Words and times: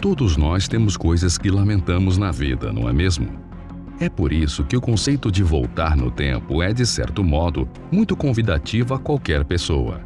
Todos 0.00 0.36
nós 0.36 0.68
temos 0.68 0.96
coisas 0.96 1.38
que 1.38 1.50
lamentamos 1.50 2.18
na 2.18 2.30
vida, 2.30 2.70
não 2.72 2.88
é 2.88 2.92
mesmo? 2.92 3.28
É 3.98 4.10
por 4.10 4.30
isso 4.30 4.62
que 4.62 4.76
o 4.76 4.80
conceito 4.80 5.32
de 5.32 5.42
voltar 5.42 5.96
no 5.96 6.10
tempo 6.10 6.62
é, 6.62 6.70
de 6.72 6.84
certo 6.84 7.24
modo, 7.24 7.66
muito 7.90 8.14
convidativo 8.14 8.92
a 8.92 8.98
qualquer 8.98 9.42
pessoa. 9.44 10.02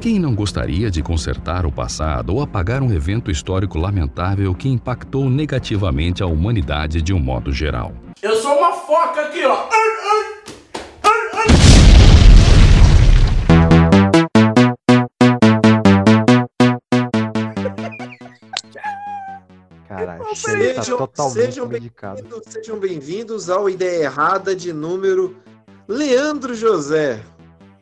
Quem 0.00 0.18
não 0.18 0.34
gostaria 0.34 0.90
de 0.90 1.00
consertar 1.00 1.64
o 1.64 1.70
passado 1.70 2.34
ou 2.34 2.42
apagar 2.42 2.82
um 2.82 2.92
evento 2.92 3.30
histórico 3.30 3.78
lamentável 3.78 4.52
que 4.52 4.68
impactou 4.68 5.30
negativamente 5.30 6.22
a 6.24 6.26
humanidade 6.26 7.00
de 7.00 7.12
um 7.12 7.20
modo 7.20 7.52
geral? 7.52 7.92
Eu 8.20 8.34
sou 8.34 8.58
uma 8.58 8.72
foca 8.72 9.20
aqui, 9.20 9.44
ó. 9.44 9.68
Isso 20.32 20.50
aí 20.50 20.74
tá 20.74 20.82
Sejam, 20.82 20.98
totalmente 20.98 21.34
sejam 21.34 21.66
bem-vindos, 21.66 22.42
sejam 22.48 22.78
bem-vindos 22.78 23.50
ao 23.50 23.68
Ideia 23.68 24.04
Errada 24.04 24.54
de 24.54 24.72
número 24.72 25.36
Leandro 25.86 26.54
José. 26.54 27.22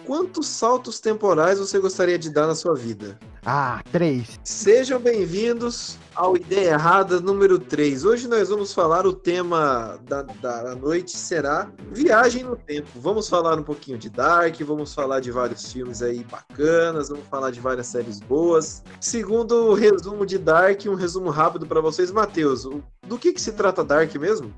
Quantos 0.04 0.46
saltos 0.46 1.00
temporais 1.00 1.58
você 1.58 1.78
gostaria 1.78 2.18
de 2.18 2.30
dar 2.30 2.46
na 2.46 2.54
sua 2.54 2.74
vida? 2.74 3.18
Ah, 3.44 3.82
três. 3.92 4.40
Sejam 4.42 4.98
bem-vindos 4.98 5.98
ao 6.18 6.36
Ideia 6.36 6.70
Errada 6.70 7.20
número 7.20 7.60
3. 7.60 8.04
Hoje 8.04 8.26
nós 8.26 8.48
vamos 8.48 8.74
falar, 8.74 9.06
o 9.06 9.12
tema 9.12 10.00
da, 10.02 10.22
da 10.22 10.74
noite 10.74 11.16
será 11.16 11.70
Viagem 11.92 12.42
no 12.42 12.56
Tempo. 12.56 12.88
Vamos 12.96 13.28
falar 13.28 13.56
um 13.56 13.62
pouquinho 13.62 13.96
de 13.96 14.10
Dark, 14.10 14.60
vamos 14.62 14.92
falar 14.92 15.20
de 15.20 15.30
vários 15.30 15.72
filmes 15.72 16.02
aí 16.02 16.24
bacanas, 16.24 17.08
vamos 17.08 17.24
falar 17.28 17.52
de 17.52 17.60
várias 17.60 17.86
séries 17.86 18.18
boas. 18.18 18.82
Segundo 19.00 19.68
o 19.68 19.74
resumo 19.74 20.26
de 20.26 20.38
Dark, 20.38 20.86
um 20.86 20.96
resumo 20.96 21.30
rápido 21.30 21.68
para 21.68 21.80
vocês. 21.80 22.10
Matheus, 22.10 22.64
do 23.06 23.16
que, 23.16 23.32
que 23.32 23.40
se 23.40 23.52
trata 23.52 23.84
Dark 23.84 24.12
mesmo? 24.16 24.52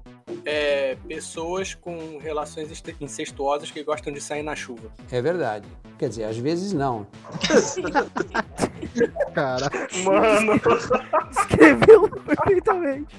É, 0.46 0.96
pessoas 1.06 1.74
com 1.74 2.18
relações 2.18 2.82
incestuosas 3.00 3.70
que 3.70 3.82
gostam 3.82 4.12
de 4.12 4.20
sair 4.20 4.42
na 4.42 4.56
chuva. 4.56 4.90
É 5.10 5.20
verdade. 5.20 5.68
Quer 5.98 6.08
dizer, 6.08 6.24
às 6.24 6.38
vezes 6.38 6.72
não. 6.72 7.06
Cara, 9.34 9.70
Mano, 10.02 10.58
Escreveu 11.50 12.08
perfeitamente. 12.08 13.16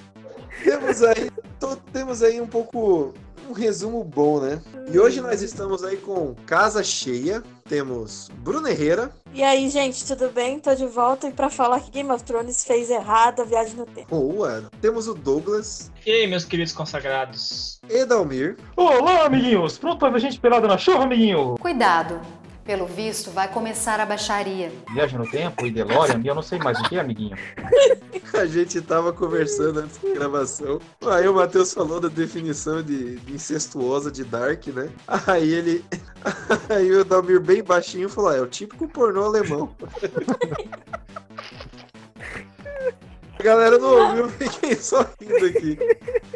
Temos 0.63 1.03
aí, 1.03 1.29
to- 1.59 1.75
temos 1.91 2.23
aí 2.23 2.39
um 2.39 2.47
pouco 2.47 3.13
um 3.49 3.53
resumo 3.53 4.03
bom, 4.03 4.39
né? 4.39 4.61
E 4.91 4.97
hoje 4.99 5.19
nós 5.19 5.41
estamos 5.41 5.83
aí 5.83 5.97
com 5.97 6.33
casa 6.45 6.83
cheia. 6.83 7.43
Temos 7.67 8.29
Bruna 8.39 8.69
Herrera. 8.69 9.11
E 9.33 9.41
aí, 9.43 9.69
gente, 9.69 10.05
tudo 10.05 10.29
bem? 10.29 10.59
Tô 10.59 10.73
de 10.75 10.85
volta 10.85 11.27
e 11.27 11.31
pra 11.31 11.49
falar 11.49 11.79
que 11.79 11.89
Game 11.91 12.11
of 12.11 12.23
Thrones 12.23 12.63
fez 12.65 12.89
errado 12.89 13.41
a 13.41 13.45
viagem 13.45 13.75
no 13.75 13.85
tempo. 13.85 14.07
Boa. 14.09 14.69
Temos 14.81 15.07
o 15.07 15.13
Douglas. 15.13 15.91
E 16.05 16.11
aí, 16.11 16.27
meus 16.27 16.43
queridos 16.45 16.73
consagrados? 16.73 17.79
Edalmir. 17.89 18.57
Olá, 18.75 19.25
amiguinhos! 19.25 19.77
Pronto 19.77 19.99
pra 19.99 20.09
ver 20.09 20.19
gente 20.19 20.39
pelada 20.39 20.67
na 20.67 20.77
chuva, 20.77 21.03
amiguinho? 21.03 21.55
Cuidado, 21.59 22.19
pelo 22.63 22.85
visto 22.85 23.31
vai 23.31 23.47
começar 23.47 23.99
a 23.99 24.05
baixaria. 24.05 24.71
Viagem 24.93 25.17
no 25.17 25.29
tempo 25.29 25.65
e 25.65 25.71
DeLorean, 25.71 26.21
e 26.23 26.27
eu 26.27 26.35
não 26.35 26.41
sei 26.41 26.59
mais 26.59 26.79
o 26.79 26.83
que, 26.83 26.99
amiguinho. 26.99 27.37
A 28.33 28.45
gente 28.45 28.81
tava 28.81 29.11
conversando 29.11 29.79
antes 29.79 29.97
da 29.97 30.13
gravação. 30.13 30.79
Aí 31.05 31.27
o 31.27 31.33
Matheus 31.33 31.73
falou 31.73 31.99
da 31.99 32.07
definição 32.07 32.81
de, 32.81 33.17
de 33.17 33.33
incestuosa 33.33 34.09
de 34.11 34.23
Dark, 34.23 34.67
né? 34.67 34.89
Aí 35.27 35.51
ele. 35.51 35.85
Aí 36.69 36.91
o 36.91 37.01
Edalmir 37.01 37.41
bem 37.41 37.63
baixinho 37.63 38.07
falou: 38.07 38.29
ah, 38.29 38.37
é 38.37 38.41
o 38.41 38.47
típico 38.47 38.87
pornô 38.87 39.25
alemão. 39.25 39.75
A 43.39 43.43
galera 43.43 43.79
não 43.79 43.89
ouviu, 43.89 44.29
fiquei 44.29 44.75
só 44.75 45.03
rindo 45.19 45.45
aqui. 45.47 45.77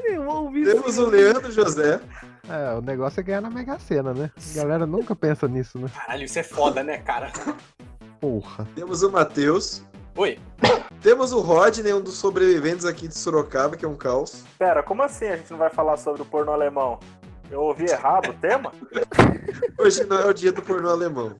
Eu 0.06 0.28
ouvi 0.28 0.66
Temos 0.66 0.98
o 0.98 1.06
Leandro 1.06 1.52
José. 1.52 2.02
É, 2.50 2.78
o 2.78 2.82
negócio 2.82 3.20
é 3.20 3.24
ganhar 3.24 3.42
na 3.42 3.50
Mega 3.50 3.78
Sena, 3.80 4.14
né? 4.14 4.32
A 4.52 4.56
galera 4.56 4.86
nunca 4.86 5.16
pensa 5.16 5.48
nisso, 5.48 5.78
né? 5.80 5.90
caralho, 5.96 6.24
isso 6.24 6.40
é 6.40 6.44
foda, 6.44 6.84
né, 6.84 6.98
cara? 7.00 7.32
Porra. 8.20 8.68
Temos 8.76 9.04
o 9.04 9.12
Matheus. 9.12 9.84
Oi. 10.18 10.40
Temos 11.02 11.34
o 11.34 11.40
Rodney, 11.42 11.94
um 11.94 12.02
dos 12.02 12.16
sobreviventes 12.16 12.86
aqui 12.86 13.08
de 13.08 13.18
Sorocaba, 13.18 13.76
que 13.76 13.84
é 13.86 13.88
um 13.88 13.96
caos. 13.96 14.44
Pera, 14.58 14.82
como 14.82 15.04
assim 15.04 15.26
a 15.28 15.36
gente 15.38 15.52
não 15.52 15.58
vai 15.58 15.70
falar 15.70 15.98
sobre 15.98 16.22
o 16.22 16.26
porno 16.26 16.52
alemão? 16.52 17.00
Eu 17.52 17.62
ouvi 17.62 17.86
errado 17.90 18.30
o 18.30 18.34
tema? 18.34 18.72
Hoje 19.78 20.04
não 20.06 20.18
é 20.18 20.26
o 20.26 20.34
dia 20.34 20.52
do 20.52 20.62
pornô 20.62 20.90
alemão. 20.90 21.36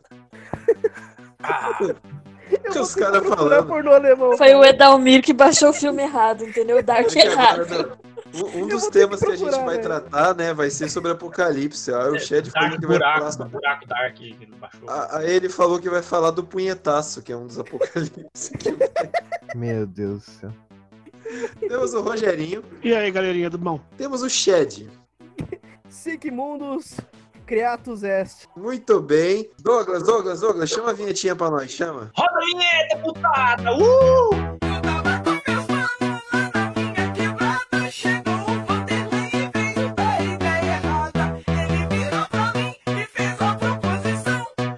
Ah, 1.42 1.78
Eu 1.82 2.72
que 2.72 2.80
os 2.80 2.94
caras 2.94 3.22
procurar 3.24 3.38
falando? 3.38 3.68
pornô 3.68 3.92
alemão. 3.94 4.38
Foi 4.38 4.54
o 4.54 4.64
Edalmir 4.64 5.24
que 5.24 5.34
baixou 5.34 5.70
o 5.70 5.74
filme 5.74 6.04
errado, 6.04 6.44
entendeu? 6.44 6.78
O 6.78 6.84
Dark 6.84 7.08
É 7.08 7.10
que 7.10 7.20
errado. 7.20 7.62
agora, 7.62 7.98
Um, 8.36 8.64
um 8.64 8.68
dos 8.68 8.84
ter 8.84 8.92
que 8.92 9.00
temas 9.00 9.20
que 9.20 9.32
a 9.32 9.36
gente 9.36 9.50
procurar, 9.50 9.66
vai 9.66 9.80
tratar, 9.80 10.36
né, 10.36 10.54
vai 10.54 10.70
ser 10.70 10.90
sobre 10.90 11.12
Apocalipse. 11.12 11.94
Aí 11.94 12.10
o 12.10 12.20
Shed 12.20 12.52
falou 12.52 12.70
Dark 12.70 12.82
que 12.82 12.88
vai 12.88 13.00
falar 13.00 13.16
buraco, 13.16 13.32
sobre... 13.32 13.52
buraco 13.52 13.88
Dark 13.88 14.14
que. 14.16 14.50
Ah, 14.88 15.18
Aí 15.18 15.32
ele 15.32 15.50
falou 15.50 15.80
que 15.80 15.90
vai 15.90 16.02
falar 16.02 16.32
do 16.32 16.44
punhetaço, 16.44 17.22
que 17.22 17.32
é 17.32 17.38
um 17.38 17.48
dos 17.48 17.58
Apocalipse. 17.58 18.52
Meu 19.56 19.88
Deus 19.88 20.26
do 20.26 20.32
céu. 20.32 20.54
Temos 21.60 21.94
o 21.94 22.02
Rogerinho. 22.02 22.64
E 22.84 22.94
aí, 22.94 23.10
galerinha 23.10 23.50
do 23.50 23.58
bom? 23.58 23.80
Temos 23.98 24.22
o 24.22 24.30
Shed. 24.30 24.90
Sigmundus 25.90 26.98
Creatus 27.46 28.04
Est. 28.04 28.48
Muito 28.56 29.00
bem. 29.00 29.50
Douglas, 29.60 30.04
Douglas, 30.04 30.42
Douglas, 30.42 30.70
chama 30.70 30.90
a 30.90 30.94
vinhetinha 30.94 31.36
pra 31.36 31.50
nós, 31.50 31.72
chama. 31.72 32.12
Roda 32.16 32.38
a 32.38 32.46
vinheta, 32.46 32.98
putada! 33.04 33.72
Uh! 33.74 34.65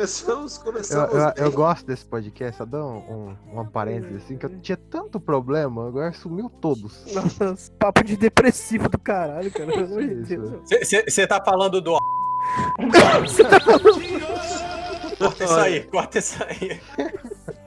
Começamos, 0.00 0.56
Eu, 0.56 0.62
começamos 0.64 1.14
eu, 1.14 1.34
bem. 1.34 1.44
eu 1.44 1.52
gosto 1.52 1.86
desse 1.86 2.06
podcast, 2.06 2.56
só 2.56 2.64
dá 2.64 2.82
um, 2.82 2.96
um, 2.96 3.36
uma 3.52 3.66
parêntese 3.66 4.16
assim, 4.16 4.38
que 4.38 4.46
eu 4.46 4.58
tinha 4.60 4.78
tanto 4.78 5.20
problema, 5.20 5.86
agora 5.86 6.10
sumiu 6.14 6.48
todos. 6.48 7.04
Nossa, 7.12 7.70
papo 7.78 8.02
de 8.02 8.16
depressivo 8.16 8.88
do 8.88 8.98
caralho, 8.98 9.52
cara. 9.52 9.70
Você 11.06 11.26
tá 11.26 11.38
falando 11.44 11.82
do. 11.82 11.98
Corta 15.18 15.44
isso 15.44 15.54
aí, 15.54 15.82
corta 15.82 16.18
isso 16.18 16.42
aí. 16.44 16.80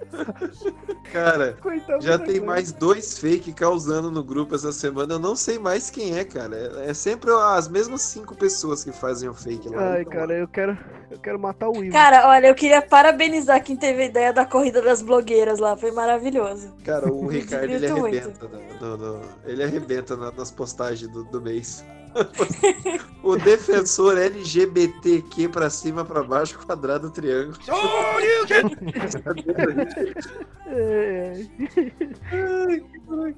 Cara, 1.12 1.58
Coitado 1.62 2.02
já 2.04 2.18
tem 2.18 2.36
Douglas. 2.36 2.46
mais 2.46 2.72
dois 2.72 3.18
fake 3.18 3.54
causando 3.54 4.10
no 4.12 4.24
grupo 4.24 4.56
essa 4.56 4.72
semana. 4.72 5.14
Eu 5.16 5.20
não 5.20 5.36
sei 5.36 5.60
mais 5.60 5.90
quem 5.90 6.18
é, 6.18 6.24
cara. 6.24 6.56
É 6.56 6.90
é 6.90 6.94
sempre 6.94 7.32
as 7.32 7.68
mesmas 7.68 8.02
cinco 8.02 8.36
pessoas 8.36 8.84
que 8.84 8.92
fazem 8.92 9.28
o 9.30 9.34
fake 9.34 9.70
lá. 9.70 9.94
Ai, 9.94 10.02
Então, 10.02 10.14
cara, 10.14 10.34
eu 10.34 10.48
quero, 10.48 10.78
eu 11.10 11.18
quero 11.20 11.40
matar 11.40 11.70
o 11.70 11.78
Will. 11.78 11.92
Cara, 11.92 12.28
olha, 12.28 12.48
eu 12.48 12.56
queria 12.56 12.82
parabenizar 12.82 13.64
quem 13.64 13.76
teve 13.76 14.04
a 14.04 14.06
ideia 14.06 14.34
da 14.34 14.46
corrida 14.46 14.82
das 14.82 15.02
blogueiras 15.02 15.60
lá. 15.60 15.76
Foi 15.78 15.92
maravilhoso. 15.92 16.74
Cara, 16.84 17.12
o 17.12 17.28
Ricardo 17.30 17.72
ele 17.72 17.88
arrebenta. 17.88 18.48
no- 18.82 18.98
no- 18.98 18.98
no- 18.98 19.22
ele 19.46 19.64
arrebenta 19.64 20.16
na- 20.18 20.32
nas 20.32 20.52
postagens 20.52 21.10
do, 21.12 21.24
do 21.24 21.42
mês. 21.42 21.84
o 23.24 23.36
defensor 23.38 24.18
LGBTQ 24.18 25.50
pra 25.50 25.70
cima, 25.70 26.04
pra 26.06 26.24
baixo, 26.24 26.58
quadrado, 26.66 27.10
triângulo. 27.12 27.58
É, 30.66 31.46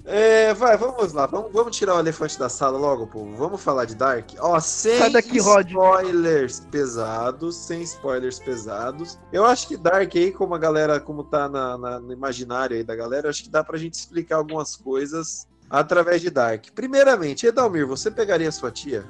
É, 0.05 0.53
vai, 0.53 0.77
vamos 0.77 1.11
lá. 1.11 1.25
Vamos, 1.25 1.51
vamos 1.51 1.75
tirar 1.75 1.95
o 1.95 1.99
elefante 1.99 2.39
da 2.39 2.47
sala 2.47 2.77
logo, 2.77 3.07
povo. 3.07 3.35
Vamos 3.35 3.61
falar 3.61 3.85
de 3.85 3.95
Dark. 3.95 4.29
Ó, 4.39 4.57
sem 4.59 4.97
Sai 4.99 5.11
daqui, 5.11 5.39
Rod. 5.39 5.67
spoilers 5.67 6.61
pesados, 6.71 7.55
sem 7.57 7.81
spoilers 7.81 8.39
pesados. 8.39 9.19
Eu 9.33 9.43
acho 9.45 9.67
que 9.67 9.75
Dark 9.75 10.11
aí, 10.15 10.31
como 10.31 10.55
a 10.55 10.57
galera, 10.57 10.99
como 10.99 11.23
tá 11.23 11.49
na, 11.49 11.77
na- 11.77 11.99
no 11.99 12.13
imaginário 12.13 12.77
aí 12.77 12.83
da 12.83 12.95
galera, 12.95 13.29
acho 13.29 13.43
que 13.43 13.49
dá 13.49 13.63
pra 13.63 13.77
gente 13.77 13.95
explicar 13.95 14.37
algumas 14.37 14.75
coisas 14.75 15.47
através 15.69 16.21
de 16.21 16.29
Dark. 16.29 16.65
Primeiramente, 16.73 17.45
Edalmir, 17.47 17.85
você 17.87 18.09
pegaria 18.11 18.51
sua 18.51 18.71
tia? 18.71 19.03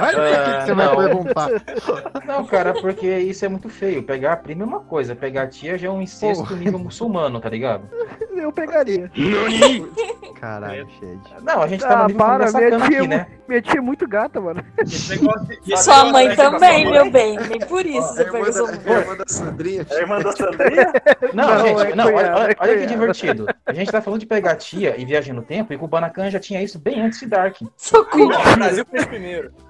Olha 0.00 0.18
o 0.18 0.60
que, 0.60 0.66
você 0.66 0.74
vai 0.74 0.86
não. 0.86 0.96
perguntar. 0.96 1.48
Não, 2.26 2.44
cara, 2.46 2.72
porque 2.74 3.06
isso 3.18 3.44
é 3.44 3.48
muito 3.48 3.68
feio. 3.68 4.02
Pegar 4.02 4.32
a 4.32 4.36
prima 4.36 4.62
é 4.62 4.66
uma 4.66 4.80
coisa, 4.80 5.14
pegar 5.14 5.42
a 5.42 5.46
tia 5.46 5.76
já 5.78 5.88
é 5.88 5.90
um 5.90 6.02
incesto 6.02 6.46
Pô. 6.46 6.54
nível 6.54 6.78
muçulmano, 6.78 7.40
tá 7.40 7.48
ligado? 7.48 7.88
Eu 8.36 8.52
pegaria. 8.52 9.10
Caralho, 10.40 10.86
Shed. 10.98 11.20
Não, 11.42 11.62
a 11.62 11.66
gente 11.68 11.80
tá 11.80 11.94
Ah, 11.94 12.02
no 12.02 12.06
nível 12.08 12.18
para, 12.18 12.52
minha 12.52 12.68
tia, 12.70 12.76
aqui, 12.78 12.94
é 12.96 13.06
né? 13.06 13.26
mu- 13.30 13.44
minha 13.48 13.62
tia 13.62 13.78
é 13.78 13.80
muito 13.80 14.06
gata, 14.08 14.40
mano. 14.40 14.62
Sua 15.76 16.04
mãe 16.06 16.34
também, 16.34 16.90
meu 16.90 17.10
bem. 17.10 17.36
Nem 17.38 17.60
por 17.60 17.84
isso 17.86 18.00
A 18.08 18.12
você 18.12 18.24
da, 18.24 18.52
sua 18.52 18.68
a 18.68 18.72
mãe. 18.72 19.00
irmã 19.00 19.16
da 19.16 19.24
Sandrinha. 19.26 19.86
É 19.90 19.94
a 19.96 20.00
irmã 20.00 20.18
da 20.20 20.32
Sandrinha? 20.32 20.92
Não, 21.32 21.46
Não, 21.48 21.66
gente, 21.66 21.92
é 21.92 21.94
não, 21.94 22.06
olha, 22.06 22.34
olha, 22.36 22.52
é 22.52 22.56
olha 22.58 22.78
que 22.78 22.86
divertido. 22.86 23.46
A 23.64 23.72
gente 23.72 23.90
tá 23.90 24.00
falando 24.02 24.20
de 24.20 24.26
pegar 24.26 24.52
a 24.52 24.56
tia 24.56 24.94
e 25.00 25.04
viagem 25.04 25.32
no 25.32 25.42
tempo, 25.42 25.53
e 25.62 25.78
Kubanacan 25.78 26.30
já 26.30 26.40
tinha 26.40 26.62
isso 26.62 26.78
bem 26.78 27.00
antes 27.00 27.20
de 27.20 27.26
Dark. 27.26 27.56
Socorro. 27.76 28.24
O 28.24 28.56
Brasil 28.56 28.84
fez 28.90 29.04
primeiro. 29.06 29.52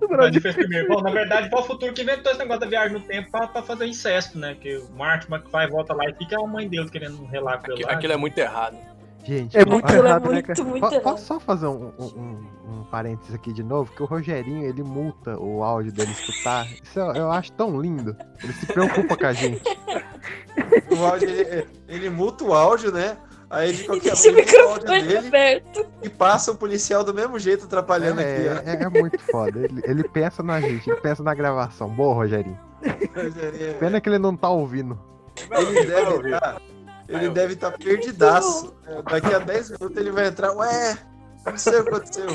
O 0.00 0.08
Brasil 0.08 0.40
fez 0.40 0.54
primeiro. 0.54 0.88
Bom, 0.88 1.02
na 1.02 1.10
verdade, 1.10 1.50
foi 1.50 1.60
o 1.60 1.62
futuro 1.64 1.92
que 1.92 2.00
inventou 2.00 2.30
esse 2.32 2.38
negócio 2.40 2.60
da 2.60 2.66
viagem 2.66 2.94
no 2.94 3.00
tempo 3.00 3.30
pra, 3.30 3.46
pra 3.46 3.62
fazer 3.62 3.84
incesto, 3.86 4.38
né? 4.38 4.56
Que 4.58 4.78
o 4.78 4.90
Martin 4.96 5.30
McFly 5.30 5.68
volta 5.68 5.92
lá 5.92 6.08
e 6.08 6.14
fica 6.14 6.40
a 6.42 6.46
mãe 6.46 6.66
dele 6.66 6.88
querendo 6.88 7.22
relar 7.26 7.60
ele 7.64 7.74
Aquilo, 7.74 7.90
aquilo 7.90 8.12
é 8.14 8.16
muito 8.16 8.38
errado. 8.38 8.78
Gente, 9.22 9.58
É 9.58 9.62
muito 9.66 9.84
Aquilo 9.84 10.06
é 10.06 10.08
errado, 10.08 10.30
né, 10.30 10.42
muito, 10.46 10.64
muito 10.64 10.86
errado. 10.86 11.02
posso 11.02 11.26
só 11.26 11.38
fazer 11.38 11.66
um, 11.66 11.92
um, 11.98 12.04
um- 12.06 12.46
um 12.80 12.84
parênteses 12.84 13.34
aqui 13.34 13.52
de 13.52 13.62
novo? 13.62 13.92
Que 13.92 14.02
o 14.02 14.06
Rogerinho, 14.06 14.64
ele 14.66 14.82
multa 14.82 15.38
o 15.38 15.62
áudio 15.62 15.92
dele 15.92 16.10
escutar. 16.12 16.66
Isso 16.82 16.98
eu, 16.98 17.12
eu 17.12 17.30
acho 17.30 17.52
tão 17.52 17.78
lindo. 17.78 18.16
Ele 18.42 18.52
se 18.54 18.64
preocupa 18.64 19.14
com 19.14 19.26
a 19.26 19.32
gente. 19.34 19.60
O 20.90 21.04
áudio, 21.04 21.28
ele, 21.28 21.66
ele 21.88 22.10
muta 22.10 22.44
o 22.44 22.52
áudio, 22.54 22.90
né? 22.92 23.16
Aí 23.50 23.72
de 23.72 23.82
qualquer 23.84 24.10
áudio 24.10 24.32
microfone 24.34 24.84
dele 24.84 25.18
aberto. 25.26 25.86
e 26.02 26.08
passa 26.08 26.52
o 26.52 26.56
policial 26.56 27.02
do 27.02 27.12
mesmo 27.12 27.36
jeito 27.38 27.64
atrapalhando 27.64 28.20
aqui, 28.20 28.30
ó. 28.48 28.70
É, 28.70 28.76
é- 28.76 28.82
é 28.84 28.88
muito 28.88 29.18
foda. 29.18 29.58
Ele, 29.58 29.82
ele 29.84 30.04
pensa 30.04 30.40
na 30.42 30.60
gente, 30.60 30.88
ele 30.88 31.00
pensa 31.00 31.20
na 31.22 31.34
gravação. 31.34 31.88
Boa, 31.88 32.14
Rogerinho. 32.14 32.56
Rogerinho, 33.14 33.74
Pena 33.80 34.00
que 34.00 34.08
ele 34.08 34.18
não 34.18 34.36
tá 34.36 34.48
ouvindo. 34.48 34.96
Ele 35.50 35.84
deve 35.84 36.28
estar. 36.30 36.62
Ele 37.08 37.28
deve 37.30 37.52
estar 37.54 37.72
perdidaço. 37.72 38.72
É, 38.86 39.02
Daqui 39.02 39.34
a 39.34 39.40
10 39.40 39.70
minutos 39.72 39.96
ele 39.96 40.12
vai 40.12 40.28
entrar. 40.28 40.52
Ué, 40.52 40.96
não 41.44 41.58
sei 41.58 41.80
o 41.80 41.82
que 41.82 41.88
aconteceu. 41.88 42.26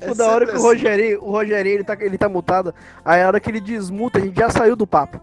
É 0.00 0.14
da 0.14 0.26
hora 0.28 0.46
que 0.46 0.56
o 0.56 0.60
Rogerinho, 0.62 1.22
o 1.24 1.30
Rogerinho 1.32 1.74
ele 1.76 1.84
tá, 1.84 1.96
ele 2.00 2.18
tá 2.18 2.28
mutado. 2.28 2.74
Aí 3.04 3.22
a 3.22 3.26
hora 3.26 3.40
que 3.40 3.50
ele 3.50 3.60
desmuta, 3.60 4.18
a 4.18 4.22
gente 4.22 4.36
já 4.38 4.50
saiu 4.50 4.76
do 4.76 4.86
papo. 4.86 5.20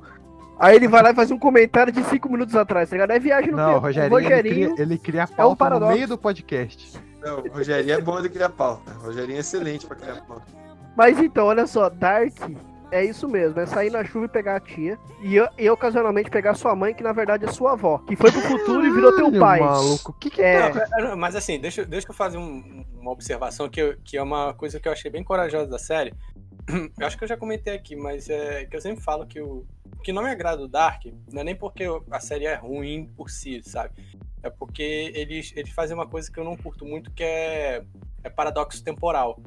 Aí 0.60 0.75
ele 0.75 0.88
vai 0.88 1.04
lá 1.04 1.12
e 1.12 1.16
faz 1.16 1.31
um 1.31 1.38
comentário 1.38 1.92
de 1.92 2.04
5 2.04 2.30
minutos 2.31 2.56
atrás, 2.56 2.90
tá 2.90 2.96
ligado? 2.96 3.12
É 3.12 3.19
viagem 3.19 3.52
no 3.52 3.57
Não, 3.57 3.68
tempo. 3.74 3.80
Rogerinho, 3.81 4.19
ele 4.31 4.50
cria, 4.50 4.75
ele 4.78 4.98
cria 4.98 5.24
a 5.24 5.28
pauta 5.28 5.44
no 5.50 5.56
paradoxo. 5.57 5.94
meio 5.94 6.07
do 6.07 6.18
podcast. 6.18 7.00
Não, 7.22 7.40
o 7.40 7.50
Rogerinho 7.52 7.94
é 7.94 8.02
bom 8.02 8.22
de 8.22 8.30
criar 8.30 8.50
pauta. 8.50 8.92
O 9.02 9.07
Rogerinho 9.07 9.38
é 9.38 9.40
excelente 9.40 9.86
pra 9.86 9.96
criar 9.96 10.22
pauta. 10.22 10.46
Mas 10.96 11.19
então, 11.19 11.48
olha 11.48 11.68
só, 11.68 11.90
Dark 11.90 12.34
é 12.92 13.04
isso 13.04 13.28
mesmo, 13.28 13.60
é 13.60 13.66
sair 13.66 13.90
na 13.92 14.06
chuva 14.06 14.25
e 14.25 14.30
pegar 14.30 14.56
a 14.56 14.60
tia. 14.62 14.98
E, 15.22 15.36
e 15.62 15.69
ocasionalmente 15.69 16.30
pegar 16.30 16.54
sua 16.54 16.74
mãe, 16.75 16.94
que 16.94 17.04
na 17.04 17.12
verdade 17.12 17.44
é 17.44 17.51
sua 17.51 17.74
avó. 17.74 17.98
Que 18.08 18.16
foi 18.16 18.31
pro 18.31 18.40
futuro 18.42 18.86
e 18.86 18.92
virou 18.92 19.13
teu 19.16 19.31
pai. 19.38 19.60
maluco, 19.60 20.13
que 20.19 20.30
que 20.30 20.42
É, 20.42 20.72
Não, 21.00 21.18
Mas 21.18 21.36
assim, 21.36 21.60
deixa, 21.60 21.84
deixa 21.84 22.08
eu 22.10 22.13
fazer 22.13 22.38
um- 22.38 22.86
uma 23.01 23.12
observação 23.12 23.68
que, 23.68 23.81
eu- 23.81 23.96
que 24.06 24.16
é 24.16 24.24
uma 24.24 24.54
coisa 24.54 24.80
que 24.80 24.88
eu 24.88 24.92
achei 24.94 25.12
bem 25.12 25.24
corajosa 25.24 25.68
da 25.69 25.80
série. 25.80 26.13
Eu 27.00 27.06
acho 27.06 27.18
que 27.18 27.24
eu 27.24 27.28
já 27.28 27.36
comentei 27.38 27.75
aqui, 27.75 27.96
mas 27.96 28.28
é 28.30 28.66
que 28.66 28.75
eu 28.75 28.81
sempre 28.81 29.04
falo 29.04 29.25
que 29.28 29.40
o 29.42 29.63
que 30.06 30.13
não 30.13 30.22
me 30.22 30.30
agrada 30.30 30.57
do 30.57 30.68
Dark 30.68 31.06
não 31.34 31.42
é 31.42 31.44
nem 31.44 31.56
porque 31.56 31.84
a 32.12 32.19
série 32.19 32.46
é 32.46 32.54
ruim 32.54 33.12
por 33.18 33.28
si, 33.28 33.63
sabe? 33.63 33.96
É 34.44 34.52
porque 34.52 35.12
eles, 35.16 35.52
eles 35.56 35.72
fazem 35.72 35.96
uma 35.96 36.06
coisa 36.06 36.31
que 36.31 36.40
eu 36.40 36.44
não 36.44 36.56
curto 36.56 36.86
muito, 36.86 37.10
que 37.10 37.24
é, 37.24 37.84
é 38.24 38.30
paradoxo 38.30 38.84
temporal. 38.84 39.42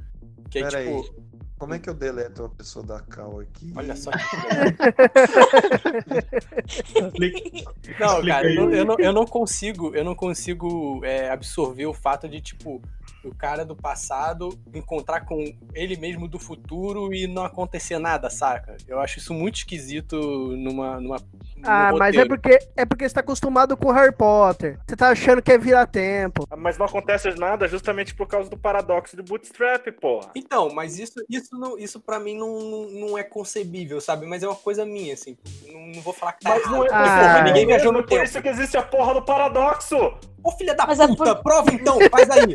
Que 0.50 0.58
é 0.58 0.62
Pera 0.62 0.78
aí. 0.78 1.00
tipo, 1.00 1.14
Como 1.56 1.74
é 1.74 1.78
que 1.78 1.88
eu 1.88 1.94
deleto 1.94 2.42
uma 2.42 2.48
pessoa 2.48 2.84
da 2.84 3.00
Cal 3.00 3.38
aqui? 3.38 3.72
olha 3.76 3.94
só 3.94 4.10
que 4.10 4.18
Não, 8.00 8.26
cara, 8.26 8.52
eu 8.52 8.56
não, 8.56 8.72
eu 8.72 8.84
não, 8.84 8.96
eu 8.98 9.12
não 9.12 9.24
consigo, 9.26 9.94
eu 9.94 10.04
não 10.04 10.16
consigo 10.16 11.04
é, 11.04 11.30
absorver 11.30 11.86
o 11.86 11.94
fato 11.94 12.28
de, 12.28 12.40
tipo, 12.40 12.82
o 13.24 13.34
cara 13.34 13.64
do 13.64 13.74
passado 13.74 14.56
encontrar 14.74 15.22
com 15.24 15.44
ele 15.74 15.96
mesmo 15.96 16.28
do 16.28 16.38
futuro 16.38 17.12
e 17.12 17.26
não 17.26 17.44
acontecer 17.44 17.98
nada, 17.98 18.30
saca? 18.30 18.76
Eu 18.86 19.00
acho 19.00 19.18
isso 19.18 19.34
muito 19.34 19.56
esquisito 19.56 20.16
numa. 20.56 21.00
numa 21.00 21.16
Ah, 21.62 21.90
mas 21.98 22.16
é 22.16 22.24
porque 22.24 22.58
é 22.76 22.84
porque 22.86 23.08
você 23.08 23.14
tá 23.14 23.20
acostumado 23.20 23.76
com 23.76 23.90
Harry 23.90 24.14
Potter. 24.14 24.78
Você 24.86 24.94
tá 24.96 25.08
achando 25.10 25.42
que 25.42 25.50
é 25.52 25.58
virar 25.58 25.86
tempo. 25.86 26.46
Mas 26.56 26.78
não 26.78 26.86
acontece 26.86 27.30
nada 27.34 27.66
justamente 27.66 28.14
por 28.14 28.26
causa 28.28 28.48
do 28.48 28.56
paradoxo 28.56 29.16
de 29.16 29.22
Bootstrap, 29.22 29.86
porra. 30.00 30.30
Então, 30.36 30.70
mas 30.72 30.98
isso, 30.98 31.14
isso, 31.28 31.58
não, 31.58 31.76
isso 31.78 31.98
pra 32.00 32.20
mim 32.20 32.36
não, 32.38 32.88
não, 32.90 33.18
é 33.18 33.24
concebível, 33.24 34.00
sabe? 34.00 34.26
Mas 34.26 34.42
é 34.42 34.46
uma 34.48 34.54
coisa 34.56 34.84
minha, 34.84 35.14
assim. 35.14 35.36
Não, 35.66 35.80
não 35.88 36.00
vou 36.00 36.12
falar 36.12 36.32
que 36.34 36.44
tá 36.44 36.50
Mas 36.50 36.70
não 36.70 36.84
é. 36.84 36.88
Ah, 36.92 37.18
Porra, 37.20 37.42
ninguém 37.42 37.66
viajou 37.66 37.92
no 37.92 38.02
por 38.02 38.08
tempo. 38.10 38.22
isso 38.24 38.40
que 38.40 38.48
existe 38.48 38.76
a 38.76 38.82
porra 38.82 39.14
do 39.14 39.22
paradoxo! 39.22 39.96
Ô, 40.42 40.52
filha 40.52 40.72
da 40.74 40.86
Mas 40.86 41.00
é 41.00 41.06
puta, 41.08 41.34
por- 41.34 41.42
prova 41.42 41.72
então, 41.72 41.98
faz 42.10 42.30
aí. 42.30 42.54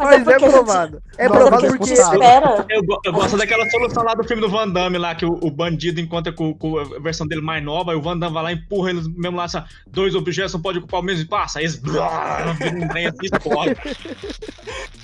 Mas 0.00 0.26
é 0.26 0.38
gente- 0.38 0.50
provado. 0.50 1.02
É 1.18 1.28
Mas 1.28 1.38
provado 1.38 1.66
porque 1.68 1.92
espera. 1.92 2.64
Eu, 2.68 2.82
eu 3.04 3.12
gosto 3.12 3.36
daquela 3.36 3.68
solução 3.68 4.02
lá 4.04 4.14
do 4.14 4.24
filme 4.24 4.40
do 4.40 4.48
Van 4.48 4.68
Damme 4.68 4.96
lá, 4.98 5.14
que 5.14 5.26
o, 5.26 5.38
o 5.42 5.50
bandido 5.50 6.00
encontra 6.00 6.32
com, 6.32 6.54
com 6.54 6.78
a 6.78 6.84
versão 7.00 7.26
dele 7.26 7.42
mais 7.42 7.62
nova, 7.62 7.92
e 7.92 7.96
o 7.96 8.00
Van 8.02 8.16
Damme 8.16 8.34
vai 8.34 8.42
lá 8.44 8.52
e 8.52 8.56
empurra 8.56 8.90
eles 8.90 9.06
mesmo 9.08 9.36
lá, 9.36 9.44
assim, 9.44 9.62
dois 9.88 10.14
objetos 10.14 10.54
não 10.54 10.62
podem 10.62 10.78
ocupar 10.80 11.00
o 11.00 11.02
mesmo 11.02 11.22
espaço, 11.22 11.58
aí 11.58 11.64
eles 11.64 11.76
blá. 11.76 12.54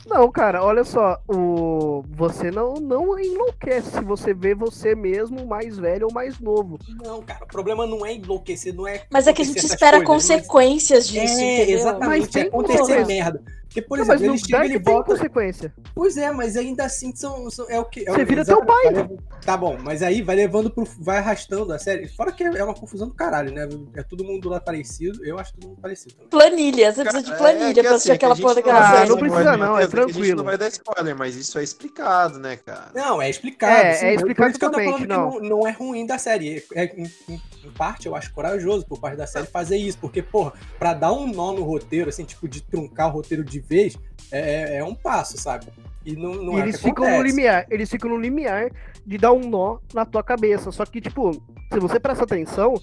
Não, 0.06 0.30
cara, 0.30 0.62
olha 0.64 0.84
só. 0.84 1.18
O... 1.28 2.04
Você 2.10 2.50
não, 2.52 2.74
não 2.74 3.18
enlouquece 3.18 3.90
se 3.90 4.00
você 4.00 4.32
vê 4.32 4.54
você 4.54 4.94
mesmo 4.94 5.44
mais 5.46 5.76
velho 5.76 6.06
ou 6.06 6.12
mais 6.12 6.38
novo. 6.38 6.78
Não, 7.02 7.20
cara, 7.22 7.44
o 7.44 7.48
problema 7.48 7.86
não 7.88 8.06
é 8.06 8.14
enlouquecer, 8.14 8.72
não 8.72 8.86
é. 8.86 9.02
Mas 9.10 9.26
é 9.26 9.32
que 9.32 9.42
a 9.42 9.44
gente 9.44 9.66
espera 9.66 10.00
coisas, 10.04 10.28
mas- 10.30 10.40
consequências 10.46 11.08
disso, 11.08 11.40
É, 11.40 11.54
entendeu? 11.56 11.78
exatamente. 11.80 12.20
Mas 12.20 12.36
é 12.36 12.42
tem 12.42 12.50
acontecer 12.74 13.06
merda. 13.06 13.40
Porque, 13.66 13.82
por 13.82 13.98
Não, 13.98 14.04
exemplo, 14.04 14.20
mas 14.22 14.30
ele 14.30 14.50
chega 14.50 14.64
ele 14.64 14.78
volta. 14.78 15.10
consequência. 15.12 15.74
Pois 15.94 16.16
é, 16.16 16.30
mas 16.32 16.56
ainda 16.56 16.84
assim 16.84 17.14
são, 17.14 17.50
são- 17.50 17.66
é 17.68 17.78
o 17.78 17.84
que. 17.84 18.08
é 18.08 18.12
Você 18.12 18.22
o- 18.22 18.26
vira 18.26 18.44
teu 18.44 18.64
pai. 18.64 18.86
levando- 18.86 19.18
Tá 19.44 19.56
bom, 19.56 19.76
mas 19.82 20.02
aí 20.02 20.22
vai 20.22 20.34
levando 20.36 20.70
pro. 20.70 20.84
vai 20.98 21.18
arrastando 21.18 21.72
a 21.72 21.78
série. 21.78 22.08
Fora 22.08 22.32
que 22.32 22.42
é 22.42 22.64
uma 22.64 22.74
confusão 22.74 23.06
do 23.08 23.14
caralho, 23.14 23.52
né? 23.52 23.68
É 23.94 24.02
todo 24.02 24.24
mundo 24.24 24.48
lá 24.48 24.58
parecido. 24.60 25.24
Eu 25.24 25.38
acho 25.38 25.52
todo 25.54 25.68
mundo 25.68 25.80
parecido 25.80 26.14
também. 26.14 26.28
Planilha, 26.30 26.92
você 26.92 27.02
precisa 27.02 27.22
de 27.22 27.32
É, 27.32 27.36
planilha 27.36 27.74
que 27.74 27.80
pra 27.82 27.90
assistir 27.90 28.10
assim, 28.10 28.16
aquela 28.16 28.34
que 28.34 28.40
a 28.40 28.42
porra 28.42 28.54
daquela 28.54 28.78
Ah, 28.78 28.96
série. 28.96 29.08
não 29.10 29.16
precisa 29.18 29.56
não, 29.56 29.64
é 29.66 29.68
que 29.68 29.76
A 29.76 29.80
gente 29.82 29.90
tranquilo. 30.12 30.36
não 30.38 30.44
vai 30.44 30.58
dar 30.58 30.68
spoiler, 30.68 31.16
mas 31.16 31.36
isso 31.36 31.58
é 31.58 31.62
explicado, 31.62 32.38
né, 32.38 32.56
cara? 32.56 32.90
Não, 32.94 33.20
é 33.20 33.28
explicado. 33.28 33.72
É, 33.86 33.92
sim, 33.94 34.06
é 34.06 34.10
por 34.14 34.16
explicado 34.20 34.50
isso 34.50 34.58
que 34.58 34.64
eu 34.64 34.70
tô 34.70 34.78
falando 34.78 34.98
totalmente, 35.00 35.40
que 35.40 35.46
não, 35.48 35.58
não 35.60 35.66
é 35.66 35.70
ruim 35.72 36.06
da 36.06 36.18
série. 36.18 36.64
É, 36.74 36.84
em, 36.96 37.04
em- 37.28 37.42
em 37.64 37.70
parte, 37.72 38.06
eu 38.06 38.14
acho 38.16 38.32
corajoso 38.32 38.86
por 38.86 38.98
parte 39.00 39.16
da 39.16 39.26
série 39.26 39.46
fazer 39.46 39.76
isso. 39.76 39.98
Porque, 39.98 40.22
porra, 40.22 40.52
pra 40.78 40.94
dar 40.94 41.12
um 41.12 41.26
nó 41.26 41.52
no 41.52 41.62
roteiro, 41.62 42.08
assim, 42.08 42.24
tipo, 42.24 42.48
de 42.48 42.62
truncar 42.62 43.08
o 43.08 43.12
roteiro 43.12 43.44
de 43.44 43.60
vez, 43.68 43.98
é, 44.30 44.78
é 44.78 44.84
um 44.84 44.94
passo, 44.94 45.36
sabe? 45.38 45.66
E 46.04 46.14
não, 46.14 46.34
não 46.34 46.52
E 46.54 46.60
é 46.60 46.62
eles 46.62 46.76
que 46.76 46.84
ficam 46.84 47.08
no 47.10 47.22
limiar. 47.22 47.66
Eles 47.68 47.90
ficam 47.90 48.10
no 48.10 48.16
limiar 48.18 48.70
de 49.04 49.18
dar 49.18 49.32
um 49.32 49.48
nó 49.48 49.78
na 49.92 50.04
tua 50.04 50.22
cabeça. 50.22 50.70
Só 50.70 50.84
que, 50.86 51.00
tipo, 51.00 51.32
se 51.72 51.80
você 51.80 51.98
presta 51.98 52.24
atenção. 52.24 52.74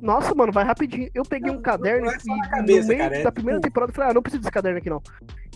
Nossa, 0.00 0.34
mano, 0.34 0.52
vai 0.52 0.64
rapidinho. 0.64 1.08
Eu 1.14 1.22
peguei 1.24 1.50
Não, 1.50 1.58
um 1.58 1.62
caderno 1.62 2.06
não 2.06 2.12
é 2.12 2.46
e 2.46 2.50
cabeça, 2.50 2.80
no 2.82 2.86
meio 2.88 2.98
cara, 3.00 3.16
é 3.16 3.22
da 3.22 3.32
primeira 3.32 3.58
tipo- 3.58 3.68
temporada 3.68 3.90
eu 3.90 3.94
falei, 3.94 4.10
ah, 4.10 4.14
não 4.14 4.22
preciso 4.22 4.42
desse 4.42 4.52
caderno 4.52 4.78
aqui 4.78 4.90
não. 4.90 5.02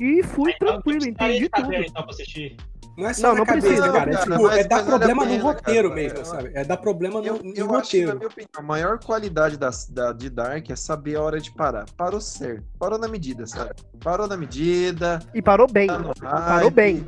E 0.01 0.23
fui 0.23 0.55
tranquilo, 0.55 1.07
entendi 1.07 1.49
tudo. 1.51 1.75
Então, 1.75 2.03
pra 2.03 2.11
assistir. 2.13 2.57
Não 2.99 3.09
é 3.09 3.15
só 3.15 3.29
Não, 3.29 3.33
na 3.35 3.39
não 3.39 3.47
cabeça, 3.47 3.67
precisa, 3.69 3.93
cara. 3.93 4.07
não, 4.07 4.13
É, 4.13 4.13
cara, 4.17 4.23
tipo, 4.33 4.43
mas- 4.43 4.57
é 4.59 4.65
dar 4.65 4.85
problema 4.85 5.25
no 5.25 5.37
roteiro 5.39 5.89
cara. 5.91 6.01
mesmo, 6.03 6.25
sabe? 6.25 6.51
É 6.53 6.65
dar 6.65 6.77
problema 6.79 7.21
no, 7.21 7.27
Eu, 7.27 7.35
no 7.45 7.55
eu 7.55 7.77
acho 7.77 7.91
que, 7.91 8.05
na 8.05 8.13
roteiro. 8.13 8.17
minha 8.17 8.27
opinião, 8.29 8.49
a 8.57 8.63
maior 8.63 8.99
qualidade 8.99 9.57
da, 9.57 9.71
da, 9.91 10.13
de 10.13 10.29
Dark 10.29 10.69
é 10.69 10.75
saber 10.75 11.15
a 11.17 11.23
hora 11.23 11.41
de 11.41 11.53
parar. 11.53 11.85
Parou 11.97 12.21
certo. 12.21 12.65
Parou 12.77 12.99
na 12.99 13.07
medida, 13.07 13.47
sabe? 13.47 13.71
Parou 14.03 14.27
na 14.27 14.37
medida. 14.37 15.21
E 15.33 15.41
parou 15.41 15.69
bem. 15.71 15.87
tá 15.87 16.13
Parou 16.21 16.71
bem. 16.73 17.07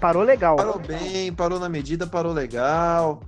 Parou 0.00 0.22
legal. 0.22 0.56
Parou 0.56 0.78
bem, 0.78 1.32
parou 1.34 1.60
na 1.60 1.68
medida, 1.68 2.06
parou 2.06 2.32
legal. 2.32 3.20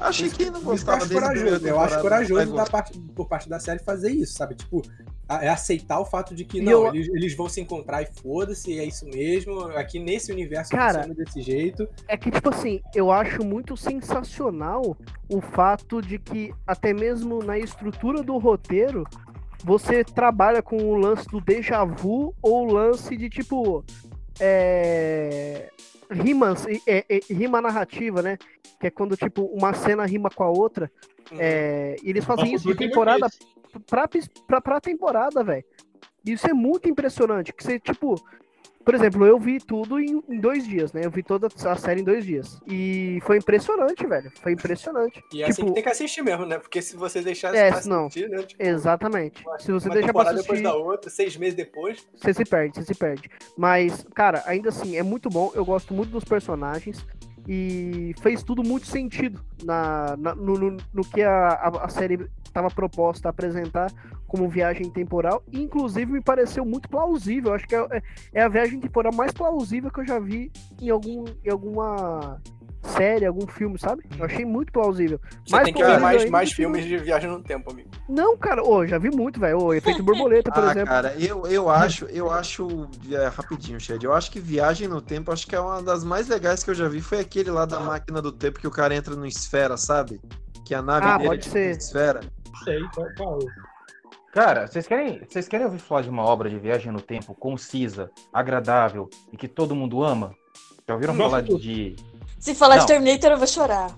Achei 0.00 0.30
que 0.30 0.48
não 0.50 0.62
gostava 0.62 0.98
eu 0.98 1.02
acho 1.04 1.08
dele. 1.08 1.20
corajoso. 1.20 1.66
Eu 1.68 1.80
acho 1.80 2.00
corajoso 2.00 2.52
da 2.54 2.64
da 2.64 2.70
parte, 2.70 2.98
por 3.14 3.26
parte 3.28 3.48
da 3.48 3.58
série 3.58 3.80
fazer 3.82 4.10
isso, 4.10 4.34
sabe? 4.34 4.54
Tipo, 4.54 4.82
a- 5.28 5.44
é 5.44 5.48
aceitar 5.48 5.98
o 6.00 6.04
fato 6.04 6.34
de 6.34 6.44
que 6.44 6.58
E 6.58 6.62
não, 6.62 6.86
eu- 6.86 6.94
eles, 6.94 7.08
eles 7.08 7.36
vão 7.36 7.48
se 7.48 7.60
encontrar 7.60 8.02
e 8.02 8.06
foda-se, 8.22 8.78
é 8.78 8.84
isso 8.84 9.04
mesmo. 9.06 9.60
Aqui 9.76 9.98
nesse 9.98 10.30
universo 10.32 10.70
Cara, 10.70 11.00
funciona 11.02 11.14
desse 11.14 11.42
jeito. 11.42 11.88
É 12.06 12.16
que, 12.16 12.30
tipo 12.30 12.48
assim, 12.48 12.80
eu 12.94 13.10
acho 13.10 13.44
muito 13.44 13.76
sensacional 13.76 14.96
o 15.28 15.40
fato 15.40 16.00
de 16.00 16.18
que, 16.18 16.54
até 16.66 16.92
mesmo 16.94 17.42
na 17.42 17.58
estrutura 17.58 18.22
do 18.22 18.38
roteiro, 18.38 19.04
você 19.64 20.04
trabalha 20.04 20.62
com 20.62 20.76
o 20.76 20.94
lance 20.94 21.26
do 21.26 21.40
déjà 21.40 21.84
vu 21.84 22.32
ou 22.40 22.68
o 22.68 22.72
lance 22.72 23.16
de, 23.16 23.28
tipo, 23.28 23.84
é... 24.38 25.68
rimas, 26.10 26.66
é, 26.86 27.04
é, 27.08 27.20
rima 27.30 27.60
narrativa, 27.60 28.22
né? 28.22 28.38
Que 28.80 28.86
é 28.86 28.90
quando, 28.90 29.16
tipo, 29.16 29.44
uma 29.46 29.72
cena 29.74 30.06
rima 30.06 30.30
com 30.30 30.42
a 30.42 30.50
outra. 30.50 30.90
É, 31.32 31.96
e 32.02 32.10
eles 32.10 32.24
fazem 32.24 32.54
isso 32.54 32.66
de 32.66 32.74
temporada 32.74 33.28
pra, 33.86 34.08
pra, 34.46 34.60
pra 34.60 34.80
temporada, 34.80 35.42
velho. 35.44 35.64
Isso 36.24 36.48
é 36.48 36.52
muito 36.52 36.88
impressionante. 36.88 37.52
Que 37.52 37.62
você, 37.62 37.78
tipo, 37.78 38.14
por 38.88 38.94
exemplo, 38.94 39.26
eu 39.26 39.38
vi 39.38 39.60
tudo 39.60 40.00
em, 40.00 40.18
em, 40.30 40.40
dois 40.40 40.66
dias, 40.66 40.94
né? 40.94 41.02
Eu 41.04 41.10
vi 41.10 41.22
toda 41.22 41.46
a 41.46 41.76
série 41.76 42.00
em 42.00 42.04
dois 42.04 42.24
dias. 42.24 42.58
E 42.66 43.18
foi 43.22 43.36
impressionante, 43.36 44.06
velho. 44.06 44.32
Foi 44.40 44.52
impressionante. 44.52 45.22
E 45.30 45.42
é 45.42 45.50
assim 45.50 45.66
que 45.66 45.74
tem 45.74 45.82
que 45.82 45.90
assistir 45.90 46.22
mesmo, 46.22 46.46
né? 46.46 46.58
Porque 46.58 46.80
se 46.80 46.96
você 46.96 47.20
deixar 47.20 47.54
é, 47.54 47.70
pra 47.70 47.82
não. 47.84 48.06
assistir, 48.06 48.30
né? 48.30 48.42
Tipo, 48.44 48.62
Exatamente. 48.62 49.46
uma- 49.46 49.58
Se 49.58 49.70
você 49.70 49.90
deixar 49.90 50.10
pra 50.14 50.22
assistir. 50.22 50.40
depois 50.40 50.62
da 50.62 50.74
outra, 50.74 51.10
seis 51.10 51.36
meses 51.36 51.54
depois. 51.54 52.08
Você 52.16 52.32
se 52.32 52.46
perde, 52.46 52.76
você 52.76 52.84
se 52.86 52.94
perde. 52.94 53.30
Mas, 53.58 54.06
cara, 54.14 54.42
ainda 54.46 54.70
assim, 54.70 54.96
é 54.96 55.02
muito 55.02 55.28
bom. 55.28 55.52
Eu 55.54 55.66
gosto 55.66 55.92
muito 55.92 56.08
dos 56.08 56.24
personagens. 56.24 57.04
E 57.50 58.14
fez 58.20 58.42
tudo 58.42 58.62
muito 58.62 58.86
sentido 58.86 59.40
na, 59.64 60.14
na- 60.18 60.34
no, 60.34 60.52
no- 60.58 60.76
no 60.92 61.02
que 61.02 61.22
a, 61.22 61.48
a, 61.82 61.88
série 61.88 62.28
estava 62.44 62.68
proposta 62.70 63.28
a 63.28 63.30
apresentar 63.30 63.90
como 64.26 64.46
viagem 64.50 64.90
temporal. 64.90 65.42
E, 65.50 65.62
inclusive, 65.62 66.12
me 66.12 66.20
pareceu 66.20 66.62
muito 66.66 66.90
plausível. 66.90 67.54
Acho 67.54 67.66
que 67.66 67.74
é, 67.74 67.78
é- 67.90 68.02
é 68.34 68.42
a 68.42 68.48
viagem 68.48 68.78
temporal 68.78 69.14
mais 69.14 69.32
plausível 69.32 69.90
que 69.90 70.00
eu 70.00 70.06
já 70.06 70.18
vi 70.18 70.52
em, 70.78 70.90
algum, 70.90 71.24
em 71.42 71.50
alguma 71.50 72.38
série, 72.88 73.26
algum 73.26 73.46
filme, 73.46 73.78
sabe? 73.78 74.04
Eu 74.18 74.24
achei 74.24 74.44
muito 74.44 74.72
plausível. 74.72 75.20
Você 75.44 75.54
Mais 75.54 75.64
tem 75.64 75.74
que 75.74 75.84
ver 75.84 76.00
mais, 76.00 76.30
mais 76.30 76.52
filmes 76.52 76.84
de 76.84 76.96
viagem 76.98 77.30
no 77.30 77.42
tempo, 77.42 77.70
amigo. 77.70 77.88
Não, 78.08 78.36
cara, 78.36 78.62
ô, 78.62 78.86
já 78.86 78.98
vi 78.98 79.10
muito, 79.10 79.38
velho. 79.38 79.62
O 79.62 79.72
efeito 79.74 80.02
borboleta, 80.02 80.50
por 80.50 80.64
ah, 80.64 80.70
exemplo. 80.70 80.88
cara, 80.88 81.14
eu, 81.18 81.46
eu 81.46 81.68
acho, 81.70 82.06
eu 82.06 82.30
acho, 82.30 82.88
é, 83.10 83.26
rapidinho, 83.28 83.80
Shed, 83.80 84.04
eu 84.04 84.12
acho 84.12 84.30
que 84.30 84.40
Viagem 84.40 84.88
no 84.88 85.00
Tempo, 85.00 85.32
acho 85.32 85.46
que 85.46 85.54
é 85.54 85.60
uma 85.60 85.82
das 85.82 86.04
mais 86.04 86.28
legais 86.28 86.62
que 86.62 86.70
eu 86.70 86.74
já 86.74 86.88
vi, 86.88 87.00
foi 87.00 87.20
aquele 87.20 87.50
lá 87.50 87.64
da 87.64 87.80
máquina 87.80 88.20
do 88.20 88.32
tempo 88.32 88.58
que 88.58 88.66
o 88.66 88.70
cara 88.70 88.94
entra 88.94 89.14
no 89.14 89.26
esfera, 89.26 89.76
sabe? 89.76 90.20
Que 90.64 90.74
a 90.74 90.82
nave 90.82 91.06
Ah, 91.06 91.16
dele 91.16 91.28
pode 91.28 91.48
é 91.48 91.50
ser. 91.50 91.76
esfera. 91.76 92.20
Sei, 92.64 92.82
qual, 92.94 93.06
qual? 93.16 93.38
Cara, 94.32 94.66
vocês 94.66 94.86
querem, 94.86 95.22
vocês 95.28 95.48
querem 95.48 95.66
ouvir 95.66 95.78
falar 95.78 96.02
de 96.02 96.10
uma 96.10 96.22
obra 96.22 96.50
de 96.50 96.58
viagem 96.58 96.92
no 96.92 97.00
tempo 97.00 97.34
concisa, 97.34 98.10
agradável 98.32 99.08
e 99.32 99.36
que 99.36 99.48
todo 99.48 99.74
mundo 99.74 100.04
ama? 100.04 100.34
Já 100.86 100.94
ouviram 100.94 101.14
Nossa, 101.14 101.30
falar 101.30 101.42
de. 101.42 101.96
Se 102.38 102.54
falar 102.54 102.76
Não. 102.76 102.80
de 102.82 102.86
Terminator, 102.92 103.30
eu 103.32 103.38
vou 103.38 103.46
chorar. 103.46 103.90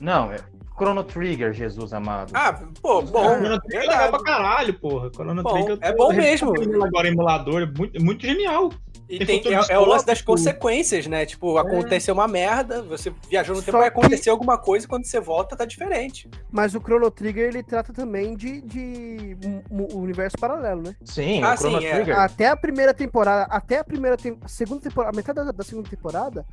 Não, 0.00 0.32
é 0.32 0.38
Chrono 0.76 1.04
Trigger, 1.04 1.52
Jesus 1.52 1.92
amado. 1.92 2.30
Ah, 2.34 2.58
pô, 2.80 3.02
bom. 3.02 3.36
Chrono 3.36 3.60
Trigger 3.60 3.84
é 3.84 3.92
legal 3.92 4.10
pra 4.10 4.22
caralho, 4.22 4.74
porra. 4.78 5.10
Chrono 5.14 5.42
Bom, 5.42 5.52
Trigger, 5.52 5.78
é 5.80 5.94
bom 5.94 6.12
mesmo. 6.12 6.52
revendo 6.52 6.84
Agora 6.84 7.06
em 7.08 7.12
emulador, 7.12 7.62
é 7.62 7.66
muito, 7.66 8.02
muito 8.02 8.26
genial. 8.26 8.70
E 9.08 9.18
Tem 9.26 9.42
tem, 9.42 9.54
é, 9.54 9.60
é 9.68 9.78
o 9.78 9.84
lance 9.84 10.06
das 10.06 10.22
consequências, 10.22 11.06
né? 11.06 11.26
Tipo, 11.26 11.58
aconteceu 11.58 12.14
uma 12.14 12.26
merda, 12.26 12.80
você 12.82 13.12
viajou 13.28 13.54
no 13.54 13.60
tempo, 13.60 13.76
vai 13.76 13.90
que- 13.90 13.98
acontecer 13.98 14.30
alguma 14.30 14.56
coisa 14.56 14.86
e 14.86 14.88
quando 14.88 15.04
você 15.04 15.20
volta 15.20 15.54
tá 15.54 15.66
diferente. 15.66 16.30
Mas 16.50 16.74
o 16.74 16.80
Chrono 16.80 17.10
Trigger 17.10 17.48
ele 17.48 17.62
trata 17.62 17.92
também 17.92 18.34
de, 18.34 18.62
de 18.62 19.36
um- 19.44 19.62
um 19.70 19.98
universo 19.98 20.38
paralelo, 20.38 20.82
né? 20.82 20.96
Sim, 21.04 21.42
Ah, 21.42 21.52
o 21.52 21.56
Chrono 21.58 21.80
sim, 21.80 21.86
é. 21.86 21.94
Trigger. 21.96 22.18
Até 22.18 22.46
a 22.46 22.56
primeira 22.56 22.94
temporada, 22.94 23.42
até 23.52 23.80
a 23.80 23.84
primeira 23.84 24.16
tem- 24.16 24.38
a 24.42 24.48
segunda 24.48 24.80
temporada, 24.80 25.14
a 25.14 25.16
metade 25.16 25.44
da, 25.44 25.52
da 25.52 25.64
segunda 25.64 25.90
temporada, 25.90 26.46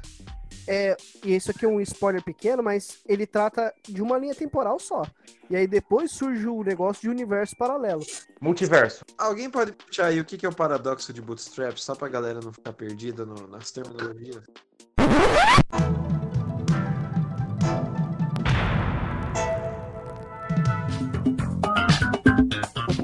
é, 0.71 0.95
e 1.23 1.35
isso 1.35 1.49
aqui 1.49 1.65
é 1.65 1.67
um 1.67 1.81
spoiler 1.81 2.23
pequeno, 2.23 2.61
mas 2.61 2.99
ele 3.07 3.25
trata 3.25 3.73
de 3.87 4.01
uma 4.03 4.17
linha 4.19 4.35
temporal 4.35 4.79
só. 4.79 5.01
E 5.49 5.55
aí 5.55 5.65
depois 5.65 6.11
surge 6.11 6.47
o 6.47 6.63
negócio 6.63 7.01
de 7.01 7.09
universo 7.09 7.55
paralelo. 7.57 8.05
Multiverso. 8.39 9.03
Alguém 9.17 9.49
pode 9.49 9.71
puxar 9.71 10.05
aí 10.05 10.19
o 10.19 10.25
que 10.25 10.37
que 10.37 10.45
é 10.45 10.49
o 10.49 10.55
paradoxo 10.55 11.11
de 11.11 11.21
Bootstrap, 11.21 11.75
só 11.77 11.95
pra 11.95 12.07
galera 12.07 12.39
não 12.39 12.53
ficar 12.53 12.73
perdida 12.73 13.25
no- 13.25 13.47
nas 13.47 13.71
terminologias? 13.71 14.43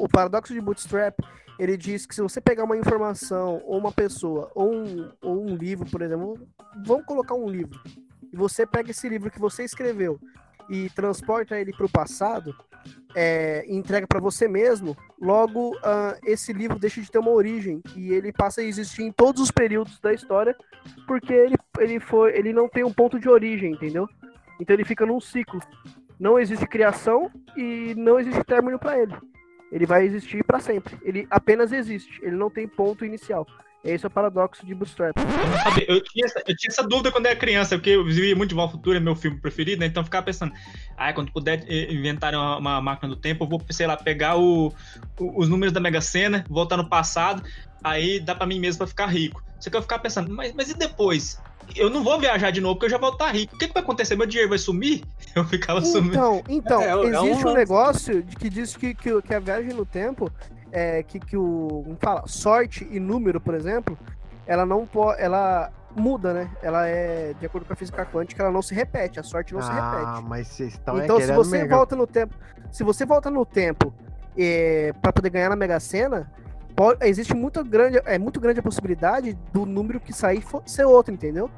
O, 0.05 0.07
paradoxo 0.07 0.53
de 0.53 0.61
Bootstrap, 0.61 1.17
ele 1.57 1.75
diz 1.75 2.05
que 2.05 2.13
se 2.13 2.21
você 2.21 2.39
pegar 2.39 2.63
uma 2.63 2.77
informação, 2.77 3.59
ou 3.65 3.79
uma 3.79 3.91
pessoa, 3.91 4.51
ou 4.53 4.71
um, 4.71 5.11
ou 5.19 5.43
um 5.43 5.55
livro, 5.55 5.89
por 5.89 6.03
exemplo, 6.03 6.37
vamos 6.85 7.05
colocar 7.05 7.33
um 7.33 7.49
livro, 7.49 7.81
e 8.31 8.37
você 8.37 8.67
pega 8.67 8.91
esse 8.91 9.09
livro 9.09 9.31
que 9.31 9.39
você 9.39 9.63
escreveu 9.63 10.19
e 10.69 10.91
transporta 10.91 11.59
ele 11.59 11.73
para 11.73 11.87
o 11.87 11.91
passado, 11.91 12.55
é, 13.15 13.65
entrega 13.67 14.05
para 14.05 14.19
você 14.19 14.47
mesmo, 14.47 14.95
logo 15.19 15.75
ah, 15.83 16.15
esse 16.23 16.53
livro 16.53 16.77
deixa 16.77 17.01
de 17.01 17.09
ter 17.09 17.17
uma 17.17 17.31
origem 17.31 17.81
e 17.95 18.13
ele 18.13 18.31
passa 18.31 18.61
a 18.61 18.63
existir 18.63 19.01
em 19.01 19.11
todos 19.11 19.41
os 19.41 19.49
períodos 19.49 19.99
da 19.99 20.13
história, 20.13 20.55
porque 21.07 21.33
ele, 21.33 21.55
ele, 21.79 21.99
foi, 21.99 22.37
ele 22.37 22.53
não 22.53 22.69
tem 22.69 22.83
um 22.83 22.93
ponto 22.93 23.19
de 23.19 23.27
origem, 23.27 23.71
entendeu? 23.71 24.07
Então 24.59 24.75
ele 24.75 24.85
fica 24.85 25.03
num 25.03 25.19
ciclo. 25.19 25.59
Não 26.19 26.37
existe 26.37 26.67
criação 26.67 27.31
e 27.57 27.95
não 27.97 28.19
existe 28.19 28.43
término 28.43 28.77
para 28.77 28.99
ele. 28.99 29.15
Ele 29.75 29.85
vai 29.85 30.05
existir 30.05 30.41
para 30.45 30.57
sempre. 30.61 30.97
Ele 31.03 31.27
apenas 31.29 31.73
existe. 31.73 32.19
Ele 32.23 32.37
não 32.37 32.49
tem 32.49 32.65
ponto 32.65 33.03
inicial. 33.03 33.45
Esse 33.83 34.05
é 34.05 34.07
o 34.07 34.09
paradoxo 34.09 34.65
de 34.65 34.73
Bootstrap. 34.73 35.15
Eu, 35.87 36.01
tinha 36.01 36.25
essa, 36.25 36.39
eu 36.47 36.55
tinha 36.55 36.71
essa 36.71 36.81
dúvida 36.81 37.11
quando 37.11 37.25
era 37.25 37.35
criança, 37.35 37.75
porque 37.75 37.89
eu 37.91 38.05
via 38.05 38.33
muito 38.35 38.49
De 38.49 38.55
Volta 38.55 38.71
ao 38.73 38.77
Futuro, 38.77 38.97
é 38.97 38.99
meu 39.01 39.15
filme 39.17 39.37
preferido, 39.39 39.81
né? 39.81 39.85
Então 39.87 40.01
eu 40.01 40.05
ficava 40.05 40.25
pensando, 40.25 40.53
ah, 40.97 41.11
quando 41.13 41.31
puder 41.31 41.63
eh, 41.67 41.93
inventar 41.93 42.33
uma, 42.33 42.57
uma 42.57 42.81
máquina 42.81 43.09
do 43.13 43.19
tempo, 43.19 43.43
eu 43.43 43.49
vou, 43.49 43.61
sei 43.69 43.85
lá, 43.85 43.97
pegar 43.97 44.37
o, 44.37 44.73
o- 45.19 45.39
os 45.39 45.49
números 45.49 45.73
da 45.73 45.79
Mega 45.81 46.01
Sena, 46.01 46.43
voltar 46.49 46.77
no 46.77 46.89
passado, 46.89 47.43
aí 47.83 48.19
dá 48.19 48.33
pra 48.33 48.47
mim 48.47 48.59
mesmo 48.59 48.79
pra 48.79 48.87
ficar 48.87 49.05
rico. 49.07 49.43
Só 49.59 49.69
que 49.69 49.75
eu 49.77 49.81
ficava 49.81 50.01
pensando, 50.01 50.33
mas, 50.33 50.51
mas 50.53 50.69
e 50.69 50.73
depois? 50.77 51.37
Eu 51.75 51.89
não 51.89 52.03
vou 52.03 52.19
viajar 52.19 52.51
de 52.51 52.59
novo, 52.61 52.75
porque 52.75 52.85
eu 52.87 52.89
já 52.89 52.97
vou 52.97 53.09
estar 53.11 53.31
rico. 53.31 53.55
O 53.55 53.57
que, 53.59 53.67
que 53.67 53.73
vai 53.73 53.81
acontecer? 53.83 54.15
Meu 54.15 54.27
dinheiro 54.27 54.49
vai 54.49 54.57
sumir? 54.57 55.03
Eu 55.35 55.43
ficava 55.45 55.81
sumindo. 55.81 56.13
Então, 56.15 56.43
então 56.47 56.81
É, 56.81 56.89
é 56.89 56.95
um 56.95 57.03
existe 57.25 57.43
um 57.43 57.47
lance. 57.49 57.57
negócio 57.57 58.23
de 58.23 58.35
que 58.35 58.49
diz 58.49 58.75
que, 58.75 58.93
que, 58.93 59.21
que 59.21 59.33
a 59.33 59.39
viagem 59.39 59.73
no 59.73 59.85
tempo 59.85 60.31
é 60.71 61.03
que, 61.03 61.19
que 61.19 61.35
o. 61.37 61.81
Como 61.85 61.97
fala? 62.01 62.23
Sorte 62.27 62.87
e 62.91 62.99
número, 62.99 63.39
por 63.41 63.53
exemplo, 63.53 63.97
ela 64.47 64.65
não 64.65 64.85
pode. 64.85 65.21
Ela 65.21 65.71
muda, 65.95 66.33
né? 66.33 66.49
Ela 66.61 66.87
é, 66.87 67.33
de 67.39 67.45
acordo 67.45 67.65
com 67.65 67.73
a 67.73 67.75
física 67.75 68.05
quântica, 68.05 68.43
ela 68.43 68.51
não 68.51 68.61
se 68.61 68.73
repete. 68.75 69.19
A 69.19 69.23
sorte 69.23 69.53
não 69.53 69.61
se 69.61 69.69
repete. 69.69 69.85
Ah, 70.05 70.21
mas 70.25 70.47
vocês 70.47 70.73
estão 70.73 70.99
é 70.99 71.03
Então, 71.05 71.15
se 71.17 71.21
querendo 71.23 71.35
você 71.37 71.57
mega- 71.57 71.75
volta 71.75 71.95
no 71.95 72.05
tempo, 72.07 72.35
se 72.71 72.83
você 72.83 73.05
volta 73.05 73.29
no 73.29 73.45
tempo 73.45 73.93
é, 74.37 74.93
para 75.01 75.11
poder 75.13 75.29
ganhar 75.29 75.49
na 75.49 75.55
Mega 75.55 75.79
Sena, 75.79 76.29
pode- 76.75 77.05
existe 77.07 77.33
muito 77.33 77.63
grande, 77.63 78.01
é 78.05 78.17
muito 78.17 78.39
grande 78.39 78.59
a 78.59 78.63
possibilidade 78.63 79.37
do 79.53 79.65
número 79.65 79.99
que 79.99 80.11
sair 80.13 80.41
for, 80.41 80.61
ser 80.65 80.85
outro, 80.85 81.13
entendeu? 81.13 81.49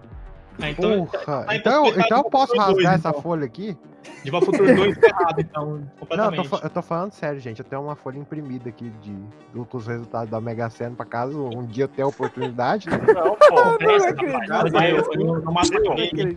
Ah, 0.60 0.72
então, 0.72 1.06
Porra, 1.06 1.46
ah, 1.48 1.56
então, 1.56 1.86
então 1.88 2.02
então 2.04 2.18
eu 2.18 2.24
tá 2.24 2.30
posso 2.32 2.54
dois, 2.54 2.68
rasgar 2.68 2.96
essa 2.96 3.10
então. 3.10 3.22
folha 3.22 3.46
aqui? 3.46 3.78
De 4.24 4.34
ao 4.34 4.42
Futuro 4.42 4.74
2 4.74 4.98
tá 4.98 5.08
errado, 5.08 5.40
então, 5.42 5.66
Não, 5.70 5.78
eu 5.78 5.90
completamente. 6.00 6.50
tô, 6.50 6.58
eu 6.58 6.70
tô 6.70 6.82
falando 6.82 7.12
sério, 7.12 7.40
gente. 7.40 7.60
Eu 7.60 7.66
tenho 7.66 7.82
uma 7.84 7.96
folha 7.96 8.18
imprimida 8.18 8.70
aqui 8.70 8.90
de, 9.02 9.14
com 9.66 9.78
os 9.78 9.86
resultados 9.86 10.30
da 10.32 10.42
Mega 10.42 10.70
Sena 10.70 10.96
pra 10.96 11.06
caso 11.06 11.46
um 11.56 11.64
dia 11.66 11.84
eu 11.84 11.88
tenha 11.88 12.06
a 12.06 12.10
oportunidade. 12.10 12.90
né? 12.90 12.98
Não, 13.14 13.36
pô. 13.36 13.60
Eu- 13.80 14.98
eu 14.98 16.36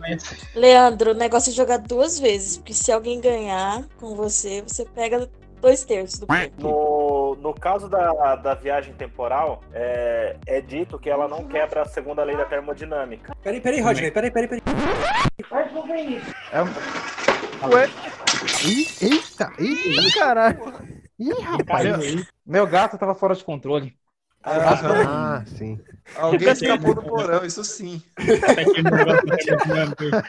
Leandro, 0.55 1.11
o 1.11 1.13
negócio 1.15 1.49
é 1.49 1.53
jogar 1.53 1.77
duas 1.77 2.19
vezes, 2.19 2.57
porque 2.57 2.73
se 2.73 2.91
alguém 2.91 3.19
ganhar 3.19 3.83
com 3.99 4.15
você, 4.15 4.63
você 4.67 4.85
pega 4.85 5.27
dois 5.61 5.83
terços 5.85 6.19
do 6.19 6.27
prêmio. 6.27 6.51
No, 6.57 7.35
no 7.39 7.53
caso 7.53 7.87
da, 7.87 8.35
da 8.35 8.53
viagem 8.55 8.93
temporal, 8.93 9.61
é, 9.73 10.35
é 10.47 10.59
dito 10.61 10.97
que 10.99 11.09
ela 11.09 11.27
não 11.27 11.45
quebra 11.45 11.83
a 11.83 11.85
segunda 11.85 12.23
lei 12.23 12.35
da 12.35 12.45
termodinâmica. 12.45 13.33
Peraí, 13.43 13.61
peraí, 13.61 13.79
Rodney, 13.79 14.11
peraí, 14.11 14.31
peraí, 14.31 14.47
peraí. 14.47 14.61
É 16.51 16.61
um- 16.61 16.67
Ué, 17.73 17.87
Ih, 18.65 18.87
eita, 19.01 19.51
eita, 19.59 19.89
ih, 19.89 20.11
caralho. 20.13 20.73
ih, 21.19 21.31
rapaz. 21.41 21.83
Meu, 21.85 22.23
meu 22.45 22.67
gato 22.67 22.97
tava 22.97 23.13
fora 23.13 23.35
de 23.35 23.43
controle. 23.43 23.95
Ah, 24.43 25.43
sim. 25.45 25.79
Alguém 26.17 26.49
escapou 26.49 26.95
do 26.95 27.03
porão, 27.03 27.45
isso 27.45 27.63
sim. 27.63 28.01
Tá 28.15 28.63
dinâmica. 28.63 30.23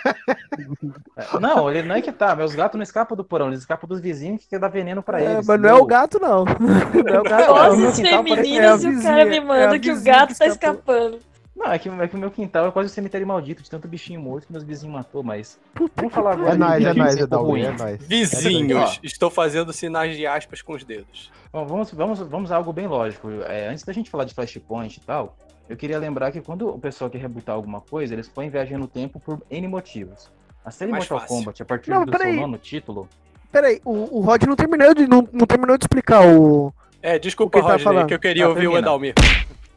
Não, 1.41 1.71
ele 1.71 1.89
não 1.89 1.97
é 1.97 2.03
que 2.03 2.13
tá. 2.13 2.37
Meus 2.37 2.55
gatos 2.55 2.77
não 2.77 2.83
escapam 2.83 3.17
do 3.17 3.25
porão, 3.25 3.49
eles 3.49 3.61
escapam 3.61 3.89
dos 3.89 4.01
vizinhos 4.01 4.43
que 4.43 4.49
quer 4.51 4.59
dar 4.59 4.69
veneno 4.69 5.03
pra 5.03 5.21
É, 5.21 5.33
eles. 5.35 5.47
mas 5.47 5.61
não 5.61 5.69
é 5.69 5.75
o 5.75 5.85
gato, 5.87 6.19
não. 6.21 6.45
Não 7.03 7.15
é 7.15 7.21
o 7.21 7.23
gato, 7.23 7.47
Não, 7.49 7.55
não. 7.55 7.55
parece- 7.81 8.03
femininas 8.03 8.85
é 8.85 8.89
e 8.89 8.97
o 8.97 9.03
cara 9.03 9.25
me 9.25 9.31
vizinha, 9.31 9.37
é 9.37 9.41
manda 9.41 9.79
que 9.79 9.91
o 9.91 10.03
gato 10.03 10.33
que 10.33 10.39
tá 10.39 10.47
escapando. 10.47 11.19
Não, 11.55 11.67
é 11.71 11.79
que, 11.79 11.89
é 11.89 12.09
que 12.09 12.17
o 12.17 12.19
meu 12.19 12.31
quintal 12.31 12.67
é 12.67 12.71
quase 12.71 12.91
um 12.91 12.93
cemitério 12.93 13.27
maldito 13.27 13.63
de 13.63 13.71
tanto 13.71 13.87
bichinho 13.87 14.21
morto 14.21 14.47
que 14.47 14.53
meus 14.53 14.65
vizinhos 14.65 14.95
matou, 14.95 15.23
mas. 15.23 15.61
Puta 15.75 15.93
Vamos 15.97 16.11
que 16.11 16.15
falar 16.15 16.33
agora 16.33 16.53
É 16.53 16.57
nóis, 16.57 16.85
é 16.85 16.95
nóis, 16.95 17.17
Edalgo, 17.17 17.51
ruim. 17.51 17.63
é 17.63 17.73
nóis. 17.73 18.03
Vizinhos, 18.07 18.99
estou 19.03 19.31
fazendo 19.31 19.73
sinais 19.73 20.17
de 20.17 20.27
aspas 20.27 20.63
com 20.63 20.73
os 20.73 20.83
dedos. 20.83 21.31
Bom, 21.53 21.67
vamos, 21.67 21.93
vamos, 21.93 22.19
vamos 22.21 22.51
a 22.51 22.57
algo 22.57 22.73
bem 22.73 22.87
lógico. 22.87 23.29
É, 23.47 23.69
antes 23.69 23.85
da 23.85 23.93
gente 23.93 24.09
falar 24.11 24.25
de 24.25 24.33
Flashpoint 24.35 24.97
e 24.97 25.01
tal, 25.01 25.37
eu 25.69 25.77
queria 25.77 25.99
lembrar 25.99 26.33
que 26.33 26.41
quando 26.41 26.69
o 26.69 26.79
pessoal 26.79 27.11
quer 27.11 27.19
rebutar 27.19 27.55
alguma 27.55 27.81
coisa, 27.83 28.15
eles 28.15 28.29
põem 28.29 28.49
viagem 28.49 28.79
no 28.79 28.89
tempo 28.89 29.21
por 29.21 29.41
N 29.51 29.69
motivos. 29.69 30.31
A 30.65 30.71
série 30.71 30.91
Mais 30.91 31.03
Mortal 31.09 31.21
fácil. 31.21 31.37
Kombat, 31.37 31.63
a 31.63 31.65
partir 31.67 31.91
Não, 31.91 32.05
do 32.07 32.17
seu 32.17 32.33
nono 32.33 32.57
título, 32.57 33.09
Peraí, 33.51 33.81
o, 33.85 34.19
o 34.19 34.21
Rod 34.23 34.43
não 34.45 34.57
terminou, 34.57 34.95
de, 34.95 35.07
não, 35.07 35.29
não 35.31 35.47
terminou 35.47 35.77
de 35.77 35.85
explicar 35.85 36.27
o. 36.27 36.73
É, 37.03 37.17
O 37.17 37.21
desculpa, 37.21 37.51
que 37.53 37.59
ele 37.59 37.67
tá 37.67 37.73
Rodney, 37.73 37.85
falando? 37.85 38.07
que 38.09 38.15
eu 38.15 38.19
queria 38.19 38.45
Tá, 38.45 38.49
ouvir 38.49 38.61
o 38.61 38.71
termina. 38.71 38.79
Edalmir. 38.79 39.15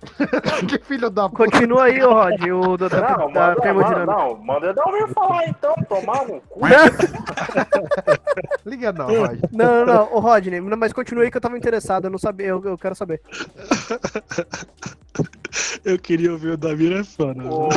que 0.68 0.80
filho 0.86 1.10
da 1.10 1.30
puta. 1.30 1.46
Continua 1.46 1.86
aí, 1.86 2.02
ô 2.04 2.14
Rod, 2.14 2.42
o 2.44 2.78
do, 2.78 2.90
da, 2.90 3.02
Não, 3.02 3.08
da 3.08 3.18
manda, 3.28 3.40
manda, 3.40 3.62
termodinâmica. 3.62 4.06
não, 4.06 4.36
manda 4.38 4.74
Dalmir 4.74 5.08
falar 5.10 5.48
então, 5.48 5.74
tomar 5.88 6.26
no 6.28 6.42
cu. 6.42 6.62
Liga 8.66 8.92
não, 8.92 9.08
Rod. 9.08 9.40
Não, 9.52 9.86
não, 9.86 9.94
não, 9.94 10.14
ô 10.14 10.20
Rodney, 10.20 10.60
mas 10.62 10.94
continua 10.94 11.24
aí 11.24 11.32
que 11.32 11.38
eu 11.38 11.42
tava 11.42 11.58
interessado, 11.58 12.06
eu 12.06 12.12
não 12.12 12.20
sabia, 12.20 12.48
eu, 12.48 12.62
eu 12.64 12.78
quero 12.78 12.96
saber. 12.96 13.22
Eu 15.86 15.98
queria 15.98 16.32
ouvir 16.32 16.50
o 16.50 16.58
Damir 16.58 17.00
é 17.00 17.04
foda. 17.04 17.42
O, 17.46 17.70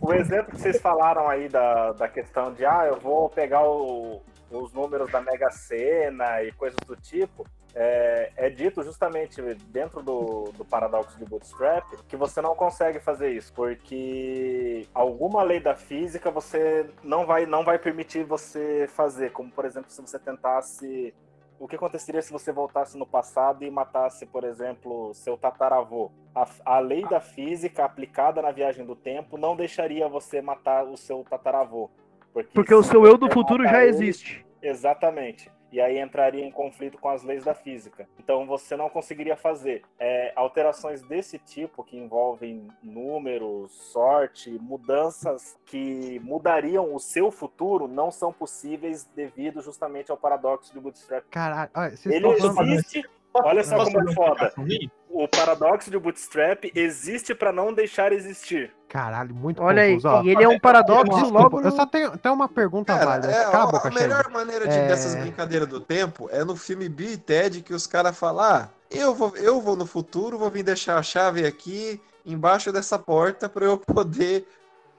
o 0.00 0.12
exemplo 0.14 0.52
que 0.52 0.60
vocês 0.60 0.80
falaram 0.80 1.28
aí 1.28 1.48
da, 1.48 1.92
da 1.92 2.08
questão 2.08 2.52
de 2.54 2.64
ah, 2.64 2.84
eu 2.86 2.98
vou 2.98 3.28
pegar 3.28 3.62
o- 3.62 4.22
os 4.50 4.72
números 4.72 5.10
da 5.10 5.20
Mega 5.20 5.50
Sena 5.50 6.42
e 6.42 6.52
coisas 6.52 6.78
do 6.86 6.96
tipo, 6.96 7.46
é, 7.74 8.32
é 8.36 8.50
dito 8.50 8.82
justamente 8.82 9.42
dentro 9.66 10.00
do, 10.00 10.52
do 10.56 10.64
paradoxo 10.64 11.18
de 11.18 11.24
Bootstrap 11.24 11.84
que 12.08 12.16
você 12.16 12.40
não 12.40 12.54
consegue 12.54 13.00
fazer 13.00 13.32
isso, 13.32 13.52
porque 13.52 14.86
alguma 14.94 15.42
lei 15.42 15.58
da 15.58 15.74
física 15.74 16.30
você 16.30 16.88
não 17.02 17.26
vai, 17.26 17.46
não 17.46 17.64
vai 17.64 17.78
permitir 17.78 18.24
você 18.24 18.88
fazer, 18.94 19.32
como 19.32 19.50
por 19.50 19.64
exemplo 19.64 19.90
se 19.90 20.00
você 20.00 20.18
tentasse 20.18 21.12
o 21.58 21.68
que 21.68 21.76
aconteceria 21.76 22.20
se 22.20 22.32
você 22.32 22.52
voltasse 22.52 22.98
no 22.98 23.06
passado 23.06 23.64
e 23.64 23.70
matasse, 23.70 24.26
por 24.26 24.44
exemplo, 24.44 25.14
seu 25.14 25.36
tataravô? 25.36 26.10
A, 26.34 26.46
a 26.64 26.78
lei 26.78 27.02
da 27.06 27.20
física 27.20 27.84
aplicada 27.84 28.42
na 28.42 28.50
viagem 28.50 28.84
do 28.84 28.96
tempo 28.96 29.38
não 29.38 29.56
deixaria 29.56 30.08
você 30.08 30.42
matar 30.42 30.84
o 30.84 30.96
seu 30.96 31.24
tataravô. 31.24 31.90
Porque, 32.34 32.50
Porque 32.52 32.74
o 32.74 32.82
se 32.82 32.90
seu 32.90 33.06
eu 33.06 33.16
do 33.16 33.30
futuro 33.30 33.62
já 33.64 33.80
ele- 33.80 33.90
existe. 33.90 34.44
Exatamente. 34.60 35.50
E 35.72 35.80
aí 35.80 35.98
entraria 35.98 36.44
em 36.44 36.52
conflito 36.52 36.98
com 36.98 37.08
as 37.08 37.24
leis 37.24 37.44
da 37.44 37.52
física. 37.54 38.06
Então 38.18 38.46
você 38.46 38.76
não 38.76 38.88
conseguiria 38.88 39.36
fazer. 39.36 39.82
É, 39.98 40.32
alterações 40.36 41.02
desse 41.02 41.36
tipo, 41.38 41.82
que 41.82 41.96
envolvem 41.96 42.68
números, 42.80 43.72
sorte, 43.92 44.50
mudanças 44.60 45.56
que 45.66 46.20
mudariam 46.22 46.94
o 46.94 47.00
seu 47.00 47.30
futuro, 47.32 47.88
não 47.88 48.10
são 48.12 48.32
possíveis 48.32 49.04
devido 49.16 49.60
justamente 49.62 50.10
ao 50.12 50.16
paradoxo 50.16 50.72
de 50.72 50.78
Bootstrap. 50.78 51.24
Caralho, 51.30 51.70
olha, 51.74 51.96
vocês 51.96 52.14
Ele 52.14 52.28
estão 52.28 52.54
falando. 52.54 52.72
existe. 52.74 53.02
Olha 53.36 53.64
só 53.64 53.84
como 53.84 54.08
é 54.10 54.14
foda. 54.14 54.54
O 55.10 55.26
paradoxo 55.26 55.90
de 55.90 55.98
Bootstrap 55.98 56.66
existe 56.72 57.34
para 57.34 57.50
não 57.50 57.72
deixar 57.72 58.12
existir. 58.12 58.72
Caralho, 58.94 59.34
muito 59.34 59.60
Olha 59.60 59.82
aí, 59.82 59.94
confuso, 59.96 60.08
ó. 60.08 60.22
e 60.22 60.28
ele 60.30 60.44
é 60.44 60.48
um 60.48 60.56
paradoxo 60.56 61.02
Desculpa, 61.20 61.38
logo 61.40 61.60
eu 61.62 61.72
só 61.72 61.84
tenho, 61.84 62.16
tenho 62.16 62.32
uma 62.32 62.48
pergunta 62.48 62.92
Cara, 62.94 63.04
válida. 63.06 63.32
é, 63.32 63.44
a 63.44 63.62
a, 63.64 63.90
melhor 63.90 64.30
maneira 64.30 64.68
de, 64.68 64.72
É. 64.78 64.86
dessas 64.86 65.16
brincadeiras 65.16 65.66
do 65.66 65.80
tempo 65.80 66.28
é 66.30 66.44
no 66.44 66.54
filme 66.54 66.88
Bill 66.88 67.10
e 67.10 67.16
Ted 67.16 67.60
que 67.62 67.74
os 67.74 67.88
caras 67.88 68.16
falam: 68.16 68.44
ah, 68.44 68.68
eu 68.88 69.12
vou, 69.12 69.36
eu 69.36 69.60
vou 69.60 69.74
no 69.74 69.84
futuro, 69.84 70.38
vou 70.38 70.48
vir 70.48 70.62
deixar 70.62 70.96
a 70.96 71.02
chave 71.02 71.44
aqui 71.44 72.00
embaixo 72.24 72.70
dessa 72.70 72.96
porta 72.96 73.48
para 73.48 73.64
eu 73.64 73.78
poder 73.78 74.46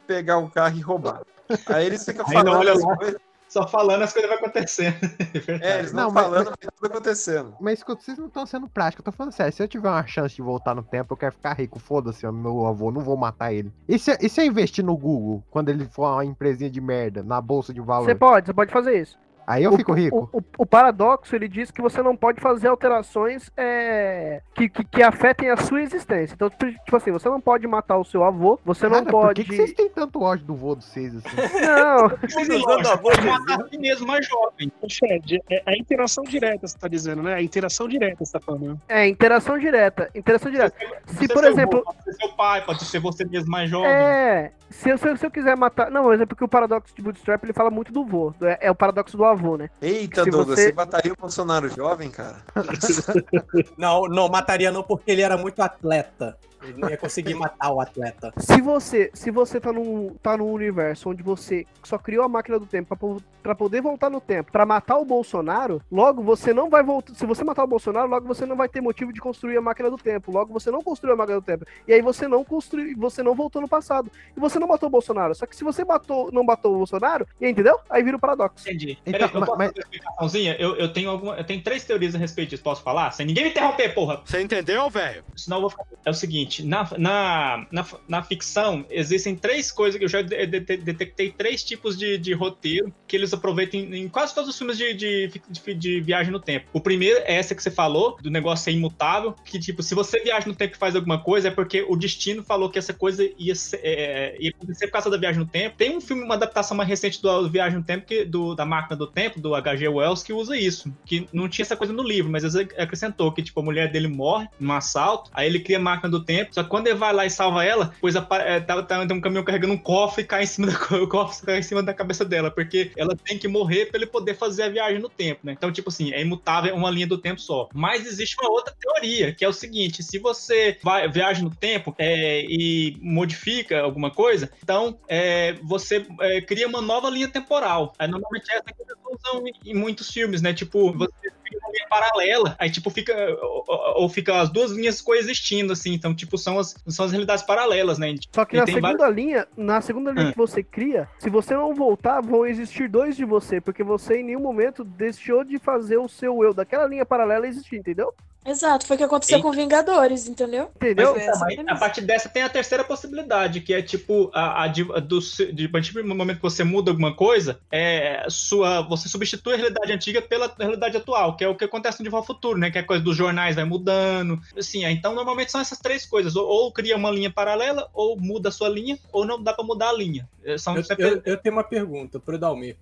pegar 0.06 0.40
um 0.40 0.50
carro 0.50 0.76
e 0.78 0.82
roubar. 0.82 1.22
Aí 1.68 1.86
eles 1.86 2.04
ficam 2.04 2.26
Aí 2.28 2.34
falando 2.34 2.52
não 2.52 2.60
olha 2.60 2.74
as 2.74 2.82
lá. 2.84 2.98
coisas. 2.98 3.22
Só 3.56 3.66
falando 3.66 4.02
as 4.02 4.12
coisas 4.12 4.30
vão 4.30 4.38
acontecendo. 4.38 4.98
É, 5.62 5.80
eles 5.80 5.94
não, 5.94 6.06
Não, 6.06 6.12
mas- 6.12 6.24
falando, 6.26 6.46
mas 6.48 6.70
tudo 6.76 6.92
acontecendo. 6.92 7.56
Mas 7.62 7.80
escuta, 7.80 8.02
vocês 8.04 8.18
não 8.18 8.28
estão 8.28 8.46
sendo 8.46 8.68
práticos. 8.68 9.00
Eu 9.06 9.12
tô 9.12 9.16
falando 9.16 9.32
sério. 9.32 9.54
Se 9.54 9.64
eu 9.64 9.68
tiver 9.68 9.88
uma 9.90 10.06
chance 10.06 10.36
de 10.36 10.42
voltar 10.42 10.76
no 10.76 10.84
tempo, 10.84 11.14
eu 11.14 11.18
quero 11.18 11.32
ficar 11.34 11.54
rico. 11.54 11.80
Foda-se, 11.80 12.30
meu 12.30 12.66
avô, 12.66 12.92
não 12.92 13.00
vou 13.02 13.16
matar 13.16 13.54
ele. 13.54 13.72
E 13.88 13.98
se, 13.98 14.18
e 14.20 14.28
se 14.28 14.42
eu 14.42 14.46
investir 14.46 14.84
no 14.84 14.98
Google, 14.98 15.42
quando 15.50 15.70
ele 15.70 15.86
for 15.86 16.12
uma 16.12 16.26
empresinha 16.26 16.70
de 16.70 16.82
merda, 16.82 17.24
na 17.24 17.40
bolsa 17.40 17.74
de 17.74 17.80
valor? 17.80 18.06
Você 18.06 18.16
pode, 18.16 18.48
você 18.48 18.54
pode 18.54 18.74
fazer 18.74 19.02
isso. 19.02 19.18
Aí 19.48 19.64
eu 19.64 19.76
fico 19.78 19.94
rico. 19.94 20.30
O, 20.32 20.40
o- 20.40 20.44
o 20.60 20.66
paradoxo, 20.66 21.36
ele 21.36 21.48
diz 21.48 21.72
que 21.72 21.82
você 21.82 22.02
não 22.02 22.16
pode 22.16 22.42
fazer 22.42 22.68
alterações 22.68 23.52
é, 23.56 24.42
que, 24.54 24.68
que, 24.70 24.84
que 24.84 25.04
afetem 25.04 25.50
a 25.50 25.58
sua 25.58 25.82
existência. 25.82 26.34
Então, 26.34 26.50
tipo 26.50 26.96
assim, 26.96 27.12
você 27.12 27.30
não 27.30 27.40
pode 27.42 27.68
matar 27.68 27.98
o 27.98 28.04
seu 28.04 28.24
avô, 28.24 28.60
você 28.66 28.86
não 28.86 29.00
Cara, 29.00 29.06
por 29.06 29.22
pode... 29.22 29.44
que, 29.44 29.50
que 29.50 29.56
vocês 29.58 29.74
têm 29.74 29.90
tanto 29.90 30.22
ódio 30.22 30.46
do 30.46 30.56
vô 30.56 30.76
de 30.76 30.84
vocês 30.86 31.16
assim? 31.16 31.36
Não, 31.66 32.10
Pode 33.06 33.26
matar 33.26 33.62
a 33.62 33.68
si 33.70 33.78
mesmo 33.78 34.08
mais 34.08 34.28
jovem. 34.28 34.72
Fred, 34.98 35.42
é 35.50 35.62
a 35.66 35.76
interação 35.78 36.24
direta, 36.24 36.68
você 36.68 36.78
tá 36.78 36.88
dizendo, 36.88 37.22
né? 37.24 37.34
A 37.36 37.42
interação 37.42 37.88
direta, 37.88 38.24
você 38.24 38.32
tá 38.34 38.40
falando. 38.40 38.80
é 38.88 39.08
interação 39.08 39.58
direta. 39.58 40.10
Interação 40.16 40.52
direta. 40.52 40.76
Se, 41.06 41.28
ser 41.28 41.34
por 41.34 41.44
exemplo, 41.44 41.80
avô, 41.80 41.86
Pode 41.94 42.04
ser 42.04 42.14
seu 42.14 42.30
pai, 42.36 42.66
pode 42.66 42.84
ser 42.86 43.00
você 43.00 43.26
mesmo 43.26 43.50
mais 43.52 43.70
jovem. 43.70 43.88
É, 43.90 44.52
se 44.70 44.90
eu, 44.90 44.98
se, 44.98 45.08
eu, 45.08 45.18
se 45.18 45.26
eu 45.26 45.32
quiser 45.32 45.56
matar. 45.56 45.90
Não, 45.92 46.06
mas 46.06 46.20
é 46.22 46.26
porque 46.26 46.44
o 46.44 46.48
paradoxo 46.48 46.96
de 46.96 47.02
Bootstrap 47.02 47.44
ele 47.44 47.54
fala 47.54 47.70
muito 47.70 47.92
do 47.92 48.04
vô. 48.04 48.34
É, 48.42 48.68
é 48.68 48.72
o 48.72 48.76
paradoxo 48.76 49.16
do 49.18 49.26
avô, 49.26 49.35
né? 49.58 49.70
Eita, 49.82 50.24
Se 50.24 50.30
Douglas, 50.30 50.58
você- 50.60 50.68
você 50.70 50.74
mataria 50.74 51.14
o 51.14 51.16
Bolsonaro 51.20 51.70
jovem, 51.70 52.10
cara? 52.10 52.38
Não, 53.78 54.04
não, 54.04 54.28
mataria 54.30 54.72
não 54.72 54.84
porque 54.84 55.12
ele 55.12 55.22
era 55.22 55.38
muito 55.38 55.62
atleta. 55.62 56.38
Ele 56.64 56.80
não 56.80 56.90
ia 56.90 56.98
conseguir 56.98 57.36
matar 57.36 57.72
o 57.72 57.80
atleta. 57.80 58.34
Se 58.40 58.60
você, 58.60 59.12
se 59.14 59.30
você 59.30 59.60
tá 59.60 59.72
num, 59.72 60.16
tá 60.16 60.36
num 60.36 60.52
universo 60.52 61.10
onde 61.12 61.22
você 61.22 61.64
só 61.84 61.96
criou 61.96 62.24
a 62.26 62.28
máquina 62.30 62.58
do 62.58 62.66
tempo 62.66 62.98
pra 63.44 63.54
poder 63.54 63.82
voltar 63.82 64.10
no 64.10 64.20
tempo 64.20 64.52
pra 64.52 64.66
matar 64.66 64.98
o 64.98 65.06
Bolsonaro, 65.06 65.80
logo 65.92 66.24
você 66.24 66.56
não 66.56 66.68
vai 66.68 66.82
voltar. 66.82 67.14
Se 67.14 67.24
você 67.24 67.44
matar 67.44 67.64
o 67.64 67.68
Bolsonaro, 67.68 68.10
logo 68.10 68.28
você 68.28 68.48
não 68.48 68.56
vai 68.56 68.68
ter 68.68 68.82
motivo 68.82 69.14
de 69.14 69.22
construir 69.22 69.56
a 69.58 69.62
máquina 69.62 69.92
do 69.92 69.98
tempo. 69.98 70.32
Logo 70.32 70.52
você 70.52 70.72
não 70.72 70.82
construiu 70.82 71.14
a 71.14 71.18
máquina 71.18 71.40
do 71.40 71.46
tempo. 71.46 71.66
E 71.88 71.94
aí 71.94 72.02
você 72.02 72.28
não 72.28 72.44
construiu, 72.44 72.98
você 72.98 73.22
não 73.22 73.36
voltou 73.36 73.62
no 73.62 73.68
passado. 73.70 74.10
E 74.36 74.40
você 74.40 74.58
não 74.58 74.68
matou 74.68 74.88
o 74.88 74.92
Bolsonaro. 74.92 75.36
Só 75.36 75.46
que 75.46 75.56
se 75.56 75.64
você 75.64 75.86
matou, 75.86 76.32
não 76.32 76.44
matou 76.44 76.74
o 76.74 76.78
Bolsonaro, 76.78 77.28
entendeu? 77.40 77.78
Aí 77.92 78.02
vira 78.02 78.18
o 78.18 78.20
paradoxo. 78.20 78.68
Entendi. 78.68 78.98
Então, 79.06 79.25
Eu 79.34 79.40
posso 79.46 79.58
mas- 79.58 79.68
fazer 79.68 79.80
uma 79.80 79.84
explicaçãozinha? 79.84 80.56
Eu, 80.60 80.76
eu, 80.76 80.92
tenho 80.94 81.10
alguma, 81.10 81.36
eu 81.36 81.44
tenho 81.44 81.62
três 81.62 81.84
teorias 81.84 82.16
a 82.16 82.18
respeito 82.18 82.50
disso. 82.52 82.64
Posso 82.64 82.82
falar? 82.84 83.12
Sem 83.12 83.26
ninguém 83.26 83.44
me 83.46 83.50
interromper, 83.50 83.90
porra. 83.94 84.22
Você 84.26 84.42
entendeu, 84.42 84.90
velho? 84.90 85.24
Senão 85.36 85.58
eu 85.58 85.62
vou 85.62 85.70
ficar... 85.70 85.84
É 86.06 86.10
o 86.10 86.14
seguinte, 86.14 86.64
na, 86.64 86.88
na, 86.98 87.66
na, 87.72 87.86
na 88.08 88.24
ficção, 88.24 88.86
existem 88.90 89.36
três 89.36 89.72
coisas 89.72 89.98
que 89.98 90.06
eu 90.06 90.10
já 90.10 90.22
de- 90.22 90.46
de- 90.46 90.60
de- 90.60 90.78
detectei 90.78 91.32
três 91.32 91.64
tipos 91.64 91.98
de, 91.98 92.18
de 92.18 92.34
roteiro 92.34 92.94
que 93.08 93.16
eles 93.16 93.34
aproveitam 93.34 93.80
em, 93.80 94.04
em 94.04 94.10
quase 94.10 94.34
todos 94.36 94.50
os 94.52 94.58
filmes 94.58 94.78
de, 94.78 94.94
de, 94.94 95.32
de- 95.50 95.74
de 95.74 96.02
viagem 96.02 96.32
no 96.32 96.40
tempo. 96.40 96.68
O 96.74 96.80
primeiro 96.80 97.20
é 97.26 97.36
essa 97.36 97.56
que 97.56 97.64
você 97.64 97.72
falou, 97.72 98.18
do 98.22 98.30
negócio 98.30 98.66
ser 98.66 98.72
imutável, 98.72 99.34
que 99.44 99.58
tipo, 99.60 99.82
se 99.82 99.96
você 99.96 100.20
viaja 100.22 100.48
no 100.48 100.56
tempo 100.56 100.76
e 100.76 100.78
faz 100.78 100.96
alguma 100.96 101.20
coisa, 101.20 101.48
é 101.48 101.52
porque 101.52 101.84
o 101.88 101.96
destino 101.96 102.44
falou 102.44 102.70
que 102.70 102.78
essa 102.78 102.94
coisa 102.94 103.28
ia, 103.38 103.56
ser, 103.56 103.80
é, 103.84 104.36
ia 104.40 104.52
acontecer 104.52 104.86
por 104.88 104.94
causa 104.94 105.10
da 105.10 105.18
viagem 105.18 105.40
no 105.40 105.48
tempo. 105.48 105.76
Tem 105.76 105.96
um 105.98 106.02
filme, 106.02 106.24
uma 106.24 106.36
adaptação 106.36 106.78
mais 106.78 106.88
recente 106.88 107.22
do 107.22 107.50
Viagem 107.50 107.80
no 107.80 107.84
Tempo, 107.84 108.06
que, 108.06 108.24
do, 108.26 108.54
da 108.56 108.66
Máquina 108.66 108.96
do 108.96 109.08
Tempo, 109.16 109.40
do 109.40 109.56
H.G. 109.56 109.88
Wells, 109.88 110.24
que 110.24 110.34
usa 110.34 110.58
isso. 110.58 110.94
Que 111.06 111.28
não 111.32 111.48
tinha 111.48 111.64
essa 111.64 111.76
coisa 111.78 111.94
no 111.94 112.04
livro, 112.04 112.30
mas 112.32 112.44
ele 112.44 112.70
acrescentou 112.78 113.32
que, 113.32 113.42
tipo, 113.42 113.60
a 113.60 113.64
mulher 113.64 113.90
dele 113.92 114.08
morre 114.08 114.48
num 114.60 114.74
assalto, 114.74 115.32
aí 115.34 115.48
ele 115.48 115.60
cria 115.60 115.78
a 115.78 115.82
máquina 115.82 116.10
do 116.10 116.24
tempo, 116.24 116.54
só 116.54 116.62
que 116.64 116.70
quando 116.70 116.88
ele 116.88 116.98
vai 116.98 117.14
lá 117.14 117.26
e 117.26 117.30
salva 117.30 117.64
ela, 117.64 117.94
pois 118.02 118.16
apa- 118.16 118.42
é, 118.42 118.60
tá, 118.60 118.84
tá, 118.84 119.06
tem 119.06 119.18
um 119.18 119.22
caminhão 119.22 119.44
carregando 119.44 119.74
um 119.74 119.78
cofre 119.78 120.24
e 120.24 120.26
cai 120.28 120.44
em 120.44 120.48
cima 120.48 120.68
da, 120.68 120.74
o 121.02 121.08
cofre 121.08 121.46
cai 121.46 121.60
em 121.60 121.64
cima 121.64 121.82
da 121.82 121.94
cabeça 121.94 122.26
dela, 122.26 122.52
porque 122.52 122.92
ela 122.98 123.16
tem 123.16 123.38
que 123.40 123.48
morrer 123.48 123.86
pra 123.86 123.98
ele 123.98 124.06
poder 124.06 124.36
fazer 124.36 124.64
a 124.64 124.70
viagem 124.70 125.00
no 125.00 125.10
tempo, 125.10 125.42
né? 125.44 125.54
Então, 125.54 125.72
tipo 125.72 125.90
assim, 125.90 126.12
é 126.12 126.22
imutável, 126.22 126.72
é 126.72 126.74
uma 126.74 126.92
linha 126.92 127.08
do 127.08 127.18
tempo 127.18 127.40
só. 127.40 127.70
Mas 127.74 128.06
existe 128.06 128.36
uma 128.42 128.52
outra 128.52 128.74
teoria, 128.78 129.34
que 129.34 129.46
é 129.46 129.48
o 129.48 129.54
seguinte: 129.54 130.04
se 130.04 130.20
você 130.20 130.78
vai, 130.84 131.10
viaja 131.10 131.42
no 131.42 131.50
tempo 131.50 131.96
é, 131.98 132.42
e 132.46 132.98
modifica 133.02 133.82
alguma 133.82 134.12
coisa, 134.12 134.52
então 134.62 135.00
é, 135.08 135.54
você 135.64 136.06
é, 136.20 136.42
cria 136.42 136.68
uma 136.68 136.82
nova 136.82 137.10
linha 137.10 137.28
temporal. 137.28 137.94
Aí, 137.98 138.08
normalmente 138.08 138.52
essa 138.52 138.64
que 138.64 138.84
usam 139.06 139.44
em, 139.66 139.74
muitos 139.74 140.10
filmes, 140.10 140.42
né? 140.42 140.54
Tipo, 140.54 140.92
você 140.94 141.32
linha 141.50 141.88
paralela, 141.90 142.56
aí 142.60 142.70
tipo 142.70 142.90
fica 142.90 143.14
ou, 143.42 143.64
ou- 143.68 144.10
fica 144.10 144.40
as 144.42 144.50
duas 144.50 144.72
linhas 144.72 145.02
coexistindo 145.02 145.74
assim, 145.74 145.94
então 145.94 146.14
tipo 146.16 146.38
são 146.38 146.60
as 146.60 146.76
são 146.88 147.06
as 147.06 147.12
realidades 147.12 147.44
paralelas, 147.44 147.98
né? 147.98 148.16
Só 148.34 148.46
que 148.46 148.56
E 148.56 148.60
na 148.60 148.66
segunda 148.66 149.10
linha, 149.10 149.48
na 149.58 149.82
segunda 149.82 150.12
linha 150.12 150.30
Ah. 150.30 150.32
que 150.32 150.38
você 150.38 150.64
cria, 150.64 151.08
se 151.20 151.30
você 151.30 151.54
não 151.54 151.74
voltar, 151.74 152.22
vão 152.22 152.46
existir 152.46 152.90
dois 152.90 153.16
de 153.16 153.26
você, 153.26 153.60
porque 153.62 153.84
você 153.84 154.18
em 154.20 154.24
nenhum 154.24 154.42
momento 154.42 154.84
deixou 154.84 155.44
de 155.44 155.58
fazer 155.60 155.98
o 155.98 156.08
seu 156.08 156.44
eu 156.44 156.54
daquela 156.54 156.86
linha 156.88 157.06
paralela 157.06 157.48
existir, 157.48 157.78
entendeu? 157.78 158.14
Exato, 158.48 158.86
foi 158.86 158.96
o 158.96 158.98
que 159.00 159.04
aconteceu 159.04 159.38
Eita. 159.40 159.48
com 159.50 159.52
Vingadores, 159.56 160.28
entendeu? 160.28 160.70
Entendeu? 160.76 161.16
Mas, 161.16 161.68
a 161.68 161.76
partir 161.76 162.02
dessa 162.02 162.30
tem 162.30 162.44
a 162.44 162.50
terceira 162.50 162.84
possibilidade, 162.84 163.60
que 163.62 163.74
é 163.74 163.82
tipo, 163.82 164.30
a, 164.36 164.64
a, 164.64 164.68
de, 164.68 164.84
a 164.94 165.00
do, 165.00 165.20
de, 165.52 165.68
partir 165.68 165.94
do 165.94 166.06
momento 166.16 166.38
que 166.38 166.44
você 166.44 166.64
muda 166.64 166.92
alguma 166.92 167.16
coisa, 167.16 167.60
é, 167.72 168.24
sua, 168.30 168.82
você 168.82 169.10
substitui 169.10 169.54
a 169.54 169.58
realidade 169.58 169.92
antiga 169.92 170.22
pela 170.22 170.54
realidade 170.60 170.96
atual, 170.96 171.35
que 171.36 171.44
é 171.44 171.48
o 171.48 171.56
que 171.56 171.66
acontece 171.66 172.00
no 172.00 172.04
De 172.04 172.10
Volta 172.10 172.24
ao 172.32 172.36
Futuro, 172.36 172.58
né? 172.58 172.72
Que 172.72 172.78
é 172.78 172.82
a 172.82 172.86
coisa 172.86 173.04
dos 173.04 173.16
jornais 173.16 173.56
vai 173.56 173.66
mudando. 173.66 174.40
Assim, 174.58 174.86
é, 174.86 174.92
então 174.92 175.14
normalmente 175.14 175.52
são 175.52 175.62
essas 175.62 175.78
três 175.80 176.06
coisas. 176.06 176.36
Ou, 176.36 176.48
ou 176.48 176.72
cria 176.72 176.96
uma 176.96 177.12
linha 177.12 177.32
paralela, 177.32 177.90
ou 177.94 178.18
muda 178.20 178.50
a 178.50 178.52
sua 178.52 178.70
linha, 178.70 178.98
ou 179.12 179.26
não 179.26 179.42
dá 179.42 179.54
pra 179.54 179.64
mudar 179.64 179.90
a 179.90 179.94
linha. 179.94 180.28
É, 180.44 180.58
São 180.58 180.76
Eu, 180.76 180.84
sempre- 180.84 181.06
eu- 181.06 181.22
eu 181.26 181.38
tenho 181.38 181.54
uma 181.56 181.64
pergunta 181.64 182.20
pro 182.20 182.38
Dalmir. 182.38 182.76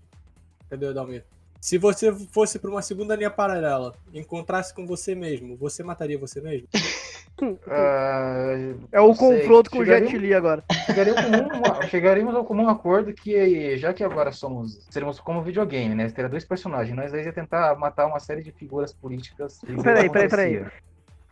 Cadê 0.70 0.86
o 0.86 0.94
Dalmir? 0.94 1.24
Se 1.64 1.78
você 1.78 2.14
fosse 2.30 2.60
pra 2.60 2.70
uma 2.70 2.82
segunda 2.82 3.16
linha 3.16 3.30
paralela, 3.32 3.94
encontrasse 4.14 4.74
com 4.74 4.86
você 4.86 5.16
mesmo, 5.16 5.56
você 5.56 5.82
mataria 5.82 6.18
você 6.20 6.42
mesmo? 6.42 6.68
Ah, 7.68 8.54
É 8.92 9.00
o 9.00 9.16
confronto 9.16 9.72
com 9.72 9.78
o 9.80 9.86
Jet 9.86 10.18
Li 10.18 10.34
agora. 10.34 10.62
Chegaria 10.86 11.14
ao 11.14 11.24
comum- 11.24 11.82
chegaríamos 11.90 12.36
ao 12.36 12.44
comum 12.44 12.68
acordo 12.68 13.14
que, 13.14 13.78
já 13.78 13.94
que 13.94 14.04
agora 14.04 14.34
somos, 14.34 14.86
seríamos 14.90 15.22
como 15.22 15.42
videogame, 15.42 15.96
né? 15.96 16.10
Teria 16.10 16.28
dois 16.28 16.44
personagens, 16.44 16.94
nós 16.98 17.14
dois 17.14 17.26
ia 17.26 17.32
tentar 17.32 17.80
matar 17.80 18.08
uma 18.08 18.20
série 18.20 18.44
de 18.44 18.52
figuras 18.52 18.92
políticas. 18.92 19.62
Peraí, 19.82 20.10
peraí, 20.10 20.28
peraí. 20.30 20.66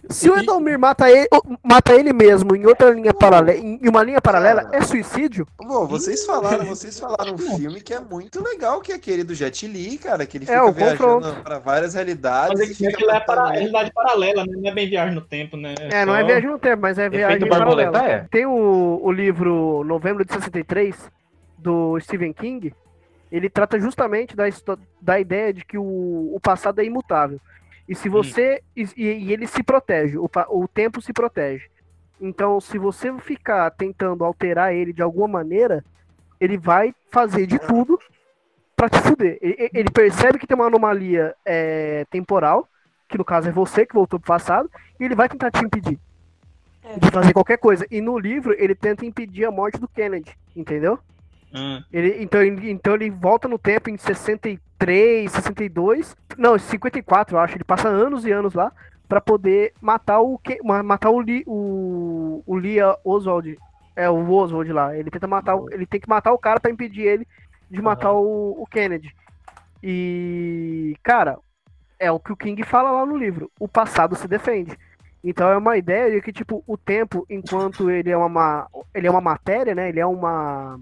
Se 0.09 0.29
o 0.29 0.37
Edomir 0.37 0.77
mata 0.79 1.09
ele, 1.09 1.27
mata 1.63 1.93
ele 1.93 2.11
mesmo 2.11 2.55
em 2.55 2.65
outra 2.65 2.89
linha 2.89 3.13
paralela, 3.13 3.57
em 3.57 3.87
uma 3.87 4.03
linha 4.03 4.19
paralela, 4.19 4.69
é 4.73 4.81
suicídio? 4.81 5.47
Bom, 5.57 5.85
vocês 5.85 6.25
falaram, 6.25 6.65
vocês 6.65 6.99
falaram 6.99 7.35
um 7.35 7.37
filme 7.37 7.79
que 7.81 7.93
é 7.93 7.99
muito 7.99 8.43
legal, 8.43 8.81
que 8.81 8.91
é 8.91 8.95
aquele 8.95 9.23
do 9.23 9.33
Jet 9.35 9.65
Li, 9.67 9.97
cara, 9.97 10.25
que 10.25 10.37
ele 10.37 10.45
É, 10.45 10.47
fica 10.47 10.65
o 10.65 10.71
viajando 10.71 11.35
pra 11.43 11.59
várias 11.59 11.93
realidades. 11.93 12.59
Mas 12.59 12.81
é 12.81 12.87
aquilo 12.87 13.11
é 13.11 13.19
para, 13.19 13.51
realidade 13.51 13.91
paralela, 13.93 14.45
né? 14.45 14.53
não 14.57 14.69
é 14.69 14.73
bem 14.73 14.89
viagem 14.89 15.15
no 15.15 15.21
tempo, 15.21 15.55
né? 15.55 15.75
É, 15.79 16.05
não 16.05 16.15
é 16.15 16.23
viagem 16.23 16.49
no 16.49 16.59
tempo, 16.59 16.81
mas 16.81 16.97
é 16.97 17.09
viagem 17.09 17.47
paralela. 17.47 18.05
é. 18.05 18.25
Tem 18.31 18.45
o, 18.45 18.99
o 19.01 19.11
livro 19.11 19.83
Novembro 19.85 20.25
de 20.25 20.33
63, 20.33 20.95
do 21.57 21.99
Stephen 21.99 22.33
King, 22.33 22.73
ele 23.31 23.49
trata 23.49 23.79
justamente 23.79 24.35
da, 24.35 24.45
da 24.99 25.19
ideia 25.19 25.53
de 25.53 25.63
que 25.63 25.77
o, 25.77 26.31
o 26.33 26.39
passado 26.41 26.81
é 26.81 26.85
imutável. 26.85 27.39
E 27.87 27.95
se 27.95 28.09
você. 28.09 28.61
E, 28.75 28.87
e 28.95 29.33
ele 29.33 29.47
se 29.47 29.63
protege, 29.63 30.17
o, 30.17 30.29
o 30.49 30.67
tempo 30.67 31.01
se 31.01 31.11
protege. 31.11 31.69
Então, 32.19 32.61
se 32.61 32.77
você 32.77 33.11
ficar 33.19 33.71
tentando 33.71 34.23
alterar 34.23 34.73
ele 34.73 34.93
de 34.93 35.01
alguma 35.01 35.27
maneira, 35.27 35.83
ele 36.39 36.57
vai 36.57 36.93
fazer 37.11 37.47
de 37.47 37.57
tudo 37.57 37.99
pra 38.75 38.89
te 38.89 38.99
fuder. 38.99 39.37
Ele, 39.41 39.69
ele 39.73 39.89
percebe 39.89 40.37
que 40.37 40.45
tem 40.45 40.55
uma 40.55 40.67
anomalia 40.67 41.35
é, 41.43 42.05
temporal, 42.11 42.69
que 43.07 43.17
no 43.17 43.25
caso 43.25 43.49
é 43.49 43.51
você 43.51 43.85
que 43.85 43.93
voltou 43.93 44.19
pro 44.19 44.27
passado, 44.27 44.69
e 44.99 45.03
ele 45.03 45.15
vai 45.15 45.27
tentar 45.27 45.51
te 45.51 45.63
impedir 45.63 45.99
de 46.97 47.11
fazer 47.11 47.33
qualquer 47.33 47.57
coisa. 47.57 47.85
E 47.91 48.01
no 48.01 48.17
livro 48.17 48.55
ele 48.57 48.75
tenta 48.75 49.05
impedir 49.05 49.45
a 49.45 49.51
morte 49.51 49.79
do 49.79 49.87
Kennedy, 49.87 50.35
entendeu? 50.55 50.99
Ah. 51.53 51.83
Ele, 51.91 52.23
então, 52.23 52.41
ele, 52.41 52.71
então 52.71 52.95
ele 52.95 53.09
volta 53.09 53.47
no 53.47 53.59
tempo 53.59 53.89
em 53.89 53.97
63, 54.85 55.31
62, 55.31 56.15
não, 56.37 56.57
54 56.57 57.35
eu 57.35 57.39
acho, 57.39 57.55
ele 57.57 57.63
passa 57.63 57.87
anos 57.87 58.25
e 58.25 58.31
anos 58.31 58.53
lá 58.53 58.71
pra 59.07 59.21
poder 59.21 59.73
matar 59.81 60.21
o 60.21 60.39
ma- 60.63 60.81
matar 60.83 61.09
o 61.09 61.19
Lee, 61.19 61.43
o, 61.45 62.41
o 62.45 62.55
Lee 62.55 62.77
Oswald, 63.03 63.57
é 63.95 64.09
o 64.09 64.29
Oswald 64.31 64.71
lá, 64.71 64.95
ele 64.97 65.11
tenta 65.11 65.27
matar, 65.27 65.55
o- 65.55 65.69
ele 65.71 65.85
tem 65.85 65.99
que 65.99 66.09
matar 66.09 66.31
o 66.31 66.37
cara 66.37 66.59
pra 66.59 66.71
impedir 66.71 67.03
ele 67.03 67.27
de 67.69 67.81
matar 67.81 68.11
o, 68.13 68.55
o 68.61 68.65
Kennedy. 68.67 69.13
E 69.83 70.95
cara, 71.03 71.37
é 71.99 72.11
o 72.11 72.19
que 72.19 72.31
o 72.31 72.37
King 72.37 72.63
fala 72.63 72.91
lá 72.91 73.05
no 73.05 73.17
livro, 73.17 73.51
o 73.59 73.67
passado 73.67 74.15
se 74.15 74.27
defende. 74.27 74.77
Então 75.23 75.49
é 75.49 75.57
uma 75.57 75.77
ideia 75.77 76.09
de 76.11 76.21
que 76.21 76.31
tipo 76.33 76.63
o 76.65 76.77
tempo, 76.77 77.25
enquanto 77.29 77.89
ele 77.91 78.09
é 78.09 78.17
uma 78.17 78.29
ma- 78.29 78.67
ele 78.93 79.07
é 79.07 79.11
uma 79.11 79.21
matéria, 79.21 79.75
né? 79.75 79.89
Ele 79.89 79.99
é 79.99 80.05
uma 80.05 80.79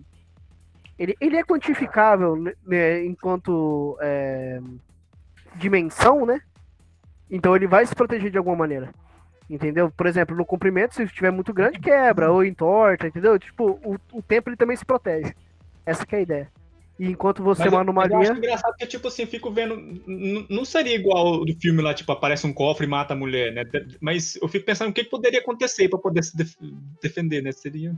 ele, 0.99 1.15
ele 1.19 1.37
é 1.37 1.43
quantificável 1.43 2.35
né, 2.35 2.53
né, 2.67 3.05
enquanto 3.05 3.97
é, 4.01 4.59
dimensão, 5.55 6.25
né? 6.25 6.39
Então 7.31 7.55
ele 7.55 7.67
vai 7.67 7.85
se 7.85 7.95
proteger 7.95 8.29
de 8.31 8.37
alguma 8.37 8.55
maneira. 8.57 8.89
Entendeu? 9.49 9.89
Por 9.89 10.05
exemplo, 10.05 10.35
no 10.35 10.45
comprimento, 10.45 10.93
se 10.93 11.03
estiver 11.03 11.31
muito 11.31 11.51
grande, 11.51 11.79
quebra, 11.79 12.31
ou 12.31 12.43
entorta, 12.45 13.07
entendeu? 13.07 13.39
Tipo, 13.39 13.79
o, 13.83 13.97
o 14.13 14.21
tempo 14.21 14.49
ele 14.49 14.57
também 14.57 14.77
se 14.77 14.85
protege. 14.85 15.33
Essa 15.85 16.05
que 16.05 16.15
é 16.15 16.19
a 16.19 16.21
ideia. 16.21 16.51
E 16.99 17.07
enquanto 17.09 17.41
você 17.41 17.63
é 17.63 17.65
Mas 17.65 17.73
uma 17.73 17.79
eu- 17.79 17.85
Eu 17.85 17.89
anomalia. 18.01 18.19
acho 18.19 18.33
engraçado 18.37 18.75
que, 18.75 18.85
tipo 18.85 19.07
assim, 19.07 19.25
fico 19.25 19.49
vendo. 19.49 19.75
Não 20.49 20.63
seria 20.65 20.93
igual 20.93 21.43
do 21.45 21.53
filme 21.59 21.81
lá, 21.81 21.93
tipo, 21.95 22.11
aparece 22.11 22.45
um 22.45 22.53
cofre 22.53 22.85
e 22.85 22.89
mata 22.89 23.13
a 23.13 23.17
mulher, 23.17 23.51
né? 23.53 23.63
Mas 24.01 24.35
eu 24.35 24.47
fico 24.47 24.65
pensando 24.65 24.89
o 24.89 24.93
que 24.93 25.03
poderia 25.05 25.39
acontecer 25.39 25.87
pra 25.89 25.97
poder 25.97 26.23
se 26.23 26.35
def- 26.37 26.57
defender, 27.01 27.41
né? 27.41 27.51
Seria. 27.51 27.95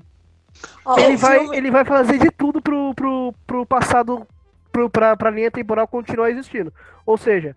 Ele, 0.97 1.17
vai, 1.17 1.47
ele 1.55 1.71
vai 1.71 1.85
fazer 1.85 2.17
de 2.17 2.29
tudo 2.31 2.61
pro, 2.61 2.93
pro, 2.95 3.33
pro 3.47 3.65
passado, 3.65 4.27
pro, 4.71 4.89
pra, 4.89 5.15
pra 5.15 5.29
linha 5.29 5.51
temporal 5.51 5.87
continuar 5.87 6.29
existindo. 6.29 6.73
Ou 7.05 7.17
seja, 7.17 7.55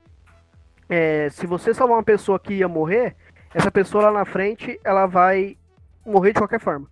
é, 0.89 1.29
se 1.31 1.47
você 1.47 1.73
salvar 1.75 1.97
uma 1.99 2.03
pessoa 2.05 2.39
que 2.39 2.55
ia 2.55 2.69
morrer, 2.69 3.17
essa 3.55 3.71
pessoa 3.71 4.05
lá 4.05 4.13
na 4.13 4.25
frente, 4.25 4.79
ela 4.85 5.07
vai 5.07 5.57
morrer 6.05 6.33
de 6.33 6.39
qualquer 6.41 6.61
forma. 6.61 6.87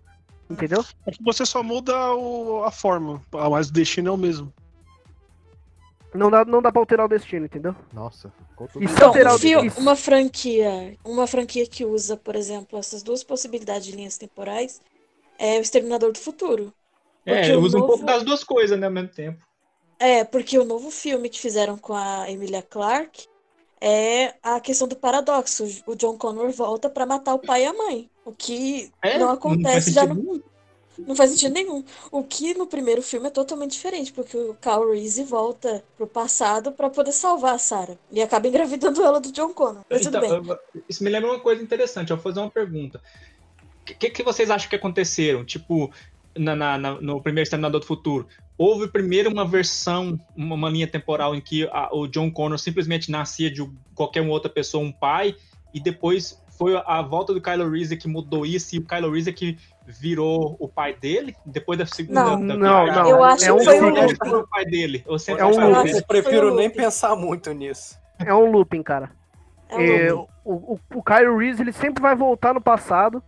Entendeu? 0.49 0.83
É 1.07 1.11
que 1.11 1.23
você 1.23 1.45
só 1.45 1.63
muda 1.63 2.13
o- 2.15 2.63
a 2.63 2.71
forma, 2.71 3.21
mas 3.49 3.69
o 3.69 3.73
destino 3.73 4.09
é 4.09 4.11
o 4.11 4.17
mesmo. 4.17 4.53
Não 6.13 6.29
dá, 6.29 6.45
não 6.45 6.61
dá 6.61 6.71
pra 6.71 6.79
alterar 6.79 7.07
o 7.07 7.09
destino, 7.09 7.45
entendeu? 7.45 7.75
Nossa, 7.91 8.31
E 8.79 8.87
se 8.87 8.93
Então, 8.93 9.07
alterar 9.07 9.33
um 9.33 9.35
o 9.35 9.39
fio- 9.39 9.61
destino? 9.63 9.81
uma 9.83 9.95
franquia, 9.95 10.95
uma 11.03 11.25
franquia 11.25 11.65
que 11.65 11.83
usa, 11.83 12.15
por 12.15 12.35
exemplo, 12.35 12.77
essas 12.77 13.01
duas 13.01 13.23
possibilidades 13.23 13.85
de 13.87 13.95
linhas 13.95 14.15
temporais 14.17 14.79
é 15.45 15.57
o 15.57 15.61
Exterminador 15.61 16.11
do 16.13 16.19
Futuro. 16.19 16.73
É, 17.25 17.35
Porque 17.35 17.51
eu 17.51 17.59
o 17.59 17.63
uso 17.63 17.77
um 17.77 17.79
novo- 17.81 17.91
pouco 17.93 18.05
das 18.05 18.23
duas 18.23 18.43
coisas, 18.43 18.79
né, 18.79 18.87
ao 18.87 18.91
mesmo 18.93 19.09
tempo. 19.09 19.45
É, 19.99 20.23
porque 20.23 20.57
o 20.57 20.65
novo 20.65 20.89
filme 20.91 21.29
que 21.29 21.39
fizeram 21.39 21.77
com 21.77 21.93
a 21.93 22.29
Emilia 22.29 22.61
Clarke 22.61 23.27
é 23.81 24.33
a 24.41 24.59
questão 24.59 24.87
do 24.87 24.95
paradoxo. 24.95 25.65
O 25.85 25.95
John 25.95 26.17
Connor 26.17 26.49
volta 26.51 26.89
pra 26.89 27.05
matar 27.05 27.33
o 27.33 27.39
pai 27.39 27.63
e 27.63 27.65
a 27.65 27.73
mãe. 27.73 28.09
O 28.25 28.31
que 28.31 28.91
É? 29.01 29.17
não 29.17 29.27
Não 29.27 29.33
acontece 29.33 29.93
faz 29.93 30.07
já 30.07 30.13
no. 30.13 30.41
Não 30.95 31.15
faz 31.15 31.31
sentido 31.31 31.53
nenhum. 31.53 31.83
O 32.11 32.23
que 32.23 32.53
no 32.53 32.67
primeiro 32.67 33.01
filme 33.01 33.25
é 33.27 33.31
totalmente 33.31 33.71
diferente, 33.71 34.13
porque 34.13 34.37
o 34.37 34.53
Carl 34.61 34.91
Reese 34.91 35.23
volta 35.23 35.83
pro 35.97 36.05
passado 36.05 36.71
pra 36.71 36.87
poder 36.89 37.11
salvar 37.11 37.55
a 37.55 37.57
Sarah. 37.57 37.97
E 38.11 38.21
acaba 38.21 38.47
engravidando 38.47 39.01
ela 39.03 39.19
do 39.19 39.31
John 39.31 39.51
Connor. 39.53 39.83
Mas 39.89 40.01
tudo 40.01 40.17
Então, 40.17 40.41
bem. 40.43 40.51
eu- 40.51 40.83
isso 40.87 41.03
me 41.03 41.09
lembra 41.09 41.31
uma 41.31 41.39
coisa 41.39 41.63
interessante. 41.63 42.11
Eu 42.11 42.17
vou 42.17 42.23
fazer 42.23 42.39
uma 42.41 42.51
pergunta. 42.51 43.01
O 43.83 43.95
que, 43.95 44.09
que 44.09 44.23
vocês 44.23 44.49
acham 44.49 44.69
que 44.69 44.75
aconteceram? 44.75 45.43
Tipo, 45.43 45.91
na, 46.37 46.55
na- 46.55 46.77
na- 46.77 47.01
no 47.01 47.21
primeiro 47.21 47.43
Exterminador 47.43 47.81
do 47.81 47.85
Futuro, 47.85 48.27
houve 48.57 48.87
primeiro 48.87 49.29
uma 49.29 49.45
versão, 49.45 50.17
uma, 50.35 50.55
uma 50.55 50.69
linha 50.69 50.87
temporal 50.87 51.35
em 51.35 51.41
que 51.41 51.67
a- 51.71 51.89
o 51.91 52.07
John 52.07 52.31
Connor 52.31 52.57
simplesmente 52.57 53.11
nascia 53.11 53.51
de 53.51 53.69
qualquer 53.93 54.21
outra 54.21 54.49
pessoa, 54.49 54.83
um 54.83 54.91
pai, 54.91 55.35
e 55.73 55.79
depois 55.79 56.41
foi 56.57 56.81
a, 56.85 57.01
volta 57.01 57.33
do 57.33 57.41
Kylo 57.41 57.69
Reese 57.69 57.97
que 57.97 58.07
mudou 58.07 58.45
isso, 58.45 58.75
e 58.75 58.79
o 58.79 58.85
Kylo 58.85 59.11
Reese 59.11 59.33
que 59.33 59.57
virou 59.85 60.55
o 60.59 60.67
pai 60.67 60.93
dele, 60.93 61.35
depois 61.45 61.77
da 61.77 61.85
segunda... 61.85 62.23
Não, 62.23 62.47
da- 62.47 62.55
não, 62.55 62.85
não. 62.85 63.09
Eu 63.09 63.23
acho 63.23 63.43
É 63.43 63.47
que 63.47 63.51
um 63.53 63.63
foi 63.63 63.81
um 63.81 63.89
looping. 63.89 64.15
foi 64.29 64.39
o 64.39 64.47
pai 64.47 64.65
dele. 64.65 65.03
Eu 65.05 65.19
sempre 65.19 65.41
É 65.41 65.45
um 65.45 65.69
looping. 65.71 65.89
Eu 65.97 66.03
prefiro 66.03 66.55
nem 66.55 66.69
pensar 66.69 67.15
muito 67.15 67.51
nisso. 67.51 67.97
É 68.19 68.33
um 68.33 68.49
looping, 68.49 68.81
cara. 68.81 69.11
É 69.67 69.75
um 69.75 69.81
É, 69.81 70.11
looping. 70.13 70.31
o, 70.45 70.53
o, 70.53 70.79
o 70.95 71.03
Kyle 71.03 71.35
Reese 71.37 71.61
ele 71.61 71.73
sempre 71.73 72.01
vai 72.01 72.15
voltar 72.15 72.53
no 72.53 72.61
passado 72.61 73.21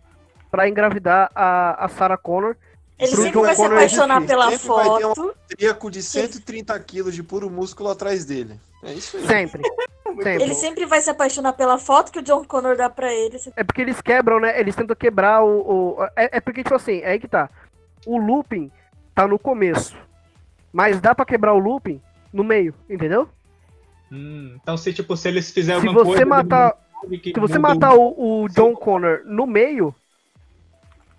pra 0.56 0.68
engravidar 0.68 1.30
a, 1.34 1.84
a 1.84 1.88
Sarah 1.88 2.16
Connor. 2.16 2.56
Ele 2.98 3.08
sempre 3.14 3.32
John 3.32 3.42
vai 3.42 3.54
se 3.54 3.62
Connor 3.62 3.76
apaixonar 3.78 4.16
existir. 4.16 4.32
pela 4.34 4.50
Sempre 4.50 4.68
vai 4.68 4.84
ter 4.84 5.02
foto. 5.02 5.20
um 5.20 5.28
austríaco 5.28 5.90
de 5.90 6.02
130 6.02 6.80
quilos 6.80 7.14
de 7.14 7.22
puro 7.22 7.50
músculo 7.50 7.90
atrás 7.90 8.24
dele. 8.24 8.58
É 8.82 8.92
isso 8.94 9.18
aí. 9.18 9.26
Sempre. 9.26 9.62
sempre. 10.22 10.42
Ele 10.42 10.54
sempre 10.54 10.86
vai 10.86 11.00
se 11.02 11.10
apaixonar 11.10 11.52
pela 11.52 11.76
foto 11.76 12.10
que 12.10 12.20
o 12.20 12.22
John 12.22 12.42
Connor 12.44 12.74
dá 12.74 12.88
pra 12.88 13.12
ele. 13.12 13.36
É 13.54 13.62
porque 13.62 13.82
eles 13.82 14.00
quebram, 14.00 14.40
né? 14.40 14.58
Eles 14.58 14.74
tentam 14.74 14.96
quebrar 14.96 15.44
o. 15.44 15.98
o- 15.98 16.04
é, 16.16 16.38
é 16.38 16.40
porque, 16.40 16.62
tipo 16.62 16.74
assim, 16.74 17.00
é 17.00 17.10
aí 17.10 17.20
que 17.20 17.28
tá. 17.28 17.50
O 18.06 18.16
looping 18.16 18.70
tá 19.14 19.26
no 19.28 19.38
começo. 19.38 19.94
Mas 20.72 20.98
dá 20.98 21.14
pra 21.14 21.26
quebrar 21.26 21.52
o 21.52 21.58
looping 21.58 22.00
no 22.32 22.42
meio, 22.44 22.72
entendeu? 22.88 23.28
Hum, 24.10 24.56
então, 24.62 24.76
se, 24.76 24.92
tipo, 24.94 25.16
se 25.16 25.28
eles 25.28 25.50
fizerem 25.50 25.80
Se 25.82 25.86
alguma 25.86 26.02
você 26.04 26.24
coisa... 26.24 26.26
matar. 26.26 26.76
que 27.22 27.32
Se 27.34 27.40
você 27.40 27.58
matar 27.58 27.94
o, 27.94 28.42
o 28.44 28.48
John 28.48 28.72
Connor 28.74 29.20
no 29.26 29.46
meio, 29.46 29.94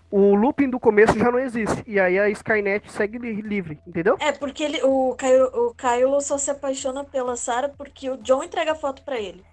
o 0.10 0.34
looping 0.36 0.70
do 0.70 0.80
começo 0.80 1.18
já 1.18 1.32
não 1.32 1.40
existe. 1.40 1.84
E 1.86 2.00
aí 2.00 2.18
a 2.20 2.30
Skynet 2.30 2.90
segue 2.92 3.18
li- 3.18 3.42
livre, 3.42 3.80
entendeu? 3.86 4.16
É, 4.20 4.32
porque 4.32 4.64
ele, 4.64 4.82
o, 4.84 5.16
Kylo, 5.16 5.46
o 5.68 5.74
Kylo 5.76 6.22
só 6.22 6.38
se 6.38 6.50
apaixona 6.50 7.04
pela 7.04 7.36
Sarah 7.36 7.70
porque 7.70 8.10
o 8.10 8.18
John 8.18 8.44
entrega 8.44 8.72
a 8.72 8.76
foto 8.76 9.02
pra 9.04 9.20
ele. 9.20 9.44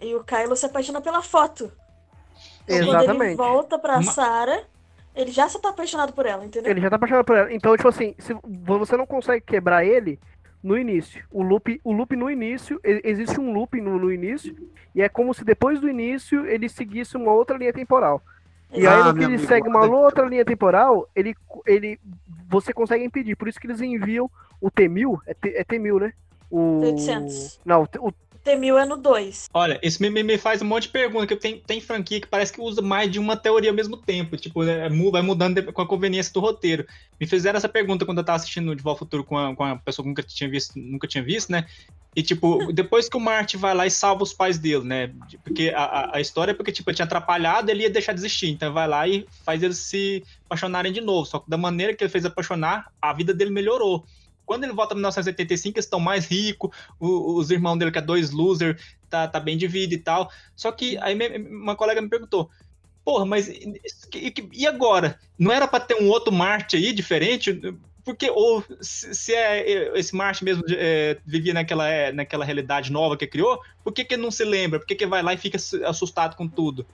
E 0.00 0.14
o 0.14 0.24
Kylo 0.24 0.56
se 0.56 0.66
apaixona 0.66 1.00
pela 1.00 1.22
foto. 1.22 1.70
Então, 2.64 2.78
Quando 2.78 2.88
ele 2.88 2.88
Exatamente. 3.04 3.36
volta 3.36 3.78
pra 3.78 3.96
Ma- 3.96 4.02
Sarah, 4.02 4.62
ele 5.14 5.30
já 5.30 5.48
se 5.48 5.60
tá 5.60 5.68
apaixonado 5.70 6.12
por 6.12 6.24
ela, 6.26 6.44
entendeu? 6.44 6.70
Ele 6.70 6.80
já 6.80 6.88
tá 6.90 6.96
apaixonado 6.96 7.24
por 7.24 7.36
ela. 7.36 7.52
Então, 7.52 7.76
tipo 7.76 7.88
assim, 7.88 8.14
se 8.18 8.34
você 8.64 8.96
não 8.96 9.06
consegue 9.06 9.44
quebrar 9.44 9.84
ele 9.84 10.18
no 10.62 10.76
início. 10.76 11.24
O 11.30 11.42
loop, 11.42 11.80
o 11.84 11.92
loop 11.92 12.14
no 12.16 12.30
início, 12.30 12.80
existe 12.84 13.38
um 13.40 13.52
loop 13.52 13.80
no, 13.80 13.98
no 13.98 14.12
início, 14.12 14.54
e 14.94 15.00
é 15.02 15.08
como 15.08 15.32
se 15.32 15.44
depois 15.44 15.80
do 15.80 15.88
início 15.88 16.46
ele 16.46 16.68
seguisse 16.68 17.16
uma 17.16 17.32
outra 17.32 17.56
linha 17.56 17.72
temporal. 17.72 18.22
E 18.72 18.86
Ah, 18.86 18.96
aí, 18.96 19.04
no 19.04 19.14
que 19.14 19.24
ele 19.24 19.34
amigo, 19.34 19.46
segue 19.46 19.68
uma 19.68 19.84
outra 19.84 20.26
linha 20.26 20.44
temporal, 20.44 21.08
ele, 21.14 21.34
ele, 21.66 21.98
você 22.48 22.72
consegue 22.72 23.04
impedir. 23.04 23.36
Por 23.36 23.48
isso 23.48 23.58
que 23.58 23.66
eles 23.66 23.80
enviam 23.80 24.30
o 24.60 24.70
T-1000, 24.70 25.18
é, 25.26 25.34
T, 25.34 25.48
é 25.56 25.64
T-1000, 25.64 26.00
né? 26.00 26.12
O... 26.50 26.80
800. 26.82 27.60
Não, 27.64 27.88
o, 27.98 28.12
T-1000 28.44 28.78
é 28.82 28.86
no 28.86 28.96
2. 28.96 29.44
Olha, 29.52 29.78
isso 29.82 30.02
me, 30.02 30.08
me- 30.10 30.38
faz 30.38 30.62
um 30.62 30.64
monte 30.64 30.84
de 30.84 30.88
pergunta, 30.90 31.26
que 31.26 31.36
tem, 31.36 31.58
tem 31.60 31.80
franquia 31.80 32.20
que 32.20 32.26
parece 32.26 32.52
que 32.52 32.60
usa 32.60 32.80
mais 32.80 33.10
de 33.10 33.18
uma 33.18 33.36
teoria 33.36 33.70
ao 33.70 33.76
mesmo 33.76 33.96
tempo, 33.96 34.36
tipo, 34.36 34.62
né, 34.64 34.88
mu- 34.88 35.10
vai 35.10 35.22
mudando 35.22 35.72
com 35.72 35.82
a 35.82 35.86
conveniência 35.86 36.32
do 36.32 36.40
roteiro. 36.40 36.86
Me 37.20 37.26
fizeram 37.26 37.56
essa 37.58 37.68
pergunta 37.68 38.06
quando 38.06 38.18
eu 38.18 38.24
tava 38.24 38.36
assistindo 38.36 38.74
De 38.74 38.82
Volta 38.82 38.96
ao 38.96 39.06
Futuro 39.06 39.24
com 39.24 39.36
a, 39.36 39.54
com 39.54 39.62
a 39.64 39.76
pessoa 39.76 40.04
que 40.04 40.08
nunca 40.08 40.22
tinha 40.22 40.48
visto, 40.48 40.72
nunca 40.78 41.06
tinha 41.06 41.22
visto, 41.22 41.50
né? 41.50 41.66
E, 42.16 42.22
tipo, 42.22 42.58
depois 42.72 43.08
que 43.08 43.16
o 43.16 43.20
Marty 43.20 43.56
vai 43.56 43.74
lá 43.74 43.86
e 43.86 43.90
salva 43.90 44.22
os 44.22 44.32
pais 44.32 44.58
dele, 44.58 44.84
né? 44.84 45.12
Porque 45.44 45.72
a, 45.74 45.84
a, 45.84 46.16
a 46.16 46.20
história 46.20 46.52
é 46.52 46.54
porque, 46.54 46.72
tipo, 46.72 46.88
ele 46.90 46.96
tinha 46.96 47.06
atrapalhado, 47.06 47.70
ele 47.70 47.82
ia 47.82 47.90
deixar 47.90 48.12
de 48.12 48.20
existir. 48.20 48.48
Então 48.50 48.72
vai 48.72 48.88
lá 48.88 49.06
e 49.06 49.26
faz 49.44 49.62
eles 49.62 49.78
se 49.78 50.24
apaixonarem 50.46 50.92
de 50.92 51.00
novo. 51.00 51.26
Só 51.26 51.38
que 51.38 51.48
da 51.50 51.56
maneira 51.56 51.94
que 51.94 52.02
ele 52.02 52.10
fez 52.10 52.24
apaixonar, 52.24 52.86
a 53.00 53.12
vida 53.12 53.32
dele 53.34 53.50
melhorou. 53.50 54.04
Quando 54.50 54.64
ele 54.64 54.72
volta 54.72 54.94
em 54.94 54.96
1985, 54.96 55.78
eles 55.78 55.84
estão 55.84 56.00
mais 56.00 56.26
ricos, 56.26 56.72
os 56.98 57.52
irmãos 57.52 57.76
dele, 57.76 57.92
que 57.92 57.98
é 57.98 58.02
dois 58.02 58.32
loser, 58.32 58.82
tá, 59.08 59.28
tá 59.28 59.38
bem 59.38 59.56
de 59.56 59.68
vida 59.68 59.94
e 59.94 59.98
tal. 59.98 60.28
Só 60.56 60.72
que 60.72 60.98
aí 60.98 61.16
uma 61.38 61.76
colega 61.76 62.02
me 62.02 62.08
perguntou, 62.08 62.50
porra, 63.04 63.24
mas 63.24 63.46
e, 63.48 64.66
agora? 64.66 65.20
Não 65.38 65.52
era 65.52 65.68
pra 65.68 65.78
ter 65.78 66.02
um 66.02 66.08
outro 66.08 66.32
Marte 66.32 66.74
aí, 66.76 66.92
diferente? 66.92 67.60
Porque, 68.04 68.28
ou 68.28 68.64
se 68.80 69.14
se 69.14 69.32
é 69.32 69.96
esse 69.96 70.16
Marte 70.16 70.42
mesmo 70.42 70.64
é, 70.68 71.16
vivia 71.24 71.54
naquela, 71.54 71.86
é, 71.86 72.10
naquela 72.10 72.44
realidade 72.44 72.90
nova 72.90 73.16
que 73.16 73.28
criou, 73.28 73.56
por 73.84 73.92
que, 73.92 74.04
que 74.04 74.16
não 74.16 74.32
se 74.32 74.44
lembra? 74.44 74.80
Por 74.80 74.86
que, 74.86 74.96
que 74.96 75.06
vai 75.06 75.22
lá 75.22 75.32
e 75.32 75.38
fica 75.38 75.60
su- 75.60 75.86
assustado 75.86 76.34
com 76.34 76.48
tudo? 76.48 76.84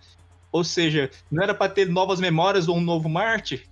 Ou 0.53 0.63
seja, 0.63 1.11
não 1.31 1.43
era 1.43 1.55
pra 1.55 1.71
ter 1.71 1.89
novas 1.89 2.21
memórias 2.21 2.69
ou 2.69 2.77
um 2.77 2.83
novo 2.83 3.09
Marte? 3.09 3.67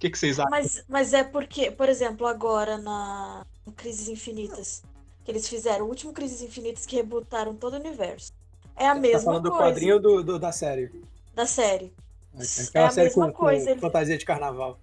O 0.00 0.02
que, 0.08 0.08
que 0.08 0.18
vocês 0.18 0.38
acham? 0.40 0.50
Mas, 0.50 0.82
mas 0.88 1.12
é 1.12 1.22
porque, 1.22 1.70
por 1.70 1.86
exemplo, 1.86 2.26
agora 2.26 2.78
na 2.78 3.44
no 3.66 3.72
Crises 3.72 4.08
Infinitas, 4.08 4.82
que 5.22 5.30
eles 5.30 5.46
fizeram 5.46 5.84
o 5.84 5.88
último 5.90 6.10
Crises 6.14 6.40
Infinitas 6.40 6.86
que 6.86 6.96
rebootaram 6.96 7.54
todo 7.54 7.74
o 7.74 7.76
universo. 7.76 8.32
É 8.74 8.86
a 8.88 8.94
Tá 8.94 9.00
mesma 9.00 9.20
falando 9.20 9.42
do 9.42 9.50
coisa 9.50 9.64
quadrinho 9.66 9.94
ou 9.96 10.00
do, 10.00 10.22
do- 10.24 10.38
da 10.38 10.50
série? 10.52 10.90
da 11.34 11.44
série. 11.44 11.92
Aquela 12.34 12.86
É 12.86 12.88
a 12.88 12.90
série 12.90 13.06
mesma 13.08 13.26
com, 13.26 13.32
com 13.32 13.38
coisa, 13.44 13.70
ele- 13.72 13.80
fantasia 13.80 14.16
de 14.16 14.24
carnaval. 14.24 14.78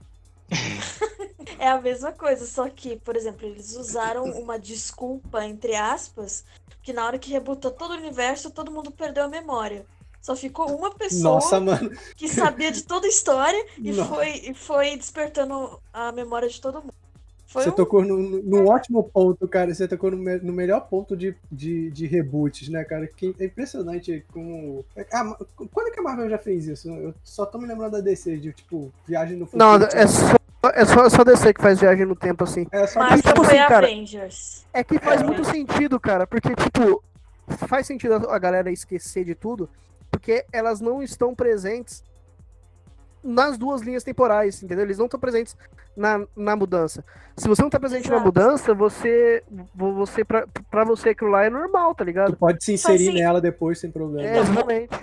É 1.59 1.69
a 1.69 1.81
mesma 1.81 2.11
coisa, 2.11 2.45
só 2.45 2.69
que, 2.69 2.97
por 2.97 3.15
exemplo, 3.15 3.47
eles 3.47 3.75
usaram 3.75 4.25
uma 4.39 4.59
desculpa, 4.59 5.43
entre 5.43 5.75
aspas, 5.75 6.45
que 6.83 6.93
na 6.93 7.03
hora 7.03 7.17
que 7.17 7.31
rebutou 7.31 7.71
todo 7.71 7.91
o 7.91 7.97
universo, 7.97 8.51
todo 8.51 8.71
mundo 8.71 8.91
perdeu 8.91 9.23
a 9.23 9.27
memória. 9.27 9.83
Só 10.27 10.35
ficou 10.35 10.69
uma 10.77 10.91
pessoa 10.93 11.35
Nossa, 11.35 11.57
mano. 11.57 11.89
que 12.17 12.27
sabia 12.27 12.69
de 12.69 12.83
toda 12.83 13.05
a 13.07 13.09
história 13.09 13.65
e 13.77 13.93
Nossa. 13.93 14.13
foi, 14.13 14.27
e 14.31 14.53
foi 14.53 14.97
despertando 14.97 15.79
a 15.93 16.11
memória 16.11 16.49
de 16.49 16.59
todo 16.59 16.81
mundo. 16.81 16.93
Foi 17.45 17.63
Você 17.63 17.69
um- 17.69 17.71
tocou 17.71 18.01
num, 18.03 18.41
num 18.43 18.67
ótimo 18.67 19.01
ponto, 19.05 19.47
cara. 19.47 19.73
Você 19.73 19.87
tocou 19.87 20.11
no, 20.11 20.17
me- 20.17 20.39
no 20.39 20.51
melhor 20.51 20.81
ponto 20.81 21.15
de, 21.15 21.33
de, 21.49 21.89
de 21.91 22.05
reboots, 22.05 22.67
né, 22.67 22.83
cara? 22.83 23.07
Que 23.07 23.33
é 23.39 23.45
impressionante 23.45 24.25
como. 24.33 24.83
Ah, 25.13 25.33
quando 25.71 25.93
que 25.93 25.99
a 26.01 26.03
Marvel 26.03 26.29
já 26.29 26.37
fez 26.37 26.67
isso? 26.67 26.89
Eu 26.89 27.13
só 27.23 27.45
tô 27.45 27.57
me 27.57 27.65
lembrando 27.65 27.93
da 27.93 28.01
DC, 28.01 28.35
de 28.35 28.51
tipo, 28.51 28.91
viagem 29.07 29.37
no 29.37 29.45
futuro. 29.45 29.63
Não, 29.63 29.75
é 29.75 30.07
só, 30.07 30.35
é 30.73 30.85
só, 30.85 31.05
é 31.05 31.09
só 31.09 31.23
DC 31.23 31.53
que 31.53 31.61
faz 31.61 31.79
viagem 31.79 32.05
no 32.05 32.17
tempo 32.17 32.43
assim. 32.43 32.67
É 32.69 32.85
só 32.85 32.99
Marvel 32.99 33.21
tipo 33.21 33.43
foi 33.45 33.57
assim, 33.57 33.69
cara, 33.69 33.87
Avengers. 33.87 34.65
É 34.73 34.83
que 34.83 34.99
faz 34.99 35.21
É. 35.21 35.23
muito 35.23 35.45
sentido, 35.45 35.97
cara, 36.01 36.27
porque, 36.27 36.53
tipo, 36.53 37.01
faz 37.69 37.87
sentido 37.87 38.15
a 38.27 38.35
a 38.35 38.37
galera 38.39 38.69
esquecer 38.69 39.23
de 39.23 39.33
tudo, 39.33 39.69
porque 40.11 40.45
elas 40.51 40.79
não 40.81 41.01
estão 41.03 41.33
presentes 41.35 42.03
nas 43.23 43.57
duas 43.57 43.81
linhas 43.81 44.03
temporais, 44.03 44.61
entendeu? 44.63 44.85
Eles 44.85 44.97
não 44.97 45.05
estão 45.05 45.19
presentes 45.19 45.55
na, 45.95 46.25
na 46.35 46.55
mudança. 46.55 47.03
Se 47.35 47.47
você 47.47 47.61
não 47.61 47.69
tá 47.69 47.79
presente 47.79 48.07
na 48.09 48.15
Exato. 48.15 48.25
mudança, 48.25 48.73
você, 48.73 49.43
vo- 49.75 49.93
você 49.93 50.23
pra, 50.23 50.47
pra 50.69 50.83
você 50.85 51.09
aquilo 51.09 51.31
lá 51.31 51.43
é 51.45 51.49
normal, 51.49 51.93
tá 51.93 52.03
ligado? 52.03 52.35
Pode 52.37 52.63
se 52.63 52.73
inserir 52.73 53.09
assim- 53.09 53.17
nela 53.19 53.41
depois 53.41 53.79
sem 53.79 53.91
problema. 53.91 54.27
É, 54.29 54.39
exatamente. 54.39 54.95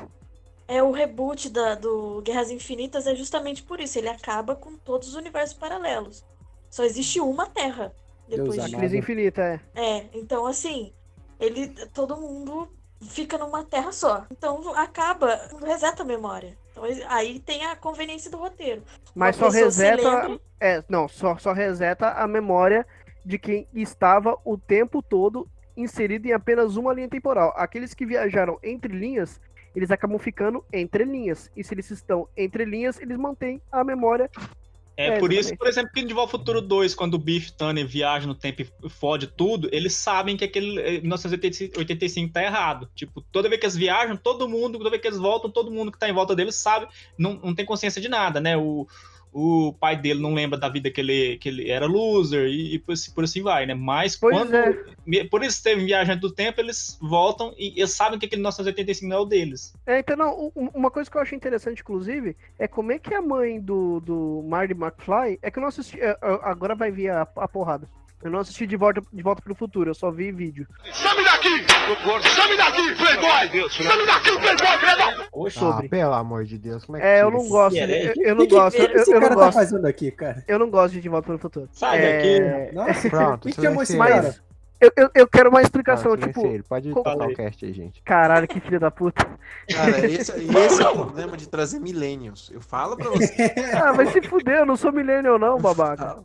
É 0.66 0.82
o 0.82 0.90
reboot 0.90 1.50
da, 1.50 1.74
do 1.74 2.22
Guerras 2.22 2.50
Infinitas 2.50 3.06
é 3.06 3.14
justamente 3.14 3.62
por 3.62 3.80
isso. 3.80 3.98
Ele 3.98 4.08
acaba 4.08 4.56
com 4.56 4.76
todos 4.78 5.08
os 5.08 5.14
universos 5.14 5.54
paralelos. 5.56 6.24
Só 6.70 6.84
existe 6.84 7.20
uma 7.20 7.46
Terra 7.46 7.92
depois 8.28 8.52
Deus 8.52 8.58
A 8.60 8.64
disso. 8.66 8.78
crise 8.78 8.96
infinita, 8.98 9.42
é. 9.42 9.60
É, 9.74 10.06
então 10.14 10.46
assim, 10.46 10.92
ele 11.38 11.68
todo 11.92 12.16
mundo 12.16 12.68
fica 13.02 13.36
numa 13.38 13.64
terra 13.64 13.92
só. 13.92 14.24
Então 14.30 14.74
acaba, 14.76 15.38
reseta 15.64 16.02
a 16.02 16.06
memória. 16.06 16.56
Então 16.72 16.84
aí 17.08 17.38
tem 17.40 17.64
a 17.66 17.76
conveniência 17.76 18.30
do 18.30 18.36
roteiro. 18.36 18.82
Mas 19.14 19.36
Uma 19.38 19.50
só 19.50 19.56
reseta. 19.56 20.02
lembra- 20.02 20.40
É, 20.60 20.82
não, 20.88 21.06
só, 21.08 21.36
só 21.38 21.52
reseta 21.52 22.10
a 22.10 22.26
memória 22.26 22.86
de 23.24 23.38
quem 23.38 23.66
estava 23.74 24.38
o 24.44 24.56
tempo 24.58 25.02
todo 25.02 25.48
inserido 25.76 26.26
em 26.26 26.32
apenas 26.32 26.76
uma 26.76 26.92
linha 26.92 27.08
temporal. 27.08 27.52
Aqueles 27.56 27.94
que 27.94 28.06
viajaram 28.06 28.58
entre 28.62 28.92
linhas, 28.96 29.40
eles 29.74 29.90
acabam 29.90 30.18
ficando 30.18 30.64
entre 30.72 31.04
linhas. 31.04 31.50
E 31.56 31.64
se 31.64 31.74
eles 31.74 31.90
estão 31.90 32.28
entre 32.36 32.64
linhas, 32.64 33.00
eles 33.00 33.16
mantêm 33.16 33.60
a 33.72 33.82
memória. 33.84 34.30
É, 34.96 35.08
É, 35.08 35.18
por 35.18 35.32
isso, 35.32 35.56
por 35.56 35.66
exemplo, 35.66 35.90
que 35.92 36.00
em 36.00 36.06
De 36.06 36.14
Volta 36.14 36.34
ao 36.34 36.38
Futuro 36.38 36.60
2, 36.60 36.94
quando 36.94 37.14
o 37.14 37.18
Biff 37.18 37.52
Tanner 37.52 37.86
viaja 37.86 38.26
no 38.26 38.34
tempo 38.34 38.62
e 38.62 38.88
fode 38.88 39.26
tudo, 39.26 39.68
eles 39.72 39.94
sabem 39.94 40.36
que 40.36 40.44
aquele 40.44 40.80
eh, 40.80 41.00
1985 41.00 42.32
tá 42.32 42.42
errado. 42.42 42.88
Tipo, 42.94 43.20
toda 43.20 43.48
vez 43.48 43.60
que 43.60 43.66
eles 43.66 43.76
viajam, 43.76 44.16
todo 44.16 44.48
mundo, 44.48 44.78
toda 44.78 44.90
vez 44.90 45.02
que 45.02 45.08
eles 45.08 45.18
voltam, 45.18 45.50
todo 45.50 45.70
mundo 45.70 45.90
que 45.90 45.98
tá 45.98 46.08
em 46.08 46.12
volta 46.12 46.34
deles 46.34 46.54
sabe, 46.54 46.86
não, 47.18 47.34
não 47.34 47.54
tem 47.54 47.66
consciência 47.66 48.00
de 48.00 48.08
nada, 48.08 48.40
né? 48.40 48.56
O, 48.56 48.86
o 49.36 49.72
pai 49.72 49.96
dele 50.00 50.20
não 50.22 50.32
lembra 50.32 50.56
da 50.56 50.68
vida 50.68 50.88
que 50.90 51.00
ele, 51.00 51.36
que 51.38 51.48
ele 51.48 51.68
era 51.68 51.86
loser 51.86 52.46
e, 52.46 52.74
e 52.76 52.78
por, 52.78 52.92
assim- 52.92 53.12
por 53.12 53.24
assim 53.24 53.42
vai, 53.42 53.66
né? 53.66 53.74
Mas 53.74 54.14
Pois 54.16 54.32
quando. 54.36 54.54
é. 54.54 55.24
Por 55.28 55.42
isso 55.42 55.60
teve 55.62 55.84
viagem 55.84 56.16
do 56.16 56.30
tempo, 56.30 56.60
eles 56.60 56.96
voltam 57.02 57.52
e 57.58 57.74
eles 57.76 57.90
sabem 57.92 58.16
que 58.18 58.26
aquele 58.26 58.40
1985 58.40 59.08
não 59.10 59.16
é 59.16 59.20
o 59.20 59.24
deles. 59.24 59.74
É, 59.84 59.98
então, 59.98 60.16
não, 60.16 60.52
uma 60.72 60.90
coisa 60.90 61.10
que 61.10 61.16
eu 61.16 61.20
acho 61.20 61.34
interessante, 61.34 61.80
inclusive, 61.80 62.36
é 62.58 62.68
como 62.68 62.92
é 62.92 62.98
que 62.98 63.12
a 63.12 63.20
mãe 63.20 63.60
do, 63.60 63.98
do 64.00 64.44
Marty 64.46 64.72
McFly. 64.72 65.38
É 65.42 65.50
que 65.50 65.58
eu 65.58 65.62
não 65.62 65.68
assisti. 65.68 66.00
é, 66.00 66.10
é, 66.10 66.16
Agora 66.42 66.74
vai 66.76 66.92
vir 66.92 67.10
a, 67.10 67.22
a 67.36 67.48
porrada. 67.48 67.88
Eu 68.22 68.30
não 68.30 68.38
assisti 68.38 68.66
de 68.66 68.74
volta, 68.76 69.02
de 69.12 69.22
volta 69.22 69.42
pro 69.42 69.54
futuro, 69.54 69.90
eu 69.90 69.94
só 69.94 70.10
vi 70.10 70.32
vídeo. 70.32 70.66
Some 70.92 71.22
daqui! 71.24 71.50
Some 72.30 72.56
daqui, 72.56 72.94
playboy! 72.94 73.68
Some 73.70 74.06
daqui, 74.06 74.30
playboy, 74.38 74.78
playboy! 74.78 75.50
Sobre. 75.50 75.86
Ah, 75.86 75.90
pelo 75.90 76.14
amor 76.14 76.44
de 76.44 76.56
Deus, 76.56 76.84
como 76.86 76.96
é 76.96 77.00
que 77.02 77.06
É, 77.06 77.22
eu 77.22 77.30
não 77.30 77.40
isso? 77.40 77.48
gosto. 77.50 77.76
é, 77.76 78.06
Eu, 78.06 78.12
O 78.14 78.22
eu 78.22 78.34
não 78.34 78.42
que 78.44 78.48
que 78.48 78.54
gosto. 78.54 78.76
Eu, 78.80 78.96
esse 78.96 79.10
eu 79.12 79.20
cara 79.20 79.34
não 79.34 79.38
tá 79.40 79.44
gosto. 79.46 79.58
fazendo 79.58 79.86
aqui, 79.86 80.10
cara? 80.10 80.42
Eu 80.48 80.58
não 80.58 80.70
gosto 80.70 80.94
de 80.94 81.00
De 81.02 81.08
Volta 81.10 81.26
para 81.26 81.36
o 81.36 81.38
Futuro. 81.38 81.68
Sai 81.72 81.98
É, 82.02 82.72
Nossa, 82.72 83.10
Pronto, 83.10 83.48
quem 83.50 83.62
chamou 83.64 83.82
esse 83.82 83.92
silenciei. 83.92 84.20
cara? 84.22 84.34
Eu, 84.80 84.90
eu, 84.96 85.10
eu 85.14 85.28
quero 85.28 85.48
uma 85.50 85.60
Ah, 85.60 85.62
explicação, 85.62 86.12
silenciei 86.12 86.32
tipo. 86.32 86.46
ele. 86.46 86.62
Pode 86.62 86.92
Falei. 86.92 87.28
o 87.32 87.36
cast 87.36 87.64
aí, 87.64 87.72
gente. 87.72 88.02
Caralho, 88.02 88.48
que 88.48 88.60
filho 88.60 88.80
da 88.80 88.90
puta. 88.90 89.24
Cara, 89.70 90.06
esse, 90.06 90.32
esse 90.56 90.82
é 90.82 90.88
o 90.88 90.94
problema 90.94 91.36
de 91.36 91.48
trazer 91.48 91.78
millennials. 91.78 92.50
Eu 92.52 92.60
falo 92.60 92.96
pra 92.96 93.10
você. 93.10 93.34
Ah, 93.82 93.92
vai 93.92 94.06
se 94.06 94.20
fuder, 94.22 94.58
eu 94.60 94.66
não 94.66 94.76
sou 94.76 94.92
millennial, 94.92 95.38
não, 95.38 95.58
babaca. 95.58 96.18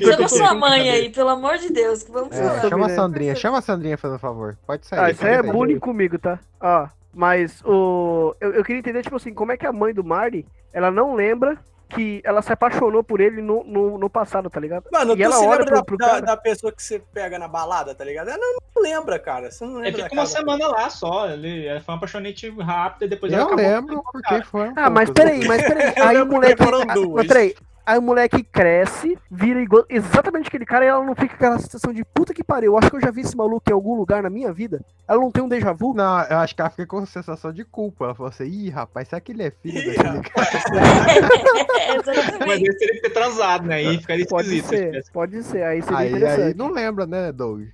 Chama 0.00 0.24
é 0.24 0.28
sua 0.28 0.54
mãe 0.54 0.90
aí, 0.90 1.10
pelo 1.10 1.28
amor 1.30 1.58
de 1.58 1.70
Deus, 1.72 2.02
que 2.02 2.10
vamos 2.10 2.36
É, 2.36 2.42
falar. 2.42 2.68
chama 2.68 2.86
a? 2.86 2.90
Sandrinha, 2.90 3.34
chama 3.34 3.58
a 3.58 3.62
Sandrinha 3.62 3.98
fazendo 3.98 4.18
favor. 4.18 4.56
Pode 4.66 4.86
sair. 4.86 4.98
Ah, 5.00 5.10
isso 5.10 5.24
aí 5.26 5.34
é 5.34 5.42
bullying 5.42 5.78
comigo, 5.78 6.18
tá? 6.18 6.38
Ó, 6.60 6.86
mas 7.12 7.62
o. 7.64 8.34
Eu, 8.40 8.52
eu 8.54 8.64
queria 8.64 8.78
entender, 8.80 9.02
tipo 9.02 9.16
assim, 9.16 9.32
como 9.34 9.52
é 9.52 9.56
que 9.56 9.66
a 9.66 9.72
mãe 9.72 9.92
do 9.94 10.02
Marty, 10.04 10.46
ela 10.72 10.90
não 10.90 11.14
lembra 11.14 11.56
que 11.88 12.20
ela 12.24 12.42
se 12.42 12.52
apaixonou 12.52 13.04
por 13.04 13.20
ele 13.20 13.40
no, 13.40 13.62
no, 13.62 13.98
no 13.98 14.10
passado, 14.10 14.50
tá 14.50 14.58
ligado? 14.58 14.86
Mano, 14.90 15.12
e 15.12 15.16
tu 15.16 15.22
ela 15.22 15.36
se 15.36 15.46
olha 15.46 15.58
lembra 15.60 15.74
pro, 15.76 15.84
pro 15.84 15.96
da, 15.98 16.06
da- 16.06 16.12
cara. 16.14 16.26
da 16.26 16.36
pessoa 16.36 16.72
que 16.72 16.82
você 16.82 17.00
pega 17.12 17.38
na 17.38 17.46
balada, 17.46 17.94
tá 17.94 18.02
ligado? 18.04 18.28
Ela 18.30 18.38
não, 18.38 18.56
não 18.74 18.82
lembra, 18.82 19.16
cara. 19.18 19.50
Você 19.52 19.64
não 19.64 19.74
lembra 19.74 19.88
É, 19.90 19.92
da 19.92 20.02
fica 20.04 20.14
uma 20.14 20.26
cara. 20.26 20.26
semana 20.38 20.66
lá 20.68 20.90
só. 20.90 21.28
Ele 21.30 21.66
é, 21.66 21.78
foi 21.80 21.92
uma 21.92 21.98
apaixonante 21.98 22.48
rápida 22.58 23.04
e 23.04 23.08
depois 23.08 23.32
ela 23.32 23.42
Eu 23.42 23.46
acabou. 23.46 23.64
lembro, 23.64 24.02
porque 24.10 24.42
foi 24.44 24.68
um 24.70 24.72
Ah, 24.76 24.90
mas 24.90 25.10
pouco. 25.10 25.20
peraí, 25.20 25.46
mas 25.46 25.62
peraí. 25.62 25.92
Eu 25.96 26.04
Aí 26.04 26.22
o 26.22 26.26
moleque. 26.26 26.62
ah, 26.64 26.94
duas. 26.94 27.14
Mas 27.14 27.26
peraí. 27.28 27.54
Aí 27.86 27.98
o 27.98 28.02
moleque 28.02 28.42
cresce, 28.42 29.18
vira 29.30 29.60
igual, 29.60 29.84
exatamente 29.90 30.48
aquele 30.48 30.64
cara 30.64 30.84
e 30.84 30.88
ela 30.88 31.04
não 31.04 31.14
fica 31.14 31.28
com 31.28 31.34
aquela 31.34 31.58
sensação 31.58 31.92
de 31.92 32.02
puta 32.04 32.32
que 32.32 32.42
pariu. 32.42 32.72
Eu 32.72 32.78
acho 32.78 32.88
que 32.90 32.96
eu 32.96 33.00
já 33.00 33.10
vi 33.10 33.20
esse 33.20 33.36
maluco 33.36 33.62
em 33.68 33.72
algum 33.74 33.94
lugar 33.94 34.22
na 34.22 34.30
minha 34.30 34.52
vida. 34.52 34.82
Ela 35.06 35.20
não 35.20 35.30
tem 35.30 35.42
um 35.44 35.48
déjà 35.48 35.72
vu? 35.72 35.92
Não, 35.92 36.22
eu 36.22 36.38
acho 36.38 36.54
que 36.54 36.62
ela 36.62 36.70
fica 36.70 36.86
com 36.86 37.04
sensação 37.04 37.52
de 37.52 37.62
culpa. 37.64 38.06
Ela 38.06 38.14
falou 38.14 38.30
assim, 38.30 38.44
ih, 38.44 38.70
rapaz, 38.70 39.08
será 39.08 39.20
que 39.20 39.32
ele 39.32 39.42
é 39.42 39.50
filho 39.50 39.78
Ih, 39.78 39.96
daquele 39.96 40.22
cara? 40.22 40.50
Mas 42.46 42.60
ele 42.60 42.74
teria 42.74 42.94
que 42.94 43.00
ter 43.02 43.10
transado, 43.10 43.66
né? 43.66 43.74
Aí 43.76 43.98
ficaria 43.98 44.26
Pode 44.26 44.48
esquisito. 44.56 44.68
se 44.70 45.02
ser, 45.02 45.12
pode 45.12 45.42
ser. 45.42 45.62
Aí 45.62 45.82
seria 45.82 45.98
Aí, 45.98 46.08
interessante. 46.10 46.42
aí 46.42 46.54
não 46.54 46.70
lembra, 46.70 47.06
né, 47.06 47.32
Doug? 47.32 47.64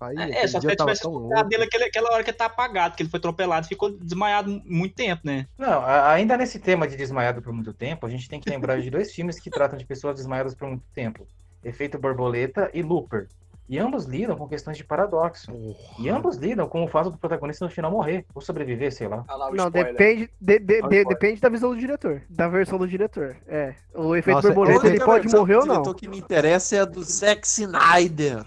Aí, 0.00 0.16
É, 0.32 0.46
só 0.46 0.58
dia 0.60 0.70
ele 0.70 0.76
tivesse 0.76 1.06
louco. 1.06 1.44
dele 1.48 1.64
aquele- 1.64 1.84
aquela 1.84 2.12
hora 2.12 2.22
que 2.22 2.30
ele 2.30 2.36
tá 2.36 2.46
apagado, 2.46 2.96
que 2.96 3.02
ele 3.02 3.10
foi 3.10 3.18
atropelado 3.18 3.66
e 3.66 3.68
ficou 3.68 3.90
desmaiado 3.90 4.62
muito 4.64 4.94
tempo, 4.94 5.22
né? 5.24 5.46
Não, 5.58 5.84
ainda 5.84 6.36
nesse 6.36 6.58
tema 6.60 6.86
de 6.86 6.96
desmaiado 6.96 7.42
por 7.42 7.52
muito 7.52 7.72
tempo, 7.72 8.06
a 8.06 8.10
gente 8.10 8.28
tem 8.28 8.40
que 8.40 8.48
lembrar 8.48 8.80
de 8.80 8.90
dois 8.90 9.12
filmes 9.12 9.40
que 9.40 9.50
tratam 9.50 9.76
de 9.78 9.84
pessoas 9.84 10.16
desmaiadas 10.16 10.54
por 10.54 10.68
muito 10.68 10.84
tempo: 10.94 11.26
Efeito 11.64 11.98
Borboleta 11.98 12.70
e 12.72 12.82
Looper. 12.82 13.28
E 13.68 13.78
ambos 13.78 14.04
lidam 14.06 14.34
com 14.36 14.48
questões 14.48 14.76
de 14.78 14.84
paradoxo. 14.84 15.52
E 15.98 16.08
ambos 16.08 16.36
lidam 16.36 16.66
com 16.68 16.82
o 16.84 16.88
fato 16.88 17.10
do 17.10 17.18
protagonista 17.18 17.64
no 17.64 17.70
final 17.70 17.90
morrer, 17.90 18.24
ou 18.34 18.40
sobreviver, 18.40 18.90
sei 18.92 19.08
lá. 19.08 19.24
Olha 19.28 19.36
lá 19.36 19.50
o 19.50 19.54
Não, 19.54 19.66
spoiler. 19.66 19.92
depende, 19.92 20.30
de- 20.40 20.58
de- 20.58 20.80
o 20.82 20.88
de- 20.88 21.04
depende 21.04 21.40
da 21.40 21.48
visão 21.50 21.70
do 21.70 21.76
diretor. 21.76 22.22
Da 22.30 22.48
versão 22.48 22.78
do 22.78 22.88
diretor. 22.88 23.36
É. 23.46 23.74
O 23.94 24.16
efeito 24.16 24.36
Nossa, 24.36 24.52
borboleta, 24.52 24.86
ele 24.86 25.04
pode 25.04 25.22
versão 25.22 25.40
morrer 25.40 25.54
do 25.54 25.60
ou 25.60 25.66
não. 25.66 25.74
diretor 25.74 25.94
que 25.94 26.08
me 26.08 26.18
interessa 26.18 26.76
é 26.76 26.80
a 26.80 26.84
do 26.84 27.02
Zack 27.02 27.46
Snyder. 27.46 28.44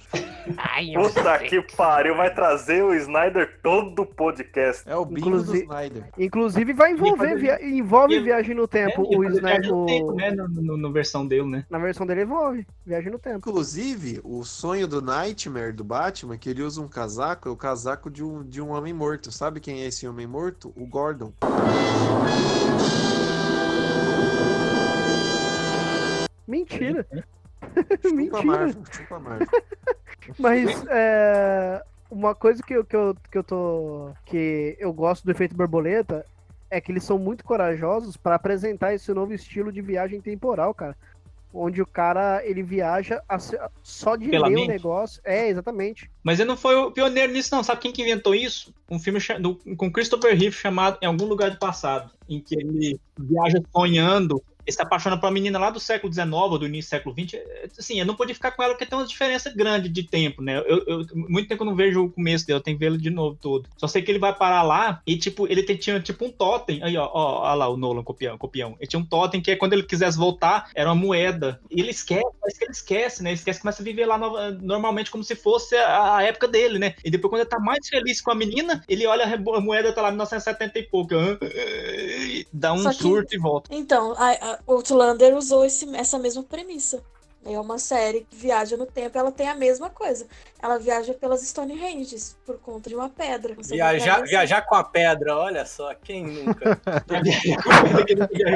Puta 0.95 1.39
que 1.39 1.61
pariu, 1.75 2.15
vai 2.15 2.33
trazer 2.33 2.83
o 2.83 2.93
Snyder 2.95 3.59
todo 3.61 4.01
o 4.01 4.05
podcast. 4.05 4.87
É 4.89 4.95
o 4.95 5.05
bingo 5.05 5.41
do 5.41 5.55
Snyder. 5.55 6.03
Inclusive 6.17 6.73
vai 6.73 6.93
envolver, 6.93 7.35
via- 7.35 7.63
envolve 7.63 8.15
ia- 8.15 8.23
viagem 8.23 8.55
no 8.55 8.67
tempo. 8.67 9.07
É, 9.11 9.17
o 9.17 9.23
Snyder, 9.25 9.71
no 9.71 9.85
tempo, 9.85 10.11
o- 10.11 10.15
né? 10.15 10.31
No, 10.31 10.47
no- 10.47 10.77
no 10.77 10.91
versão 10.91 11.27
dele, 11.27 11.45
né? 11.45 11.65
Na 11.69 11.77
versão 11.77 12.05
dele 12.07 12.23
envolve, 12.23 12.65
viagem 12.85 13.11
no 13.11 13.19
tempo. 13.19 13.37
Inclusive, 13.37 14.19
o 14.23 14.43
sonho 14.43 14.87
do 14.87 15.01
Nightmare 15.11 15.73
do 15.73 15.83
Batman, 15.83 16.37
que 16.37 16.49
ele 16.49 16.63
usa 16.63 16.81
um 16.81 16.87
casaco, 16.87 17.49
é 17.49 17.51
o 17.51 17.55
casaco 17.57 18.09
de 18.09 18.23
um, 18.23 18.45
de 18.45 18.61
um 18.61 18.69
homem 18.69 18.93
morto. 18.93 19.29
Sabe 19.29 19.59
quem 19.59 19.81
é 19.81 19.87
esse 19.87 20.07
homem 20.07 20.25
morto? 20.25 20.71
O 20.73 20.87
Gordon. 20.87 21.33
Mentira. 26.47 27.05
Chupa 28.01 28.41
Marvel, 28.41 28.83
chupa 28.89 29.19
Marvel. 29.19 29.47
Mas 30.39 30.85
é, 30.87 31.83
uma 32.09 32.33
coisa 32.33 32.63
que 32.63 32.73
eu, 32.73 32.85
que, 32.85 32.95
eu, 32.95 33.15
que 33.29 33.37
eu 33.37 33.43
tô. 33.43 34.11
que 34.25 34.77
eu 34.79 34.93
gosto 34.93 35.25
do 35.25 35.31
efeito 35.31 35.55
borboleta 35.57 36.25
é 36.69 36.79
que 36.79 36.89
eles 36.89 37.03
são 37.03 37.19
muito 37.19 37.43
corajosos 37.43 38.15
para 38.15 38.35
apresentar 38.35 38.93
esse 38.93 39.13
novo 39.13 39.33
estilo 39.33 39.73
de 39.73 39.81
viagem 39.81 40.21
temporal, 40.21 40.73
cara. 40.73 40.95
Onde 41.53 41.81
o 41.81 41.85
cara 41.85 42.41
ele 42.45 42.63
viaja 42.63 43.21
a- 43.27 43.37
só 43.83 44.15
de 44.15 44.29
Pela 44.29 44.47
ler 44.47 44.55
mente? 44.55 44.69
o 44.69 44.71
negócio. 44.71 45.21
É, 45.25 45.49
exatamente. 45.49 46.09
Mas 46.23 46.39
ele 46.39 46.47
não 46.47 46.55
foi 46.57 46.75
o 46.75 46.91
pioneiro 46.91 47.33
nisso, 47.33 47.49
não. 47.53 47.61
Sabe 47.63 47.81
quem 47.81 47.91
que 47.91 48.01
inventou 48.01 48.33
isso? 48.33 48.73
Um 48.89 48.97
filme 48.99 49.19
do- 49.39 49.55
com 49.75 49.91
Christopher 49.91 50.31
Reeve 50.37 50.55
chamado 50.55 50.97
Em 51.01 51.05
Algum 51.05 51.25
Lugar 51.25 51.51
do 51.51 51.59
Passado, 51.59 52.09
em 52.29 52.39
que 52.39 52.55
ele 52.55 52.99
viaja 53.19 53.61
sonhando. 53.75 54.41
Ele 54.65 54.75
se 54.75 54.81
apaixona 54.81 55.17
por 55.17 55.25
uma 55.25 55.31
menina 55.31 55.57
lá 55.59 55.69
do 55.69 55.79
século 55.79 56.11
XIX, 56.11 56.33
ou 56.33 56.57
do 56.59 56.65
início 56.67 56.89
do 56.89 56.91
século 56.91 57.15
XX. 57.15 57.33
É, 57.35 57.67
Assim, 57.77 57.99
eu 57.99 58.05
não 58.05 58.15
podia 58.15 58.35
ficar 58.35 58.51
com 58.51 58.61
ela 58.63 58.73
porque 58.73 58.85
tem 58.85 58.97
uma 58.97 59.05
diferença 59.07 59.51
grande 59.55 59.89
de 59.89 60.03
tempo, 60.03 60.41
né? 60.41 60.59
Eu, 60.59 60.83
eu- 60.85 61.05
muito 61.15 61.47
tempo 61.47 61.63
eu 61.63 61.67
não 61.67 61.75
vejo 61.75 62.03
o 62.05 62.11
começo 62.11 62.45
dele, 62.45 62.57
eu 62.59 62.63
tenho 62.63 62.77
que 62.77 62.85
ele 62.85 62.97
de 62.97 63.09
novo 63.09 63.37
todo. 63.41 63.67
Só 63.77 63.87
sei 63.87 64.01
que 64.01 64.11
ele 64.11 64.19
vai 64.19 64.33
parar 64.35 64.61
lá 64.63 65.01
e, 65.05 65.17
tipo, 65.17 65.47
ele 65.47 65.63
tem- 65.63 65.77
tinha 65.77 65.99
tipo 65.99 66.25
um 66.25 66.31
totem. 66.31 66.83
Aí, 66.83 66.95
ó, 66.97 67.05
ó, 67.11 67.41
ó 67.49 67.53
lá 67.53 67.67
o 67.69 67.77
Nolan 67.77 68.03
copião, 68.03 68.37
copião. 68.37 68.75
Ele 68.79 68.87
tinha 68.87 68.99
um 68.99 69.05
totem 69.05 69.41
que 69.41 69.51
é 69.51 69.55
quando 69.55 69.73
ele 69.73 69.83
quisesse 69.83 70.17
voltar, 70.17 70.69
era 70.75 70.89
uma 70.89 70.95
moeda. 70.95 71.59
E 71.69 71.79
ele 71.79 71.91
esquece, 71.91 72.25
parece 72.39 72.59
que 72.59 72.65
ele 72.65 72.71
esquece, 72.71 73.23
né? 73.23 73.29
Ele 73.31 73.37
esquece, 73.37 73.61
começa 73.61 73.81
a 73.81 73.85
viver 73.85 74.05
lá 74.05 74.17
nova- 74.17 74.51
normalmente 74.51 75.09
como 75.11 75.23
se 75.23 75.35
fosse 75.35 75.75
a, 75.75 76.17
a 76.17 76.23
época 76.23 76.47
dele, 76.47 76.77
né? 76.77 76.95
E 77.03 77.09
depois, 77.09 77.31
quando 77.31 77.41
ele 77.41 77.49
tá 77.49 77.59
mais 77.59 77.87
feliz 77.87 78.21
com 78.21 78.31
a 78.31 78.35
menina, 78.35 78.83
ele 78.87 79.05
olha 79.07 79.25
a 79.25 79.61
moeda, 79.61 79.93
tá 79.93 80.01
lá 80.01 80.09
em 80.09 80.11
1970 80.11 80.79
e 80.79 80.83
pouco. 80.83 81.13
Dá 82.53 82.73
um 82.73 82.91
surto 82.93 83.35
e 83.35 83.39
volta. 83.39 83.73
Então, 83.73 84.13
a, 84.17 84.29
a 84.31 84.50
Outlander 84.67 85.35
usou 85.35 85.65
esse- 85.65 85.95
essa 85.95 86.17
mesma 86.19 86.43
premissa. 86.43 87.03
É 87.43 87.59
uma 87.59 87.79
série 87.79 88.21
que 88.29 88.35
viaja 88.35 88.77
no 88.77 88.85
tempo, 88.85 89.17
ela 89.17 89.31
tem 89.31 89.49
a 89.49 89.55
mesma 89.55 89.89
coisa. 89.89 90.27
Ela 90.61 90.77
viaja 90.77 91.11
pelas 91.15 91.41
Stonehenges 91.41 92.37
por 92.45 92.59
conta 92.59 92.87
de 92.87 92.95
uma 92.95 93.09
pedra. 93.09 93.55
Viajar, 93.57 93.93
viaja- 94.17 94.21
viajar 94.25 94.61
com 94.61 94.75
a 94.75 94.83
pedra, 94.83 95.35
olha 95.35 95.65
só, 95.65 95.91
quem 95.95 96.23
nunca? 96.23 96.79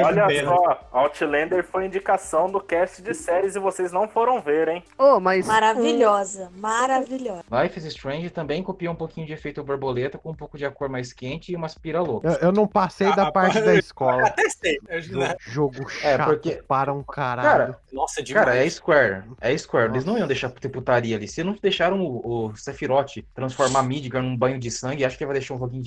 Olha 0.04 0.44
só, 0.44 0.88
Outlander 0.92 1.64
foi 1.64 1.86
indicação 1.86 2.48
do 2.50 2.60
cast 2.60 3.02
de 3.02 3.14
séries 3.14 3.56
e 3.56 3.58
vocês 3.58 3.92
não 3.92 4.08
foram 4.08 4.40
ver, 4.40 4.68
hein? 4.68 4.84
Oh, 4.98 5.18
mas 5.20 5.46
Maravilhosa, 5.46 6.50
maravilhosa. 6.56 7.42
Life 7.50 7.78
is 7.78 7.84
Strange 7.86 8.30
também 8.30 8.62
copia 8.62 8.90
um 8.90 8.94
pouquinho 8.94 9.26
de 9.26 9.32
efeito 9.32 9.62
borboleta 9.64 10.18
com 10.18 10.30
um 10.30 10.34
pouco 10.34 10.56
de 10.56 10.64
a 10.64 10.70
cor 10.70 10.88
mais 10.88 11.12
quente 11.12 11.52
e 11.52 11.56
umas 11.56 11.74
pira 11.74 12.00
loucas. 12.00 12.34
Eu, 12.36 12.48
eu 12.48 12.52
não 12.52 12.66
passei 12.66 13.14
da 13.14 13.26
Ah, 13.28 13.32
parte 13.32 13.60
da 13.62 13.74
escola. 13.74 14.26
Até 14.26 14.48
sei. 14.48 14.78
Jo- 15.00 15.20
jogo 15.40 15.82
É, 16.02 16.16
chato 16.16 16.26
porque- 16.28 16.62
para 16.68 16.92
um 16.92 17.02
caralho. 17.02 17.46
Cara, 17.48 17.80
Nossa, 17.92 18.22
Cara, 18.24 18.56
é 18.56 18.66
Square. 18.76 19.24
É 19.40 19.56
Square. 19.56 19.90
Eles 19.92 20.04
não 20.04 20.16
iam 20.18 20.26
deixar 20.26 20.50
ter 20.50 20.68
putaria 20.68 21.16
ali. 21.16 21.26
Se 21.26 21.42
não 21.42 21.54
deixaram 21.60 22.00
o, 22.00 22.46
o 22.50 22.56
Sephiroth 22.56 23.12
transformar 23.34 23.82
Midgar 23.82 24.22
num 24.22 24.36
banho 24.36 24.58
de 24.58 24.70
sangue, 24.70 25.04
acho 25.04 25.16
que 25.18 25.24
vai 25.26 25.34
deixar 25.34 25.54
um 25.54 25.58
pouquinho 25.58 25.82
de. 25.82 25.86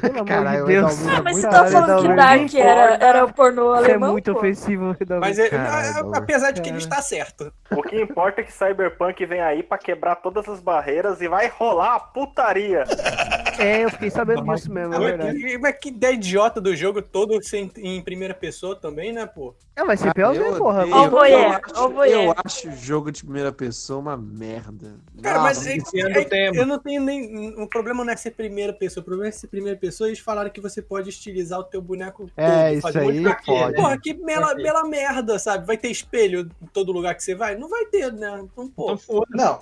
Pelo 0.00 0.24
Caralho, 0.24 0.64
de 0.64 0.72
Deus. 0.72 1.06
É 1.06 1.10
Ah, 1.10 1.22
mas 1.22 1.32
muito 1.32 1.40
você 1.42 1.48
tá 1.50 1.66
falando 1.66 2.02
que 2.08 2.14
Dark 2.14 2.54
era, 2.54 3.04
era 3.04 3.24
o 3.24 3.32
pornô 3.32 3.74
Isso 3.74 3.84
é 3.84 3.88
alemão? 3.90 4.12
muito 4.12 4.32
pô? 4.32 4.38
ofensivo. 4.38 4.96
Mas 5.20 5.38
é- 5.40 5.48
Caralho, 5.48 6.14
a- 6.14 6.18
apesar 6.18 6.52
de 6.52 6.62
que 6.62 6.68
ele 6.68 6.78
está 6.78 7.02
certo. 7.02 7.52
O 7.72 7.82
que 7.82 8.00
importa 8.00 8.40
é 8.40 8.44
que 8.44 8.52
Cyberpunk 8.52 9.26
vem 9.26 9.40
aí 9.40 9.62
pra 9.62 9.76
quebrar 9.78 10.16
todas 10.16 10.48
as 10.48 10.60
barreiras 10.60 11.20
e 11.20 11.26
vai 11.28 11.48
rolar 11.48 11.96
a 11.96 12.00
putaria. 12.00 12.84
É, 13.58 13.84
eu 13.84 13.90
fiquei 13.90 14.10
sabendo 14.10 14.42
disso 14.44 14.72
mesmo, 14.72 14.94
é 14.94 14.98
mas, 14.98 15.06
verdade. 15.08 15.38
que, 15.38 15.58
mas 15.58 15.78
que 15.78 15.88
ideia 15.88 16.12
idiota 16.14 16.60
do 16.60 16.74
jogo 16.74 17.02
todo 17.02 17.42
sem- 17.42 17.70
em 17.76 18.02
primeira 18.02 18.34
pessoa 18.34 18.74
também, 18.76 19.12
né, 19.12 19.26
pô? 19.26 19.54
É, 19.74 19.84
vai 19.84 19.96
ser 19.96 20.08
Ah, 20.08 20.14
pior 20.14 20.34
porra. 20.58 20.82
eu 20.86 21.10
voyeur, 21.10 21.60
acho- 21.64 21.84
o 21.84 21.88
voyeur. 21.90 22.22
Eu 22.24 22.34
acho 22.44 22.68
o 22.68 22.76
jogo 22.76 23.10
de 23.10 23.22
primeira 23.24 23.50
pessoa 23.52 23.98
uma 24.00 24.16
merda. 24.16 24.96
Cara, 25.22 25.40
mas 25.40 25.58
Nossa, 25.58 25.70
é- 25.70 26.22
é- 26.30 26.50
eu 26.60 26.66
não 26.66 26.78
tenho 26.78 27.00
nem. 27.02 27.54
O 27.60 27.66
problema 27.68 28.04
não 28.04 28.12
é 28.12 28.16
ser 28.16 28.32
primeira 28.32 28.72
pessoa, 28.72 29.00
o 29.02 29.04
problema 29.04 29.28
é 29.28 29.32
ser 29.32 29.46
primeira 29.46 29.78
pessoa 29.78 30.08
e 30.08 30.10
eles 30.10 30.18
falaram 30.20 30.50
que 30.50 30.60
você 30.60 30.82
pode 30.82 31.08
estilizar 31.08 31.58
o 31.58 31.64
teu 31.64 31.80
boneco 31.80 32.24
todo. 32.26 32.32
É, 32.36 32.72
isso 32.74 32.82
fazer 32.82 33.00
monte 33.00 33.20
de 33.20 33.28
aí 33.28 33.36
pode. 33.46 33.76
Porra, 33.76 33.98
que 33.98 34.12
bela, 34.14 34.54
bela 34.54 34.84
merda, 34.84 35.38
sabe? 35.38 35.66
Vai 35.66 35.76
ter 35.78 35.88
espelho 35.88 36.50
em 36.60 36.66
todo 36.66 36.92
lugar 36.92 37.14
que 37.14 37.22
você 37.22 37.34
vai? 37.34 37.56
Não 37.56 37.68
vai 37.68 37.86
ter, 37.86 38.12
né? 38.12 38.40
Então, 38.42 38.68
pô. 38.68 38.92
Então. 38.92 39.22
Não. 39.30 39.60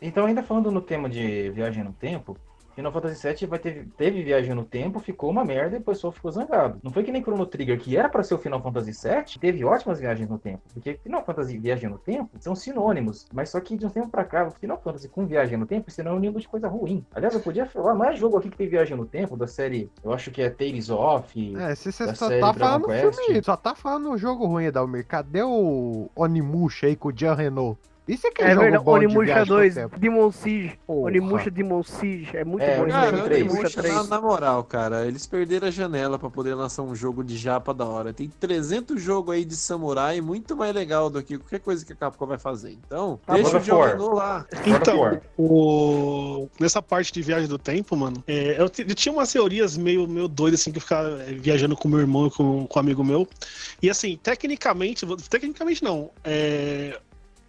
Então, 0.00 0.26
ainda 0.26 0.42
falando 0.42 0.70
no 0.70 0.80
tema 0.80 1.08
de 1.08 1.50
viagem 1.50 1.82
no 1.84 1.92
tempo, 1.92 2.36
Final 2.78 2.92
Fantasy 2.92 3.26
VII 3.26 3.46
vai 3.48 3.58
ter, 3.58 3.88
teve 3.96 4.22
viagem 4.22 4.54
no 4.54 4.64
tempo, 4.64 5.00
ficou 5.00 5.30
uma 5.30 5.44
merda 5.44 5.76
e 5.76 5.80
o 5.80 5.82
pessoal 5.82 6.12
ficou 6.12 6.30
zangado. 6.30 6.78
Não 6.80 6.92
foi 6.92 7.02
que 7.02 7.10
nem 7.10 7.20
Chrono 7.20 7.44
Trigger, 7.44 7.76
que 7.76 7.96
era 7.96 8.08
pra 8.08 8.22
ser 8.22 8.34
o 8.34 8.38
Final 8.38 8.62
Fantasy 8.62 8.92
VII, 8.92 9.40
teve 9.40 9.64
ótimas 9.64 9.98
viagens 9.98 10.30
no 10.30 10.38
tempo. 10.38 10.62
Porque 10.72 10.94
Final 11.02 11.24
Fantasy 11.24 11.56
e 11.56 11.58
viagem 11.58 11.90
no 11.90 11.98
tempo 11.98 12.30
são 12.38 12.54
sinônimos. 12.54 13.26
Mas 13.34 13.50
só 13.50 13.58
que 13.60 13.76
de 13.76 13.84
um 13.84 13.90
tempo 13.90 14.08
pra 14.08 14.24
cá, 14.24 14.46
o 14.46 14.52
Final 14.52 14.80
Fantasy 14.80 15.08
com 15.08 15.26
viagem 15.26 15.58
no 15.58 15.66
tempo 15.66 15.86
é 15.88 15.90
sinônimo 15.90 16.38
de 16.38 16.46
coisa 16.46 16.68
ruim. 16.68 17.04
Aliás, 17.12 17.34
eu 17.34 17.40
podia 17.40 17.66
falar 17.66 17.96
mais 17.96 18.16
jogo 18.16 18.36
aqui 18.36 18.48
que 18.48 18.56
tem 18.56 18.68
viagem 18.68 18.96
no 18.96 19.06
tempo, 19.06 19.36
da 19.36 19.48
série, 19.48 19.90
eu 20.04 20.12
acho 20.12 20.30
que 20.30 20.40
é 20.40 20.48
Tales 20.48 20.88
of. 20.88 21.56
É, 21.56 21.74
se 21.74 21.90
você 21.90 22.06
da 22.06 22.14
só 22.14 22.28
tá 22.28 22.54
falando 22.54 22.86
Quest. 22.86 23.24
filme, 23.24 23.42
só 23.42 23.56
tá 23.56 23.74
falando 23.74 24.16
jogo 24.16 24.46
ruim, 24.46 24.66
Edalmir. 24.66 25.04
Cadê 25.04 25.42
o 25.42 26.08
Onimusha 26.14 26.86
aí 26.86 26.94
com 26.94 27.08
o 27.08 27.12
Jean 27.12 27.34
Renault? 27.34 27.76
Isso 28.08 28.26
é 28.26 28.30
que 28.30 28.42
é, 28.42 28.46
É 28.46 28.50
jogo 28.50 28.62
verdade, 28.62 28.84
Onimusha 28.88 29.24
viagem 29.26 29.50
no 29.52 29.56
2, 29.56 29.74
tempo. 29.74 29.98
Demon 30.00 30.32
Siege. 30.32 30.78
Onimusha 30.88 31.50
Demon 31.50 31.82
Siege. 31.82 32.36
É 32.36 32.44
muito 32.44 32.62
É, 32.62 32.76
bom 32.76 32.82
esse 32.84 32.90
Cara, 32.92 33.16
jogo. 33.16 33.26
Onimusha, 33.34 33.58
Onimusha 33.58 33.82
na, 33.82 33.88
3. 33.94 34.08
na 34.08 34.20
moral, 34.20 34.64
cara, 34.64 35.06
eles 35.06 35.26
perderam 35.26 35.68
a 35.68 35.70
janela 35.70 36.18
pra 36.18 36.30
poder 36.30 36.54
lançar 36.54 36.82
um 36.82 36.94
jogo 36.94 37.22
de 37.22 37.36
japa 37.36 37.74
da 37.74 37.84
hora. 37.84 38.12
Tem 38.12 38.28
300 38.40 39.00
jogos 39.02 39.34
aí 39.34 39.44
de 39.44 39.54
samurai 39.56 40.20
muito 40.20 40.56
mais 40.56 40.74
legal 40.74 41.10
do 41.10 41.22
que 41.22 41.36
qualquer 41.38 41.60
coisa 41.60 41.84
que 41.84 41.92
a 41.92 41.96
Capcom 41.96 42.26
vai 42.26 42.38
fazer. 42.38 42.72
Então, 42.86 43.20
Tá 43.26 43.34
deixa 43.34 43.58
o 43.58 43.60
jogo 43.60 44.14
lá. 44.14 44.46
Então, 44.66 45.20
o... 45.36 46.48
nessa 46.58 46.80
parte 46.80 47.12
de 47.12 47.20
viagem 47.22 47.48
do 47.48 47.58
tempo, 47.58 47.96
mano, 47.96 48.22
é, 48.26 48.52
eu, 48.60 48.64
eu 48.86 48.94
tinha 48.94 49.12
umas 49.12 49.30
teorias 49.32 49.76
meio, 49.76 50.06
meio 50.08 50.28
doidas, 50.28 50.60
assim, 50.60 50.72
que 50.72 50.78
eu 50.78 50.82
ficava 50.82 51.22
é, 51.22 51.32
viajando 51.32 51.76
com 51.76 51.88
meu 51.88 52.00
irmão 52.00 52.26
e 52.26 52.30
com, 52.30 52.66
com 52.66 52.78
um 52.78 52.80
amigo 52.80 53.04
meu. 53.04 53.28
E 53.82 53.90
assim, 53.90 54.18
tecnicamente, 54.22 55.04
tecnicamente 55.28 55.82
não, 55.82 56.10
é, 56.24 56.98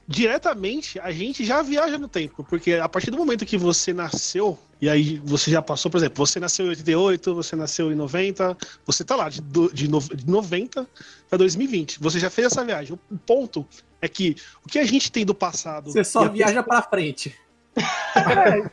diretamente 0.09 0.99
a 0.99 1.11
gente 1.11 1.45
já 1.45 1.61
viaja 1.61 1.95
no 1.99 2.07
tempo, 2.07 2.43
porque 2.43 2.73
a 2.73 2.89
partir 2.89 3.11
do 3.11 3.17
momento 3.17 3.45
que 3.45 3.57
você 3.59 3.93
nasceu, 3.93 4.57
e 4.81 4.89
aí 4.89 5.21
você 5.23 5.51
já 5.51 5.61
passou, 5.61 5.91
por 5.91 5.97
exemplo, 5.97 6.25
você 6.25 6.39
nasceu 6.39 6.65
em 6.65 6.69
88, 6.69 7.35
você 7.35 7.55
nasceu 7.55 7.91
em 7.91 7.95
90, 7.95 8.57
você 8.87 9.03
tá 9.05 9.15
lá 9.15 9.29
de, 9.29 9.39
do- 9.39 9.71
de, 9.71 9.87
no- 9.87 9.99
de 9.99 10.27
90 10.27 10.87
para 11.29 11.37
2020, 11.37 11.99
você 12.01 12.17
já 12.19 12.29
fez 12.31 12.47
essa 12.47 12.65
viagem. 12.65 12.97
O 13.11 13.17
ponto 13.19 13.67
é 14.01 14.07
que 14.07 14.35
o 14.65 14.67
que 14.67 14.79
a 14.79 14.85
gente 14.85 15.11
tem 15.11 15.23
do 15.23 15.35
passado. 15.35 15.91
Você 15.91 16.03
só 16.03 16.23
a 16.23 16.27
viaja 16.27 16.63
pra 16.63 16.81
frente. 16.81 17.35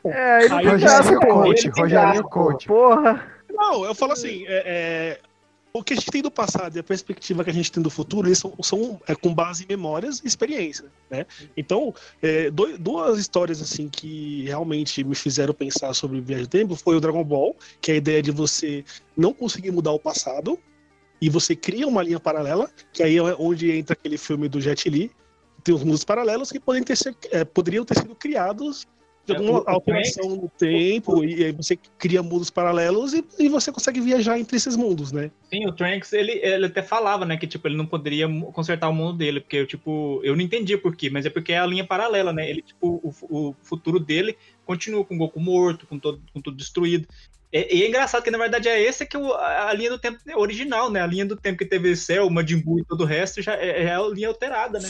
É, 0.05 0.44
ele 0.44 0.49
tem 0.49 0.79
graça, 0.79 1.03
Rogério 1.03 1.20
pô. 1.20 1.27
Coach, 1.35 1.66
Ele 1.66 1.81
Rogério 1.81 2.12
graça, 2.12 2.22
Coach. 2.22 2.66
Porra. 2.66 3.33
Não, 3.53 3.85
eu 3.85 3.94
falo 3.94 4.12
assim, 4.12 4.44
é, 4.46 4.62
é, 4.66 5.20
o 5.80 5.84
que 5.84 5.92
a 5.92 5.96
gente 5.96 6.10
tem 6.10 6.22
do 6.22 6.30
passado 6.30 6.76
e 6.76 6.78
a 6.78 6.82
perspectiva 6.82 7.44
que 7.44 7.50
a 7.50 7.52
gente 7.52 7.70
tem 7.70 7.82
do 7.82 7.90
futuro, 7.90 8.28
eles 8.28 8.38
são, 8.38 8.54
são, 8.62 9.00
é, 9.06 9.14
com 9.14 9.34
base 9.34 9.64
em 9.64 9.66
memórias 9.68 10.20
e 10.24 10.26
experiência, 10.26 10.86
né? 11.10 11.26
Então, 11.56 11.94
é, 12.22 12.50
duas 12.50 13.18
histórias 13.18 13.60
assim 13.60 13.88
que 13.88 14.44
realmente 14.44 15.02
me 15.04 15.14
fizeram 15.14 15.52
pensar 15.54 15.94
sobre 15.94 16.20
viagem 16.20 16.46
do 16.46 16.50
tempo 16.50 16.74
foi 16.76 16.96
o 16.96 17.00
Dragon 17.00 17.24
Ball, 17.24 17.56
que 17.80 17.90
é 17.90 17.94
a 17.94 17.98
ideia 17.98 18.22
de 18.22 18.30
você 18.30 18.84
não 19.16 19.32
conseguir 19.32 19.70
mudar 19.70 19.92
o 19.92 19.98
passado 19.98 20.58
e 21.20 21.28
você 21.30 21.56
cria 21.56 21.86
uma 21.86 22.02
linha 22.02 22.20
paralela, 22.20 22.70
que 22.92 23.02
aí 23.02 23.16
é 23.16 23.36
onde 23.38 23.70
entra 23.70 23.94
aquele 23.94 24.18
filme 24.18 24.48
do 24.48 24.60
Jet 24.60 24.88
Li, 24.88 25.10
tem 25.64 25.74
os 25.74 25.82
mundos 25.82 26.04
paralelos 26.04 26.52
que 26.52 26.60
podem 26.60 26.82
ter, 26.82 26.96
ser- 26.96 27.16
é, 27.30 27.44
poderiam 27.44 27.84
ter 27.84 27.96
sido 27.98 28.14
criados 28.14 28.86
É, 29.28 29.36
alguma 29.36 29.60
o- 29.60 29.62
o 29.64 29.68
alteração 29.70 30.28
no 30.36 30.48
tempo, 30.58 31.24
e 31.24 31.44
aí 31.44 31.52
você 31.52 31.76
cria 31.98 32.22
mundos 32.22 32.50
paralelos 32.50 33.12
e, 33.12 33.24
e 33.38 33.48
você 33.48 33.72
consegue 33.72 34.00
viajar 34.00 34.38
entre 34.38 34.56
esses 34.56 34.76
mundos, 34.76 35.12
né? 35.12 35.30
Sim, 35.52 35.66
o 35.66 35.72
Trunks, 35.72 36.12
ele, 36.12 36.32
ele 36.32 36.66
até 36.66 36.82
falava, 36.82 37.24
né, 37.24 37.36
que, 37.36 37.46
tipo, 37.46 37.66
ele 37.66 37.76
não 37.76 37.86
poderia 37.86 38.28
consertar 38.52 38.88
o 38.88 38.94
mundo 38.94 39.16
dele, 39.18 39.40
porque, 39.40 39.56
eu, 39.56 39.66
tipo, 39.66 40.20
eu 40.22 40.34
não 40.36 40.42
entendi 40.42 40.76
por 40.76 40.94
quê, 40.94 41.10
mas 41.10 41.26
é 41.26 41.30
porque 41.30 41.52
é 41.52 41.58
a 41.58 41.66
linha 41.66 41.84
paralela, 41.86 42.32
né, 42.32 42.48
ele, 42.48 42.62
tipo, 42.62 43.00
o, 43.02 43.48
o 43.48 43.54
futuro 43.62 43.98
dele 43.98 44.36
continua 44.64 45.04
com 45.04 45.14
o 45.14 45.18
Goku 45.18 45.40
morto, 45.40 45.86
com, 45.86 45.98
todo, 45.98 46.20
com 46.32 46.40
tudo 46.40 46.56
destruído, 46.56 47.06
e, 47.60 47.78
e 47.78 47.82
é 47.82 47.88
engraçado 47.88 48.22
que, 48.22 48.30
na 48.30 48.38
verdade, 48.38 48.68
é 48.68 48.86
essa 48.86 49.06
que 49.06 49.16
é 49.16 49.20
o- 49.20 49.32
a, 49.34 49.72
linha 49.72 49.90
do 49.90 49.98
tempo 49.98 50.18
original, 50.36 50.90
né, 50.90 51.00
a 51.00 51.06
linha 51.06 51.24
do 51.24 51.36
tempo 51.36 51.58
que 51.58 51.66
teve 51.66 51.94
Cell, 51.96 52.28
Majin 52.30 52.58
Buu 52.58 52.80
e 52.80 52.84
todo 52.84 53.02
o 53.02 53.06
resto, 53.06 53.42
já 53.42 53.54
é, 53.54 53.84
é 53.84 53.94
a 53.94 54.02
linha 54.02 54.28
alterada, 54.28 54.78
né. 54.78 54.88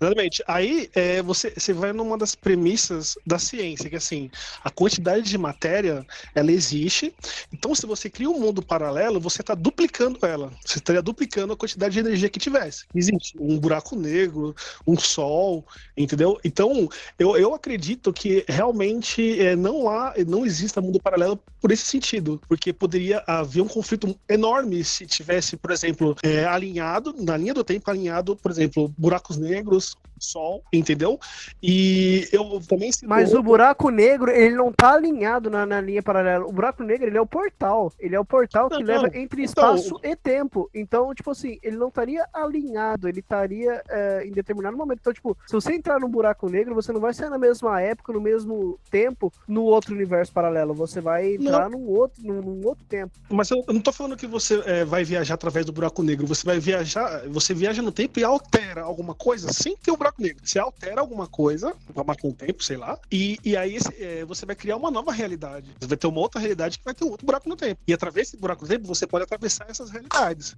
Exatamente. 0.00 0.42
Aí 0.46 0.90
é, 0.94 1.22
você, 1.22 1.52
você 1.56 1.72
vai 1.72 1.92
numa 1.92 2.16
das 2.18 2.34
premissas 2.34 3.14
da 3.26 3.38
ciência, 3.38 3.88
que 3.88 3.96
assim, 3.96 4.30
a 4.62 4.70
quantidade 4.70 5.28
de 5.28 5.38
matéria, 5.38 6.06
ela 6.34 6.50
existe. 6.52 7.14
Então, 7.52 7.74
se 7.74 7.86
você 7.86 8.08
cria 8.10 8.28
um 8.28 8.38
mundo 8.38 8.62
paralelo, 8.62 9.20
você 9.20 9.40
está 9.40 9.54
duplicando 9.54 10.24
ela. 10.24 10.52
Você 10.64 10.78
estaria 10.78 11.02
duplicando 11.02 11.52
a 11.52 11.56
quantidade 11.56 11.94
de 11.94 12.00
energia 12.00 12.28
que 12.28 12.38
tivesse. 12.38 12.84
Existe 12.94 13.36
um 13.38 13.58
buraco 13.58 13.96
negro, 13.96 14.54
um 14.86 14.98
sol, 14.98 15.64
entendeu? 15.96 16.38
Então, 16.44 16.88
eu, 17.18 17.36
eu 17.36 17.54
acredito 17.54 18.12
que 18.12 18.44
realmente 18.48 19.40
é, 19.40 19.56
não 19.56 19.88
há, 19.88 20.14
não 20.26 20.44
exista 20.44 20.80
mundo 20.80 21.00
paralelo 21.00 21.38
por 21.60 21.72
esse 21.72 21.83
sentido, 21.86 22.40
porque 22.48 22.72
poderia 22.72 23.22
haver 23.26 23.62
um 23.62 23.68
conflito 23.68 24.18
enorme 24.28 24.82
se 24.84 25.06
tivesse, 25.06 25.56
por 25.56 25.70
exemplo, 25.70 26.16
é, 26.22 26.44
alinhado, 26.44 27.14
na 27.18 27.36
linha 27.36 27.54
do 27.54 27.64
tempo, 27.64 27.90
alinhado, 27.90 28.36
por 28.36 28.50
exemplo, 28.50 28.92
buracos 28.96 29.36
negros, 29.36 29.96
sol, 30.24 30.62
entendeu? 30.72 31.18
E 31.62 32.28
eu 32.32 32.60
também 32.68 32.90
Mas 33.04 33.34
o 33.34 33.42
buraco 33.42 33.90
negro, 33.90 34.30
ele 34.30 34.54
não 34.54 34.72
tá 34.72 34.94
alinhado 34.94 35.50
na, 35.50 35.64
na 35.66 35.80
linha 35.80 36.02
paralela. 36.02 36.46
O 36.46 36.52
buraco 36.52 36.82
negro, 36.82 37.06
ele 37.06 37.18
é 37.18 37.20
o 37.20 37.26
portal. 37.26 37.92
Ele 37.98 38.14
é 38.14 38.20
o 38.20 38.24
portal 38.24 38.68
que 38.68 38.82
Não, 38.82 38.86
leva 38.86 39.06
entre 39.08 39.42
Então, 39.42 39.76
espaço 39.76 40.00
e 40.02 40.16
tempo. 40.16 40.70
Então, 40.74 41.14
tipo 41.14 41.30
assim, 41.30 41.58
ele 41.62 41.76
não 41.76 41.88
estaria 41.88 42.26
alinhado, 42.32 43.08
ele 43.08 43.20
estaria 43.20 43.82
é, 43.88 44.26
em 44.26 44.32
determinado 44.32 44.76
momento. 44.76 45.00
Então, 45.00 45.12
tipo, 45.12 45.36
se 45.46 45.52
você 45.52 45.74
entrar 45.74 46.00
num 46.00 46.08
buraco 46.08 46.48
negro, 46.48 46.74
você 46.74 46.92
não 46.92 47.00
vai 47.00 47.12
ser 47.12 47.28
na 47.28 47.38
mesma 47.38 47.80
época, 47.80 48.12
no 48.12 48.20
mesmo 48.20 48.78
tempo, 48.90 49.32
no 49.46 49.64
outro 49.64 49.94
universo 49.94 50.32
paralelo. 50.32 50.74
Você 50.74 51.00
vai 51.00 51.34
entrar 51.34 51.68
num 51.68 51.88
outro, 51.88 52.22
num, 52.22 52.40
num 52.40 52.66
outro 52.66 52.84
tempo. 52.88 53.12
Mas 53.28 53.50
eu, 53.50 53.64
eu 53.66 53.74
não 53.74 53.80
tô 53.80 53.92
falando 53.92 54.16
que 54.16 54.26
você 54.26 54.62
é, 54.66 54.84
vai 54.84 55.04
viajar 55.04 55.34
através 55.34 55.66
do 55.66 55.72
buraco 55.72 56.02
negro. 56.02 56.26
Você 56.26 56.44
vai 56.44 56.58
viajar, 56.58 57.28
você 57.28 57.54
viaja 57.54 57.82
no 57.82 57.92
tempo 57.92 58.18
e 58.18 58.24
altera 58.24 58.82
alguma 58.82 59.14
coisa 59.14 59.52
sem 59.52 59.76
ter 59.76 59.90
o 59.90 59.96
buraco 59.96 60.13
negro. 60.22 60.46
Você 60.46 60.58
altera 60.58 61.00
alguma 61.00 61.26
coisa, 61.26 61.74
uma 61.94 62.04
máquina 62.04 62.32
do 62.32 62.36
tempo, 62.36 62.62
sei 62.62 62.76
lá, 62.76 62.98
e, 63.10 63.38
e 63.44 63.56
aí 63.56 63.76
esse, 63.76 63.92
é, 64.02 64.24
você 64.24 64.46
vai 64.46 64.56
criar 64.56 64.76
uma 64.76 64.90
nova 64.90 65.12
realidade. 65.12 65.70
Você 65.80 65.86
vai 65.86 65.96
ter 65.96 66.06
uma 66.06 66.20
outra 66.20 66.40
realidade 66.40 66.78
que 66.78 66.84
vai 66.84 66.94
ter 66.94 67.04
um 67.04 67.10
outro 67.10 67.26
buraco 67.26 67.48
no 67.48 67.56
tempo. 67.56 67.80
E 67.86 67.92
através 67.92 68.28
desse 68.28 68.36
buraco 68.36 68.62
no 68.62 68.68
tempo, 68.68 68.86
você 68.86 69.06
pode 69.06 69.24
atravessar 69.24 69.66
essas 69.68 69.90
realidades. 69.90 70.56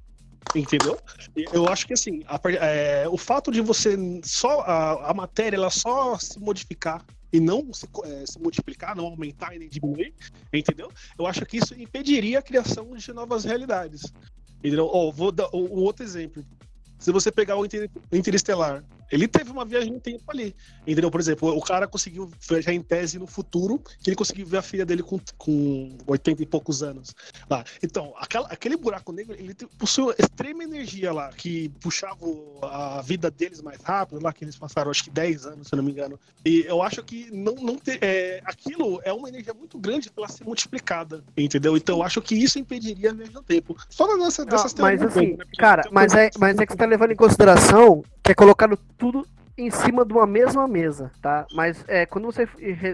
Entendeu? 0.54 0.98
Eu 1.52 1.68
acho 1.68 1.86
que 1.86 1.92
assim, 1.92 2.22
a 2.26 2.40
é, 2.50 3.08
o 3.08 3.16
fato 3.16 3.50
de 3.50 3.60
você 3.60 3.96
só 4.22 4.60
a, 4.60 5.10
a 5.10 5.14
matéria 5.14 5.56
ela 5.56 5.70
só 5.70 6.16
se 6.18 6.38
modificar 6.38 7.04
e 7.32 7.40
não 7.40 7.72
se, 7.72 7.86
é, 8.04 8.24
se 8.26 8.38
multiplicar, 8.38 8.94
não 8.94 9.06
aumentar 9.06 9.54
e 9.54 9.58
nem 9.58 9.68
diminuir, 9.68 10.14
entendeu? 10.52 10.90
Eu 11.18 11.26
acho 11.26 11.44
que 11.44 11.56
isso 11.56 11.74
impediria 11.74 12.38
a 12.38 12.42
criação 12.42 12.94
de 12.94 13.12
novas 13.12 13.44
realidades. 13.44 14.12
Entendeu? 14.58 14.88
Ó, 14.90 15.10
vou 15.10 15.32
dar 15.32 15.48
um 15.52 15.64
um 15.64 15.82
outro 15.82 16.04
exemplo. 16.04 16.44
Se 16.98 17.12
você 17.12 17.30
pegar 17.30 17.56
o 17.56 17.66
Interestelar, 18.10 18.82
ele 19.10 19.28
teve 19.28 19.50
uma 19.50 19.64
viagem 19.64 19.92
no 19.92 20.00
tempo 20.00 20.24
ali. 20.28 20.54
Entendeu? 20.86 21.10
Por 21.10 21.20
exemplo, 21.20 21.48
o 21.56 21.60
cara 21.62 21.86
conseguiu 21.86 22.30
viajar 22.48 22.72
em 22.72 22.80
tese 22.82 23.18
no 23.18 23.26
futuro, 23.26 23.78
que 24.00 24.08
ele 24.10 24.16
conseguiu 24.16 24.46
ver 24.46 24.58
a 24.58 24.62
filha 24.62 24.84
dele 24.86 25.02
com, 25.02 25.18
com 25.36 25.96
80 26.06 26.42
e 26.42 26.46
poucos 26.46 26.82
anos. 26.82 27.14
Lá. 27.48 27.64
Então, 27.82 28.14
aquela- 28.18 28.48
aquele 28.48 28.76
buraco 28.76 29.12
negro, 29.12 29.34
ele 29.38 29.54
possui 29.78 30.14
extrema 30.18 30.64
energia 30.64 31.12
lá, 31.12 31.28
que 31.30 31.68
puxava 31.80 32.16
a 32.62 33.02
vida 33.02 33.30
deles 33.30 33.60
mais 33.62 33.80
rápido, 33.82 34.22
lá 34.22 34.32
que 34.32 34.44
eles 34.44 34.56
passaram 34.56 34.90
acho 34.90 35.04
que 35.04 35.10
10 35.10 35.46
anos, 35.46 35.68
se 35.68 35.74
eu 35.74 35.76
não 35.78 35.84
me 35.84 35.92
engano. 35.92 36.18
E 36.44 36.64
eu 36.66 36.82
acho 36.82 37.02
que 37.02 37.30
não, 37.32 37.54
não 37.54 37.76
ter, 37.76 37.98
é, 38.02 38.40
aquilo 38.44 39.00
é 39.04 39.12
uma 39.12 39.28
energia 39.28 39.54
muito 39.54 39.78
grande 39.78 40.10
para 40.10 40.28
ser 40.28 40.44
multiplicada, 40.44 41.22
entendeu? 41.36 41.76
Então 41.76 41.98
eu 41.98 42.02
acho 42.02 42.20
que 42.22 42.34
isso 42.34 42.58
impediria 42.58 43.10
a 43.10 43.14
viagem 43.14 43.34
no 43.34 43.42
tempo. 43.42 43.76
Só 43.88 44.16
nessa, 44.16 44.44
dessas 44.44 44.72
Ah, 44.78 44.82
mas 44.82 45.02
assim, 45.02 45.30
né? 45.30 45.36
Porque 45.44 45.56
cara, 45.56 45.82
mas 45.90 46.14
é, 46.14 46.30
mas 46.38 46.58
é 46.58 46.66
que 46.66 46.72
você 46.72 46.78
tá 46.78 46.86
levando 46.86 47.12
em 47.12 47.16
consideração 47.16 48.04
é 48.30 48.34
colocado 48.34 48.76
tudo 48.98 49.26
em 49.56 49.70
cima 49.70 50.04
de 50.04 50.12
uma 50.12 50.26
mesma 50.26 50.68
mesa, 50.68 51.10
tá? 51.22 51.46
Mas 51.54 51.84
é, 51.88 52.04
quando 52.04 52.26
você 52.26 52.46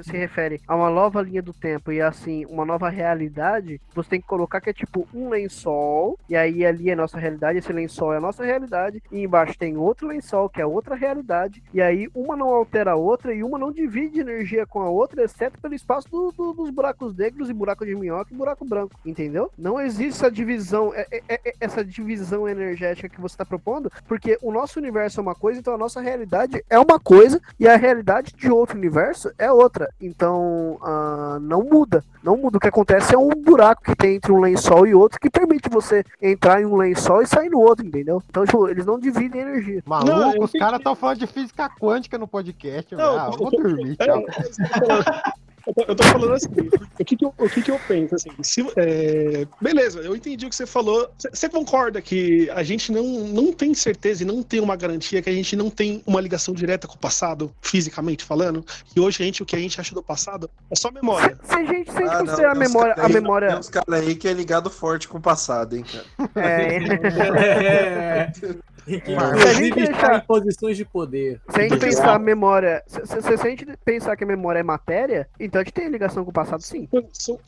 se 0.03 0.13
refere 0.17 0.61
a 0.67 0.77
uma 0.77 0.91
nova 0.91 1.21
linha 1.21 1.43
do 1.43 1.53
tempo 1.53 1.91
e 1.91 2.01
assim, 2.01 2.45
uma 2.47 2.65
nova 2.65 2.89
realidade, 2.89 3.81
você 3.95 4.11
tem 4.11 4.21
que 4.21 4.27
colocar 4.27 4.61
que 4.61 4.71
é 4.71 4.73
tipo 4.73 5.07
um 5.13 5.29
lençol, 5.29 6.19
e 6.29 6.37
aí 6.37 6.65
ali 6.65 6.91
é 6.91 6.95
nossa 6.97 7.19
realidade, 7.19 7.59
esse 7.59 7.73
lençol 7.73 8.13
é 8.15 8.19
a 8.19 8.21
nossa 8.21 8.45
realidade, 8.45 9.03
e 9.11 9.23
embaixo 9.25 9.59
tem 9.59 9.77
outro 9.77 10.07
lençol, 10.07 10.49
que 10.49 10.61
é 10.61 10.67
outra 10.67 10.95
realidade, 10.95 11.63
e 11.75 11.81
aí 11.83 12.09
uma 12.15 12.37
não 12.37 12.49
altera 12.49 12.93
a 12.93 12.97
outra 12.97 13.35
e 13.35 13.43
uma 13.43 13.59
não 13.59 13.73
divide 13.73 14.21
energia 14.21 14.67
com 14.67 14.81
a 14.81 14.89
outra, 14.89 15.25
exceto 15.25 15.59
pelo 15.61 15.75
espaço 15.75 16.09
do- 16.11 16.33
do- 16.33 16.53
dos 16.53 16.71
buracos 16.71 17.15
negros 17.17 17.51
e 17.51 17.53
buraco 17.53 17.85
de 17.85 17.95
minhoca 17.95 18.33
e 18.33 18.37
buraco 18.37 18.65
branco, 18.65 18.99
entendeu? 19.05 19.51
Não 19.59 19.81
existe 19.81 20.13
essa 20.19 20.31
divisão, 20.31 20.93
é- 20.95 21.07
é- 21.11 21.41
é- 21.45 21.55
essa 21.61 21.85
divisão 21.85 22.49
energética 22.49 23.09
que 23.09 23.21
você 23.21 23.35
está 23.35 23.45
propondo, 23.45 23.91
porque 24.07 24.39
o 24.43 24.53
nosso 24.53 24.79
universo 24.79 25.21
é 25.21 25.23
uma 25.23 25.35
coisa, 25.35 25.59
então 25.59 25.75
a 25.75 25.79
nossa 25.79 26.01
realidade 26.01 26.51
é 26.68 26.78
uma 26.78 26.98
coisa 26.98 27.40
e 27.59 27.66
a 27.68 27.76
realidade 27.76 28.32
de 28.36 28.50
outro 28.50 28.76
universo 28.76 29.30
é 29.38 29.50
outra. 29.50 29.88
Então, 30.00 30.78
ah, 30.82 31.38
não 31.40 31.62
muda. 31.62 32.05
Não 32.22 32.36
muda. 32.36 32.57
O 32.57 32.61
que 32.61 32.68
acontece 32.68 33.14
é 33.14 33.18
um 33.18 33.30
buraco 33.30 33.82
que 33.82 33.96
tem 33.96 34.16
entre 34.16 34.30
um 34.32 34.40
lençol 34.40 34.86
e 34.86 34.94
outro 34.94 35.18
que 35.18 35.28
permite 35.30 35.68
você 35.68 36.05
entrar 36.20 36.61
em 36.61 36.66
um 36.66 36.76
lençol 36.76 37.22
e 37.22 37.26
sair 37.26 37.48
no 37.50 37.59
outro, 37.61 37.84
entendeu? 37.86 38.22
Então, 38.28 38.44
tipo, 38.44 38.68
eles 38.68 38.86
não 38.86 38.98
dividem 38.98 39.40
energia. 39.40 39.82
Maluco, 39.86 40.44
os 40.44 40.53
caras 40.53 40.78
estão 40.78 40.94
falando 40.94 41.18
de 41.18 41.26
física 41.26 41.68
quântica 41.80 42.16
no 42.18 42.28
podcast. 42.28 42.94
velho. 42.94 43.09
Ah, 43.09 43.30
vou 43.30 43.50
dormir, 43.53 43.96
É, 43.98 44.05
tchau. 44.05 44.22
Eu 45.67 45.75
tô, 45.75 45.83
eu 45.89 45.95
tô 45.95 46.03
falando 46.05 46.33
assim, 46.35 46.49
o 46.99 47.05
que 47.05 47.17
que 47.17 47.25
eu, 47.25 47.35
o 47.39 47.49
que 47.49 47.63
que 47.63 47.71
eu 47.71 47.79
penso, 47.87 48.15
assim, 48.15 48.31
se, 48.43 48.67
é, 48.77 49.47
beleza, 49.61 50.01
eu 50.01 50.15
entendi 50.17 50.47
o 50.47 50.49
que 50.49 50.57
você 50.57 50.67
falou, 50.67 51.09
Você- 51.33 51.49
concorda 51.49 52.01
que 52.01 52.49
a 52.51 52.63
gente 52.63 52.91
não, 52.91 53.05
não 53.29 53.53
tem 53.53 53.73
certeza 53.75 54.23
e 54.23 54.27
não 54.27 54.43
tem 54.43 54.59
uma 54.61 54.75
garantia 54.75 55.21
que 55.23 55.29
a 55.31 55.33
gente 55.33 55.55
não 55.55 55.69
tem 55.71 56.03
uma 56.07 56.21
ligação 56.21 56.53
direta 56.55 56.89
com 56.89 56.95
o 56.95 56.99
passado, 56.99 57.53
fisicamente 57.61 58.25
falando, 58.25 58.65
que 58.93 58.99
hoje 58.99 59.23
a 59.23 59.25
gente, 59.27 59.43
o 59.43 59.47
que 59.47 59.55
a 59.55 59.59
gente 59.59 59.81
acha 59.81 59.95
do 59.95 60.03
passado 60.03 60.51
é 60.71 60.75
só 60.77 60.91
memória. 60.91 61.39
Se 61.43 61.49
se 61.53 61.55
a 61.55 61.65
gente 61.65 61.91
Ah, 61.91 62.23
não, 62.23 62.51
a 62.51 62.55
memória, 62.55 62.95
cara 62.95 63.07
a 63.07 63.07
aí- 63.09 63.13
memória... 63.15 63.49
Tem 63.49 63.59
uns 63.59 63.69
caras 63.69 63.95
aí 64.01 64.15
que 64.15 64.27
é 64.27 64.33
ligado 64.33 64.71
forte 64.71 65.07
com 65.09 65.19
o 65.19 65.21
passado, 65.21 65.77
hein, 65.77 65.85
cara. 65.85 66.31
É. 66.37 66.79
Mas- 66.81 68.39
inclusive, 68.43 68.59
Se 68.87 69.49
a 69.49 69.53
gente 69.55 69.78
está 69.80 69.93
deixar- 69.93 70.16
em 70.18 70.20
posições 70.26 70.76
de 70.76 70.85
poder. 70.85 71.41
Se 71.49 71.61
a 71.61 71.62
gente 71.68 71.78
pensar 71.78 72.14
a 72.14 72.18
memória. 72.18 72.83
Se, 72.87 73.07
se- 73.07 73.22
se 73.22 73.47
a 73.47 73.51
gente 73.51 73.66
pensar 73.85 74.16
que 74.16 74.24
a 74.24 74.26
memória 74.26 74.59
é 74.61 74.62
matéria, 74.62 75.28
então 75.39 75.61
a 75.61 75.64
gente 75.64 75.72
tem 75.74 75.89
ligação 75.89 76.24
com 76.24 76.30
o 76.30 76.35
passado, 76.35 76.61
sim. 76.62 76.89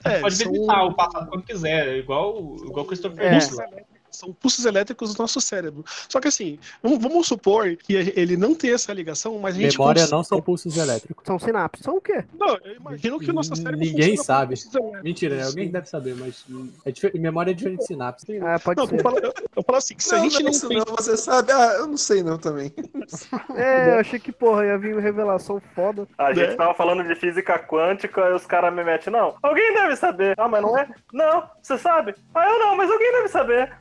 É, 0.04 0.20
Pode 0.20 0.36
visitar 0.36 0.82
o 0.84 0.94
passado 0.94 1.28
quando 1.28 1.42
quiser, 1.44 1.96
igual, 1.96 2.56
igual 2.64 2.84
o 2.84 2.88
Christopher 2.88 3.24
É. 3.26 3.30
Nolan. 3.38 3.66
São 4.14 4.32
pulsos 4.32 4.64
elétricos 4.64 5.14
do 5.14 5.18
nosso 5.22 5.40
cérebro. 5.40 5.84
Só 6.08 6.20
que 6.20 6.28
assim, 6.28 6.58
vamos, 6.82 6.98
vamos 7.02 7.26
supor 7.26 7.76
que 7.76 7.92
ele 7.94 8.36
não 8.36 8.54
tem 8.54 8.72
essa 8.72 8.92
ligação, 8.92 9.38
mas 9.38 9.56
a 9.56 9.58
gente 9.60 9.78
Memória 9.78 10.06
não 10.08 10.22
são 10.22 10.40
pulsos 10.40 10.76
elétricos. 10.76 11.24
São 11.26 11.38
sinapses. 11.38 11.84
São 11.84 11.96
o 11.96 12.00
quê? 12.00 12.24
Não, 12.38 12.56
eu 12.64 12.76
imagino 12.76 13.18
que 13.18 13.30
o 13.30 13.34
nosso 13.34 13.54
cérebro 13.56 13.78
Ninguém 13.80 14.16
sabe. 14.16 14.54
Mentira, 15.02 15.36
né? 15.36 15.44
alguém 15.44 15.70
deve 15.70 15.88
saber, 15.88 16.14
mas 16.16 16.44
é 16.84 16.90
difer- 16.90 17.18
memória 17.20 17.50
é 17.50 17.54
diferente 17.54 17.80
de 17.80 17.86
sinapse. 17.86 18.26
Ah, 18.42 18.58
pode 18.58 18.80
Não, 18.80 18.86
ser. 18.86 18.96
eu 18.98 19.02
falo, 19.02 19.18
eu, 19.18 19.32
eu 19.56 19.62
falo 19.62 19.78
assim, 19.78 19.94
que 19.94 20.04
se 20.04 20.14
a 20.14 20.18
Não, 20.18 20.24
gente 20.30 20.42
não 20.42 20.52
não 20.52 20.68
tem 20.68 20.78
não, 20.78 20.84
você 20.96 21.16
sabe? 21.16 21.52
Ah, 21.52 21.74
eu 21.78 21.86
não 21.86 21.96
sei 21.96 22.22
não 22.22 22.38
também. 22.38 22.72
É, 23.54 23.94
eu 23.94 24.00
achei 24.00 24.18
que, 24.18 24.32
porra, 24.32 24.64
ia 24.66 24.78
vir 24.78 24.92
uma 24.94 25.00
revelação 25.00 25.60
foda. 25.74 26.06
A 26.18 26.32
gente 26.32 26.50
Né? 26.50 26.56
tava 26.56 26.74
falando 26.74 27.04
de 27.04 27.14
física 27.14 27.58
quântica 27.58 28.20
e 28.22 28.32
os 28.32 28.46
caras 28.46 28.72
me 28.74 28.82
metem, 28.82 29.12
não, 29.12 29.34
alguém 29.42 29.74
deve 29.74 29.96
saber. 29.96 30.34
Ah, 30.38 30.48
mas 30.48 30.62
não 30.62 30.76
é? 30.76 30.88
Não, 31.12 31.44
você 31.62 31.76
sabe? 31.78 32.14
Ah, 32.34 32.46
eu 32.48 32.58
não, 32.58 32.76
mas 32.76 32.90
alguém 32.90 33.12
deve 33.12 33.28
saber. 33.28 33.72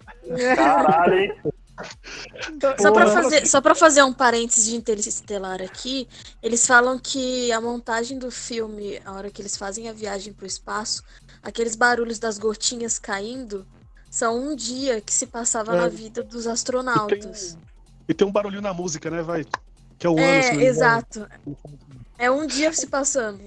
Caralho, 0.55 1.13
hein? 1.19 1.33
Só 2.79 2.91
pra, 2.91 3.05
Porra. 3.05 3.11
fazer, 3.23 3.47
só 3.47 3.59
pra 3.61 3.73
fazer 3.75 4.03
um 4.03 4.13
parênteses 4.13 4.65
de 4.65 4.75
Interestelar 4.75 5.59
aqui, 5.59 6.07
eles 6.41 6.67
falam 6.67 6.99
que 6.99 7.51
a 7.51 7.59
montagem 7.59 8.19
do 8.19 8.29
filme, 8.29 9.01
a 9.03 9.11
hora 9.13 9.31
que 9.31 9.41
eles 9.41 9.57
fazem 9.57 9.89
a 9.89 9.93
viagem 9.93 10.31
pro 10.33 10.45
espaço, 10.45 11.03
aqueles 11.41 11.75
barulhos 11.75 12.19
das 12.19 12.37
gotinhas 12.37 12.99
caindo, 12.99 13.65
são 14.09 14.37
um 14.39 14.55
dia 14.55 15.01
que 15.01 15.11
se 15.11 15.25
passava 15.25 15.73
É. 15.75 15.81
na 15.81 15.87
vida 15.87 16.21
dos 16.21 16.45
astronautas. 16.45 17.57
E 18.07 18.13
tem 18.13 18.27
um 18.27 18.31
barulho 18.31 18.61
na 18.61 18.71
música, 18.73 19.09
né, 19.09 19.23
vai? 19.23 19.43
Que 19.97 20.05
é 20.05 20.09
o 20.11 20.19
É, 20.19 20.53
exato. 20.63 21.27
É 22.19 22.29
um 22.29 22.45
dia 22.45 22.71
se 22.71 22.85
passando. 22.85 23.41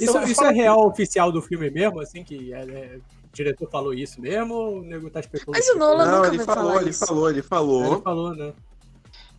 Isso, 0.00 0.18
isso 0.22 0.42
é 0.44 0.50
real 0.50 0.86
oficial 0.88 1.30
do 1.30 1.42
filme 1.42 1.68
mesmo, 1.70 2.00
assim, 2.00 2.24
que 2.24 2.54
é- 2.54 2.62
é- 2.62 2.96
o 2.96 3.23
diretor 3.34 3.68
falou 3.70 3.92
isso 3.94 4.20
mesmo 4.20 4.54
ou 4.54 4.78
o 4.78 4.82
nego 4.82 5.10
tá 5.10 5.20
especulando? 5.20 5.62
Mas 5.64 5.74
o 5.74 5.78
Nolan 5.78 6.04
Não, 6.06 6.16
nunca 6.16 6.28
ele 6.28 6.36
vai 6.38 6.46
falou, 6.46 6.68
falar 6.70 6.80
ele 6.82 6.90
isso. 6.90 7.06
falou, 7.06 7.30
ele 7.30 7.42
falou. 7.42 7.92
Ele 7.94 8.02
falou, 8.02 8.34
né? 8.34 8.52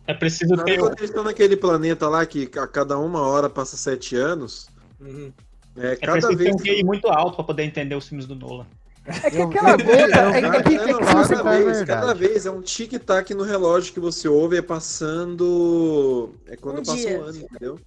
É 0.06 0.14
preciso 0.14 0.54
Não, 0.54 0.64
ter. 0.64 0.78
quando 0.78 0.98
eles 0.98 1.10
estão 1.10 1.24
naquele 1.24 1.56
planeta 1.56 2.08
lá 2.08 2.24
que 2.24 2.48
a 2.58 2.66
cada 2.66 2.96
uma 2.98 3.22
hora 3.22 3.50
passa 3.50 3.76
sete 3.76 4.14
anos, 4.14 4.68
Uhum. 5.00 5.32
é, 5.76 5.92
É 5.92 5.96
cada 5.96 6.28
vez. 6.34 6.54
um 6.54 6.58
QI 6.58 6.84
muito 6.84 7.08
alto 7.08 7.34
pra 7.36 7.44
poder 7.44 7.64
entender 7.64 7.94
os 7.96 8.06
filmes 8.06 8.26
do 8.26 8.34
Nolan. 8.36 8.66
É 9.08 9.30
que 9.30 9.40
aquela 9.40 9.76
gota. 9.76 9.92
É, 9.92 10.38
é 10.38 10.62
que- 10.62 10.74
é 10.74 10.98
cada 10.98 11.34
é 11.34 11.42
vez, 11.62 11.64
verdade. 11.78 11.86
cada 11.86 12.14
vez 12.14 12.44
é 12.46 12.50
um 12.50 12.60
tic-tac 12.60 13.32
no 13.34 13.44
relógio 13.44 13.92
que 13.92 14.00
você 14.00 14.26
ouve 14.28 14.56
é 14.56 14.62
passando. 14.62 16.30
É 16.46 16.56
quando 16.56 16.80
Um 16.80 16.84
passa 16.84 16.96
dia. 16.96 17.20
um 17.20 17.22
ano, 17.24 17.38
entendeu? 17.38 17.78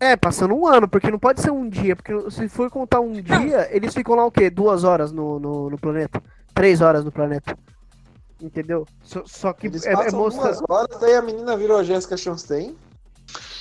É, 0.00 0.16
passando 0.16 0.54
um 0.54 0.66
ano, 0.66 0.88
porque 0.88 1.10
não 1.10 1.18
pode 1.18 1.42
ser 1.42 1.50
um 1.50 1.68
dia, 1.68 1.94
porque 1.94 2.30
se 2.30 2.48
for 2.48 2.70
contar 2.70 3.00
um 3.00 3.12
dia, 3.12 3.68
eles 3.70 3.92
ficam 3.94 4.14
lá 4.16 4.24
o 4.24 4.30
quê? 4.30 4.48
Duas 4.48 4.82
horas 4.82 5.12
no, 5.12 5.38
no, 5.38 5.68
no 5.68 5.78
planeta? 5.78 6.22
Três 6.54 6.80
horas 6.80 7.04
no 7.04 7.12
planeta. 7.12 7.56
Entendeu? 8.40 8.86
Só, 9.02 9.22
só 9.26 9.52
que 9.52 9.66
Eles 9.66 9.84
é, 9.84 9.92
é 9.92 9.96
passam 9.96 10.18
mostra. 10.18 10.42
duas 10.44 10.62
horas, 10.66 10.98
daí 11.00 11.14
a 11.14 11.20
menina 11.20 11.54
virou 11.54 11.76
a 11.76 11.84
Jessica 11.84 12.16
Chastain. 12.16 12.74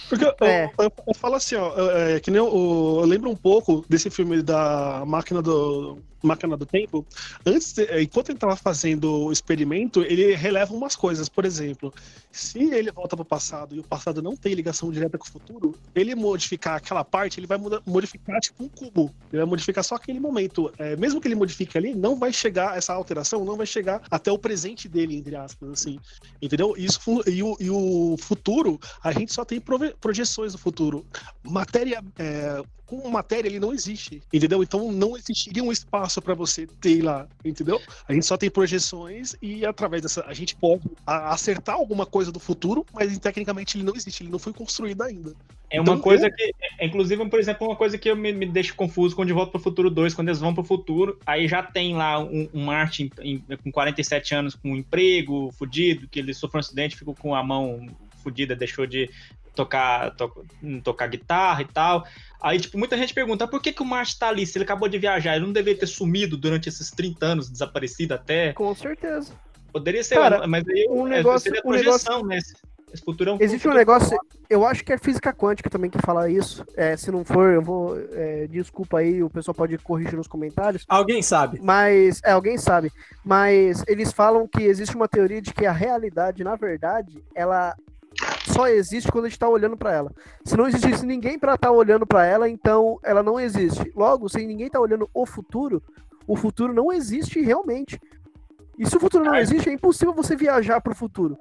Porque 0.08 0.24
eu, 0.24 0.34
É. 0.48 0.72
eu, 0.78 0.92
eu 1.08 1.14
falo 1.14 1.36
assim, 1.36 1.56
ó, 1.56 1.74
é, 1.78 2.20
que 2.22 2.32
nem 2.32 2.40
eu, 2.40 2.48
eu 2.48 3.06
lembro 3.06 3.30
um 3.30 3.36
pouco 3.36 3.84
desse 3.90 4.10
filme 4.10 4.42
da 4.42 5.04
máquina 5.06 5.42
do 5.42 6.00
máquina 6.22 6.56
do 6.58 6.66
tempo. 6.66 7.06
Antes, 7.46 7.78
é, 7.78 8.02
enquanto 8.02 8.30
ele 8.30 8.38
estava 8.38 8.56
fazendo 8.56 9.26
o 9.26 9.32
experimento, 9.32 10.02
ele 10.02 10.36
releva 10.36 10.74
umas 10.74 10.96
coisas. 10.96 11.30
Por 11.30 11.46
exemplo, 11.46 11.94
se 12.32 12.60
ele 12.60 12.92
volta 12.92 13.16
para 13.16 13.24
o 13.24 13.26
passado 13.26 13.76
e 13.76 13.80
o 13.80 13.84
passado 13.84 14.22
não 14.22 14.36
tem 14.36 14.54
ligação 14.54 14.92
direta 14.92 15.18
com 15.18 15.26
o 15.26 15.32
futuro, 15.32 15.76
ele 15.96 16.16
modificar 16.16 16.76
aquela 16.76 17.04
parte, 17.04 17.40
ele 17.40 17.48
vai 17.48 17.58
modificar 17.86 18.40
tipo 18.40 18.64
um 18.64 18.70
cubo. 18.70 19.14
Ele 19.32 19.42
vai 19.42 19.50
modificar 19.50 19.84
só 19.84 19.96
aquele 19.96 20.20
momento. 20.20 20.72
É, 20.78 20.96
mesmo 20.96 21.20
que 21.22 21.28
ele 21.28 21.36
modifique 21.36 21.78
ali, 21.78 21.94
não 21.96 22.18
vai 22.18 22.32
chegar 22.34 22.78
essa 22.78 22.94
alteração, 22.94 23.46
não 23.46 23.56
vai 23.56 23.66
chegar 23.66 24.02
até 24.10 24.32
o 24.32 24.38
presente 24.38 24.88
dele, 24.88 25.16
entre 25.16 25.36
aspas, 25.36 25.70
assim. 25.70 26.00
Entendeu? 26.42 26.76
Isso, 26.78 27.00
e, 27.28 27.42
o, 27.44 27.58
e 27.60 27.70
o 27.70 28.16
futuro, 28.20 28.80
a 29.04 29.12
gente 29.12 29.34
só 29.34 29.46
tem 29.46 29.62
projeções 30.00 30.54
do 30.54 30.58
futuro. 30.58 31.06
Matéria. 31.44 32.04
é, 32.18 32.64
com 32.90 33.08
matéria 33.10 33.48
ele 33.48 33.60
não 33.60 33.72
existe, 33.72 34.22
entendeu? 34.34 34.64
Então 34.64 34.92
não 34.92 35.16
existiria 35.16 35.64
um 35.64 35.72
espaço 35.72 36.20
para 36.22 36.34
você 36.34 36.66
ter 36.82 37.04
lá, 37.04 37.28
entendeu? 37.46 37.80
A 38.08 38.14
gente 38.14 38.26
só 38.26 38.36
tem 38.36 38.50
projeções 38.50 39.36
e 39.42 39.64
através 39.64 40.02
dessa 40.02 40.26
a 40.26 40.34
gente 40.34 40.56
pode 40.56 40.82
acertar 41.06 41.76
alguma 41.76 42.06
coisa 42.06 42.32
do 42.32 42.40
futuro, 42.40 42.84
mas 42.94 43.18
tecnicamente 43.20 43.78
ele 43.78 43.84
não 43.84 43.96
existe, 43.96 44.24
ele 44.24 44.32
não 44.32 44.40
foi 44.40 44.54
construído 44.54 45.04
ainda. 45.04 45.34
É 45.72 45.80
uma 45.80 45.92
Então, 45.92 46.02
coisa 46.02 46.26
eu- 46.26 46.34
que, 46.34 46.52
é, 46.80 46.86
inclusive, 46.88 47.30
por 47.30 47.40
exemplo, 47.40 47.68
uma 47.68 47.76
coisa 47.76 47.96
que 47.96 48.10
eu 48.10 48.16
me, 48.16 48.34
me 48.34 48.48
deixo 48.48 48.74
confuso 48.76 49.16
quando 49.16 49.28
De 49.28 49.34
Volta 49.34 49.52
para 49.52 49.60
o 49.60 49.64
Futuro 49.64 49.92
2, 49.92 50.16
quando 50.16 50.30
eles 50.30 50.40
vão 50.40 50.52
para 50.54 50.62
o 50.62 50.66
futuro, 50.66 51.20
aí 51.28 51.48
já 51.48 51.62
tem 51.62 51.96
lá 51.96 52.18
um, 52.20 52.50
um 52.52 52.66
Martin 52.66 53.12
em- 53.22 53.44
com 53.64 53.72
47 53.72 54.34
anos 54.34 54.56
com 54.56 54.72
um 54.72 54.76
emprego 54.76 55.52
fudido, 55.52 56.08
que 56.08 56.18
ele 56.18 56.34
sofreu 56.34 56.58
um 56.58 56.62
acidente, 56.62 56.96
ficou 56.98 57.14
com 57.14 57.36
a 57.36 57.44
mão 57.44 57.86
fudida, 58.24 58.56
deixou 58.56 58.86
de 58.88 59.10
tocar, 59.56 60.12
to- 60.16 60.46
tocar 60.84 61.08
guitarra 61.08 61.62
e 61.62 61.66
tal. 61.66 62.06
Aí, 62.42 62.60
tipo, 62.60 62.78
muita 62.78 62.98
gente 62.98 63.14
pergunta, 63.14 63.48
por 63.48 63.62
que, 63.62 63.74
que 63.74 63.82
o 63.82 63.86
Martin 63.86 64.18
tá 64.18 64.30
ali? 64.30 64.46
Se 64.46 64.58
ele 64.58 64.64
acabou 64.64 64.88
de 64.88 64.98
viajar, 64.98 65.36
ele 65.36 65.46
não 65.46 65.54
deveria 65.54 65.80
ter 65.80 65.88
sumido 65.88 66.38
durante 66.38 66.70
esses 66.70 66.90
30 66.92 67.26
anos, 67.26 67.50
desaparecido 67.50 68.14
até? 68.14 68.54
Com 68.54 68.74
certeza. 68.74 69.34
Poderia 69.74 70.04
ser, 70.04 70.16
Cara, 70.16 70.48
mas 70.48 70.68
aí 70.68 70.88
um 70.90 71.06
é, 71.08 71.18
negócio- 71.18 71.42
seria 71.52 71.62
um 71.64 71.70
projeção, 71.70 72.24
né? 72.26 72.38
Esse, 72.92 73.04
futuro 73.06 73.30
é 73.30 73.34
um 73.34 73.36
Existe 73.36 73.68
um 73.68 73.72
futuro- 73.72 73.78
negócio, 73.78 74.18
eu 74.50 74.66
acho 74.66 74.84
que 74.84 74.92
é 74.92 74.98
física 74.98 75.32
quântica 75.32 75.70
também 75.70 75.92
que 75.92 76.00
fala 76.04 76.28
isso. 76.28 76.66
É, 76.76 76.98
se 76.98 77.12
não 77.12 77.24
for, 77.24 77.54
eu 77.54 77.62
vou. 77.62 77.96
é, 78.14 78.48
desculpa 78.48 78.98
aí, 78.98 79.22
o 79.22 79.30
pessoal 79.30 79.54
pode 79.54 79.78
corrigir 79.78 80.16
nos 80.16 80.26
comentários. 80.28 80.86
Alguém 80.88 81.22
sabe. 81.22 81.60
Mas, 81.62 82.20
é, 82.26 82.32
alguém 82.32 82.58
sabe. 82.58 82.92
Mas 83.24 83.84
eles 83.88 84.12
falam 84.12 84.48
que 84.48 84.64
existe 84.64 84.96
uma 84.96 85.08
teoria 85.08 85.40
de 85.40 85.54
que 85.54 85.68
a 85.68 85.72
realidade, 85.72 86.44
na 86.44 86.56
verdade, 86.56 87.24
ela 87.36 87.76
só 88.46 88.68
existe 88.68 89.12
quando 89.12 89.26
a 89.26 89.30
gente 89.30 89.40
tá 89.40 89.48
olhando 89.48 89.78
para 89.78 89.94
ela. 89.94 90.12
Se 90.44 90.56
não 90.58 90.68
existisse 90.68 91.06
ninguém 91.06 91.38
para 91.40 91.56
estar 91.56 91.72
olhando 91.72 92.06
para 92.06 92.26
ela, 92.26 92.50
então 92.50 93.00
ela 93.04 93.22
não 93.24 93.40
existe. 93.40 93.92
Logo, 93.96 94.28
se 94.30 94.46
ninguém 94.46 94.70
tá 94.70 94.80
olhando 94.80 95.10
o 95.14 95.26
futuro, 95.26 95.82
o 96.28 96.36
futuro 96.36 96.74
não 96.74 96.92
existe 96.92 97.42
realmente. 97.42 98.00
E 98.78 98.86
se 98.88 98.96
o 98.96 99.00
futuro 99.00 99.26
não 99.26 99.36
existe, 99.36 99.70
é 99.70 99.74
impossível 99.74 100.14
você 100.14 100.36
viajar 100.36 100.80
pro 100.82 100.96
futuro. 100.96 101.38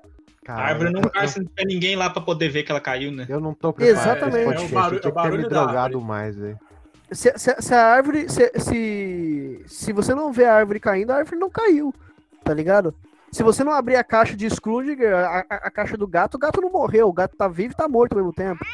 A 0.46 0.54
árvore 0.54 0.90
não 0.90 1.02
cai 1.02 1.28
se 1.28 1.38
não 1.40 1.46
tiver 1.46 1.66
ninguém 1.66 1.94
lá 1.94 2.08
pra 2.08 2.22
poder 2.22 2.48
ver 2.48 2.62
que 2.62 2.70
ela 2.72 2.80
caiu, 2.80 3.12
né? 3.12 3.26
Eu 3.28 3.38
não 3.38 3.52
tô 3.52 3.72
preparado 3.72 4.00
Exatamente. 4.00 4.44
podcast, 4.46 4.64
É 4.64 4.68
o 4.68 4.72
barulho- 4.80 4.96
eu 4.96 5.00
tinha 5.00 5.10
é 5.10 5.12
o 5.12 5.14
que 5.14 5.30
ter 5.30 5.36
me 5.36 5.48
drogado 5.48 6.00
mais, 6.00 6.36
velho. 6.36 6.58
Se, 7.12 7.32
se- 7.38 7.56
se 7.60 7.74
a 7.74 7.84
árvore. 7.86 8.28
Se, 8.30 8.50
se, 8.56 9.62
se 9.66 9.92
você 9.92 10.14
não 10.14 10.32
vê 10.32 10.44
a 10.46 10.54
árvore 10.54 10.80
caindo, 10.80 11.10
a 11.10 11.16
árvore 11.16 11.38
não 11.38 11.50
caiu. 11.50 11.92
Tá 12.44 12.54
ligado? 12.54 12.94
Se 13.30 13.42
você 13.42 13.62
não 13.62 13.72
abrir 13.72 13.96
a 13.96 14.04
caixa 14.04 14.36
de 14.36 14.48
Scrooge, 14.48 14.96
a, 15.04 15.44
a- 15.48 15.70
caixa 15.70 15.96
do 15.96 16.06
gato, 16.06 16.36
o 16.36 16.38
gato 16.38 16.60
não 16.60 16.70
morreu. 16.70 17.08
O 17.08 17.12
gato 17.12 17.36
tá 17.36 17.46
vivo 17.48 17.72
e 17.72 17.76
tá 17.76 17.88
morto 17.88 18.12
ao 18.12 18.18
mesmo 18.18 18.32
tempo. 18.32 18.64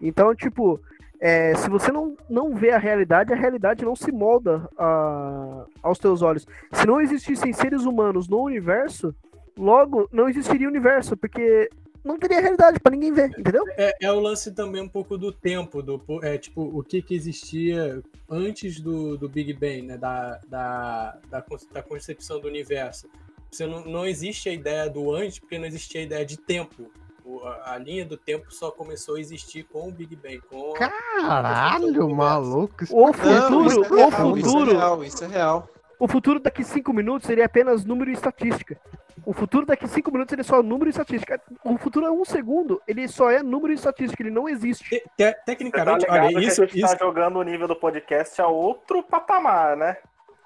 Então, 0.00 0.34
tipo, 0.34 0.80
é, 1.20 1.54
se 1.54 1.68
você 1.68 1.92
não, 1.92 2.16
não 2.28 2.54
vê 2.54 2.70
a 2.70 2.78
realidade, 2.78 3.32
a 3.32 3.36
realidade 3.36 3.84
não 3.84 3.94
se 3.94 4.10
molda 4.10 4.68
a- 4.78 5.64
aos 5.82 5.98
teus 5.98 6.22
olhos. 6.22 6.46
Se 6.72 6.86
não 6.86 7.00
existissem 7.00 7.52
seres 7.52 7.84
humanos 7.84 8.26
no 8.28 8.40
universo, 8.42 9.14
logo 9.56 10.08
não 10.10 10.28
existiria 10.28 10.66
universo, 10.68 11.16
porque 11.16 11.68
não 12.02 12.18
teria 12.18 12.40
realidade 12.40 12.80
pra 12.80 12.90
ninguém 12.92 13.12
ver, 13.12 13.30
entendeu? 13.38 13.62
É, 13.76 13.94
é 14.06 14.10
o 14.10 14.18
lance 14.18 14.50
também 14.54 14.80
um 14.80 14.88
pouco 14.88 15.18
do 15.18 15.30
tempo, 15.30 15.82
do 15.82 16.00
é, 16.22 16.38
tipo, 16.38 16.62
o 16.62 16.82
que, 16.82 17.02
que 17.02 17.14
existia 17.14 18.02
antes 18.30 18.80
do, 18.80 19.18
do 19.18 19.28
Big 19.28 19.52
Bang, 19.52 19.82
né? 19.82 19.98
Da, 19.98 20.40
da, 20.48 21.18
da, 21.30 21.44
da 21.70 21.82
concepção 21.82 22.40
do 22.40 22.48
universo. 22.48 23.06
Você 23.50 23.66
não, 23.66 23.84
não 23.84 24.06
existe 24.06 24.48
a 24.48 24.52
ideia 24.52 24.88
do 24.88 25.12
antes, 25.14 25.38
porque 25.38 25.58
não 25.58 25.66
existia 25.66 26.00
a 26.00 26.04
ideia 26.04 26.24
de 26.24 26.36
tempo. 26.38 26.90
O- 27.24 27.40
a, 27.44 27.74
a 27.74 27.78
linha 27.78 28.04
do 28.04 28.16
tempo 28.16 28.52
só 28.52 28.70
começou 28.70 29.16
a 29.16 29.20
existir 29.20 29.64
com 29.64 29.88
o 29.88 29.92
Big 29.92 30.14
Bang. 30.16 30.40
Com 30.48 30.72
a- 30.74 30.78
Caralho, 30.78 32.08
maluco. 32.14 32.84
isso 32.84 32.96
O 32.96 33.12
futuro, 33.12 33.66
Isso 33.66 33.84
é 33.84 33.88
o 33.88 33.96
real, 33.96 34.10
futuro. 34.10 34.38
isso 34.38 34.58
é 34.58 34.64
real. 34.76 35.04
Isso 35.04 35.24
é 35.24 35.26
real. 35.26 35.68
O 35.98 36.08
futuro 36.08 36.40
daqui 36.40 36.64
cinco 36.64 36.92
minutos 36.94 37.26
seria 37.26 37.44
apenas 37.44 37.84
número 37.84 38.10
e 38.10 38.14
estatística. 38.14 38.80
O 39.26 39.34
futuro 39.34 39.66
daqui 39.66 39.86
cinco 39.86 40.10
minutos 40.10 40.32
ele 40.32 40.40
é 40.40 40.44
só 40.44 40.62
número 40.62 40.88
e 40.88 40.90
estatística. 40.92 41.38
O 41.62 41.76
futuro 41.76 42.06
é 42.06 42.10
um 42.10 42.24
segundo, 42.24 42.80
ele 42.88 43.06
só 43.06 43.30
é 43.30 43.42
número 43.42 43.70
e 43.70 43.76
estatística, 43.76 44.22
ele 44.22 44.30
não 44.30 44.48
existe. 44.48 44.88
Te- 44.88 45.04
tá 45.18 45.32
tecnicamente, 45.44 46.06
ligado 46.06 46.24
olha, 46.24 46.34
que 46.40 46.46
isso, 46.46 46.62
a 46.62 46.66
gente 46.66 46.82
isso, 46.82 46.96
tá 46.96 47.04
jogando 47.04 47.36
o 47.38 47.42
nível 47.42 47.68
do 47.68 47.76
podcast 47.76 48.40
a 48.40 48.46
outro 48.48 49.02
patamar, 49.02 49.76
né? 49.76 49.98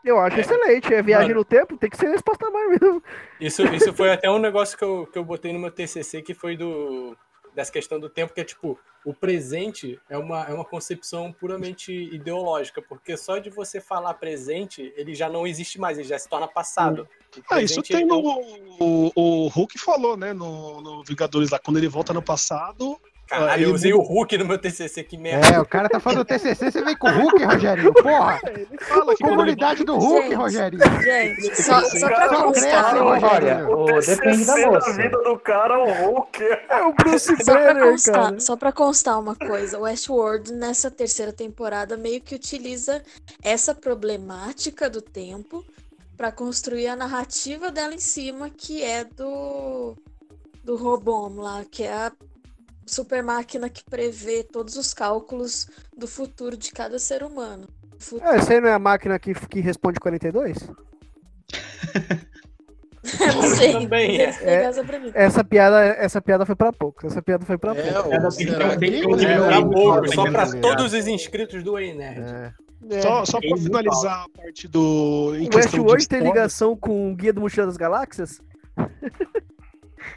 Eu 0.05 0.19
acho 0.21 0.39
excelente. 0.39 0.93
É 0.93 1.03
viagem 1.03 1.29
Mano. 1.29 1.41
no 1.41 1.45
tempo, 1.45 1.77
tem 1.77 1.89
que 1.89 1.97
ser 1.97 2.13
esse 2.15 2.23
patamar 2.23 2.69
mesmo. 2.69 3.03
Isso, 3.41 3.65
isso 3.75 3.93
foi 3.95 4.13
até 4.13 4.31
um 4.31 4.39
negócio 4.39 4.77
que 4.77 4.85
eu, 4.85 5.07
que 5.11 5.19
eu 5.19 5.25
botei 5.25 5.53
no 5.53 5.59
meu 5.59 5.71
TCC, 5.71 6.21
que 6.23 6.35
foi 6.35 6.57
do 6.57 7.17
dessa 7.55 7.71
questão 7.71 8.01
do 8.01 8.09
tempo, 8.09 8.35
que 8.35 8.41
é 8.41 8.45
tipo, 8.45 8.79
o 9.05 9.15
presente 9.15 10.01
é 10.11 10.19
uma, 10.19 10.43
é 10.45 10.53
uma 10.53 10.65
concepção 10.65 11.33
puramente 11.33 11.93
ideológica, 11.93 12.83
porque 12.83 13.17
só 13.17 13.39
de 13.39 13.49
você 13.49 13.81
falar 13.81 14.15
presente, 14.15 14.93
ele 14.97 15.15
já 15.15 15.29
não 15.29 15.47
existe 15.47 15.79
mais, 15.79 15.97
ele 15.97 16.09
já 16.09 16.19
se 16.19 16.29
torna 16.29 16.49
passado. 16.49 17.09
O 17.37 17.43
Ah, 17.51 17.63
isso 17.63 17.83
tem 17.83 18.03
é 18.03 18.05
no. 18.05 18.21
O, 18.81 19.13
o 19.15 19.49
Hulk 19.49 19.79
falou, 19.79 20.17
né? 20.17 20.33
No, 20.33 20.81
no 20.81 21.05
Vingadores 21.05 21.51
lá, 21.51 21.59
quando 21.59 21.77
ele 21.77 21.89
volta 21.89 22.13
no 22.13 22.23
passado. 22.23 22.99
Caralho, 23.39 23.63
ele 23.63 23.71
eu 23.71 23.75
usei 23.75 23.93
o 23.93 24.01
Hulk 24.01 24.39
no 24.39 24.45
meu 24.45 24.59
TCC, 24.59 25.03
que 25.05 25.17
merda. 25.17 25.47
É, 25.47 25.61
o 25.61 25.65
cara 25.67 25.89
tá 25.89 26.01
falando 26.01 26.19
do 26.19 26.25
TCC, 26.25 26.71
você 26.71 26.83
vem 26.85 26.97
com 26.97 27.09
o 27.09 27.11
Hulk, 27.13 27.45
Rogerinho, 27.45 27.93
porra. 27.93 28.41
Fala 28.81 29.15
que 29.15 29.23
quando 29.23 29.37
Comunidade 29.37 29.85
do 29.85 29.97
Hulk, 29.97 30.23
Gente, 30.25 30.35
Rogerinho. 30.35 31.03
Gente, 31.03 31.63
só, 31.63 31.81
só 31.83 32.07
pra 32.09 32.29
constar. 32.29 32.97
Rogerinho. 32.97 33.71
o, 33.71 34.01
depende 34.01 34.45
da 34.45 34.57
moça. 34.71 34.93
vida 34.93 35.23
do 35.23 35.39
cara 35.39 35.75
é 35.75 35.79
o 35.79 36.07
Hulk. 36.11 36.43
É 36.69 36.83
o 36.83 36.93
Bruce 36.93 37.37
Só 37.45 37.53
pra, 37.53 37.75
Banner, 37.75 37.91
constar, 37.93 38.15
cara. 38.15 38.41
só 38.41 38.57
pra 38.57 38.73
constar 38.73 39.21
uma 39.21 39.35
coisa, 39.35 39.79
o 39.79 39.83
Westworld 39.83 40.53
nessa 40.53 40.91
terceira 40.91 41.33
temporada 41.33 41.97
meio 41.97 42.21
que 42.21 42.35
utiliza 42.35 43.03
essa 43.43 43.75
problemática 43.75 44.89
do 44.89 45.01
tempo 45.03 45.65
pra 46.17 46.31
construir 46.31 46.87
a 46.89 46.97
narrativa 46.97 47.71
dela 47.71 47.95
em 47.95 47.99
cima, 47.99 48.49
que 48.51 48.83
é 48.83 49.05
do 49.05 49.97
do 50.63 50.77
Robom 50.77 51.41
lá, 51.41 51.63
que 51.71 51.83
é 51.83 51.93
a 51.93 52.13
super 52.87 53.23
máquina 53.23 53.69
que 53.69 53.83
prevê 53.85 54.43
todos 54.45 54.77
os 54.77 54.93
cálculos 54.95 55.69
do 55.97 56.07
futuro 56.07 56.57
de 56.57 56.71
cada 56.73 56.99
ser 56.99 57.23
humano. 57.23 57.69
Fu- 57.99 58.19
É, 58.23 58.37
essa 58.37 58.53
aí 58.53 58.61
não 58.61 58.69
é 58.69 58.73
a 58.75 58.79
máquina 58.79 59.19
que, 59.19 59.35
que 59.35 59.61
responde 59.61 59.99
42? 60.01 60.57
Não 63.35 63.43
sei. 63.55 63.73
Também 63.73 64.19
é. 64.21 64.31
Explica 64.31 65.13
essa 65.15 65.45
piada, 65.45 65.79
essa 65.85 66.23
piada 66.23 66.47
foi 66.47 66.57
pra 66.57 66.73
poucos. 66.73 67.05
Essa 67.13 67.21
piada 67.21 67.45
foi 67.45 67.59
pra 67.59 67.77
É, 67.77 67.93
poucos. 68.03 68.35
será 68.35 68.77
que- 68.79 68.91
que- 68.91 69.03
Pra 69.03 69.63
pouco, 69.63 70.03
que- 70.03 70.15
só 70.15 70.31
pra 70.31 70.51
que- 70.51 70.61
todos 70.61 70.93
os 70.95 71.07
inscritos 71.07 71.63
do 71.63 71.79
Ei 71.79 71.93
Nerd. 71.95 72.23
É. 72.91 73.01
Só, 73.03 73.25
só 73.27 73.39
pra 73.41 73.49
Ele 73.51 73.61
finalizar 73.61 74.25
a 74.25 74.29
parte 74.39 74.67
do. 74.69 75.35
Em 75.37 75.49
O 75.49 75.55
Westworld 75.57 76.09
tem 76.09 76.21
ligação 76.23 76.75
com 76.77 77.13
o 77.13 77.15
Guia 77.17 77.33
do 77.33 77.41
Mochila 77.43 77.67
das 77.67 77.77
Galáxias? 77.77 78.41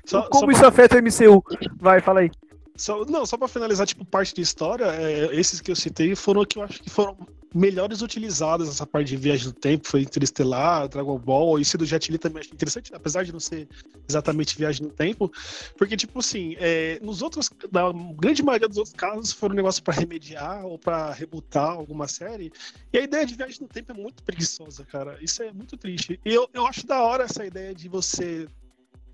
Só, 0.05 0.28
Como 0.30 0.51
só 0.53 0.57
isso 0.57 0.65
afeta 0.65 0.95
o 0.95 0.99
MCU? 1.01 1.43
Vai, 1.80 1.99
fala 2.01 2.22
aí. 2.22 2.32
Só, 2.78 3.03
não, 3.05 3.25
só 3.25 3.38
pra 3.38 3.47
finalizar, 3.47 3.88
tipo, 3.88 4.05
parte 4.05 4.36
de 4.36 4.41
história, 4.41 4.86
é, 4.86 5.36
esses 5.36 5.59
que 5.59 5.71
eu 5.71 5.75
citei 5.75 6.15
foram 6.15 6.45
que 6.45 6.59
eu 6.59 6.63
acho 6.63 6.82
que 6.82 6.89
foram 6.89 7.17
melhores 7.53 8.01
utilizados 8.01 8.67
nessa 8.67 8.86
parte 8.86 9.07
de 9.07 9.17
viagem 9.17 9.47
no 9.47 9.53
tempo, 9.53 9.88
foi 9.88 10.01
Interestelar, 10.01 10.88
Dragon 10.88 11.17
Ball, 11.17 11.59
esse 11.59 11.75
do 11.75 11.86
Jet 11.86 12.11
Li 12.11 12.19
também 12.19 12.41
achei 12.41 12.53
interessante, 12.53 12.93
apesar 12.93 13.23
de 13.23 13.32
não 13.32 13.39
ser 13.39 13.67
exatamente 14.07 14.55
viagem 14.55 14.86
no 14.86 14.91
tempo, 14.91 15.32
porque, 15.75 15.97
tipo 15.97 16.19
assim, 16.19 16.55
é, 16.59 16.99
nos 17.01 17.23
outros, 17.23 17.49
na 17.71 17.91
grande 18.15 18.43
maioria 18.43 18.67
dos 18.67 18.78
outros 18.78 18.95
casos, 18.95 19.32
foram 19.32 19.53
um 19.53 19.57
negócio 19.57 19.82
pra 19.82 19.93
remediar 19.93 20.63
ou 20.65 20.78
pra 20.78 21.11
rebutar 21.13 21.71
alguma 21.71 22.07
série, 22.07 22.51
e 22.93 22.97
a 22.99 23.01
ideia 23.01 23.25
de 23.25 23.34
viagem 23.34 23.61
no 23.61 23.67
tempo 23.67 23.91
é 23.91 23.95
muito 23.95 24.21
preguiçosa, 24.21 24.86
cara, 24.86 25.17
isso 25.19 25.41
é 25.41 25.51
muito 25.51 25.75
triste. 25.78 26.19
E 26.23 26.32
eu, 26.32 26.47
eu 26.53 26.67
acho 26.67 26.86
da 26.86 27.01
hora 27.01 27.23
essa 27.23 27.43
ideia 27.43 27.73
de 27.73 27.89
você, 27.89 28.47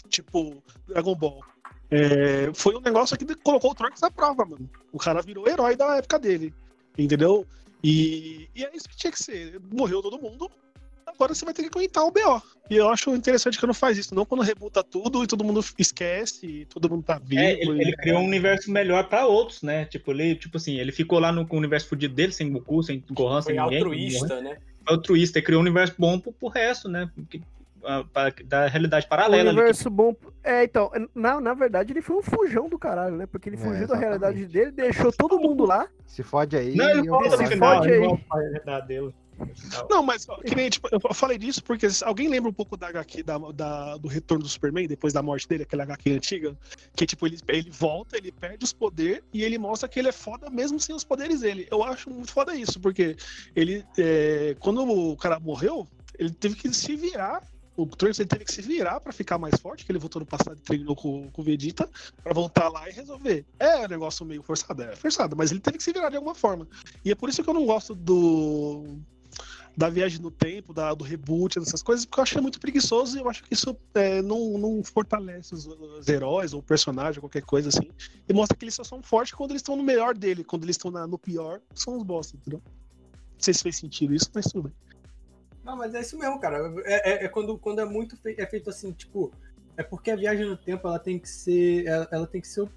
tipo, 0.10 0.62
Dragon 0.88 1.16
Ball, 1.16 1.40
é, 1.94 2.52
foi 2.54 2.76
um 2.76 2.82
negócio 2.82 3.18
que 3.18 3.36
colocou 3.36 3.72
o 3.72 3.76
Trunks 3.76 4.02
à 4.04 4.10
prova, 4.12 4.46
mano. 4.46 4.70
O 4.92 4.98
cara 4.98 5.22
virou 5.22 5.48
herói 5.48 5.76
da 5.76 5.98
época 5.98 6.18
dele. 6.20 6.54
Entendeu? 6.98 7.46
E, 7.84 8.48
e 8.56 8.64
é 8.64 8.76
isso 8.76 8.88
que 8.90 8.96
tinha 8.96 9.12
que 9.12 9.22
ser. 9.22 9.60
Morreu 9.72 10.02
todo 10.02 10.20
mundo. 10.22 10.50
agora 11.06 11.34
você 11.36 11.44
vai 11.46 11.54
ter 11.54 11.64
que 11.64 11.70
aguentar 11.70 12.04
o 12.06 12.12
BO. 12.12 12.42
E 12.70 12.76
eu 12.78 12.90
acho 12.90 13.14
interessante 13.14 13.60
que 13.60 13.68
não 13.68 13.74
faz 13.74 13.98
isso, 13.98 14.16
não 14.16 14.26
quando 14.26 14.42
rebuta 14.42 14.82
tudo 14.84 15.24
e 15.24 15.28
todo 15.28 15.44
mundo 15.44 15.64
esquece, 15.78 16.46
e 16.48 16.66
todo 16.66 16.90
mundo 16.90 17.04
tá 17.04 17.20
vivo. 17.20 17.42
É, 17.42 17.52
ele, 17.62 17.72
e- 17.72 17.82
ele 17.82 17.96
criou 17.98 18.20
um 18.22 18.26
universo 18.26 18.72
melhor 18.72 19.08
pra 19.10 19.26
outros, 19.28 19.62
né? 19.62 19.86
Tipo, 19.86 20.12
ele, 20.12 20.36
tipo 20.36 20.56
assim, 20.58 20.80
ele 20.80 20.92
ficou 20.92 21.20
lá 21.20 21.32
no 21.32 21.46
com 21.46 21.56
o 21.58 21.60
universo 21.60 21.90
fudido 21.90 22.16
dele, 22.16 22.32
sem 22.32 22.52
Goku, 22.52 22.82
sem 22.84 23.04
Gohan, 23.12 23.42
Foi 23.42 23.54
sem 23.54 23.62
ninguém. 23.62 23.80
altruísta, 23.80 24.42
né? 24.42 24.58
Foi 24.86 24.96
altruísta, 24.96 25.38
ele 25.40 25.46
criou 25.46 25.60
um 25.60 25.64
universo 25.66 25.94
bom 25.98 26.20
pro, 26.20 26.32
pro 26.32 26.48
resto, 26.48 26.88
né? 26.88 27.10
Da 28.46 28.68
realidade 28.68 29.06
O 29.06 29.10
paralela 29.10 29.50
ali. 29.50 29.58
universo 29.58 29.90
bom. 29.90 30.16
É, 30.44 30.64
então, 30.64 30.92
na, 31.14 31.40
na 31.42 31.54
verdade, 31.54 31.94
ele 31.94 32.02
foi 32.02 32.16
um 32.18 32.22
fujão 32.24 32.68
do 32.70 32.78
caralho, 32.80 33.16
né? 33.16 33.26
Porque 33.26 33.50
ele 33.50 33.56
É, 33.56 33.60
fugiu 33.60 33.72
da 33.74 33.80
exatamente. 33.96 34.02
realidade 34.06 34.46
dele, 34.46 34.72
deixou 34.72 35.12
todo 35.12 35.40
mundo 35.40 35.66
lá. 35.66 35.88
Se 36.06 36.24
fode 36.24 36.56
aí. 36.56 36.76
Não, 36.76 36.90
ele 36.90 37.08
volta 37.10 37.38
no 37.38 37.48
final, 37.48 37.76
fode 37.78 37.92
aí. 37.92 38.82
dele. 38.88 39.14
Não, 39.90 40.04
mas 40.04 40.28
que 40.46 40.54
nem, 40.56 40.70
tipo, 40.70 40.88
eu 40.92 41.00
falei 41.14 41.40
disso 41.40 41.64
porque 41.64 41.88
alguém 42.04 42.28
lembra 42.30 42.52
um 42.52 42.54
pouco 42.54 42.78
da 42.78 42.88
HQ 42.90 43.24
da, 43.24 43.38
da- 43.52 43.98
do 43.98 44.08
retorno 44.08 44.44
do 44.44 44.50
Superman, 44.50 44.88
depois 44.88 45.12
da 45.12 45.24
morte 45.24 45.48
dele, 45.50 45.64
aquela 45.64 45.84
HQ 45.84 46.12
antiga? 46.14 46.56
Que 46.96 47.06
tipo, 47.06 47.26
ele, 47.26 47.40
ele 47.48 47.70
volta, 47.72 48.16
ele 48.16 48.32
perde 48.32 48.64
os 48.64 48.72
poderes 48.72 49.24
e 49.34 49.44
ele 49.44 49.58
mostra 49.58 49.90
que 49.90 50.00
ele 50.00 50.10
é 50.10 50.12
foda 50.12 50.50
mesmo 50.52 50.80
sem 50.80 50.96
os 50.96 51.04
poderes 51.04 51.42
dele. 51.42 51.68
Eu 51.72 51.84
acho 51.84 52.12
muito 52.12 52.32
foda 52.32 52.56
isso, 52.56 52.80
porque 52.80 53.16
ele. 53.56 53.84
é, 53.98 54.56
quando 54.60 54.84
o 54.88 55.18
cara 55.18 55.40
morreu, 55.40 55.88
ele 56.20 56.30
teve 56.32 56.56
que 56.56 56.72
se 56.72 56.96
virar. 56.96 57.42
O 57.76 57.86
Trunks 57.88 58.20
ele 58.20 58.30
teve 58.30 58.46
que 58.46 58.52
se 58.52 58.62
virar 58.62 59.00
pra 59.00 59.12
ficar 59.12 59.38
mais 59.38 59.60
forte, 59.60 59.84
que 59.86 59.92
ele 59.92 60.00
voltou 60.00 60.20
no 60.20 60.26
passado 60.26 60.58
e 60.58 60.62
treinou 60.62 60.96
com, 60.96 61.30
com 61.32 61.42
o 61.42 61.46
Vegeta, 61.46 61.90
pra 62.24 62.34
voltar 62.34 62.70
lá 62.70 62.88
e 62.88 62.94
resolver. 62.94 63.46
É 63.60 63.86
um 63.86 63.88
negócio 63.88 64.26
meio 64.26 64.44
forçado, 64.44 64.84
é 64.84 64.96
forçado, 64.96 65.36
mas 65.36 65.52
ele 65.52 65.60
teve 65.60 65.78
que 65.78 65.84
se 65.84 65.92
virar 65.92 66.10
de 66.10 66.16
alguma 66.16 66.36
forma. 66.36 66.68
E 67.04 67.12
é 67.12 67.16
por 67.16 67.30
isso 67.30 67.44
que 67.44 67.50
eu 67.50 67.54
não 67.54 67.66
gosto 67.66 67.96
do 67.96 68.86
da 69.76 69.90
viagem 69.90 70.20
no 70.20 70.30
tempo, 70.30 70.74
da, 70.74 70.94
do 70.94 71.04
reboot, 71.04 71.60
dessas 71.60 71.82
coisas, 71.82 72.06
porque 72.06 72.20
eu 72.20 72.24
acho 72.24 72.32
que 72.34 72.38
é 72.38 72.42
muito 72.42 72.60
preguiçoso 72.60 73.18
e 73.18 73.22
eu 73.22 73.30
acho 73.30 73.44
que 73.44 73.54
isso 73.54 73.76
é, 73.96 74.22
não, 74.22 74.58
não 74.58 74.84
fortalece 74.84 75.54
os, 75.54 75.66
os 75.66 76.08
heróis 76.08 76.54
ou 76.54 76.60
o 76.60 76.64
personagem, 76.64 77.20
qualquer 77.20 77.42
coisa 77.42 77.70
assim. 77.70 77.90
E 78.30 78.34
mostra 78.34 78.56
que 78.56 78.66
eles 78.66 78.76
só 78.76 78.84
são 78.84 79.02
fortes 79.02 79.34
quando 79.34 79.52
eles 79.52 79.62
estão 79.62 79.76
no 79.76 79.84
melhor 79.84 80.16
dele, 80.16 80.44
quando 80.44 80.64
eles 80.64 80.76
estão 80.76 80.92
no 81.08 81.18
pior, 81.18 81.60
são 81.74 81.98
os 81.98 82.04
bosta, 82.04 82.38
entendeu? 82.38 82.62
Não 82.64 83.40
sei 83.40 83.54
se 83.54 83.64
fez 83.64 83.78
sentido 83.78 84.14
isso, 84.14 84.30
mas 84.34 84.46
tudo 84.46 84.70
bem. 84.70 84.74
Não, 85.64 85.78
mas 85.78 85.94
é 85.96 86.02
isso 86.02 86.18
mesmo, 86.18 86.40
cara. 86.40 86.74
É, 86.86 87.12
é- 87.12 87.26
é 87.26 87.28
quando, 87.28 87.58
quando 87.58 87.80
é 87.80 87.86
muito 87.86 88.18
fei- 88.18 88.36
é 88.38 88.46
feito 88.46 88.70
assim, 88.70 88.92
tipo, 88.92 89.32
é 89.78 89.84
porque 89.84 90.12
a 90.12 90.16
viagem 90.16 90.46
no 90.46 90.58
tempo 90.58 90.88
ela 90.88 91.00
tem 91.00 91.18
que 91.18 91.30
ser. 91.30 91.86
Ela, 91.86 92.08
ela 92.12 92.28
tem 92.28 92.42
que 92.42 92.48
ser. 92.48 92.68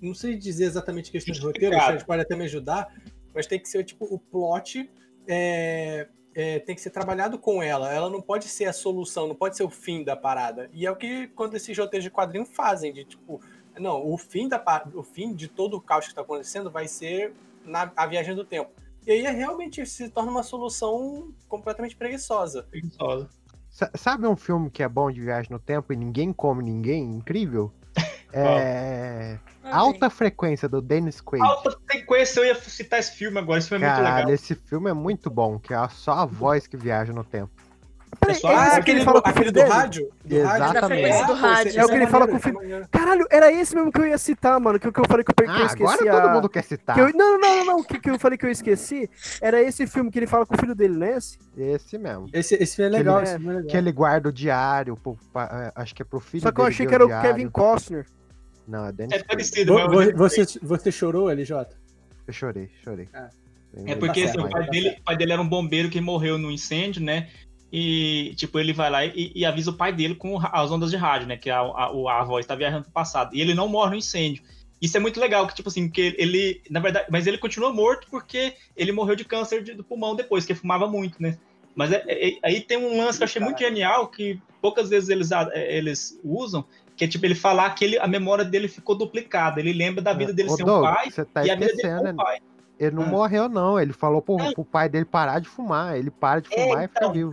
Não 0.00 0.14
sei 0.14 0.36
dizer 0.36 0.64
exatamente 0.64 1.10
questão 1.10 1.32
de 1.32 1.40
roteiro, 1.40 1.74
vocês 1.92 2.02
podem 2.02 2.22
até 2.22 2.34
me 2.36 2.44
ajudar, 2.44 2.92
mas 3.34 3.46
tem 3.46 3.58
que 3.60 3.68
ser 3.68 3.84
tipo 3.84 4.04
o 4.12 4.18
plot. 4.18 4.90
é, 5.28 6.08
é, 6.34 6.58
tem 6.60 6.74
que 6.74 6.80
ser 6.80 6.90
trabalhado 6.90 7.38
com 7.38 7.62
ela. 7.62 7.92
Ela 7.92 8.08
não 8.10 8.20
pode 8.22 8.46
ser 8.48 8.64
a 8.64 8.72
solução, 8.72 9.28
não 9.28 9.34
pode 9.36 9.56
ser 9.56 9.62
o 9.64 9.70
fim 9.70 10.02
da 10.02 10.16
parada. 10.16 10.68
E 10.72 10.84
é 10.86 10.90
o 10.90 10.96
que 10.96 11.28
quando 11.28 11.54
esses 11.54 11.76
roteiros 11.78 12.02
de 12.04 12.10
quadrinho 12.10 12.44
fazem, 12.46 12.92
de 12.92 13.04
tipo, 13.04 13.40
não, 13.78 14.04
o 14.04 14.16
fim 14.18 14.48
da 14.48 14.60
o 14.94 15.02
fim 15.02 15.34
de 15.34 15.46
todo 15.46 15.74
o 15.76 15.80
caos 15.80 16.06
que 16.06 16.10
está 16.12 16.22
acontecendo 16.22 16.70
vai 16.70 16.88
ser 16.88 17.34
na 17.64 17.92
a 17.94 18.06
viagem 18.06 18.34
do 18.34 18.44
tempo. 18.44 18.70
E 19.06 19.10
aí 19.10 19.26
é 19.26 19.30
realmente 19.30 19.84
se 19.86 20.08
torna 20.08 20.30
uma 20.30 20.42
solução 20.42 21.32
completamente 21.48 21.96
preguiçosa. 21.96 22.62
Preguiçosa. 22.64 23.28
Sa- 23.70 23.90
Sabe 23.96 24.26
um 24.26 24.36
filme 24.36 24.70
que 24.70 24.82
é 24.82 24.88
bom 24.88 25.10
de 25.10 25.20
viagem 25.20 25.50
no 25.50 25.58
tempo 25.58 25.92
e 25.92 25.96
ninguém 25.96 26.32
come 26.32 26.62
ninguém? 26.62 27.04
Incrível? 27.16 27.72
É. 28.34 29.38
Alta 29.62 30.08
Frequência, 30.08 30.66
do 30.66 30.80
Dennis 30.80 31.20
Quaid. 31.20 31.44
Alta 31.44 31.76
sequência, 31.90 32.40
eu 32.40 32.46
ia 32.46 32.54
citar 32.54 32.98
esse 32.98 33.12
filme 33.12 33.38
agora, 33.38 33.58
esse 33.58 33.68
filme 33.68 33.84
é 33.84 33.88
muito 33.88 33.96
Caralho, 34.02 34.16
legal. 34.28 34.34
esse 34.34 34.54
filme 34.54 34.88
é 34.90 34.94
muito 34.94 35.28
bom, 35.28 35.58
que 35.58 35.74
é 35.74 35.88
só 35.90 36.12
a 36.12 36.24
voz 36.24 36.66
que 36.66 36.74
viaja 36.74 37.12
no 37.12 37.22
tempo. 37.24 37.52
Peraí, 38.20 38.34
só- 38.36 38.52
é 38.52 38.54
Ah, 38.54 38.76
aquele, 38.76 38.98
ele 38.98 39.04
fala 39.04 39.18
do, 39.18 39.22
com 39.22 39.28
o 39.28 39.30
aquele 39.30 39.44
filho 39.46 39.52
do 39.52 39.60
dele? 39.60 39.68
rádio? 39.74 40.10
Do 40.24 40.36
Exatamente. 40.36 40.72
Da 40.74 40.86
frequência 40.86 41.26
do 41.26 41.32
Ah, 41.32 41.36
rádio. 41.36 41.80
É 41.80 41.84
o 41.84 41.88
que 41.88 41.94
ele 41.94 42.06
fala 42.06 42.28
com 42.28 42.36
o 42.36 42.40
filho. 42.40 42.58
Caralho, 42.90 43.26
era 43.30 43.52
esse 43.52 43.74
mesmo 43.74 43.90
que 43.90 44.00
eu 44.00 44.06
ia 44.06 44.18
citar, 44.18 44.60
mano. 44.60 44.78
Que, 44.78 44.92
que 44.92 45.00
eu 45.00 45.04
falei 45.08 45.24
que 45.24 45.30
eu, 45.30 45.34
que 45.34 45.42
eu 45.44 45.50
Ah, 45.50 45.66
esqueci. 45.66 45.82
agora 45.82 45.98
todo 46.20 46.28
a- 46.30 46.34
mundo 46.34 46.48
quer 46.48 46.62
citar. 46.62 46.94
que 46.94 47.00
eu- 47.00 47.12
Não, 47.16 47.38
não, 47.38 47.56
não, 47.56 47.64
não. 47.64 47.82
Que, 47.82 47.98
que 47.98 48.10
eu 48.10 48.18
falei 48.18 48.36
que 48.38 48.46
eu 48.46 48.50
esqueci. 48.50 49.08
Era 49.40 49.60
esse 49.62 49.86
filme 49.86 50.10
que 50.10 50.18
ele 50.18 50.26
fala 50.26 50.44
com 50.46 50.54
o 50.54 50.58
filho 50.58 50.74
dele, 50.74 50.96
né? 50.96 51.16
Esse? 51.16 51.38
Esse 51.56 51.98
mesmo. 51.98 52.28
Esse, 52.32 52.54
esse 52.54 52.76
filme 52.76 52.94
é 52.94 52.98
legal, 52.98 53.16
ele- 53.18 53.24
esse 53.24 53.32
filme 53.36 53.48
é 53.48 53.56
legal. 53.56 53.70
Que 53.70 53.76
ele 53.76 53.92
guarda 53.92 54.28
o 54.28 54.32
diário, 54.32 54.96
pro- 54.96 55.18
é, 55.36 55.72
acho 55.74 55.94
que 55.94 56.02
é 56.02 56.04
pro 56.04 56.20
filho 56.20 56.42
Só 56.42 56.52
que 56.52 56.60
eu 56.60 56.64
achei 56.66 56.86
que 56.86 56.94
era 56.94 57.04
o 57.04 57.08
diário. 57.08 57.30
Kevin 57.34 57.48
Costner. 57.48 58.06
Não, 58.68 58.86
é 58.86 58.92
Dennis 58.92 59.14
É 59.18 59.24
parecido, 59.24 59.74
mas 59.74 59.86
vo- 59.90 60.16
Você, 60.16 60.44
você 60.62 60.92
chorou, 60.92 61.28
LJ? 61.30 61.66
Eu 62.28 62.32
chorei, 62.32 62.70
chorei. 62.84 63.08
Ah. 63.12 63.28
É 63.86 63.94
porque 63.96 64.22
assim, 64.24 64.38
o, 64.38 64.48
pai 64.50 64.68
dele, 64.68 64.96
pai 65.04 65.16
dele 65.16 65.32
era 65.32 65.40
um 65.42 65.48
bombeiro 65.48 65.88
que 65.88 66.00
morreu 66.00 66.36
no 66.38 66.50
incêndio, 66.50 67.02
né? 67.02 67.28
E, 67.72 68.34
tipo, 68.36 68.58
ele 68.58 68.72
vai 68.74 68.90
lá 68.90 69.04
e, 69.06 69.32
e 69.34 69.46
avisa 69.46 69.70
o 69.70 69.74
pai 69.74 69.92
dele 69.92 70.14
com 70.14 70.38
as 70.38 70.70
ondas 70.70 70.90
de 70.90 70.96
rádio, 70.96 71.26
né? 71.26 71.36
Que 71.38 71.48
a, 71.48 71.58
a, 71.60 71.90
o- 71.90 72.06
a 72.08 72.22
voz 72.22 72.44
tá 72.44 72.54
viajando 72.54 72.82
pro 72.84 72.92
passado. 72.92 73.34
E 73.34 73.40
ele 73.40 73.54
não 73.54 73.66
morre 73.66 73.90
no 73.92 73.96
incêndio. 73.96 74.42
Isso 74.80 74.96
é 74.96 75.00
muito 75.00 75.18
legal, 75.18 75.46
que, 75.46 75.54
tipo 75.54 75.68
assim, 75.68 75.88
que 75.88 76.14
ele, 76.18 76.60
na 76.68 76.80
verdade, 76.80 77.06
mas 77.10 77.26
ele 77.26 77.38
continua 77.38 77.72
morto 77.72 78.06
porque 78.10 78.54
ele 78.76 78.92
morreu 78.92 79.16
de 79.16 79.24
câncer 79.24 79.62
de- 79.62 79.74
do 79.74 79.82
pulmão 79.84 80.14
depois, 80.14 80.44
que 80.44 80.54
fumava 80.54 80.86
muito, 80.86 81.22
né? 81.22 81.38
Mas 81.74 81.90
é- 81.92 82.04
é- 82.06 82.38
aí 82.44 82.60
tem 82.60 82.76
um 82.76 82.98
lance 82.98 83.16
que 83.16 83.22
eu 83.22 83.26
achei 83.26 83.40
muito 83.40 83.58
genial, 83.58 84.08
que 84.08 84.38
poucas 84.60 84.90
vezes 84.90 85.08
eles, 85.08 85.30
é, 85.32 85.76
eles 85.76 86.20
usam, 86.22 86.64
que 86.94 87.04
é 87.04 87.08
tipo 87.08 87.24
ele 87.24 87.34
falar 87.34 87.70
que 87.70 87.84
ele, 87.86 87.98
a 87.98 88.06
memória 88.06 88.44
dele 88.44 88.68
ficou 88.68 88.94
duplicada. 88.94 89.60
Ele 89.60 89.72
lembra 89.72 90.02
da 90.02 90.12
vida 90.12 90.32
dele 90.32 90.50
Ô, 90.50 90.56
ser 90.56 90.64
um 90.64 90.66
Doug, 90.66 90.82
pai 90.84 91.10
tá 91.10 91.46
e 91.46 91.50
a 91.50 91.54
vida 91.54 91.66
dele 91.68 91.80
ser 91.80 91.96
um 91.96 92.16
pai. 92.16 92.38
Ele 92.78 92.96
não 92.96 93.04
Ah. 93.04 93.06
morreu, 93.06 93.48
não. 93.48 93.80
Ele 93.80 93.92
falou 93.94 94.20
pro, 94.20 94.36
pro 94.52 94.64
pai 94.64 94.88
dele 94.88 95.04
parar 95.06 95.38
de 95.38 95.48
fumar. 95.48 95.96
Ele 95.96 96.10
para 96.10 96.40
de 96.40 96.52
É, 96.52 96.64
fumar 96.64 96.84
e 96.84 96.88
fica 96.88 97.00
então, 97.00 97.12
vivo. 97.12 97.32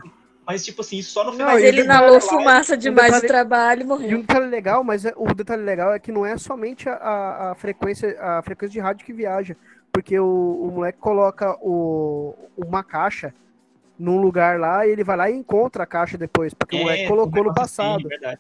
Mas, 0.52 0.66
tipo 0.66 0.82
assim, 0.82 1.00
só 1.04 1.24
no 1.24 1.32
final. 1.34 1.48
Mas 1.50 1.64
ele 1.64 1.82
o 1.82 1.84
inalou 1.84 2.14
lá- 2.16 2.22
fumaça 2.22 2.76
demais 2.76 3.08
detalhe- 3.14 3.22
no 3.22 3.28
trabalho 3.28 3.80
e 3.80 3.84
E 3.84 3.86
um 3.86 3.88
morreu. 3.88 4.18
detalhe 4.22 4.48
legal, 4.48 4.84
mas 4.84 5.06
é- 5.06 5.14
o 5.16 5.32
detalhe 5.34 5.62
legal 5.62 5.94
é 5.94 6.00
que 6.00 6.12
não 6.12 6.26
é 6.26 6.36
somente 6.40 6.90
a, 6.90 7.52
a, 7.52 7.56
frequência 7.56 8.18
a 8.20 8.42
frequência 8.42 8.74
de 8.74 8.80
rádio 8.80 9.06
que 9.06 9.14
viaja, 9.14 9.56
porque 9.94 10.20
o, 10.20 10.26
o 10.26 10.72
moleque 10.72 10.98
coloca 10.98 11.56
o, 11.62 12.34
uma 12.58 12.84
caixa 12.84 13.32
num 13.98 14.20
lugar 14.20 14.60
lá 14.60 14.88
e 14.88 14.90
ele 14.90 15.04
vai 15.04 15.18
lá 15.18 15.30
e 15.30 15.36
encontra 15.36 15.84
a 15.84 15.86
caixa 15.86 16.18
depois, 16.18 16.52
porque 16.54 16.78
o 16.78 16.80
moleque 16.80 17.08
colocou 17.08 17.44
no 17.44 17.54
passado. 17.54 18.06
É, 18.08 18.10
verdade. 18.10 18.40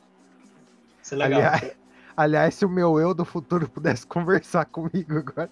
Isso 1.03 1.14
é 1.14 1.18
legal. 1.18 1.39
Aliás, 1.41 1.72
aliás, 2.18 2.55
se 2.55 2.66
o 2.66 2.70
meu 2.70 2.99
eu 2.99 3.14
do 3.14 3.24
futuro 3.24 3.68
pudesse 3.70 4.07
conversar 4.07 4.66
comigo 4.66 5.16
agora, 5.18 5.49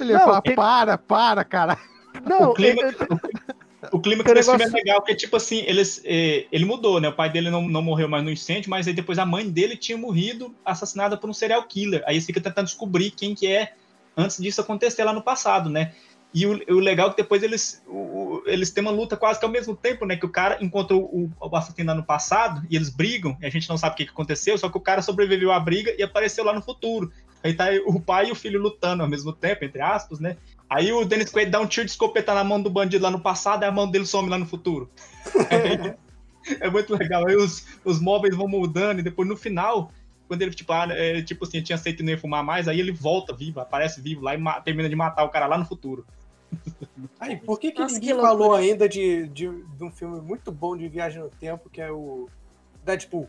ele 0.00 0.12
ia 0.12 0.18
Não, 0.20 0.24
falar: 0.24 0.40
tem- 0.40 0.54
para, 0.54 0.96
para, 0.96 1.44
cara. 1.44 1.76
Não, 2.24 2.50
o 2.50 2.54
clima, 2.54 2.82
eu- 2.82 2.88
eu- 2.90 3.20
o 3.92 4.00
clima 4.00 4.22
Tem 4.22 4.34
desse 4.34 4.48
um 4.48 4.52
filme 4.52 4.64
é 4.64 4.66
negócio- 4.66 4.84
legal, 4.84 5.00
porque, 5.00 5.14
tipo 5.14 5.36
assim, 5.36 5.62
eles, 5.66 6.02
eh, 6.04 6.46
ele 6.52 6.64
mudou, 6.64 7.00
né? 7.00 7.08
O 7.08 7.12
pai 7.14 7.30
dele 7.30 7.50
não, 7.50 7.68
não 7.68 7.80
morreu 7.82 8.08
mais 8.08 8.22
no 8.22 8.30
incêndio, 8.30 8.68
mas 8.70 8.86
aí 8.86 8.92
depois 8.92 9.18
a 9.18 9.24
mãe 9.26 9.48
dele 9.48 9.76
tinha 9.76 9.96
morrido 9.96 10.54
assassinada 10.64 11.16
por 11.16 11.30
um 11.30 11.32
serial 11.32 11.62
killer. 11.64 12.02
Aí 12.06 12.14
eles 12.16 12.26
ficam 12.26 12.42
tentando 12.42 12.66
descobrir 12.66 13.10
quem 13.10 13.34
que 13.34 13.46
é 13.46 13.72
antes 14.16 14.36
disso 14.38 14.60
acontecer 14.60 15.02
lá 15.04 15.12
no 15.12 15.22
passado, 15.22 15.70
né? 15.70 15.92
E 16.32 16.46
o, 16.46 16.60
o 16.68 16.78
legal 16.78 17.08
é 17.08 17.10
que 17.10 17.16
depois 17.16 17.42
eles, 17.42 17.82
o- 17.88 17.92
o- 17.96 18.42
eles 18.46 18.70
têm 18.70 18.82
uma 18.82 18.90
luta 18.92 19.16
quase 19.16 19.38
que 19.40 19.44
ao 19.46 19.50
mesmo 19.50 19.74
tempo, 19.74 20.04
né? 20.04 20.14
Que 20.16 20.26
o 20.26 20.30
cara 20.30 20.58
encontrou 20.60 21.02
o, 21.04 21.30
o 21.40 21.56
assassino 21.56 21.88
lá 21.88 21.94
no 21.94 22.04
passado 22.04 22.64
e 22.70 22.76
eles 22.76 22.88
brigam, 22.90 23.36
e 23.40 23.46
a 23.46 23.50
gente 23.50 23.68
não 23.68 23.76
sabe 23.78 23.94
o 23.94 23.96
que, 23.96 24.04
que 24.04 24.10
aconteceu, 24.12 24.56
só 24.58 24.68
que 24.68 24.76
o 24.76 24.80
cara 24.80 25.02
sobreviveu 25.02 25.50
à 25.50 25.58
briga 25.58 25.94
e 25.98 26.02
apareceu 26.02 26.44
lá 26.44 26.52
no 26.52 26.62
futuro. 26.62 27.10
Aí 27.42 27.54
tá 27.54 27.68
o 27.86 27.98
pai 27.98 28.28
e 28.28 28.30
o 28.32 28.34
filho 28.36 28.60
lutando 28.60 29.02
ao 29.02 29.08
mesmo 29.08 29.32
tempo, 29.32 29.64
entre 29.64 29.80
aspas, 29.80 30.20
né? 30.20 30.36
Aí 30.70 30.92
o 30.92 31.04
Dennis 31.04 31.32
Quaid 31.32 31.50
dá 31.50 31.58
um 31.58 31.66
tiro 31.66 31.84
de 31.84 31.90
escopeta 31.90 32.32
na 32.32 32.44
mão 32.44 32.62
do 32.62 32.70
bandido 32.70 33.02
lá 33.02 33.10
no 33.10 33.20
passado 33.20 33.64
e 33.64 33.66
a 33.66 33.72
mão 33.72 33.90
dele 33.90 34.06
some 34.06 34.30
lá 34.30 34.38
no 34.38 34.46
futuro. 34.46 34.88
é 36.60 36.70
muito 36.70 36.94
legal. 36.96 37.26
Aí 37.26 37.34
os, 37.34 37.66
os 37.84 38.00
móveis 38.00 38.36
vão 38.36 38.46
mudando 38.46 39.00
e 39.00 39.02
depois 39.02 39.28
no 39.28 39.36
final, 39.36 39.90
quando 40.28 40.42
ele, 40.42 40.52
tipo, 40.52 40.72
ah, 40.72 40.86
é, 40.90 41.22
tipo 41.22 41.44
assim, 41.44 41.60
tinha 41.60 41.74
aceito 41.74 42.00
e 42.00 42.02
não 42.04 42.12
ia 42.12 42.18
fumar 42.18 42.44
mais, 42.44 42.68
aí 42.68 42.78
ele 42.78 42.92
volta 42.92 43.34
vivo, 43.34 43.58
aparece 43.58 44.00
vivo 44.00 44.22
lá 44.22 44.36
e 44.36 44.62
termina 44.62 44.88
de 44.88 44.94
matar 44.94 45.24
o 45.24 45.28
cara 45.28 45.48
lá 45.48 45.58
no 45.58 45.66
futuro. 45.66 46.06
Aí, 47.20 47.36
por 47.36 47.60
que, 47.60 47.70
que 47.70 47.80
Nossa, 47.80 47.94
ninguém 47.94 48.14
que 48.14 48.20
falou 48.20 48.54
ainda 48.54 48.88
de, 48.88 49.28
de, 49.28 49.48
de 49.48 49.84
um 49.84 49.90
filme 49.90 50.20
muito 50.20 50.50
bom 50.50 50.76
de 50.76 50.88
viagem 50.88 51.20
no 51.22 51.30
tempo, 51.30 51.70
que 51.70 51.80
é 51.80 51.90
o 51.90 52.28
Deadpool? 52.84 53.28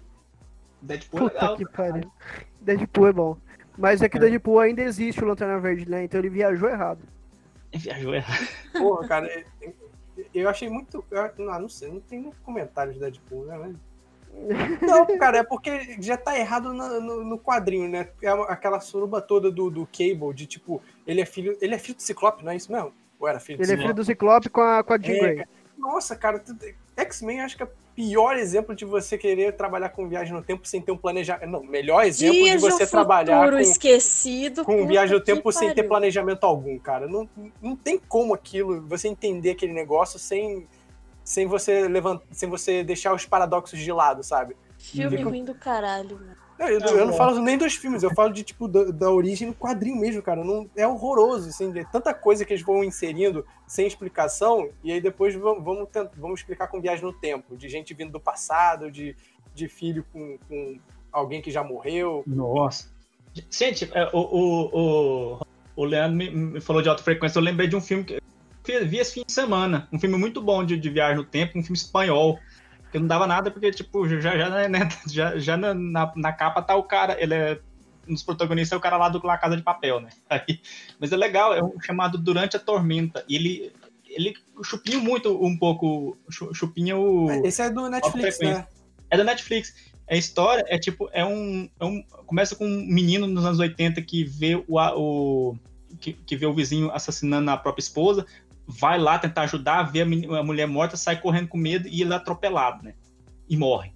Deadpool 0.82 1.20
é 1.20 1.24
Puta 1.24 1.42
legal. 1.42 1.58
que 1.58 1.66
pariu. 1.66 2.12
Deadpool 2.60 3.08
é 3.08 3.14
bom. 3.14 3.38
Mas 3.78 4.02
é 4.02 4.10
que 4.10 4.18
o 4.18 4.20
Deadpool 4.20 4.60
ainda 4.60 4.82
existe 4.82 5.24
o 5.24 5.28
Lanterna 5.28 5.60
Verde, 5.60 5.88
né? 5.88 6.04
Então 6.04 6.20
ele 6.20 6.30
viajou 6.30 6.68
errado. 6.68 7.02
Viajou 7.74 8.14
errado. 8.14 8.48
Porra, 8.74 9.08
cara, 9.08 9.28
é- 9.28 9.46
é- 9.62 9.74
eu 10.34 10.50
achei 10.50 10.70
muito. 10.70 11.04
eu- 11.10 11.32
não, 11.46 11.60
não 11.62 11.70
sei, 11.70 11.92
não 11.92 12.00
tem 12.02 12.20
nem 12.20 12.32
comentário 12.44 12.94
de 12.94 13.00
Deadpool, 13.00 13.46
né? 13.46 13.74
Não, 14.82 15.18
cara, 15.18 15.40
é 15.40 15.44
porque 15.44 15.98
já 16.02 16.16
tá 16.18 16.38
errado 16.38 16.74
na- 16.74 17.00
no, 17.00 17.24
no 17.24 17.38
quadrinho, 17.40 17.90
né? 17.90 18.10
É 18.22 18.30
aquela 18.30 18.80
suruba 18.80 19.22
toda 19.22 19.52
do, 19.52 19.70
do 19.70 19.86
Cable, 19.88 20.34
de 20.34 20.46
tipo, 20.46 20.82
ele 21.06 21.20
é 21.22 21.26
filho. 21.26 21.58
Ele 21.62 21.76
é 21.76 21.78
filho 21.78 21.96
do 21.96 22.02
Ciclope, 22.02 22.44
não 22.44 22.52
é 22.52 22.56
isso 22.56 22.72
mesmo? 22.72 22.94
Ou 23.20 23.28
era 23.28 23.40
filho 23.40 23.58
do 23.58 23.64
Ele 23.64 23.74
é 23.74 23.78
filho 23.78 23.94
do 23.94 24.06
Ciclope 24.06 24.50
com 24.50 24.62
a, 24.62 24.84
com 24.84 24.94
a 24.94 24.98
Jean 24.98 25.14
É, 25.16 25.20
Grey. 25.20 25.36
cara. 25.38 25.50
Nossa, 25.78 26.16
cara, 26.16 26.40
tu- 26.40 26.56
X-Men 26.96 27.42
acho 27.42 27.58
que 27.58 27.64
é 27.64 27.66
o 27.66 27.70
pior 27.96 28.36
exemplo 28.38 28.76
de 28.76 28.86
você 28.86 29.18
querer 29.18 29.54
trabalhar 29.56 29.90
com 29.90 30.08
viagem 30.08 30.34
no 30.34 30.42
tempo 30.42 30.68
sem 30.68 30.82
ter 30.82 30.92
um 30.92 30.98
planejamento. 30.98 31.50
Não, 31.50 31.64
melhor 31.64 32.04
exemplo 32.06 32.34
Dias 32.36 32.62
de 32.62 32.70
você 32.70 32.88
trabalhar 32.88 33.50
com, 33.52 33.60
esquecido. 33.60 34.64
com 34.64 34.88
viagem 34.88 35.16
no 35.16 35.24
tempo 35.24 35.52
sem 35.52 35.74
ter 35.74 35.84
planejamento 35.84 36.44
algum, 36.46 36.78
cara. 36.80 37.08
Não, 37.08 37.30
não 37.62 37.76
tem 37.76 38.00
como 38.00 38.34
aquilo, 38.34 38.82
você 38.88 39.08
entender 39.08 39.52
aquele 39.52 39.74
negócio 39.74 40.18
sem 40.20 40.68
sem 41.24 41.46
você 41.46 41.88
levantar, 41.88 42.26
sem 42.32 42.50
você 42.50 42.84
deixar 42.84 43.14
os 43.14 43.26
paradoxos 43.26 43.80
de 43.80 43.92
lado, 43.92 44.24
sabe? 44.24 44.56
Filme 44.78 45.18
Fica- 45.18 45.30
ruim 45.30 45.46
do 45.46 45.54
caralho, 45.54 46.16
mano. 46.16 46.41
Não, 46.62 46.68
eu, 46.68 46.80
eu 46.80 47.06
não 47.08 47.14
falo 47.14 47.42
nem 47.42 47.58
dos 47.58 47.74
filmes, 47.74 48.04
eu 48.04 48.14
falo 48.14 48.32
de 48.32 48.44
tipo 48.44 48.68
da, 48.68 48.84
da 48.92 49.10
origem 49.10 49.48
do 49.48 49.56
quadrinho 49.56 49.96
mesmo, 49.96 50.22
cara. 50.22 50.44
Não, 50.44 50.70
é 50.76 50.86
horroroso, 50.86 51.50
assim, 51.50 51.72
de 51.72 51.84
tanta 51.92 52.14
coisa 52.14 52.46
que 52.46 52.54
eles 52.54 52.64
vão 52.64 52.84
inserindo 52.84 53.44
sem 53.66 53.88
explicação, 53.88 54.70
e 54.84 54.92
aí 54.92 55.02
depois 55.02 55.34
vamos, 55.34 55.64
vamos, 55.64 55.90
vamos 56.16 56.40
explicar 56.40 56.68
com 56.68 56.80
viagem 56.80 57.04
no 57.04 57.14
tempo, 57.14 57.58
de 57.58 57.68
gente 57.68 57.96
vindo 57.96 58.12
do 58.12 58.20
passado, 58.20 58.92
de, 58.92 59.16
de 59.56 59.68
filho 59.68 60.06
com, 60.14 60.38
com 60.48 60.78
alguém 61.12 61.42
que 61.42 61.50
já 61.50 61.64
morreu. 61.64 62.24
Nossa. 62.28 62.90
Gente, 63.50 63.90
é, 63.94 64.10
o, 64.14 64.20
o, 64.20 64.70
o, 64.72 65.48
o 65.76 65.84
Leandro 65.84 66.16
me, 66.16 66.30
me 66.30 66.62
falou 66.62 66.84
de 66.84 66.90
alta 66.90 67.02
frequência, 67.02 67.40
eu 67.40 67.44
lembrei 67.44 67.68
de 67.68 67.76
um 67.76 67.82
filme 67.82 68.04
que 68.04 68.22
eu 68.68 68.88
vi 68.88 69.00
esse 69.00 69.14
fim 69.14 69.24
de 69.26 69.32
semana. 69.32 69.88
Um 69.92 70.00
filme 70.00 70.16
muito 70.16 70.40
bom 70.42 70.64
de, 70.64 70.78
de 70.78 70.90
viagem 70.92 71.18
no 71.18 71.24
tempo, 71.24 71.58
um 71.58 71.64
filme 71.64 71.78
espanhol. 71.78 72.40
Que 72.92 73.00
não 73.00 73.08
dava 73.08 73.26
nada, 73.26 73.50
porque, 73.50 73.72
tipo, 73.72 74.08
já, 74.08 74.38
já, 74.38 74.68
né, 74.68 74.90
já, 75.08 75.38
já 75.40 75.56
na, 75.58 75.74
na, 75.74 76.12
na 76.16 76.34
capa 76.34 76.62
tá 76.62 76.76
o 76.76 76.84
cara, 76.84 77.16
ele 77.22 77.34
é. 77.34 77.60
Um 78.08 78.14
dos 78.14 78.24
protagonistas 78.24 78.76
é 78.76 78.78
o 78.78 78.82
cara 78.82 78.98
lá 78.98 79.10
do 79.10 79.24
La 79.26 79.38
Casa 79.38 79.56
de 79.56 79.62
Papel, 79.62 80.00
né? 80.02 80.10
Aí, 80.28 80.60
mas 81.00 81.12
é 81.12 81.16
legal, 81.16 81.54
é 81.54 81.64
um 81.64 81.80
chamado 81.80 82.18
Durante 82.18 82.58
a 82.58 82.60
Tormenta. 82.60 83.24
E 83.30 83.36
ele, 83.36 83.72
ele 84.08 84.34
chupinha 84.64 84.98
muito 85.00 85.44
um 85.46 85.56
pouco. 85.56 86.18
chu- 86.30 86.54
Chupinha 86.54 86.98
o. 86.98 87.30
Esse 87.46 87.62
é 87.62 87.70
do 87.70 87.88
Netflix, 87.90 88.40
né? 88.40 88.66
É 89.10 89.18
da 89.18 89.24
Netflix. 89.24 89.76
A 90.10 90.16
história 90.16 90.66
é 90.68 90.78
tipo, 90.80 91.10
é 91.14 91.24
um, 91.24 91.70
é 91.80 91.86
um- 91.86 92.04
Começa 92.26 92.56
com 92.56 92.66
um 92.66 92.86
menino 92.88 93.28
nos 93.28 93.46
anos 93.46 93.60
80 93.60 94.02
que 94.02 94.24
vê 94.26 94.56
o. 94.68 94.78
o 94.98 95.56
que, 96.00 96.14
que 96.14 96.36
vê 96.36 96.46
o 96.48 96.54
vizinho 96.54 96.92
assassinando 96.92 97.52
a 97.52 97.58
própria 97.58 97.84
esposa, 97.84 98.26
vai 98.72 98.98
lá 98.98 99.20
tentar 99.20 99.44
ajudar, 99.44 99.84
vê 99.84 100.02
a, 100.02 100.44
mulher 100.44 100.68
morta, 100.68 100.96
sai 100.96 101.20
correndo 101.20 101.48
com 101.48 101.58
medo 101.58 101.88
e 101.88 102.02
ele 102.02 102.14
é 102.14 102.16
atropelado, 102.16 102.84
né? 102.84 102.94
E 103.50 103.58
morre. 103.58 103.92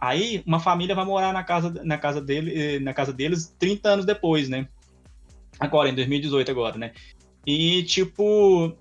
Aí 0.00 0.42
uma 0.46 0.60
família 0.60 0.94
vai 0.94 1.04
morar 1.04 1.32
na 1.32 1.42
casa, 1.42 1.82
na 1.84 1.98
casa, 1.98 2.20
dele, 2.20 2.76
eh, 2.76 2.80
na 2.80 2.94
casa 2.94 3.12
deles 3.12 3.54
30 3.58 3.88
anos 3.88 4.06
depois, 4.06 4.48
né? 4.48 4.68
Agora, 5.58 5.88
em 5.88 5.94
2018 5.94 6.50
agora, 6.50 6.78
né? 6.78 6.92
E 7.46 7.82
tipo. 7.84 8.74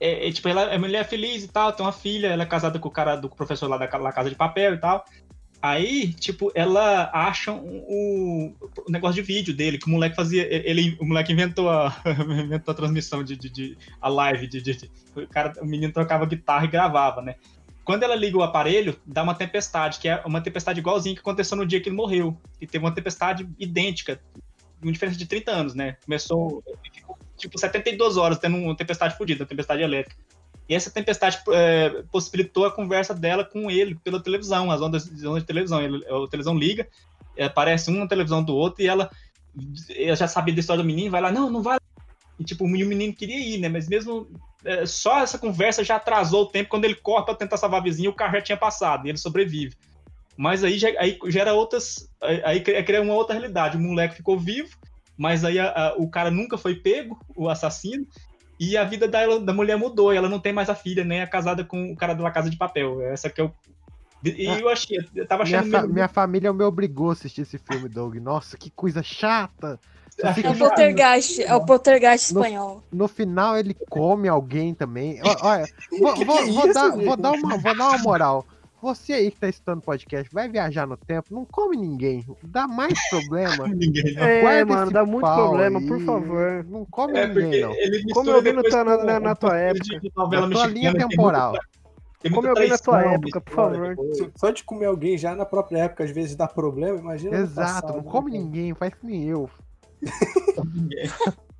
É, 0.00 0.28
é, 0.28 0.32
tipo, 0.32 0.48
ela 0.48 0.62
é 0.62 0.78
mulher 0.78 1.04
feliz 1.06 1.44
e 1.44 1.48
tal, 1.48 1.72
tem 1.72 1.86
uma 1.86 1.92
filha, 1.92 2.26
ela 2.26 2.42
é 2.42 2.46
casada 2.46 2.76
com 2.76 2.88
o 2.88 2.90
cara 2.90 3.14
do 3.14 3.28
professor 3.28 3.68
lá 3.68 3.78
da 3.78 3.98
La 3.98 4.10
Casa 4.10 4.28
de 4.28 4.34
Papel 4.34 4.74
e 4.74 4.78
tal. 4.78 5.04
Aí, 5.62 6.12
tipo, 6.14 6.50
ela 6.56 7.08
acha 7.14 7.52
o 7.52 8.52
negócio 8.88 9.14
de 9.14 9.22
vídeo 9.22 9.54
dele, 9.54 9.78
que 9.78 9.86
o 9.86 9.90
moleque 9.90 10.16
fazia. 10.16 10.42
Ele, 10.68 10.96
o 11.00 11.04
moleque 11.06 11.32
inventou 11.32 11.70
a, 11.70 11.94
inventou 12.44 12.72
a 12.72 12.74
transmissão 12.74 13.22
de, 13.22 13.36
de, 13.36 13.48
de- 13.48 13.78
a 14.00 14.08
live. 14.08 14.48
De, 14.48 14.60
de- 14.60 14.90
o, 15.14 15.24
cara, 15.28 15.52
o 15.62 15.64
menino 15.64 15.92
tocava 15.92 16.26
guitarra 16.26 16.64
e 16.64 16.68
gravava, 16.68 17.22
né? 17.22 17.36
Quando 17.84 18.02
ela 18.02 18.14
liga 18.16 18.36
o 18.36 18.42
aparelho, 18.42 18.96
dá 19.06 19.22
uma 19.22 19.34
tempestade, 19.34 20.00
que 20.00 20.08
é 20.08 20.20
uma 20.26 20.40
tempestade 20.40 20.80
igualzinha 20.80 21.14
que 21.14 21.20
aconteceu 21.20 21.56
no 21.56 21.66
dia 21.66 21.80
que 21.80 21.88
ele 21.88 21.96
morreu. 21.96 22.36
E 22.60 22.66
teve 22.66 22.84
uma 22.84 22.92
tempestade 22.94 23.48
idêntica, 23.56 24.20
com 24.80 24.90
diferença 24.90 25.16
de 25.18 25.26
30 25.26 25.50
anos, 25.52 25.74
né? 25.74 25.96
Começou, 26.04 26.62
tipo, 27.36 27.56
72 27.56 28.16
horas 28.16 28.38
tendo 28.38 28.56
uma 28.56 28.76
tempestade 28.76 29.16
fodida, 29.16 29.42
uma 29.44 29.48
tempestade 29.48 29.80
elétrica. 29.82 30.20
E 30.72 30.74
essa 30.74 30.90
tempestade 30.90 31.38
é, 31.52 32.02
possibilitou 32.10 32.64
a 32.64 32.72
conversa 32.72 33.12
dela 33.12 33.44
com 33.44 33.70
ele 33.70 33.94
pela 33.96 34.22
televisão, 34.22 34.70
as 34.70 34.80
ondas, 34.80 35.06
as 35.06 35.22
ondas 35.22 35.42
de 35.42 35.46
televisão. 35.46 35.82
Ele, 35.82 36.02
a 36.06 36.28
televisão 36.30 36.56
liga, 36.56 36.88
é, 37.36 37.44
aparece 37.44 37.90
um 37.90 37.98
na 37.98 38.06
televisão 38.08 38.42
do 38.42 38.56
outro 38.56 38.82
e 38.82 38.86
ela, 38.86 39.10
ela 39.94 40.16
já 40.16 40.26
sabia 40.26 40.54
da 40.54 40.60
história 40.60 40.82
do 40.82 40.86
menino, 40.86 41.10
vai 41.10 41.20
lá, 41.20 41.30
não, 41.30 41.50
não 41.50 41.62
vai. 41.62 41.78
E 42.40 42.44
tipo, 42.44 42.64
o 42.64 42.68
menino 42.68 43.12
queria 43.12 43.38
ir, 43.38 43.58
né? 43.58 43.68
Mas 43.68 43.86
mesmo 43.86 44.26
é, 44.64 44.86
só 44.86 45.20
essa 45.20 45.38
conversa 45.38 45.84
já 45.84 45.96
atrasou 45.96 46.44
o 46.44 46.46
tempo. 46.46 46.70
Quando 46.70 46.86
ele 46.86 46.94
corre 46.94 47.26
pra 47.26 47.34
tentar 47.34 47.58
salvar 47.58 47.80
a 47.80 47.84
vizinha, 47.84 48.08
o 48.08 48.14
carro 48.14 48.36
já 48.36 48.40
tinha 48.42 48.56
passado 48.56 49.06
e 49.06 49.10
ele 49.10 49.18
sobrevive. 49.18 49.76
Mas 50.38 50.64
aí, 50.64 50.80
aí 50.98 51.18
gera 51.26 51.52
outras. 51.52 52.08
Aí, 52.44 52.60
cria 52.60 53.02
uma 53.02 53.12
outra 53.12 53.34
realidade. 53.34 53.76
O 53.76 53.80
moleque 53.80 54.16
ficou 54.16 54.38
vivo, 54.38 54.70
mas 55.18 55.44
aí 55.44 55.58
a- 55.58 55.70
a- 55.70 55.94
o 55.98 56.08
cara 56.08 56.30
nunca 56.30 56.56
foi 56.56 56.76
pego, 56.76 57.20
o 57.36 57.50
assassino. 57.50 58.06
E 58.64 58.76
a 58.76 58.84
vida 58.84 59.08
da, 59.08 59.26
da 59.38 59.52
mulher 59.52 59.76
mudou, 59.76 60.12
e 60.14 60.16
ela 60.16 60.28
não 60.28 60.38
tem 60.38 60.52
mais 60.52 60.70
a 60.70 60.74
filha, 60.74 61.02
nem 61.04 61.20
é 61.20 61.26
casada 61.26 61.64
com 61.64 61.90
o 61.90 61.96
cara 61.96 62.14
da 62.14 62.30
Casa 62.30 62.48
de 62.48 62.56
Papel. 62.56 63.00
Essa 63.02 63.28
que 63.28 63.40
é 63.40 63.44
o. 63.44 63.52
E 64.24 64.44
eu 64.46 64.68
achei, 64.68 64.98
eu 65.16 65.26
tava 65.26 65.42
Minha, 65.42 65.58
achando 65.58 65.72
fa- 65.72 65.80
meio- 65.82 65.92
minha 65.94 66.06
família 66.08 66.52
me 66.52 66.62
obrigou 66.62 67.10
a 67.10 67.12
assistir 67.12 67.40
esse 67.40 67.58
filme, 67.58 67.88
Doug. 67.88 68.14
Nossa, 68.18 68.56
que 68.56 68.70
coisa 68.70 69.02
chata. 69.02 69.80
É 70.22 70.32
fica 70.32 70.50
o 70.52 70.56
poltergeist, 70.56 71.42
é 71.42 71.52
o 71.56 71.64
poltergeist 71.66 72.32
No- 72.32 72.40
espanhol. 72.40 72.84
No 72.92 73.08
final 73.08 73.58
ele 73.58 73.74
come 73.90 74.28
alguém 74.28 74.74
também. 74.74 75.18
Olha, 75.42 75.64
vou, 75.98 76.14
vou- 76.24 76.38
é 76.38 76.44
vou 76.52 76.72
dar, 76.72 76.90
vou, 76.90 77.16
dar 77.16 77.30
uma, 77.32 77.58
vou 77.58 77.76
dar 77.76 77.88
uma 77.88 77.98
moral. 77.98 78.46
Você 78.82 79.12
aí 79.12 79.30
que 79.30 79.38
tá 79.38 79.48
escutando 79.48 79.80
podcast, 79.80 80.28
vai 80.34 80.48
viajar 80.48 80.88
no 80.88 80.96
tempo, 80.96 81.32
não 81.32 81.44
come 81.44 81.76
ninguém. 81.76 82.26
Dá 82.42 82.66
mais 82.66 82.94
problema. 83.08 83.68
Ninguém, 83.68 84.18
É, 84.18 84.40
Guarda 84.40 84.74
mano, 84.74 84.90
dá 84.90 85.04
muito 85.06 85.20
problema, 85.32 85.78
aí. 85.78 85.86
por 85.86 86.00
favor. 86.00 86.64
Não 86.68 86.84
come 86.86 87.16
É, 87.16 87.28
ninguém, 87.28 87.60
não. 87.60 87.72
Come 88.12 88.30
alguém 88.32 88.52
na 88.52 88.62
depois 88.62 88.84
tua, 88.84 88.96
com 88.98 89.04
na, 89.04 89.20
na 89.20 89.34
tua 89.36 89.56
época. 89.56 90.00
Na 90.32 90.50
tua 90.50 90.66
linha 90.66 90.92
temporal. 90.96 91.54
Come 92.34 92.48
alguém 92.48 92.68
na 92.68 92.78
tua 92.78 93.02
época, 93.04 93.40
por 93.40 93.54
favor. 93.54 93.96
Só 94.34 94.50
de 94.50 94.64
comer 94.64 94.86
alguém 94.86 95.16
já 95.16 95.36
na 95.36 95.46
própria 95.46 95.84
época, 95.84 96.02
às 96.02 96.10
vezes 96.10 96.34
dá 96.34 96.48
problema, 96.48 96.98
imagina. 96.98 97.38
no 97.38 97.44
Exato, 97.44 97.82
passado, 97.86 97.96
não 97.98 98.02
né, 98.04 98.10
come 98.10 98.32
cara? 98.32 98.42
ninguém, 98.42 98.74
faz 98.74 98.94
que 98.94 99.06
nem 99.06 99.28
eu. 99.28 99.48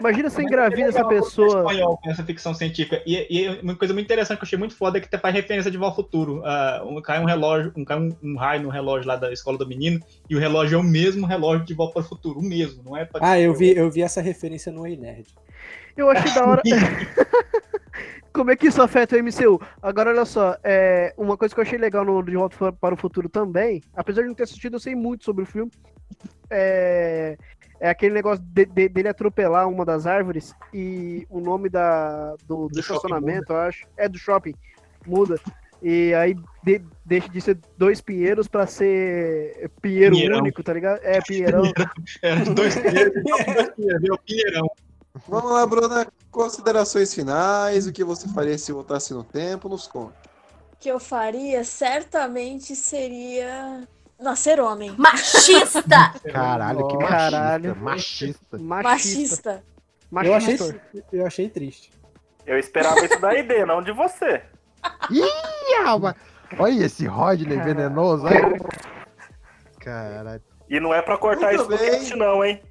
Imagina 0.00 0.30
você 0.30 0.42
engravida 0.42 0.88
essa 0.88 1.06
pessoa. 1.06 1.60
espanhol 1.70 1.98
com 2.02 2.10
essa 2.10 2.24
ficção 2.24 2.54
científica. 2.54 3.02
E, 3.06 3.26
e 3.30 3.48
uma 3.60 3.74
coisa 3.76 3.92
muito 3.94 4.06
interessante 4.06 4.38
que 4.38 4.44
eu 4.44 4.46
achei 4.46 4.58
muito 4.58 4.74
foda 4.76 4.98
é 4.98 5.00
que 5.00 5.18
faz 5.18 5.34
referência 5.34 5.70
de 5.70 5.76
Volta 5.78 5.92
ao 5.92 6.04
Futuro. 6.04 6.42
Um, 6.86 7.00
cai 7.02 7.20
um 7.20 7.24
relógio, 7.24 7.72
um, 7.76 7.84
cai 7.84 7.98
um, 7.98 8.16
um 8.22 8.36
raio 8.36 8.62
no 8.62 8.68
relógio 8.68 9.06
lá 9.08 9.16
da 9.16 9.32
escola 9.32 9.58
do 9.58 9.66
menino, 9.66 10.00
e 10.28 10.34
o 10.34 10.38
relógio 10.38 10.76
é 10.76 10.80
o 10.80 10.82
mesmo 10.84 11.26
relógio 11.26 11.64
de 11.64 11.74
Volta 11.74 11.94
para 11.94 12.02
o 12.02 12.08
Futuro, 12.08 12.40
o 12.40 12.42
mesmo, 12.42 12.82
não 12.82 12.96
é? 12.96 13.04
pra- 13.04 13.20
Ah, 13.22 13.38
eu 13.38 13.54
vi, 13.54 13.76
eu 13.76 13.90
vi 13.90 14.02
essa 14.02 14.20
referência 14.20 14.72
no 14.72 14.86
Ei 14.86 14.96
Nerd. 14.96 15.26
Eu 15.96 16.08
achei 16.10 16.32
da 16.34 16.46
hora. 16.46 16.62
Como 18.32 18.50
é 18.50 18.56
que 18.56 18.66
isso 18.68 18.80
afeta 18.80 19.14
o 19.14 19.18
MCU? 19.22 19.60
Agora, 19.82 20.08
olha 20.10 20.24
só, 20.24 20.56
é, 20.64 21.12
uma 21.18 21.36
coisa 21.36 21.54
que 21.54 21.60
eu 21.60 21.64
achei 21.64 21.78
legal 21.78 22.02
no 22.04 22.22
De 22.22 22.34
Volta 22.34 22.72
para 22.72 22.94
o 22.94 22.96
Futuro 22.98 23.28
também, 23.28 23.82
apesar 23.94 24.22
de 24.22 24.28
não 24.28 24.34
ter 24.34 24.44
assistido, 24.44 24.76
eu 24.76 24.80
sei 24.80 24.94
muito 24.94 25.22
sobre 25.24 25.42
o 25.44 25.46
filme, 25.46 25.70
é, 26.50 27.36
é 27.82 27.90
aquele 27.90 28.14
negócio 28.14 28.44
de- 28.44 28.64
de- 28.64 28.88
dele 28.88 29.08
atropelar 29.08 29.68
uma 29.68 29.84
das 29.84 30.06
árvores 30.06 30.54
e 30.72 31.26
o 31.28 31.40
nome 31.40 31.68
da, 31.68 32.36
do, 32.46 32.68
do 32.68 32.68
Do 32.68 32.80
estacionamento, 32.80 33.52
eu 33.52 33.56
acho, 33.56 33.86
é 33.96 34.08
do 34.08 34.16
shopping, 34.18 34.54
muda. 35.04 35.38
E 35.82 36.14
aí 36.14 36.36
de- 36.62 36.80
deixa 37.04 37.28
de 37.28 37.40
ser 37.40 37.58
dois 37.76 38.00
pinheiros 38.00 38.46
pra 38.46 38.68
ser 38.68 39.68
pinheiro 39.82 40.14
Pinheirão. 40.14 40.38
único, 40.38 40.62
tá 40.62 40.72
ligado? 40.72 41.00
É, 41.02 41.18
pinheirão. 41.26 41.64
É, 42.22 42.36
dois 42.44 42.76
pinheiros, 42.76 43.14
dois 43.24 43.70
pinheiros, 43.74 44.04
é 44.08 44.12
o 44.12 44.18
Pinheirão. 44.18 44.70
Vamos 45.28 45.50
lá, 45.52 45.66
Bruna. 45.66 46.06
Considerações 46.30 47.12
finais, 47.12 47.86
o 47.86 47.92
que 47.92 48.02
você 48.04 48.26
faria 48.28 48.56
se 48.56 48.70
voltasse 48.72 49.12
no 49.12 49.22
tempo, 49.24 49.68
nos 49.68 49.86
conta. 49.88 50.14
O 50.72 50.76
que 50.78 50.88
eu 50.88 50.98
faria 51.00 51.62
certamente 51.64 52.74
seria 52.76 53.86
nascer 54.22 54.60
homem. 54.60 54.94
Machista! 54.96 56.14
Caralho, 56.32 56.88
que 56.88 56.96
machista. 56.96 57.30
Caralho. 57.30 57.76
Machista. 57.76 58.58
Machista. 58.58 59.64
Eu 60.12 60.34
achei, 60.34 60.56
Machista. 60.58 60.80
eu 61.12 61.26
achei 61.26 61.48
triste. 61.48 61.92
Eu 62.46 62.58
esperava 62.58 63.04
isso 63.04 63.20
da 63.20 63.34
ID, 63.34 63.66
não 63.66 63.82
de 63.82 63.92
você. 63.92 64.42
Ih, 65.10 65.82
rapaz. 65.84 66.16
Olha 66.58 66.84
esse 66.84 67.06
Rodney 67.06 67.58
venenoso. 67.60 68.24
Olha. 68.26 68.58
Caralho. 69.78 70.42
E 70.68 70.80
não 70.80 70.94
é 70.94 71.02
pra 71.02 71.16
cortar 71.18 71.52
Muito 71.54 71.60
isso 71.60 71.68
bem. 71.68 71.90
cast, 71.90 72.16
não, 72.16 72.44
hein? 72.44 72.62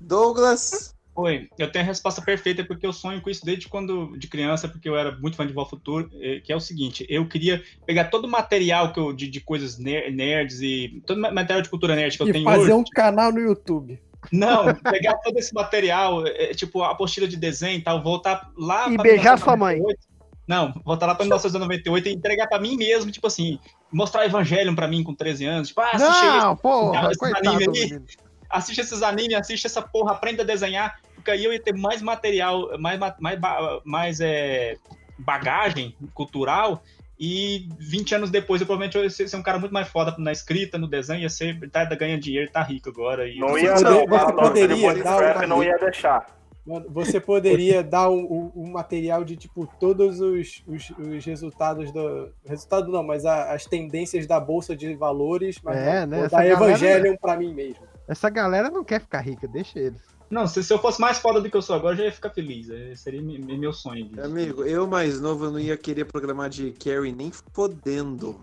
Douglas. 0.00 0.95
Oi, 1.16 1.48
eu 1.58 1.72
tenho 1.72 1.82
a 1.84 1.88
resposta 1.88 2.20
perfeita 2.20 2.62
porque 2.62 2.86
eu 2.86 2.92
sonho 2.92 3.22
com 3.22 3.30
isso 3.30 3.44
desde 3.44 3.66
quando 3.68 4.14
de 4.18 4.28
criança, 4.28 4.68
porque 4.68 4.86
eu 4.88 4.96
era 4.96 5.16
muito 5.18 5.34
fã 5.36 5.46
de 5.46 5.52
Volta 5.52 5.70
Futuro, 5.70 6.10
eh, 6.20 6.40
que 6.44 6.52
é 6.52 6.56
o 6.56 6.60
seguinte, 6.60 7.06
eu 7.08 7.26
queria 7.26 7.62
pegar 7.86 8.04
todo 8.10 8.26
o 8.26 8.30
material 8.30 8.92
que 8.92 9.00
eu, 9.00 9.12
de, 9.14 9.26
de 9.26 9.40
coisas 9.40 9.78
ner- 9.78 10.12
nerds 10.12 10.60
e 10.60 11.02
todo 11.06 11.16
o 11.16 11.20
material 11.22 11.62
de 11.62 11.70
cultura 11.70 11.96
nerd 11.96 12.16
que 12.16 12.22
eu 12.22 12.28
E 12.28 12.32
tenho 12.32 12.44
fazer 12.44 12.60
hoje. 12.64 12.72
um 12.74 12.84
canal 12.84 13.32
no 13.32 13.40
YouTube. 13.40 13.98
Não, 14.30 14.74
pegar 14.74 15.14
todo 15.18 15.38
esse 15.38 15.54
material, 15.54 16.26
eh, 16.26 16.52
tipo 16.52 16.82
a 16.82 16.90
apostila 16.90 17.26
de 17.26 17.36
desenho 17.36 17.78
e 17.78 17.82
tal, 17.82 18.02
voltar 18.02 18.50
lá 18.58 18.90
E 18.90 18.96
beijar 18.98 19.38
sua 19.38 19.56
mãe. 19.56 19.76
1998. 19.76 20.16
Não, 20.48 20.72
voltar 20.84 21.06
lá 21.06 21.14
pra 21.14 21.24
1998 21.24 22.08
e 22.08 22.12
entregar 22.12 22.46
pra 22.46 22.60
mim 22.60 22.76
mesmo, 22.76 23.10
tipo 23.10 23.26
assim, 23.26 23.58
mostrar 23.92 24.26
Evangelion 24.26 24.74
pra 24.74 24.86
mim 24.86 25.02
com 25.02 25.14
13 25.14 25.44
anos, 25.44 25.68
tipo, 25.68 25.80
ah, 25.80 25.92
Não, 25.98 26.56
porra, 26.56 27.08
esse 27.10 27.18
coitado 27.18 27.48
anime 27.48 27.64
aí 27.64 27.68
menino. 27.84 28.06
Assiste 28.50 28.80
esses 28.80 29.02
animes, 29.02 29.34
assiste 29.36 29.66
essa 29.66 29.82
porra, 29.82 30.12
aprenda 30.12 30.42
a 30.42 30.46
desenhar, 30.46 31.00
porque 31.14 31.30
aí 31.30 31.44
eu 31.44 31.52
ia 31.52 31.60
ter 31.60 31.74
mais 31.74 32.00
material, 32.02 32.78
mais, 32.78 32.98
ma- 32.98 33.16
mais, 33.20 33.38
mais 33.84 34.20
é, 34.20 34.76
bagagem 35.18 35.94
cultural, 36.14 36.82
e 37.18 37.66
20 37.78 38.14
anos 38.14 38.30
depois 38.30 38.60
eu 38.60 38.66
provavelmente 38.66 38.96
eu 38.96 39.02
ia 39.02 39.08
ser 39.10 39.34
um 39.36 39.42
cara 39.42 39.58
muito 39.58 39.72
mais 39.72 39.88
foda 39.88 40.14
na 40.18 40.30
escrita, 40.32 40.76
no 40.76 40.86
desenho, 40.86 41.22
ia 41.22 41.30
ser, 41.30 41.58
tá 41.70 41.84
ganhando 41.86 42.20
dinheiro, 42.20 42.50
tá 42.50 42.62
rico 42.62 42.90
agora. 42.90 43.26
E 43.26 43.38
Não 43.38 43.48
Você 43.48 43.64
ia 43.64 43.74
não, 43.74 43.80
você 43.80 44.02
o 44.02 44.06
paradoxo 44.08 44.34
de 44.34 44.48
poderia 44.60 44.76
Bootstrap 44.92 45.20
dar 45.34 45.38
uma- 45.40 45.46
não 45.46 45.64
ia 45.64 45.78
deixar. 45.78 46.36
Mano, 46.66 46.86
você 46.90 47.20
poderia 47.20 47.82
dar 47.82 48.10
um, 48.10 48.18
um- 48.18 48.52
um 48.64 48.70
material 48.72 49.22
de, 49.24 49.36
tipo, 49.36 49.66
todos 49.78 50.20
os, 50.20 50.62
os, 50.66 50.90
os 50.98 51.24
resultados 51.24 51.92
do. 51.92 52.28
Resultado 52.44 52.90
não, 52.90 53.04
mas 53.04 53.24
a- 53.24 53.52
as 53.54 53.64
tendências 53.66 54.26
da 54.26 54.38
Bolsa 54.40 54.74
de 54.76 54.92
Valores, 54.94 55.58
mas 55.62 55.76
É, 55.78 56.04
né? 56.04 56.22
Dar 56.22 56.28
galera- 56.28 56.52
Evangelion 56.52 57.16
pra 57.16 57.36
mim 57.36 57.54
mesmo. 57.54 57.86
Essa 58.08 58.30
galera 58.30 58.70
não 58.70 58.84
quer 58.84 59.00
ficar 59.00 59.20
rica, 59.20 59.48
deixa 59.48 59.78
eles. 59.78 60.00
Não, 60.30 60.46
se, 60.46 60.62
se 60.62 60.72
eu 60.72 60.78
fosse 60.78 61.00
mais 61.00 61.18
foda 61.18 61.40
do 61.40 61.48
que 61.50 61.56
eu 61.56 61.62
sou 61.62 61.76
agora, 61.76 61.94
eu 61.94 61.98
já 61.98 62.04
ia 62.04 62.12
ficar 62.12 62.30
feliz. 62.30 62.68
É, 62.68 62.94
seria 62.96 63.22
me- 63.22 63.38
me- 63.38 63.58
meu 63.58 63.72
sonho. 63.72 64.08
disso. 64.08 64.24
Amigo, 64.24 64.64
eu 64.64 64.86
mais 64.86 65.20
novo, 65.20 65.44
eu 65.46 65.50
não 65.52 65.60
ia 65.60 65.76
querer 65.76 66.04
programar 66.04 66.48
de 66.48 66.72
carry 66.72 67.12
nem 67.12 67.30
fodendo. 67.52 68.40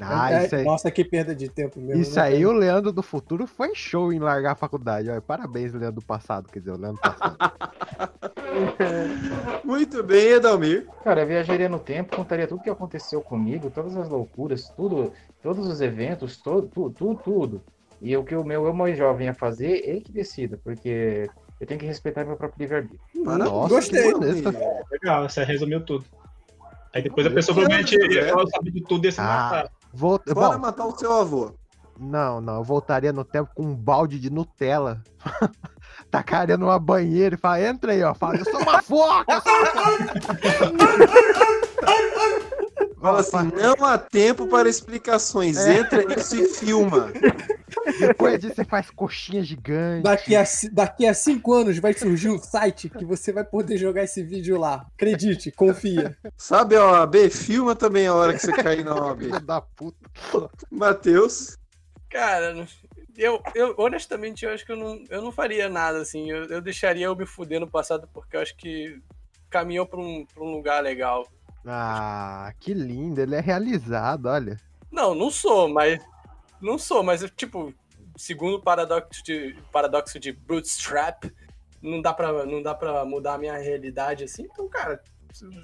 Ah, 0.00 0.32
É, 0.32 0.44
isso 0.46 0.56
aí. 0.56 0.64
Nossa, 0.64 0.90
que 0.90 1.04
perda 1.04 1.34
de 1.34 1.48
tempo 1.48 1.80
mesmo. 1.80 2.02
Isso 2.02 2.16
né, 2.16 2.22
aí, 2.22 2.46
o 2.46 2.52
Leandro 2.52 2.92
do 2.92 3.02
futuro 3.02 3.46
foi 3.46 3.74
show 3.74 4.12
em 4.12 4.18
largar 4.18 4.52
a 4.52 4.56
faculdade. 4.56 5.08
Olha, 5.08 5.20
parabéns, 5.20 5.72
Leandro 5.72 6.00
do 6.00 6.06
passado, 6.06 6.48
quer 6.50 6.58
dizer, 6.60 6.72
o 6.72 6.76
Leandro 6.76 7.00
passado. 7.00 7.36
Muito 9.64 10.02
bem, 10.02 10.28
Edalmir. 10.32 10.86
Cara, 11.02 11.22
eu 11.22 11.26
viajaria 11.26 11.68
no 11.68 11.78
tempo, 11.78 12.16
contaria 12.16 12.46
tudo 12.46 12.62
que 12.62 12.70
aconteceu 12.70 13.20
comigo, 13.20 13.70
todas 13.70 13.96
as 13.96 14.08
loucuras, 14.08 14.70
tudo, 14.76 15.12
todos 15.42 15.66
os 15.66 15.80
eventos, 15.80 16.36
todo, 16.36 16.68
tudo, 16.68 16.94
tudo, 16.94 17.20
tudo. 17.22 17.60
E 18.00 18.16
o 18.16 18.24
que 18.24 18.34
o 18.34 18.44
meu 18.44 18.66
eu 18.66 18.74
mais 18.74 18.96
jovem 18.98 19.26
ia 19.26 19.34
fazer, 19.34 19.88
ele 19.88 20.00
que 20.00 20.12
decida, 20.12 20.58
porque 20.62 21.28
eu 21.60 21.66
tenho 21.66 21.80
que 21.80 21.86
respeitar 21.86 22.24
meu 22.24 22.36
próprio 22.36 22.60
livre-arbítrio. 22.62 23.00
Nossa, 23.14 23.74
Gostei. 23.74 24.12
Legal, 24.90 25.28
você 25.28 25.44
resumiu 25.44 25.84
tudo. 25.84 26.04
Aí 26.92 27.02
depois 27.02 27.26
a 27.26 27.30
Eu 27.30 27.34
pessoa 27.34 27.54
provavelmente 27.56 27.96
ela 28.18 28.46
sabe 28.48 28.70
de 28.70 28.80
tudo 28.82 29.02
desse 29.02 29.20
Ah, 29.20 29.24
matar. 29.24 29.70
Vou... 29.92 30.20
Bora 30.32 30.56
Bom, 30.56 30.58
matar 30.58 30.86
o 30.86 30.96
seu 30.96 31.12
avô. 31.12 31.52
não, 31.98 32.40
não, 32.40 32.56
eu 32.56 32.62
voltaria 32.64 33.12
no 33.12 33.24
tempo 33.24 33.50
com 33.54 33.64
um 33.64 33.74
balde 33.74 34.18
de 34.20 34.30
Nutella. 34.30 35.02
Tacaria 36.10 36.56
numa 36.56 36.78
banheira 36.78 37.34
e 37.34 37.38
fala, 37.38 37.60
entra 37.62 37.92
aí, 37.92 38.02
ó. 38.02 38.14
Fala, 38.14 38.36
eu 38.36 38.44
sou 38.44 38.60
uma 38.60 38.80
foca, 38.82 39.32
eu 39.32 39.40
sou 39.40 39.52
uma 40.70 40.84
Fala 43.04 43.20
assim, 43.20 43.52
não 43.54 43.84
há 43.84 43.98
tempo 43.98 44.46
para 44.46 44.66
explicações. 44.66 45.58
É. 45.58 45.80
Entra 45.80 46.02
nisso 46.04 46.36
e 46.36 46.48
filma. 46.48 47.12
Depois 48.00 48.40
disso 48.40 48.54
você 48.54 48.64
faz 48.64 48.88
coxinha 48.88 49.42
gigante. 49.42 50.04
Daqui 50.04 50.34
a, 50.34 50.42
daqui 50.72 51.06
a 51.06 51.12
cinco 51.12 51.52
anos 51.52 51.78
vai 51.78 51.92
surgir 51.92 52.30
um 52.30 52.38
site 52.38 52.88
que 52.88 53.04
você 53.04 53.30
vai 53.30 53.44
poder 53.44 53.76
jogar 53.76 54.04
esse 54.04 54.22
vídeo 54.22 54.58
lá. 54.58 54.86
Acredite, 54.94 55.52
confia. 55.52 56.16
Sabe 56.34 56.76
a 56.76 57.02
OAB? 57.02 57.28
Filma 57.28 57.76
também 57.76 58.06
a 58.06 58.14
hora 58.14 58.32
que 58.32 58.38
você 58.38 58.52
cair 58.52 58.82
na 58.82 58.94
OAB. 58.94 59.38
Da 59.44 59.60
puta. 59.60 60.08
Matheus. 60.70 61.58
Cara, 62.08 62.66
eu, 63.18 63.42
eu 63.54 63.74
honestamente 63.76 64.46
eu 64.46 64.50
acho 64.50 64.64
que 64.64 64.72
eu 64.72 64.78
não, 64.78 65.04
eu 65.10 65.20
não 65.20 65.30
faria 65.30 65.68
nada 65.68 65.98
assim. 65.98 66.30
Eu, 66.30 66.44
eu 66.44 66.62
deixaria 66.62 67.04
eu 67.04 67.14
me 67.14 67.26
fuder 67.26 67.60
no 67.60 67.68
passado 67.68 68.08
porque 68.14 68.34
eu 68.34 68.40
acho 68.40 68.56
que 68.56 68.98
caminhou 69.50 69.84
pra 69.84 70.00
um, 70.00 70.24
pra 70.24 70.42
um 70.42 70.52
lugar 70.52 70.82
legal. 70.82 71.28
Ah, 71.66 72.52
que 72.60 72.74
lindo, 72.74 73.20
ele 73.20 73.34
é 73.34 73.40
realizado, 73.40 74.26
olha. 74.26 74.60
Não, 74.90 75.14
não 75.14 75.30
sou, 75.30 75.68
mas. 75.68 76.02
Não 76.60 76.78
sou, 76.78 77.02
mas 77.02 77.24
tipo, 77.36 77.74
segundo 78.16 78.56
o 78.56 78.62
paradoxo 78.62 79.22
de, 79.24 79.56
paradoxo 79.72 80.18
de 80.18 80.32
Bootstrap, 80.32 81.24
não 81.82 82.00
dá, 82.00 82.12
pra, 82.12 82.46
não 82.46 82.62
dá 82.62 82.74
pra 82.74 83.04
mudar 83.04 83.34
a 83.34 83.38
minha 83.38 83.56
realidade 83.56 84.24
assim. 84.24 84.44
Então, 84.44 84.68
cara, 84.68 85.02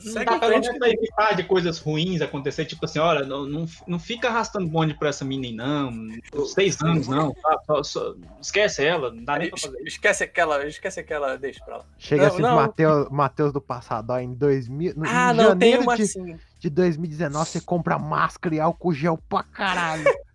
segue 0.01 0.25
dá 0.25 0.37
em 0.37 0.41
frente. 0.63 0.79
pra 0.79 0.89
evitar 0.91 1.35
de 1.37 1.45
coisas 1.45 1.79
ruins 1.79 2.21
acontecer, 2.21 2.65
tipo 2.65 2.85
assim, 2.85 2.99
olha, 2.99 3.25
não, 3.25 3.47
não, 3.47 3.67
não 3.87 3.99
fica 3.99 4.29
arrastando 4.29 4.67
bonde 4.67 4.95
pra 4.95 5.09
essa 5.11 5.25
menina, 5.25 5.65
não. 5.65 6.47
Seis 6.47 6.81
anos, 6.83 7.07
não. 7.09 7.33
tá? 7.35 7.59
Só- 7.67 7.83
só- 7.83 8.15
esquece 8.41 8.85
ela, 8.85 9.11
não 9.13 9.25
dá 9.25 9.39
nem 9.39 9.49
pra 9.51 9.59
fazer. 9.59 9.79
Esquece 9.87 10.25
aquela, 10.25 10.67
esquece 10.67 11.01
aquela, 11.01 11.37
deixa 11.39 11.65
pra 11.65 11.79
lá. 11.79 11.85
Chega 11.99 12.23
Não, 12.27 12.33
assim, 12.33 12.43
não. 12.43 12.57
Mateus, 12.57 13.09
Mateus 13.11 13.53
do 13.53 13.61
passado, 13.61 14.11
ó, 14.11 14.19
em 14.19 14.35
2000. 14.35 14.95
no- 14.97 15.05
Ah, 15.07 15.33
em 15.33 15.37
não, 15.37 15.57
tem 15.59 15.79
uma 15.79 15.97
de, 15.97 16.03
assim. 16.03 16.37
de 16.59 16.69
2019 16.71 17.49
você 17.49 17.61
compra 17.61 17.99
máscara 17.99 18.55
e 18.55 18.61
álcool 18.61 18.93
gel 18.93 19.19
pra 19.29 19.43
caralho. 19.45 20.05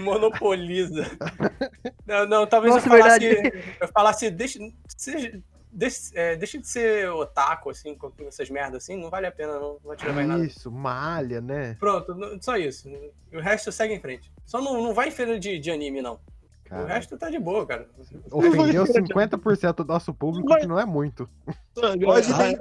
Monopoliza. 0.00 1.06
não, 2.06 2.26
não, 2.26 2.46
talvez 2.46 2.74
Nossa, 2.74 2.86
eu 2.88 2.90
falasse. 2.98 3.20
verdade. 3.20 3.64
Eu 3.80 3.88
falasse, 3.88 4.30
deixa, 4.30 4.58
seja- 4.88 5.40
deixa, 5.72 6.10
é, 6.14 6.36
deixa 6.36 6.58
de 6.58 6.66
ser 6.68 7.08
otaku, 7.10 7.70
assim, 7.70 7.94
com 7.94 8.12
essas 8.26 8.48
merdas 8.50 8.82
assim, 8.84 8.96
não 8.96 9.08
vale 9.10 9.26
a 9.26 9.32
pena, 9.32 9.54
não, 9.54 9.74
não 9.74 9.80
vai 9.84 9.96
te 9.96 10.04
levar 10.06 10.22
em 10.22 10.26
nada. 10.26 10.44
Isso, 10.44 10.70
malha, 10.70 11.40
né? 11.40 11.76
Pronto, 11.78 12.14
não- 12.14 12.40
só 12.40 12.56
isso. 12.56 12.88
O 13.32 13.38
resto 13.40 13.70
segue 13.72 13.94
em 13.94 14.00
frente. 14.00 14.30
Só 14.46 14.60
não, 14.60 14.82
não 14.82 14.92
vai 14.94 15.08
em 15.08 15.12
feira 15.12 15.38
de, 15.38 15.58
de 15.58 15.70
anime, 15.70 16.02
não. 16.02 16.14
O 16.14 16.68
Cara, 16.70 16.86
resto 16.86 17.18
tá 17.18 17.28
de 17.28 17.38
boa, 17.38 17.66
cara. 17.66 17.88
ofendeu 18.30 18.84
50% 18.84 19.74
do 19.74 19.84
nosso 19.84 20.14
público, 20.14 20.56
que 20.56 20.66
não 20.66 20.78
é 20.78 20.84
muito. 20.86 21.28
Pode 21.74 22.30
ir. 22.30 22.60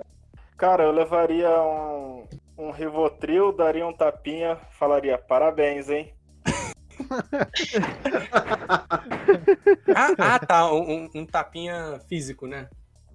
Cara, 0.58 0.84
eu 0.84 0.92
levaria 0.92 1.50
um, 1.62 2.28
um 2.58 2.72
Rivotril, 2.72 3.52
daria 3.54 3.86
um 3.86 3.94
tapinha, 3.94 4.58
falaria 4.72 5.18
parabéns, 5.18 5.90
hein? 5.90 6.14
Ah, 9.96 10.14
ah, 10.18 10.40
tá. 10.40 10.74
Um- 10.74 11.10
um 11.16 11.26
tapinha 11.26 12.00
físico, 12.08 12.48
né? 12.48 12.68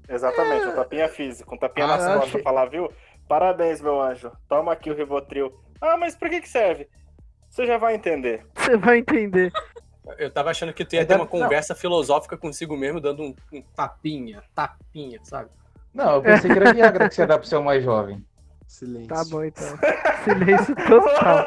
Exatamente, 0.09 0.67
um 0.69 0.75
tapinha 0.75 1.09
físico, 1.09 1.55
um 1.55 1.59
tapinha 1.59 1.87
Ah, 1.87 1.89
nas 1.89 2.01
eu 2.03 2.09
costas, 2.15 2.29
achei- 2.29 2.43
falar, 2.43 2.67
viu? 2.67 2.93
Parabéns, 3.29 3.81
meu 3.81 4.01
anjo. 4.01 4.31
Toma 4.49 4.73
aqui 4.73 4.91
o 4.91 4.95
Rivotril. 4.95 5.53
Ah, 5.81 5.97
mas 5.97 6.15
pra 6.15 6.29
que 6.29 6.41
que 6.43 6.49
serve? 6.49 6.89
Você 7.51 7.67
já 7.67 7.79
vai 7.79 7.95
entender. 7.95 8.45
Você 8.55 8.77
vai 8.77 8.99
entender. 8.99 9.51
Eu 10.19 10.31
tava 10.31 10.51
achando 10.51 10.75
que 10.75 10.85
tu 10.85 10.95
ia 10.95 11.07
ter 11.07 11.15
uma 11.17 11.27
conversa 11.27 11.75
filosófica 11.75 12.37
consigo 12.37 12.77
mesmo, 12.77 13.01
dando 13.01 13.23
um, 13.23 13.35
um 13.53 13.63
tapinha, 13.75 14.43
tapinha, 14.55 15.19
sabe? 15.25 15.49
Não, 15.95 16.17
eu 16.17 16.23
pensei 16.23 16.51
que 16.51 16.59
era 16.59 16.73
Viagra 16.75 17.09
que 17.09 17.15
você 17.15 17.23
ia 17.23 17.27
dar 17.27 17.39
pro 17.39 17.47
seu 17.47 17.63
mais 17.63 17.83
jovem. 17.83 18.23
Silêncio. 18.67 19.09
Tá 19.09 19.25
bom, 19.31 19.43
então. 19.45 19.79
Silêncio 20.25 20.75
total. 20.77 21.47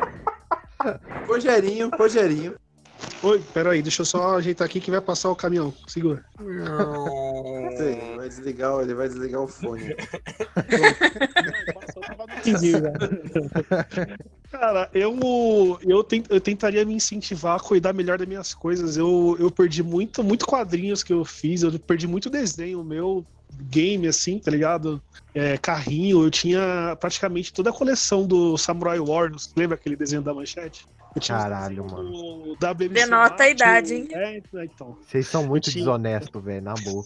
Rogerinho, 1.28 1.90
Rogerinho. 1.96 2.56
Oi, 3.22 3.40
peraí, 3.52 3.82
deixa 3.82 4.02
eu 4.02 4.06
só 4.06 4.36
ajeitar 4.36 4.66
aqui 4.66 4.80
que 4.80 4.90
vai 4.90 5.00
passar 5.00 5.30
o 5.30 5.36
caminhão. 5.36 5.72
Segura. 5.86 6.24
Sei, 7.76 7.94
vai 8.16 8.28
desligar, 8.28 8.80
ele 8.80 8.94
vai 8.94 9.08
desligar 9.08 9.42
o 9.42 9.48
fone. 9.48 9.84
Cara, 14.50 14.90
eu, 14.92 15.78
eu, 15.82 16.02
tent- 16.02 16.26
eu 16.30 16.40
tentaria 16.40 16.84
me 16.84 16.94
incentivar 16.94 17.56
a 17.56 17.62
cuidar 17.62 17.92
melhor 17.92 18.18
das 18.18 18.26
minhas 18.26 18.54
coisas. 18.54 18.96
Eu, 18.96 19.36
eu 19.38 19.50
perdi 19.50 19.82
muito, 19.82 20.24
muito 20.24 20.46
quadrinhos 20.46 21.02
que 21.02 21.12
eu 21.12 21.24
fiz, 21.24 21.62
eu 21.62 21.78
perdi 21.78 22.06
muito 22.06 22.30
desenho 22.30 22.82
meu, 22.82 23.24
game, 23.52 24.08
assim, 24.08 24.38
tá 24.38 24.50
ligado? 24.50 25.00
É, 25.34 25.56
carrinho, 25.58 26.24
eu 26.24 26.30
tinha 26.30 26.96
praticamente 27.00 27.52
toda 27.52 27.70
a 27.70 27.72
coleção 27.72 28.26
do 28.26 28.56
Samurai 28.58 28.98
Warriors. 28.98 29.52
Lembra 29.56 29.76
aquele 29.76 29.96
desenho 29.96 30.22
da 30.22 30.34
manchete? 30.34 30.86
Eu 31.14 31.20
Caralho, 31.26 31.84
mano. 31.90 32.54
do 32.54 32.56
WMC 32.60 32.88
Denota 32.94 33.42
a 33.42 33.48
idade, 33.50 33.94
hein? 33.94 34.08
É, 34.12 34.40
então. 34.62 34.96
Vocês 35.04 35.26
são 35.26 35.44
muito 35.44 35.68
tinha- 35.68 35.84
desonestos, 35.84 36.40
velho, 36.44 36.62
na 36.62 36.74
boa. 36.74 37.04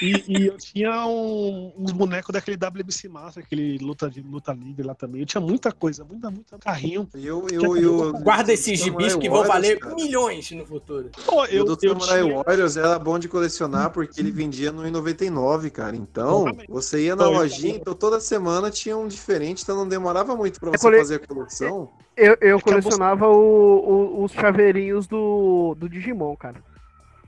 E, 0.00 0.24
e 0.28 0.46
eu 0.46 0.56
tinha 0.56 1.04
um- 1.04 1.72
uns 1.76 1.90
bonecos 1.90 2.32
daquele 2.32 2.56
WMC 2.56 3.08
Master, 3.08 3.42
aquele 3.44 3.78
luta, 3.78 4.08
de- 4.08 4.20
luta 4.22 4.52
livre 4.52 4.84
lá 4.86 4.94
também. 4.94 5.22
Eu 5.22 5.26
tinha 5.26 5.40
muita 5.40 5.72
coisa, 5.72 6.04
muita, 6.04 6.30
muita 6.30 6.56
carrinho. 6.58 7.08
Eu, 7.14 7.46
eu, 7.50 7.76
eu, 7.76 8.12
Guarda 8.12 8.52
esses 8.52 8.78
gibis 8.78 9.16
que 9.16 9.28
vão 9.28 9.44
valer 9.44 9.80
cara. 9.80 9.96
milhões 9.96 10.48
no 10.52 10.64
futuro. 10.64 11.10
Pô, 11.26 11.44
E 11.46 11.60
o 11.60 11.64
do 11.64 11.76
eu 11.82 11.98
Samurai 11.98 12.22
tinha- 12.22 12.42
Warriors 12.44 12.76
era 12.76 12.96
bom 12.96 13.18
de 13.18 13.28
colecionar 13.28 13.90
porque 13.90 14.20
ele 14.20 14.30
vendia 14.30 14.70
no 14.70 14.82
1,99, 14.82 15.68
cara. 15.68 15.96
Então, 15.96 16.44
você 16.68 17.03
ia 17.04 17.16
na 17.16 17.24
eu- 17.24 17.32
lojinha, 17.32 17.76
então 17.76 17.94
toda 17.94 18.18
semana 18.20 18.70
tinha 18.70 18.96
um 18.96 19.06
diferente, 19.08 19.62
então 19.62 19.76
não 19.76 19.86
demorava 19.88 20.34
muito 20.36 20.58
pra 20.60 20.70
É 20.70 20.72
você 20.78 20.82
cole- 20.82 20.98
fazer 20.98 21.14
a 21.16 21.26
coleção. 21.26 21.90
Eu, 22.16 22.36
eu 22.40 22.60
colecionava 22.60 23.28
o- 23.28 23.36
o- 23.38 24.24
os 24.24 24.32
chaveirinhos 24.32 25.06
do, 25.06 25.74
do 25.78 25.88
Digimon, 25.88 26.36
cara. 26.36 26.62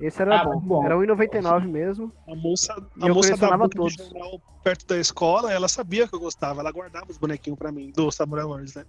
Esse 0.01 0.21
era 0.21 0.41
Ah, 0.41 0.45
bom. 0.45 0.61
bom. 0.61 0.85
Era 0.85 0.95
1,99 0.97 1.67
mesmo. 1.67 2.13
A 2.29 2.35
moça, 2.35 2.75
a 3.01 3.09
moça 3.09 3.37
da 3.37 3.57
banca 3.57 3.71
todos. 3.77 3.97
perto 4.63 4.87
da 4.87 4.99
escola, 4.99 5.53
ela 5.53 5.69
sabia 5.69 6.07
que 6.07 6.15
eu 6.15 6.21
gostava, 6.21 6.61
ela 6.61 6.71
guardava 6.71 7.07
os 7.09 7.17
bonequinhos 7.17 7.59
pra 7.59 7.73
mim, 7.73 7.93
do 7.95 8.11
Samurai 8.11 8.45
Warriors, 8.45 8.75
né? 8.75 8.85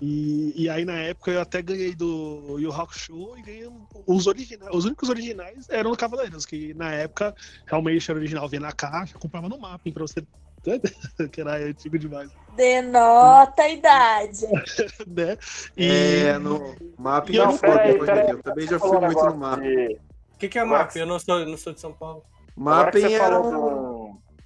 E, 0.00 0.52
e 0.56 0.68
aí, 0.70 0.84
na 0.84 0.94
época, 0.94 1.30
eu 1.32 1.40
até 1.40 1.60
ganhei 1.60 1.94
do 1.94 2.56
Yu 2.58 2.72
Hakusho 2.72 3.36
e 3.36 3.42
ganhei 3.42 3.68
os 4.06 4.26
originais. 4.26 4.72
Os 4.74 4.84
únicos 4.84 5.08
originais 5.08 5.66
eram 5.68 5.90
do 5.90 5.96
Cavaleiros, 5.96 6.46
que 6.46 6.72
na 6.74 6.92
época 6.92 7.34
realmente 7.66 8.08
era 8.08 8.18
original, 8.18 8.48
vinha 8.48 8.60
na 8.60 8.72
caixa, 8.72 9.18
comprava 9.18 9.48
no 9.48 9.58
mapping 9.58 9.92
pra 9.92 10.02
você. 10.06 10.22
que 11.32 11.40
era 11.40 11.56
antigo 11.56 11.98
demais, 11.98 12.30
Denota 12.56 13.62
a 13.62 13.68
idade. 13.70 14.46
né? 15.06 15.38
É, 15.76 16.36
no 16.38 16.74
mapa 16.98 17.30
e 17.30 17.36
eu 17.36 17.44
não 17.44 17.52
não- 17.52 17.58
foi. 17.58 18.30
Eu 18.32 18.42
também 18.42 18.66
já 18.66 18.78
fui 18.78 18.98
muito 19.00 19.24
no 19.24 19.56
de- 19.60 19.98
O 20.34 20.38
que, 20.38 20.48
que 20.48 20.58
é 20.58 20.62
Agora 20.62 20.84
MAP? 20.84 20.96
Eu 20.96 21.06
não 21.06 21.18
sou, 21.18 21.46
não 21.46 21.56
sou 21.56 21.72
de 21.72 21.80
São 21.80 21.92
Paulo. 21.92 22.24
Mapping 22.56 23.12
era 23.12 23.34
falou 23.36 23.52
um- 23.52 23.87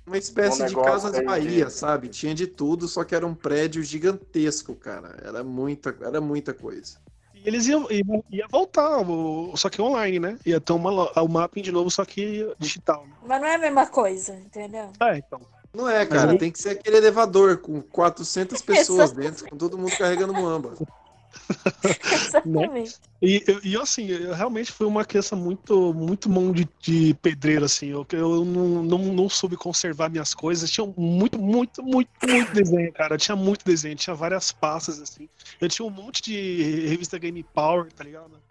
uma 0.07 0.19
espécie 0.19 0.63
um 0.63 0.67
de 0.67 0.75
Casas 0.75 1.19
Bahia, 1.25 1.67
de- 1.67 1.73
sabe? 1.73 2.09
Tinha 2.09 2.35
de 2.35 2.47
tudo, 2.47 2.89
só 2.89 3.05
que 3.05 3.15
era 3.15 3.27
um 3.27 3.35
prédio 3.35 3.83
gigantesco, 3.83 4.75
cara. 4.75 5.17
Era 5.25 5.43
muita, 5.45 5.95
era 6.01 6.21
muita 6.21 6.53
coisa. 6.53 6.97
eles 7.45 7.67
iam, 7.67 7.87
iam, 7.91 8.23
ia 8.31 8.47
voltar, 8.51 8.99
só 9.57 9.69
que 9.69 9.81
online, 9.83 10.19
né? 10.21 10.39
Ia 10.47 10.61
ter 10.61 10.73
uma, 10.73 11.11
o 11.21 11.29
mapping 11.29 11.63
de 11.63 11.73
novo, 11.73 11.91
só 11.91 12.05
que 12.05 12.49
digital. 12.59 13.05
né? 13.07 13.13
Mas 13.27 13.41
não 13.41 13.49
é 13.49 13.55
a 13.55 13.59
mesma 13.59 13.87
coisa, 13.87 14.35
entendeu? 14.35 14.91
É, 15.01 15.19
então. 15.19 15.41
Não 15.75 15.89
é, 15.89 16.05
cara. 16.05 16.33
aí- 16.33 16.39
Tem 16.39 16.51
que 16.53 16.61
ser 16.61 16.71
aquele 16.71 16.99
elevador 16.99 17.57
com 17.59 17.81
400 17.81 18.61
pessoas 18.63 19.11
dentro, 19.13 19.49
com 19.49 19.57
todo 19.57 19.79
mundo 19.79 19.97
carregando 19.97 20.35
muamba. 20.35 20.75
Exatamente. 22.13 22.95
E, 23.21 23.43
eu- 23.47 23.61
e 23.63 23.77
assim, 23.77 24.07
eu 24.09 24.35
realmente 24.35 24.73
fui 24.73 24.87
uma 24.87 25.05
criança 25.05 25.37
muito, 25.37 25.95
muito 25.95 26.29
mão 26.29 26.53
de, 26.53 26.69
de 26.81 27.15
pedreiro, 27.23 27.65
assim. 27.65 27.89
Eu, 27.89 28.07
eu 28.13 28.45
não, 28.45 28.83
não, 28.83 28.99
não 29.15 29.29
soube 29.29 29.57
conservar 29.57 30.09
minhas 30.11 30.35
coisas. 30.35 30.71
Tinha 30.71 30.87
muito, 30.97 31.39
muito, 31.39 31.83
muito, 31.83 32.11
muito 32.27 32.53
desenho, 32.53 32.93
cara. 32.93 33.17
Tinha 33.17 33.37
muito 33.37 33.65
desenho, 33.65 33.95
tinha 33.97 34.15
várias 34.15 34.51
pastas, 34.51 35.01
assim. 35.01 35.29
Eu 35.61 35.69
tinha 35.69 35.87
um 35.87 35.91
monte 35.91 36.21
de 36.23 36.87
revista 36.89 37.19
Game 37.19 37.43
Power, 37.55 37.93
tá 37.93 38.03
ligado? 38.05 38.43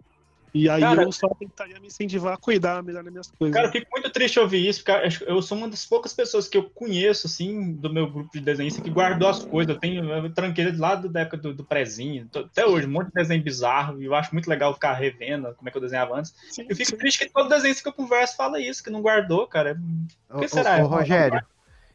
E 0.54 0.68
aí 0.68 0.82
Cara- 0.82 1.04
eu 1.04 1.12
só 1.12 1.28
tentaria 1.34 1.80
me 1.80 1.86
incentivar 1.86 2.34
a 2.34 2.36
cuidar 2.36 2.82
melhor 2.82 3.02
das 3.02 3.10
minhas 3.12 3.30
coisas. 3.38 3.54
Cara, 3.54 3.68
eu 3.68 3.72
fico 3.72 3.86
muito 3.90 4.10
triste 4.10 4.38
ouvir 4.38 4.68
isso, 4.68 4.84
porque 4.84 5.24
eu 5.24 5.40
sou 5.40 5.56
uma 5.56 5.66
das 5.68 5.86
poucas 5.86 6.12
pessoas 6.12 6.46
que 6.46 6.58
eu 6.58 6.68
conheço, 6.68 7.26
assim, 7.26 7.72
do 7.72 7.90
meu 7.90 8.10
grupo 8.10 8.30
de 8.32 8.40
desenhista 8.40 8.82
que 8.82 8.90
guardou 8.90 9.28
as 9.28 9.42
coisas. 9.42 9.74
Eu 9.74 9.80
tenho 9.80 10.04
eu 10.04 10.34
tranqueira 10.34 10.70
lá 10.76 10.94
do- 10.94 11.08
da 11.08 11.20
época 11.20 11.38
do, 11.38 11.54
do 11.54 11.64
prezinho, 11.64 12.28
até 12.34 12.66
hoje, 12.66 12.86
um 12.86 12.90
monte 12.90 13.06
de 13.06 13.12
desenho 13.14 13.42
bizarro, 13.42 14.02
e 14.02 14.04
eu 14.04 14.14
acho 14.14 14.34
muito 14.34 14.46
legal 14.48 14.74
ficar 14.74 14.92
revendo 14.92 15.54
como 15.54 15.68
é 15.68 15.72
que 15.72 15.78
eu 15.78 15.82
desenhava 15.82 16.16
antes. 16.18 16.34
eu 16.68 16.76
fico 16.76 16.96
triste 16.98 17.20
que 17.20 17.32
todo 17.32 17.48
desenhista 17.48 17.82
que 17.82 17.88
eu 17.88 17.94
converso 17.94 18.36
fala 18.36 18.60
isso, 18.60 18.82
que 18.84 18.90
não 18.90 19.00
guardou, 19.00 19.46
cara. 19.46 19.80
Por 20.28 20.40
que 20.40 20.44
Ô, 20.46 20.48
será? 20.48 20.78
ô, 20.82 20.84
ô, 20.84 20.86
Rogério, 20.88 21.40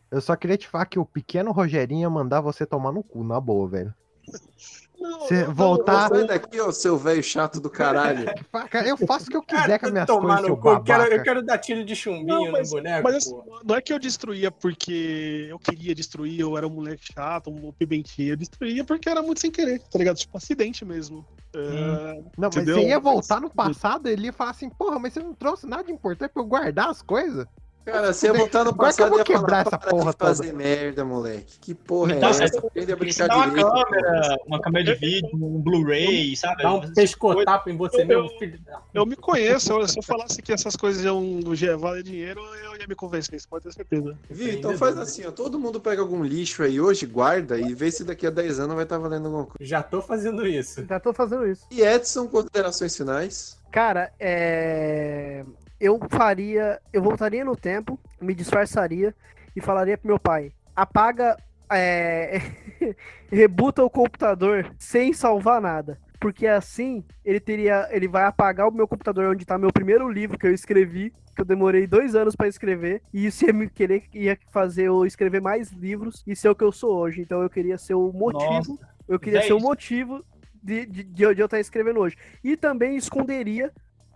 eu 0.09 0.19
só 0.19 0.35
queria 0.35 0.57
te 0.57 0.67
falar 0.67 0.87
que 0.87 0.97
o 0.97 1.05
pequeno 1.05 1.51
Rogerinho 1.51 2.01
ia 2.01 2.09
mandar 2.09 2.41
você 2.41 2.65
tomar 2.65 2.91
no 2.91 3.03
cu, 3.03 3.23
na 3.23 3.39
boa, 3.39 3.69
velho. 3.69 3.93
Você 5.19 5.43
voltar. 5.45 6.09
Sai 6.09 6.25
daqui, 6.25 6.59
ó, 6.59 6.71
seu 6.71 6.97
velho 6.97 7.23
chato 7.23 7.59
do 7.59 7.69
caralho. 7.69 8.25
Cara, 8.69 8.87
Eu 8.87 8.97
faço 8.97 9.27
o 9.27 9.29
que 9.29 9.37
eu 9.37 9.41
quiser 9.43 9.79
com 9.79 9.85
as 9.87 9.91
minhas 9.91 10.07
Tomar 10.07 10.27
coisas, 10.27 10.45
seu 10.45 10.57
cu, 10.57 10.69
eu 10.69 10.83
quero, 10.83 11.03
eu 11.03 11.23
quero 11.23 11.41
dar 11.43 11.57
tiro 11.57 11.83
de 11.83 11.95
chumbinho 11.95 12.27
Não, 12.27 12.51
mas, 12.51 12.69
no 12.69 12.77
boneco. 12.77 13.03
mas 13.03 13.15
assim, 13.15 13.31
pô. 13.31 13.59
não 13.63 13.75
é 13.75 13.81
que 13.81 13.93
eu 13.93 13.99
destruía 13.99 14.51
porque 14.51 15.47
eu 15.49 15.59
queria 15.59 15.93
destruir, 15.95 16.39
eu 16.39 16.57
era 16.57 16.67
um 16.67 16.71
moleque 16.71 17.13
chato, 17.13 17.49
um 17.49 17.71
pimentinho. 17.71 18.33
Eu 18.33 18.37
destruía 18.37 18.83
porque 18.83 19.09
era 19.09 19.21
muito 19.21 19.39
sem 19.41 19.51
querer, 19.51 19.79
tá 19.79 19.97
ligado? 19.99 20.17
Tipo, 20.17 20.37
acidente 20.37 20.83
mesmo. 20.85 21.25
É, 21.55 22.21
Não, 22.37 22.49
mas 22.53 22.57
entendeu? 22.57 22.75
você 22.75 22.87
ia 22.87 22.99
voltar 22.99 23.41
no 23.41 23.49
passado, 23.49 24.07
ele 24.07 24.27
ia 24.27 24.33
falar 24.33 24.51
assim, 24.51 24.69
porra, 24.69 24.99
mas 24.99 25.13
você 25.13 25.19
não 25.19 25.33
trouxe 25.33 25.65
nada 25.65 25.83
de 25.83 25.91
importante 25.91 26.31
pra 26.31 26.43
eu 26.43 26.47
guardar 26.47 26.89
as 26.89 27.01
coisas? 27.01 27.45
Cara, 27.91 28.13
você 28.13 28.27
ia 28.27 28.33
voltar 28.33 28.63
no 28.63 28.71
Agora 28.71 28.93
que 28.93 29.01
eu 29.01 29.05
passado 29.07 29.15
e 29.15 29.17
ia 29.19 29.25
falar, 29.25 29.39
quebrar 29.39 29.61
essa 29.67 29.77
"Para 29.77 29.89
porra 29.89 30.11
de 30.11 30.17
fazer 30.17 30.43
toda. 30.51 30.57
merda, 30.57 31.05
moleque. 31.05 31.59
Que 31.59 31.73
porra 31.73 32.13
é 32.13 32.17
Então, 32.17 32.29
essa? 32.29 32.47
você 32.47 32.57
Aprende 32.57 32.69
a 32.69 32.71
tem 32.71 32.85
que 32.85 32.95
brincar 32.95 33.27
dar 33.27 33.35
uma 33.37 33.47
direito. 33.47 33.71
câmera, 33.71 34.37
uma 34.45 34.61
câmera 34.61 34.83
de 34.85 34.93
vídeo, 34.95 35.29
um 35.33 35.61
Blu-ray, 35.61 36.35
sabe? 36.35 36.63
Dá 36.63 36.73
um 36.73 36.77
Essas 36.83 36.91
pescotapo 36.93 37.69
em 37.69 37.77
você 37.77 38.01
Eu- 38.01 38.07
mesmo, 38.07 38.23
eu- 38.25 38.39
filho. 38.39 38.59
Eu 38.93 39.05
me 39.05 39.15
conheço, 39.15 39.71
eu- 39.71 39.87
se 39.87 39.97
eu 39.97 40.03
falasse 40.03 40.41
que 40.41 40.51
essas 40.51 40.75
coisas 40.75 41.03
iam 41.03 41.39
valer 41.79 42.03
dinheiro, 42.03 42.41
eu 42.63 42.75
ia 42.79 42.87
me 42.87 42.95
convencer, 42.95 43.35
isso 43.35 43.47
pode 43.47 43.63
ter 43.63 43.71
certeza. 43.73 44.17
Viu? 44.29 44.53
Então 44.53 44.77
faz 44.77 44.97
assim, 44.97 45.25
ó. 45.25 45.31
Todo 45.31 45.57
mundo 45.59 45.79
pega 45.79 46.01
algum 46.01 46.23
lixo 46.23 46.63
aí 46.63 46.81
hoje, 46.81 47.05
guarda 47.05 47.57
e 47.59 47.73
vê 47.73 47.89
se 47.89 48.03
daqui 48.03 48.27
a 48.27 48.29
10 48.29 48.59
anos 48.59 48.75
vai 48.75 48.83
estar 48.83 48.97
valendo 48.97 49.25
alguma 49.25 49.45
coisa. 49.45 49.57
Já 49.61 49.81
tô 49.81 50.01
fazendo 50.01 50.45
isso. 50.45 50.85
Já 50.87 50.99
tô 50.99 51.13
fazendo 51.13 51.47
isso. 51.47 51.65
E 51.71 51.81
Edson, 51.81 52.27
considerações 52.27 52.95
finais? 52.97 53.57
Cara, 53.71 54.11
é... 54.19 55.43
eu 55.79 55.99
faria. 56.09 56.79
Eu 56.91 57.01
voltaria 57.01 57.43
no 57.45 57.55
tempo, 57.55 57.99
me 58.21 58.33
disfarçaria 58.33 59.13
e 59.55 59.61
falaria 59.61 59.97
pro 59.97 60.07
meu 60.07 60.19
pai: 60.19 60.51
apaga. 60.75 61.37
É... 61.69 62.39
rebuta 63.29 63.83
o 63.83 63.89
computador 63.89 64.73
sem 64.77 65.11
salvar 65.11 65.61
nada. 65.61 65.99
Porque 66.19 66.47
assim 66.47 67.03
ele 67.23 67.39
teria. 67.39 67.87
Ele 67.91 68.07
vai 68.07 68.23
apagar 68.23 68.67
o 68.67 68.71
meu 68.71 68.87
computador 68.87 69.29
onde 69.29 69.45
tá 69.45 69.57
meu 69.57 69.71
primeiro 69.71 70.09
livro 70.09 70.37
que 70.37 70.47
eu 70.47 70.53
escrevi. 70.53 71.13
Que 71.35 71.41
eu 71.41 71.45
demorei 71.45 71.85
dois 71.85 72.15
anos 72.15 72.35
pra 72.35 72.47
escrever. 72.47 73.01
E 73.13 73.25
isso 73.25 73.45
ia 73.45 73.53
me 73.53 73.69
querer 73.69 74.03
ia 74.13 74.37
fazer 74.49 74.83
eu 74.83 75.05
escrever 75.05 75.41
mais 75.41 75.71
livros 75.71 76.23
e 76.25 76.35
ser 76.35 76.49
o 76.49 76.55
que 76.55 76.63
eu 76.63 76.71
sou 76.71 76.95
hoje. 76.97 77.21
Então 77.21 77.43
eu 77.43 77.49
queria 77.49 77.77
ser 77.77 77.93
o 77.93 78.11
motivo. 78.11 78.71
Nossa, 78.71 78.77
eu 79.07 79.19
queria 79.19 79.39
véi, 79.39 79.47
ser 79.47 79.53
o 79.53 79.57
isso- 79.57 79.65
motivo 79.67 80.23
de, 80.63 80.85
de, 80.85 81.03
de 81.03 81.23
eu 81.23 81.45
estar 81.45 81.59
escrevendo 81.59 81.99
hoje. 81.99 82.15
E 82.43 82.57
também 82.57 82.95
esconderia 82.95 83.71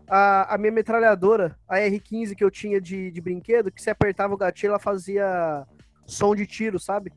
a, 0.08 0.56
a 0.56 0.58
minha 0.58 0.72
metralhadora, 0.72 1.58
a 1.68 1.78
R15 1.78 2.36
que 2.36 2.44
eu 2.44 2.52
tinha 2.52 2.80
de, 2.80 3.12
de 3.12 3.22
brinquedo, 3.22 3.72
que 3.72 3.82
se 3.82 3.90
apertava 3.90 4.34
o 4.34 4.38
gatilho, 4.38 4.72
ela 4.72 4.80
fazia 4.80 5.66
som 6.06 6.36
de 6.36 6.46
tiro, 6.46 6.80
sabe? 6.80 7.12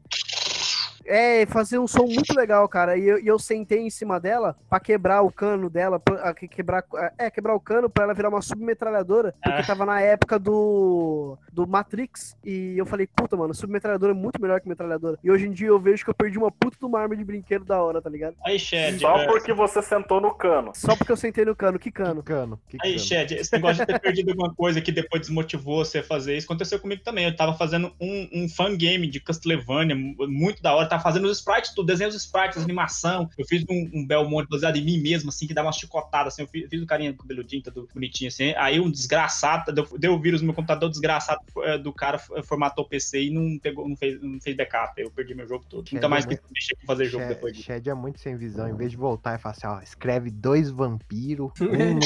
É, 1.06 1.44
fazia 1.46 1.80
um 1.80 1.86
som 1.86 2.04
muito 2.04 2.34
legal, 2.34 2.68
cara. 2.68 2.96
E 2.96 3.04
eu, 3.06 3.18
e 3.18 3.26
eu 3.26 3.38
sentei 3.38 3.80
em 3.80 3.90
cima 3.90 4.18
dela 4.18 4.56
pra 4.68 4.80
quebrar 4.80 5.22
o 5.22 5.30
cano 5.30 5.68
dela, 5.68 5.98
pra, 6.00 6.32
que- 6.34 6.48
quebrar, 6.48 6.84
é, 7.18 7.30
quebrar 7.30 7.54
o 7.54 7.60
cano 7.60 7.88
pra 7.90 8.04
ela 8.04 8.14
virar 8.14 8.28
uma 8.30 8.40
submetralhadora, 8.42 9.34
porque 9.42 9.60
Ah. 9.60 9.66
tava 9.66 9.84
na 9.86 10.00
época 10.00 10.38
do, 10.38 11.36
do 11.52 11.66
Matrix. 11.66 12.36
E 12.44 12.74
eu 12.78 12.86
falei, 12.86 13.06
puta, 13.06 13.36
mano, 13.36 13.54
submetralhadora 13.54 14.12
é 14.12 14.14
muito 14.14 14.40
melhor 14.40 14.60
que 14.60 14.68
metralhadora. 14.68 15.18
E 15.22 15.30
hoje 15.30 15.46
em 15.46 15.52
dia 15.52 15.68
eu 15.68 15.78
vejo 15.78 16.04
que 16.04 16.10
eu 16.10 16.14
perdi 16.14 16.38
uma 16.38 16.50
puta 16.50 16.76
de 16.78 16.84
uma 16.84 17.00
arma 17.00 17.16
de 17.16 17.24
brinquedo 17.24 17.64
da 17.64 17.82
hora, 17.82 18.00
tá 18.00 18.08
ligado? 18.10 18.36
Aí, 18.44 18.58
Shed. 18.58 18.98
Só 19.00 19.16
é, 19.18 19.26
porque 19.26 19.52
você 19.52 19.82
sentou 19.82 20.20
no 20.20 20.34
cano. 20.34 20.72
Só 20.74 20.96
porque 20.96 21.12
eu 21.12 21.16
sentei 21.16 21.44
no 21.44 21.54
cano, 21.54 21.78
que 21.78 21.90
cano? 21.90 22.22
Cano. 22.22 22.58
Que 22.68 22.78
Aí, 22.82 22.92
cano. 22.94 22.98
Shed, 23.04 23.32
esse 23.34 23.52
negócio 23.52 23.84
de 23.84 23.86
ter 23.92 24.00
perdido 24.00 24.30
alguma 24.30 24.54
coisa 24.54 24.80
que 24.80 24.90
depois 24.92 25.20
desmotivou 25.22 25.84
você 25.84 25.98
a 25.98 26.02
fazer 26.02 26.36
isso, 26.36 26.46
aconteceu 26.46 26.78
comigo 26.78 27.02
também. 27.04 27.26
Eu 27.26 27.36
tava 27.36 27.54
fazendo 27.54 27.92
um, 28.00 28.28
um 28.32 28.48
fangame 28.48 29.06
de 29.06 29.20
Castlevania, 29.20 29.94
mu- 29.94 30.14
muito 30.28 30.62
da 30.62 30.74
hora. 30.74 30.93
Tava 30.94 31.02
fazendo 31.02 31.24
os 31.24 31.38
sprites, 31.38 31.74
tudo, 31.74 31.86
desenho 31.86 32.08
os 32.08 32.14
sprites, 32.14 32.62
animação. 32.62 33.28
Eu 33.36 33.44
fiz 33.44 33.64
um, 33.68 33.90
um 33.92 34.06
Belmonte 34.06 34.48
baseado 34.48 34.76
em 34.76 34.84
mim 34.84 34.98
mesmo, 35.00 35.28
assim, 35.28 35.44
que 35.46 35.52
dava 35.52 35.66
uma 35.66 35.72
chicotada, 35.72 36.28
assim. 36.28 36.42
Eu 36.42 36.48
fiz, 36.48 36.68
fiz 36.68 36.80
o 36.80 36.86
carinha 36.86 37.12
com 37.12 37.22
cabeludinho, 37.22 37.62
todo 37.62 37.88
bonitinho, 37.92 38.28
assim. 38.28 38.54
Aí 38.56 38.78
um 38.78 38.88
desgraçado, 38.90 39.72
deu, 39.72 39.88
deu 39.98 40.14
o 40.14 40.20
vírus 40.20 40.40
no 40.40 40.46
meu 40.46 40.54
computador, 40.54 40.88
desgraçado 40.88 41.40
eh, 41.62 41.78
do 41.78 41.92
cara 41.92 42.18
formatou 42.18 42.84
o 42.84 42.88
PC 42.88 43.24
e 43.24 43.30
não, 43.30 43.58
pegou, 43.58 43.88
não, 43.88 43.96
fez, 43.96 44.22
não 44.22 44.40
fez 44.40 44.56
backup. 44.56 45.00
Eu 45.00 45.10
perdi 45.10 45.34
meu 45.34 45.48
jogo 45.48 45.64
todo. 45.68 45.88
Nunca 45.92 46.06
é 46.06 46.08
mais 46.08 46.24
muito- 46.26 46.42
mexer 46.52 46.76
com 46.76 46.86
fazer 46.86 47.06
jogo 47.06 47.24
Shed- 47.24 47.34
depois 47.34 47.52
disso. 47.54 47.66
Shed 47.66 47.88
é 47.90 47.94
muito 47.94 48.20
sem 48.20 48.36
visão. 48.36 48.68
Em 48.68 48.76
vez 48.76 48.92
de 48.92 48.96
voltar 48.96 49.34
e 49.34 49.38
falar 49.38 49.56
assim, 49.56 49.66
ó, 49.66 49.80
escreve 49.80 50.30
dois 50.30 50.70
vampiros, 50.70 51.50
um, 51.60 51.98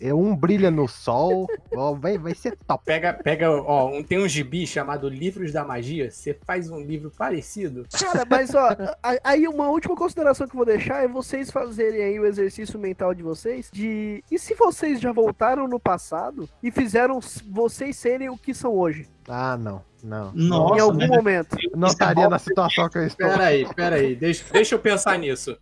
um 0.00 0.36
brilha 0.36 0.70
no 0.70 0.86
sol, 0.86 1.46
ó, 1.74 1.94
vai, 1.94 2.18
vai 2.18 2.34
ser 2.34 2.56
top. 2.66 2.84
Pega, 2.84 3.14
pega, 3.14 3.50
ó, 3.50 3.88
um, 3.88 4.02
tem 4.02 4.18
um 4.18 4.28
gibi 4.28 4.66
chamado 4.66 5.08
Livros 5.08 5.52
da 5.52 5.64
Magia. 5.64 6.10
Você 6.10 6.38
faz 6.46 6.70
um 6.70 6.80
livro 6.80 7.10
parecido. 7.16 7.86
Cara, 7.98 8.26
mas 8.28 8.54
ó, 8.54 8.68
aí 9.24 9.48
uma 9.48 9.68
última 9.68 9.96
consideração 9.96 10.46
que 10.46 10.54
eu 10.54 10.58
vou 10.58 10.66
deixar 10.66 11.02
é 11.02 11.08
vocês 11.08 11.50
fazerem 11.50 12.02
aí 12.02 12.20
o 12.20 12.26
exercício 12.26 12.78
mental 12.78 13.14
de 13.14 13.22
vocês 13.22 13.70
de 13.72 14.22
e 14.30 14.38
se 14.38 14.54
vocês 14.54 15.00
já 15.00 15.12
voltaram 15.12 15.66
no 15.66 15.80
passado 15.80 16.48
e 16.62 16.70
fizeram 16.70 17.18
vocês 17.50 17.96
serem 17.96 18.28
o 18.28 18.36
que 18.36 18.52
são 18.52 18.74
hoje? 18.74 19.08
Ah, 19.28 19.56
não, 19.56 19.82
não. 20.04 20.30
Nossa, 20.34 20.76
em 20.76 20.80
algum 20.80 20.98
mas- 20.98 21.08
momento. 21.08 21.56
Não 21.74 21.88
estaria 21.88 22.28
na 22.28 22.38
situação 22.38 22.88
que 22.88 22.98
eu 22.98 23.06
estou. 23.06 23.28
Pera 23.28 23.44
aí, 23.46 23.66
pera 23.74 23.96
aí. 23.96 24.14
Deixa, 24.14 24.44
deixa 24.52 24.74
eu 24.74 24.78
pensar 24.78 25.18
nisso. 25.18 25.56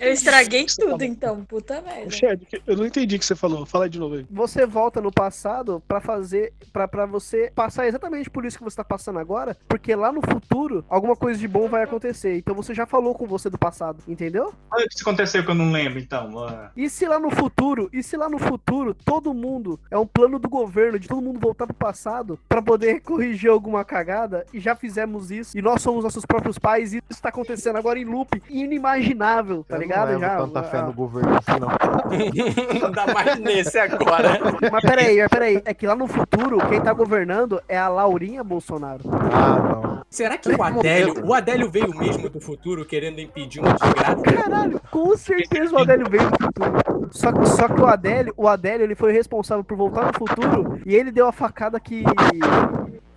Eu 0.00 0.12
estraguei 0.12 0.66
tudo, 0.66 1.02
então, 1.04 1.44
puta 1.44 1.80
merda. 1.80 2.10
Shed, 2.10 2.46
eu 2.66 2.76
não 2.76 2.86
entendi 2.86 3.16
o 3.16 3.18
que 3.18 3.24
você 3.24 3.34
falou. 3.34 3.64
Fala 3.66 3.84
aí 3.84 3.90
de 3.90 3.98
novo 3.98 4.16
aí. 4.16 4.26
Você 4.30 4.66
volta 4.66 5.00
no 5.00 5.12
passado 5.12 5.82
pra 5.86 6.00
fazer 6.00 6.52
pra 6.72 6.86
para 6.86 7.06
você 7.06 7.50
passar 7.54 7.86
exatamente 7.86 8.30
por 8.30 8.44
isso 8.44 8.58
que 8.58 8.64
você 8.64 8.76
tá 8.76 8.84
passando 8.84 9.18
agora, 9.18 9.56
porque 9.68 9.94
lá 9.94 10.12
no 10.12 10.20
futuro 10.22 10.84
alguma 10.88 11.16
coisa 11.16 11.38
de 11.38 11.48
bom 11.48 11.68
vai 11.68 11.82
acontecer. 11.82 12.36
Então 12.38 12.54
você 12.54 12.74
já 12.74 12.86
falou 12.86 13.14
com 13.14 13.26
você 13.26 13.50
do 13.50 13.58
passado, 13.58 14.02
entendeu? 14.06 14.52
Olha 14.70 14.84
o 14.84 14.88
que 14.88 15.00
aconteceu 15.00 15.44
que 15.44 15.50
eu 15.50 15.54
não 15.54 15.70
lembro, 15.70 15.98
então. 15.98 16.38
ah. 16.44 16.70
E 16.76 16.88
se 16.88 17.06
lá 17.06 17.18
no 17.18 17.30
futuro, 17.30 17.88
e 17.92 18.02
se 18.02 18.16
lá 18.16 18.28
no 18.28 18.38
futuro 18.38 18.94
todo 18.94 19.34
mundo 19.34 19.78
é 19.90 19.98
um 19.98 20.06
plano 20.06 20.38
do 20.38 20.48
governo 20.48 20.98
de 20.98 21.08
todo 21.08 21.20
mundo 21.20 21.38
voltar 21.40 21.66
pro 21.66 21.74
passado 21.74 22.38
pra 22.48 22.62
poder 22.62 23.00
corrigir 23.02 23.50
alguma 23.50 23.84
cagada 23.84 24.46
e 24.52 24.60
já 24.60 24.74
fizemos 24.74 25.30
isso 25.30 25.56
e 25.56 25.62
nós 25.62 25.82
somos 25.82 26.04
nossos 26.04 26.24
próprios 26.24 26.58
pais 26.58 26.94
e 26.94 27.02
isso 27.08 27.22
tá 27.22 27.28
acontecendo 27.28 27.76
agora 27.76 27.98
em 27.98 28.04
loop 28.04 28.42
inimaginável, 28.48 29.64
tá 29.68 29.76
Eu 29.76 29.80
ligado? 29.80 30.12
não 30.12 30.20
já. 30.20 30.36
tanta 30.36 30.62
fé 30.64 30.78
ah, 30.78 30.82
no 30.82 30.92
governo 30.92 31.30
assim, 31.36 31.60
não. 31.60 31.68
Ainda 32.86 33.14
mais 33.14 33.38
nesse 33.38 33.78
agora. 33.78 34.38
Mas 34.72 34.82
peraí, 34.82 35.18
mas 35.18 35.28
peraí, 35.28 35.62
é 35.64 35.74
que 35.74 35.86
lá 35.86 35.94
no 35.94 36.06
futuro 36.06 36.58
quem 36.68 36.80
tá 36.80 36.92
governando 36.92 37.60
é 37.68 37.78
a 37.78 37.88
Laurinha 37.88 38.42
Bolsonaro. 38.42 39.02
Ah, 39.32 39.56
não. 39.82 39.96
Será 40.08 40.38
que 40.38 40.48
o 40.48 40.62
Adélio, 40.62 41.26
o 41.26 41.34
Adélio 41.34 41.70
veio 41.70 41.94
mesmo 41.96 42.28
do 42.28 42.40
futuro 42.40 42.84
querendo 42.84 43.20
impedir 43.20 43.60
uma 43.60 43.72
desgraça? 43.72 44.22
Caralho, 44.22 44.80
com 44.90 45.16
certeza 45.16 45.74
o 45.74 45.78
Adélio 45.78 46.06
veio 46.08 46.30
do 46.30 46.44
futuro. 46.44 47.08
Só, 47.10 47.32
que- 47.32 47.46
só 47.46 47.68
que 47.68 47.80
o 47.80 47.86
Adélio, 47.86 48.32
o 48.36 48.48
Adélio, 48.48 48.84
ele 48.84 48.94
foi 48.94 49.12
responsável 49.12 49.62
por 49.64 49.76
voltar 49.76 50.06
no 50.06 50.12
futuro 50.18 50.80
e 50.86 50.94
ele 50.94 51.10
deu 51.10 51.26
a 51.26 51.32
facada 51.32 51.78
que 51.78 52.04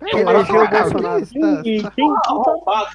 Elegeu 0.00 0.62
o 0.62 0.68
Bolsonaro. 0.68 1.26
Tá, 1.26 1.90
tá? 2.64 2.90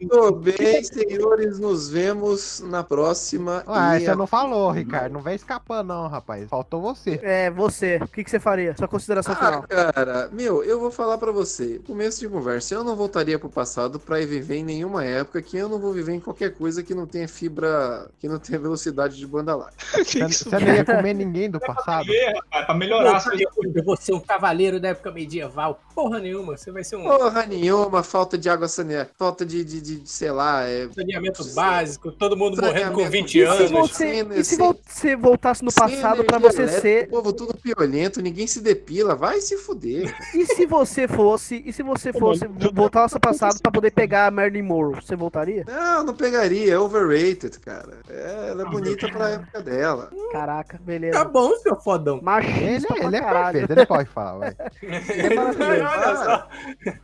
Muito 0.00 0.32
bem, 0.32 0.82
senhores, 0.84 1.58
nos 1.58 1.88
vemos 1.88 2.60
na 2.66 2.82
próxima. 2.82 3.62
Ué, 3.66 3.96
E 3.96 4.00
você 4.04 4.10
a- 4.10 4.16
não 4.16 4.26
falou, 4.26 4.70
Ricardo. 4.70 5.12
Não 5.12 5.20
vem 5.22 5.34
escapando, 5.34 5.88
não, 5.88 6.08
rapaz. 6.08 6.48
Faltou 6.48 6.80
você. 6.80 7.20
É, 7.22 7.50
você. 7.50 7.98
O 8.02 8.08
que, 8.08 8.24
que 8.24 8.30
você 8.30 8.40
faria? 8.40 8.76
Sua 8.76 8.88
consideração 8.88 9.34
Ah, 9.34 9.36
final. 9.36 9.62
cara, 9.68 10.28
meu, 10.32 10.62
eu 10.64 10.80
vou 10.80 10.90
falar 10.90 11.18
pra 11.18 11.30
você. 11.32 11.80
Começo 11.86 12.20
de 12.20 12.28
conversa, 12.28 12.74
eu 12.74 12.82
não 12.84 12.96
voltaria 12.96 13.38
pro 13.38 13.48
passado 13.48 13.98
pra 14.00 14.20
ir 14.20 14.26
viver 14.26 14.56
em 14.56 14.64
nenhuma 14.64 15.04
época 15.04 15.40
que 15.40 15.56
eu 15.56 15.68
não 15.68 15.78
vou 15.78 15.92
viver 15.92 16.14
em 16.14 16.20
qualquer 16.20 16.52
coisa 16.54 16.82
que 16.82 16.94
não 16.94 17.06
tenha 17.06 17.28
fibra, 17.28 18.08
que 18.18 18.28
não 18.28 18.38
tenha 18.38 18.58
velocidade 18.58 19.16
de 19.16 19.26
banda 19.26 19.54
larga. 19.54 19.74
Você, 20.04 20.20
você 20.28 20.58
não 20.58 20.74
ia 20.74 20.84
comer 20.84 21.14
ninguém 21.14 21.50
do 21.50 21.60
passado? 21.60 22.06
rapaz, 22.06 22.66
pra 22.66 22.74
melhorar 22.74 23.22
coisas. 23.22 23.46
Eu 23.74 23.84
vou 23.84 23.96
ser 23.96 24.12
um 24.14 24.20
cavaleiro 24.20 24.78
da 24.80 24.88
época 24.88 25.10
medieval. 25.24 25.80
Porra 25.94 26.18
nenhuma, 26.18 26.56
você 26.56 26.70
vai 26.72 26.82
ser 26.84 26.96
um 26.96 27.04
Porra 27.04 27.46
nenhuma, 27.46 28.02
falta 28.02 28.36
de 28.36 28.48
água 28.48 28.66
saneada, 28.68 29.08
falta 29.16 29.44
de, 29.46 29.64
de, 29.64 29.80
de, 29.80 30.08
sei 30.08 30.30
lá, 30.32 30.64
é... 30.68 30.88
saneamento 30.92 31.44
básico, 31.54 32.10
todo 32.10 32.36
mundo 32.36 32.60
morrendo 32.60 32.92
com 32.92 33.04
Saneamento 33.04 33.10
20 33.10 33.26
E 33.26 33.30
se 33.30 33.42
anos. 33.44 33.70
você, 33.70 33.94
sem- 33.94 34.38
e 34.40 34.44
se 34.44 34.56
você 34.56 35.16
voltasse 35.16 35.64
no 35.64 35.72
passado 35.72 36.24
pra 36.24 36.38
energia 36.38 36.50
você 36.50 36.62
elétrica, 36.62 36.80
ser. 36.82 37.06
O 37.06 37.10
povo 37.10 37.32
tudo 37.32 37.54
piolento, 37.56 38.20
ninguém 38.20 38.46
se 38.46 38.60
depila, 38.60 39.14
vai 39.14 39.40
se 39.40 39.56
fuder. 39.56 40.14
E 40.34 40.44
se 40.46 40.66
você 40.66 41.06
fosse. 41.06 41.62
E 41.64 41.72
se 41.72 41.82
você 41.82 42.12
fosse 42.12 42.44
voltar 42.72 43.08
no 43.12 43.20
passado 43.20 43.60
pra 43.62 43.70
poder 43.70 43.92
pegar 43.92 44.26
a 44.26 44.30
Marilyn 44.32 44.62
Monroe? 44.62 44.96
Você 44.96 45.14
voltaria? 45.14 45.64
Não, 45.66 46.04
não 46.04 46.14
pegaria, 46.14 46.74
é 46.74 46.78
overrated, 46.78 47.58
cara. 47.60 47.98
É, 48.08 48.48
ela 48.50 48.62
é 48.62 48.64
bonita 48.66 49.08
pra 49.08 49.30
época 49.30 49.62
dela. 49.62 50.10
Caraca, 50.32 50.80
beleza. 50.82 51.16
Tá 51.18 51.24
bom, 51.24 51.54
seu 51.58 51.76
fodão. 51.76 52.16
Ele, 52.16 52.24
Machista 52.24 52.94
ele 52.96 53.16
é 53.16 53.20
caralho. 53.20 53.58
perfeito, 53.60 53.78
ele 53.78 53.86
pode 53.86 54.08
falar, 54.08 54.54
é. 55.20 55.38
Olha 55.38 56.16
só. 56.16 56.48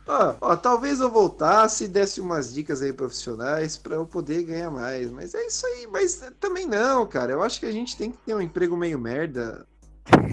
Ó, 0.07 0.35
ó, 0.41 0.55
talvez 0.55 0.99
eu 0.99 1.09
voltasse 1.09 1.85
e 1.85 1.87
desse 1.87 2.21
umas 2.21 2.53
dicas 2.53 2.81
aí 2.81 2.93
profissionais 2.93 3.77
pra 3.77 3.95
eu 3.95 4.05
poder 4.05 4.43
ganhar 4.43 4.69
mais. 4.71 5.09
Mas 5.11 5.33
é 5.33 5.45
isso 5.45 5.65
aí. 5.65 5.87
Mas 5.91 6.21
também 6.39 6.65
não, 6.65 7.05
cara. 7.05 7.31
Eu 7.31 7.43
acho 7.43 7.59
que 7.59 7.65
a 7.65 7.71
gente 7.71 7.97
tem 7.97 8.11
que 8.11 8.17
ter 8.17 8.35
um 8.35 8.41
emprego 8.41 8.75
meio 8.77 8.99
merda. 8.99 9.65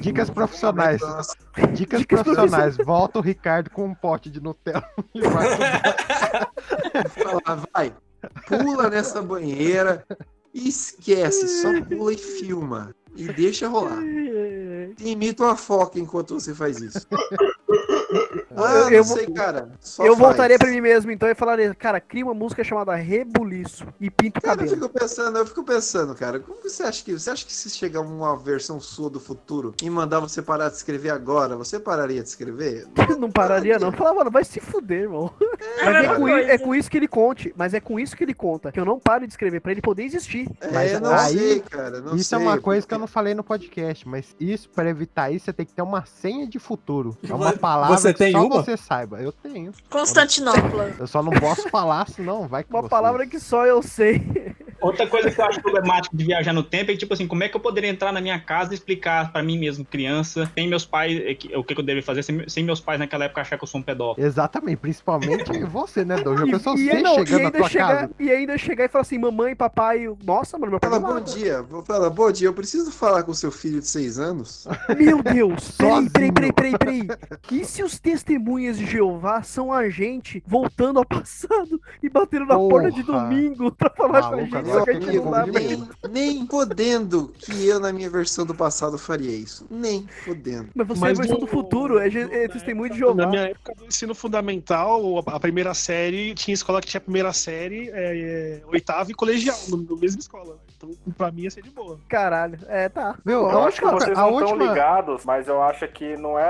Dicas 0.00 0.30
profissionais. 0.30 1.00
Nossa, 1.00 1.36
Dicas 1.72 2.04
profissionais. 2.04 2.76
Volta 2.76 3.18
o 3.18 3.22
Ricardo 3.22 3.70
com 3.70 3.84
um 3.86 3.94
pote 3.94 4.30
de 4.30 4.40
Nutella. 4.40 4.88
e 5.14 5.20
vai 5.20 5.46
falar, 7.08 7.64
vai, 7.72 7.94
pula 8.46 8.88
nessa 8.88 9.22
banheira 9.22 10.04
e 10.52 10.68
esquece, 10.68 11.48
só 11.62 11.82
pula 11.84 12.12
e 12.12 12.18
filma. 12.18 12.94
E 13.16 13.32
deixa 13.32 13.68
rolar. 13.68 14.00
Imita 15.00 15.44
uma 15.44 15.56
foca 15.56 15.98
enquanto 15.98 16.34
você 16.34 16.54
faz 16.54 16.80
isso. 16.80 17.06
Ah, 18.64 18.72
Eu- 18.74 18.80
não 18.84 18.90
eu 18.90 19.04
sei, 19.04 19.26
cara. 19.26 19.68
Só 19.80 20.02
eu 20.04 20.14
faz. 20.16 20.18
voltaria 20.18 20.58
pra 20.58 20.70
mim 20.70 20.80
mesmo, 20.80 21.10
então, 21.10 21.28
e 21.28 21.34
falaria, 21.34 21.74
cara, 21.74 22.00
cria 22.00 22.24
uma 22.24 22.34
música 22.34 22.62
chamada 22.64 22.94
Rebuliço 22.94 23.86
e 24.00 24.10
pinta 24.10 24.38
o 24.38 24.42
Cara, 24.42 24.54
eu 24.54 24.58
cabelo. 24.66 24.82
fico 24.82 24.98
pensando, 24.98 25.38
eu 25.38 25.46
fico 25.46 25.62
pensando, 25.64 26.14
cara, 26.14 26.40
como 26.40 26.58
que 26.60 26.68
você 26.68 26.82
acha 26.82 27.04
que 27.04 27.12
você 27.12 27.30
acha 27.30 27.44
que 27.46 27.52
se 27.52 27.70
chegar 27.70 28.00
uma 28.00 28.36
versão 28.36 28.80
sua 28.80 29.10
do 29.10 29.20
futuro 29.20 29.74
e 29.82 29.88
mandar 29.90 30.20
você 30.20 30.40
parar 30.42 30.68
de 30.68 30.76
escrever 30.76 31.10
agora, 31.10 31.56
você 31.56 31.78
pararia 31.78 32.22
de 32.22 32.28
escrever? 32.28 32.86
Não 33.18 33.30
pararia, 33.30 33.78
não. 33.78 33.90
Falava, 33.90 34.18
mano, 34.18 34.30
vai 34.30 34.44
se 34.44 34.60
fuder, 34.60 35.02
irmão. 35.02 35.32
É 35.78 35.84
Mas 35.84 36.04
é 36.04 36.14
com, 36.14 36.28
é 36.28 36.58
com 36.58 36.74
isso 36.74 36.88
que 36.90 36.96
ele 36.96 37.08
conte. 37.08 37.52
Mas 37.56 37.74
é 37.74 37.80
com 37.80 37.98
isso 37.98 38.16
que 38.16 38.22
ele 38.22 38.34
conta. 38.34 38.70
Que 38.70 38.78
eu 38.78 38.84
não 38.84 38.98
pare 39.00 39.26
de 39.26 39.32
escrever, 39.32 39.60
pra 39.60 39.72
ele 39.72 39.80
poder 39.80 40.04
existir. 40.04 40.48
Mas 40.72 40.92
é, 40.92 40.94
eu 40.96 41.00
não 41.00 41.10
aí- 41.12 41.36
sei, 41.38 41.60
cara, 41.60 42.00
não 42.00 42.14
isso 42.14 42.28
sei. 42.28 42.38
é 42.38 42.40
uma 42.40 42.58
coisa 42.60 42.86
que 42.86 42.94
eu 42.94 42.98
não 42.98 43.06
falei 43.08 43.34
no 43.34 43.42
podcast, 43.42 44.06
mas 44.08 44.36
isso, 44.38 44.68
pra 44.70 44.88
evitar 44.88 45.32
isso, 45.32 45.46
você 45.46 45.52
tem 45.52 45.66
que 45.66 45.72
ter 45.72 45.82
uma 45.82 46.04
senha 46.06 46.46
de 46.46 46.58
futuro. 46.58 47.16
É 47.28 47.34
uma 47.34 47.52
palavra 47.54 47.96
você 47.96 48.12
que 48.12 48.18
tem 48.20 48.32
só 48.32 48.47
uma? 48.48 48.62
você 48.62 48.76
saiba. 48.76 49.20
Eu 49.20 49.32
tenho. 49.32 49.72
Constantinopla. 49.90 50.92
Eu 50.98 51.06
só 51.06 51.22
não 51.22 51.32
posso 51.32 51.68
falar, 51.68 52.08
senão 52.08 52.46
vai 52.48 52.64
que 52.64 52.70
Uma 52.72 52.82
você- 52.82 52.88
palavra 52.88 53.26
que 53.26 53.38
só 53.38 53.66
eu 53.66 53.82
sei. 53.82 54.22
Outra 54.80 55.06
coisa 55.06 55.30
que 55.30 55.40
eu 55.40 55.44
acho 55.44 55.60
problemática 55.60 56.16
de 56.16 56.24
viajar 56.24 56.52
no 56.52 56.62
tempo 56.62 56.90
é 56.90 56.94
que, 56.94 56.98
tipo 56.98 57.12
assim, 57.12 57.26
como 57.26 57.42
é 57.42 57.48
que 57.48 57.56
eu 57.56 57.60
poderia 57.60 57.90
entrar 57.90 58.12
na 58.12 58.20
minha 58.20 58.38
casa 58.38 58.72
e 58.72 58.74
explicar 58.74 59.32
pra 59.32 59.42
mim 59.42 59.58
mesmo, 59.58 59.84
criança, 59.84 60.50
sem 60.54 60.68
meus 60.68 60.84
pais, 60.84 61.20
é, 61.20 61.56
o 61.56 61.64
que 61.64 61.74
que 61.74 61.80
eu 61.80 61.84
deveria 61.84 62.02
fazer, 62.02 62.22
sem, 62.22 62.48
sem 62.48 62.64
meus 62.64 62.80
pais 62.80 62.98
naquela 62.98 63.24
época 63.24 63.40
achar 63.40 63.56
que 63.56 63.64
eu 63.64 63.68
sou 63.68 63.80
um 63.80 63.82
pedófilo. 63.82 64.26
Exatamente, 64.26 64.78
principalmente 64.78 65.58
você, 65.66 66.04
né, 66.04 66.16
Douglas? 66.16 66.48
E, 66.48 66.52
você 66.52 67.02
não, 67.02 67.14
chegando 67.16 67.42
na 67.42 67.46
ainda 67.46 67.58
tua 67.58 67.68
chegar, 67.68 67.96
casa. 67.96 68.10
e 68.18 68.30
ainda 68.30 68.58
chegar 68.58 68.84
e 68.84 68.88
falar 68.88 69.02
assim, 69.02 69.18
mamãe, 69.18 69.56
papai, 69.56 70.06
nossa, 70.24 70.58
mano, 70.58 70.72
meu 70.72 70.80
pai 70.80 70.90
Fala 70.90 71.00
bom 71.00 71.20
dia, 71.20 71.62
vou 71.62 71.82
falar 71.82 72.10
bom 72.10 72.30
dia, 72.30 72.48
eu 72.48 72.54
preciso 72.54 72.92
falar 72.92 73.22
com 73.24 73.34
seu 73.34 73.50
filho 73.50 73.80
de 73.80 73.86
seis 73.86 74.18
anos? 74.18 74.66
Meu 74.96 75.22
Deus, 75.22 75.72
peraí, 75.72 76.10
peraí, 76.10 76.32
peraí, 76.32 76.52
peraí, 76.52 77.06
peraí. 77.06 77.08
E 77.50 77.64
se 77.64 77.82
os 77.82 77.98
testemunhas 77.98 78.78
de 78.78 78.86
Jeová 78.86 79.42
são 79.42 79.72
a 79.72 79.88
gente 79.88 80.42
voltando 80.46 80.98
ao 80.98 81.04
passado 81.06 81.80
e 82.02 82.08
batendo 82.08 82.46
na 82.46 82.56
porta 82.56 82.90
de 82.90 83.02
Porra. 83.02 83.20
domingo 83.20 83.72
pra 83.72 83.90
falar 83.90 84.28
com 84.28 84.34
a 84.34 84.42
gente, 84.42 84.67
agora 84.72 84.98
que 85.00 85.12
não 85.18 85.30
dá. 85.30 85.46
Nem, 85.46 85.88
nem 86.10 86.46
podendo 86.46 87.28
que 87.38 87.66
eu, 87.66 87.78
na 87.80 87.92
minha 87.92 88.08
versão 88.10 88.44
do 88.46 88.54
passado, 88.54 88.98
faria 88.98 89.30
isso. 89.36 89.66
Nem 89.70 90.06
podendo. 90.24 90.68
Mas 90.74 90.86
você 90.88 91.00
Mas 91.00 91.10
é 91.10 91.12
a 91.12 91.16
versão 91.22 91.34
no- 91.38 91.40
do 91.40 91.46
futuro, 91.46 91.98
é, 91.98 92.08
é 92.08 92.48
testemunho 92.48 92.92
de 92.92 92.98
Jeová. 92.98 93.14
Na 93.22 93.26
minha 93.26 93.42
época 93.48 93.74
do 93.74 93.84
ensino 93.86 94.14
fundamental, 94.14 95.18
a 95.26 95.38
a 95.38 95.40
primeira 95.40 95.72
série, 95.74 96.34
tinha 96.34 96.52
escola 96.54 96.80
que 96.80 96.88
tinha 96.88 97.00
primeira 97.00 97.32
série, 97.32 97.90
é, 97.90 98.60
é, 98.60 98.62
oitava 98.66 99.10
e 99.10 99.14
colegial, 99.14 99.56
no, 99.68 99.76
no 99.76 99.96
mesma 99.96 100.20
escola. 100.20 100.56
Então, 100.76 100.90
pra 101.16 101.30
mim 101.32 101.42
ia 101.42 101.50
ser 101.50 101.62
de 101.62 101.70
boa. 101.70 101.98
Caralho, 102.08 102.58
é, 102.68 102.88
tá. 102.88 103.16
Viu, 103.24 103.40
Eu 103.50 103.62
acho 103.64 103.80
que 103.80 103.86
a- 103.86 103.90
vocês 103.90 104.16
a 104.18 104.22
não 104.22 104.38
estão 104.38 104.52
última- 104.52 104.72
ligados, 104.72 105.24
mas 105.24 105.48
eu 105.48 105.60
acho 105.62 105.86
que 105.88 106.16
não 106.16 106.38
é 106.38 106.44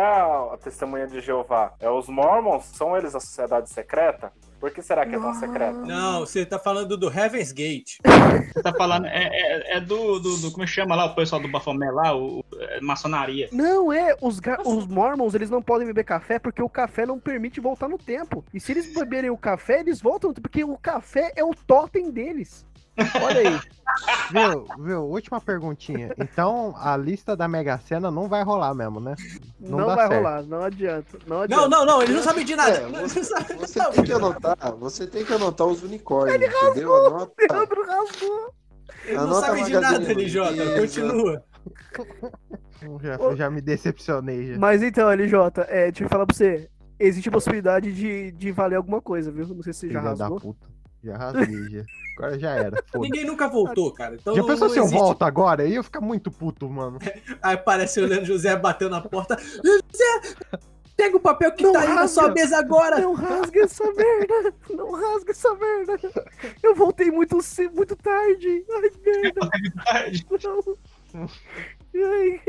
a 0.54 0.56
testemunha 0.62 1.06
de 1.06 1.20
Jeová. 1.20 1.72
É 1.80 1.88
os 1.90 2.08
Mormons, 2.08 2.64
são 2.74 2.96
eles 2.96 3.14
a 3.14 3.20
sociedade 3.20 3.70
secreta? 3.70 4.30
Por 4.61 4.70
que 4.72 4.82
será 4.82 5.06
que 5.06 5.14
é 5.14 5.18
tão 5.18 5.32
secreta? 5.34 5.72
Não, 5.72 6.20
você 6.20 6.44
tá 6.44 6.59
falando 6.59 6.96
do 6.96 7.09
Heaven's 7.09 7.52
Gate. 7.52 7.98
Você 8.52 8.61
tá 8.62 8.72
falando, 8.74 9.06
é, 9.06 9.28
é, 9.30 9.76
é 9.76 9.80
do, 9.80 10.18
do, 10.18 10.36
do- 10.38 10.50
como 10.50 10.66
chama 10.66 10.96
lá 10.96 11.04
o 11.06 11.14
pessoal 11.14 11.40
do 11.40 11.46
Bafomé 11.48 11.90
lá, 11.92 12.16
o, 12.16 12.44
é, 12.59 12.80
maçonaria. 12.80 13.48
Não, 13.52 13.92
é, 13.92 14.16
os, 14.20 14.40
os 14.64 14.86
mormons, 14.86 15.34
eles 15.34 15.48
não 15.48 15.62
podem 15.62 15.86
beber 15.86 16.04
café 16.04 16.38
porque 16.40 16.61
o 16.62 16.68
café 16.68 17.06
não 17.06 17.20
permite 17.20 17.61
voltar 17.61 17.88
no 17.88 17.98
tempo. 17.98 18.44
E 18.52 18.59
se 18.59 18.72
eles 18.72 18.92
beberem 18.92 19.30
o 19.30 19.36
café, 19.38 19.80
eles 19.80 20.00
voltam 20.00 20.30
no 20.30 20.34
tempo, 20.34 20.48
porque 20.48 20.64
o 20.64 20.76
café 20.76 21.32
é 21.36 21.44
o 21.44 21.54
totem 21.54 22.11
deles. 22.11 22.66
Olha 23.22 23.48
aí. 23.48 23.61
Viu, 24.30 24.66
viu, 24.84 25.02
última 25.04 25.40
perguntinha. 25.40 26.12
Então, 26.18 26.74
a 26.76 26.96
lista 26.96 27.34
da 27.34 27.48
Mega 27.48 27.78
Sena 27.78 28.11
não 28.11 28.28
vai 28.28 28.44
rolar 28.44 28.72
mesmo, 28.74 29.00
né? 29.00 29.14
Não, 29.59 29.78
dá 29.78 29.94
vai 29.96 30.06
certo. 30.09 30.14
rolar, 30.18 30.42
não 30.42 30.62
adianta. 30.62 31.18
Não, 31.26 31.40
adianta. 31.42 31.62
Não, 31.62 31.68
não, 31.68 31.86
não, 31.86 32.02
ele 32.02 32.12
não 32.12 32.22
sabe 32.22 32.44
de 32.44 32.54
nada. 32.54 32.76
É, 32.76 32.86
Não 32.88 33.00
você, 33.09 33.24
sabe- 33.24 33.54
você 33.54 33.78
não. 33.78 33.90
tem 33.90 34.04
que 34.04 34.12
anotar, 34.12 34.47
você 34.78 35.07
tem 35.07 35.24
que 35.24 35.32
anotar 35.32 35.66
os 35.66 35.82
unicórnios, 35.82 36.36
entendeu? 36.36 36.94
Anota, 37.07 37.32
Leandro 37.51 37.86
rasgou. 37.86 38.55
Ele 39.05 39.16
não 39.16 39.34
sabe 39.34 39.64
de 39.64 39.72
nada, 39.72 40.12
LJ. 40.12 40.80
Continua. 40.80 41.44
Já, 43.03 43.34
já 43.36 43.51
me 43.51 43.61
decepcionei. 43.61 44.53
Já. 44.53 44.59
Mas 44.59 44.82
então, 44.82 45.09
LJ, 45.11 45.34
é, 45.68 45.86
deixa 45.90 46.05
eu 46.05 46.09
falar 46.09 46.26
pra 46.26 46.36
você. 46.36 46.68
Existe 47.01 47.28
a 47.28 47.32
possibilidade 47.32 47.92
de, 47.92 48.32
de 48.32 48.51
valer 48.51 48.76
alguma 48.76 49.01
coisa, 49.01 49.30
viu? 49.30 49.46
Não 49.46 49.62
sei 49.62 49.72
se 49.72 49.80
você 49.80 49.90
já 49.90 50.01
Filha 50.01 50.14
da 50.14 50.24
rasgou. 50.24 50.40
puta. 50.40 50.66
Já 51.03 51.16
rasguei, 51.16 51.68
já. 51.70 51.82
Agora 52.16 52.38
já 52.38 52.51
era. 52.51 52.82
foda. 52.90 53.05
Ninguém 53.05 53.24
nunca 53.24 53.46
voltou, 53.49 53.92
cara. 53.92 54.16
Então 54.16 54.34
Já 54.34 54.42
pensou 54.42 54.68
se 54.68 54.78
eu 54.78 54.84
existe. 54.84 54.99
volto 54.99 55.22
agora? 55.22 55.62
Aí 55.62 55.76
eu 55.76 55.84
ficar 55.84 56.01
muito 56.01 56.28
puto, 56.30 56.68
mano. 56.68 56.99
Aí 57.40 57.55
aparece 57.55 58.01
o 58.01 58.07
Leandro 58.07 58.26
José 58.26 58.57
bateu 58.57 58.90
na 58.90 59.01
porta. 59.01 59.36
José, 59.38 60.34
pega 60.99 61.16
o 61.16 61.20
papel 61.20 61.53
que 61.53 61.62
Não 61.62 61.72
tá 61.72 61.80
aí 61.82 61.94
na 61.94 62.09
sua 62.09 62.28
mesa 62.30 62.59
agora. 62.59 62.99
Não 63.01 63.14
rasga 63.14 63.61
essa 63.62 63.84
merda! 63.92 64.55
Não 64.70 64.90
rasga 64.90 65.30
essa 65.30 65.55
merda! 65.55 65.96
Eu 66.61 66.74
voltei 66.74 67.09
muito, 67.11 67.38
muito 67.72 67.94
tarde! 67.96 68.64
Ai, 68.68 68.90
merda! 69.07 69.40
Não. 71.14 71.28
Ai, 71.94 72.40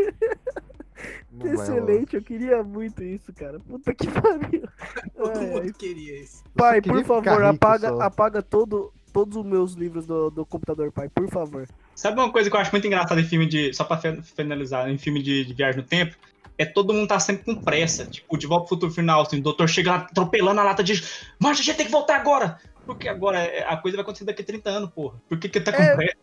Não 1.32 1.54
excelente, 1.54 2.16
eu 2.16 2.22
queria 2.22 2.62
muito 2.64 3.04
isso, 3.04 3.32
cara. 3.34 3.60
Puta 3.60 3.93
que 3.93 4.08
pariu. 4.10 4.64
Todo 5.16 5.41
mundo 5.41 5.74
queria 5.74 6.20
isso. 6.20 6.43
Pai, 6.56 6.82
queria 6.82 7.04
por 7.04 7.24
favor, 7.24 7.43
apaga, 7.43 7.89
só. 7.89 8.02
apaga 8.02 8.41
todo, 8.41 8.91
todos 9.14 9.38
os 9.38 9.45
meus 9.45 9.74
livros 9.74 10.06
do, 10.06 10.30
do 10.30 10.45
computador, 10.45 10.91
pai, 10.91 11.08
por 11.08 11.30
favor. 11.30 11.68
Sabe 11.95 12.20
uma 12.20 12.32
coisa 12.32 12.50
que 12.50 12.56
eu 12.56 12.60
acho 12.60 12.72
muito 12.72 12.86
engraçada 12.88 13.22
em 13.22 13.26
filme 13.26 13.45
de. 13.45 13.74
Só 13.74 13.84
pra 13.86 13.97
fi- 13.97 14.22
finalizar, 14.22 14.89
em 14.89 14.97
filme 14.97 15.22
de, 15.22 15.45
de 15.45 15.54
viagem 15.54 15.82
no 15.82 15.88
tempo? 15.88 16.16
É 16.60 16.66
todo 16.66 16.93
mundo 16.93 17.07
tá 17.07 17.20
sempre 17.20 17.45
com 17.45 17.55
pressa. 17.62 18.05
Tipo, 18.05 18.38
de 18.38 18.45
volta 18.45 18.66
pro 18.68 18.76
futuro 18.76 18.91
final, 18.91 19.22
assim, 19.22 19.39
o 19.39 19.41
doutor 19.41 19.68
chega 19.70 19.91
lá 19.91 19.97
atropelando 19.99 20.60
a 20.60 20.64
lata 20.64 20.84
de. 20.84 21.01
Mas 21.39 21.57
a 21.60 21.64
gente 21.64 21.78
tem 21.78 21.86
que 21.86 21.91
voltar 21.91 22.18
agora! 22.18 22.60
Porque 22.86 23.07
agora 23.07 23.39
é- 23.39 23.64
a 23.66 23.78
coisa 23.78 23.95
vai 23.95 24.03
acontecer 24.03 24.26
daqui 24.26 24.41
a 24.41 24.45
30 24.45 24.70
anos, 24.70 24.89
porra. 24.91 25.16
Por 25.30 25.39
que, 25.39 25.47
que 25.47 25.62
tá 25.62 25.72
com 25.72 25.82
É. 25.82 25.95
pressa? 25.95 26.18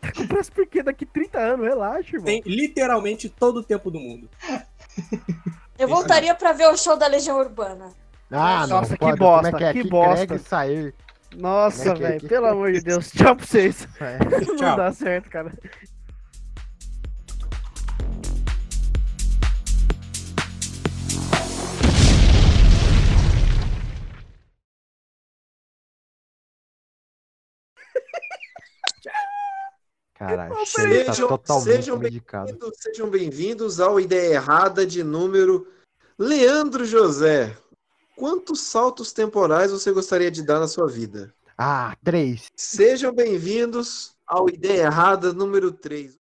Tá 0.00 0.12
com 0.12 0.26
pressa 0.26 0.50
porque 0.52 0.82
daqui 0.82 1.06
30 1.06 1.38
anos, 1.38 1.66
relaxa, 1.66 2.08
irmão. 2.16 2.24
Tem 2.24 2.42
literalmente 2.44 3.28
todo 3.28 3.58
o 3.58 3.62
tempo 3.62 3.90
do 3.90 4.00
mundo. 4.00 4.28
Eu 5.78 5.86
voltaria 5.88 6.34
pra 6.34 6.52
ver 6.52 6.66
o 6.68 6.76
show 6.76 6.96
da 6.96 7.06
Legião 7.06 7.38
Urbana. 7.38 7.90
Ah, 8.30 8.66
não. 8.66 8.78
Nossa, 8.80 8.94
que 8.94 8.98
pode. 8.98 9.18
bosta, 9.18 9.48
é 9.48 9.52
que 9.52 9.64
é? 9.64 9.72
que 9.72 9.84
bosta. 9.88 10.26
Greg 10.26 10.42
sair. 10.42 10.94
Nossa, 11.36 11.90
é 11.90 11.94
que 11.94 12.02
é? 12.04 12.08
velho, 12.08 12.28
pelo 12.28 12.46
amor 12.46 12.72
de 12.72 12.80
Deus. 12.80 13.10
Tchau 13.10 13.36
pra 13.36 13.46
vocês. 13.46 13.86
É. 14.00 14.18
Não 14.46 14.56
Tchau. 14.56 14.76
dá 14.76 14.92
certo, 14.92 15.30
cara. 15.30 15.52
Caralho, 30.20 30.54
Sejam- 30.66 30.66
Xerê 30.66 31.04
tá 31.04 31.14
totalmente 31.14 31.64
sejam 31.76 31.98
bem-vindos- 31.98 32.76
Sejam 32.78 33.08
bem-vindos 33.08 33.80
ao 33.80 33.98
Ideia 33.98 34.34
Errada 34.34 34.84
de 34.86 35.02
número 35.02 35.66
Leandro 36.18 36.84
José. 36.84 37.56
Quantos 38.16 38.60
saltos 38.60 39.12
temporais 39.14 39.70
você 39.72 39.90
gostaria 39.90 40.30
de 40.30 40.42
dar 40.42 40.60
na 40.60 40.68
sua 40.68 40.86
vida? 40.86 41.32
Ah, 41.56 41.96
três. 42.04 42.48
Sejam 42.54 43.14
bem-vindos 43.14 44.12
ao 44.26 44.50
Ideia 44.50 44.82
Errada 44.82 45.32
número 45.32 45.72
3. 45.72 46.12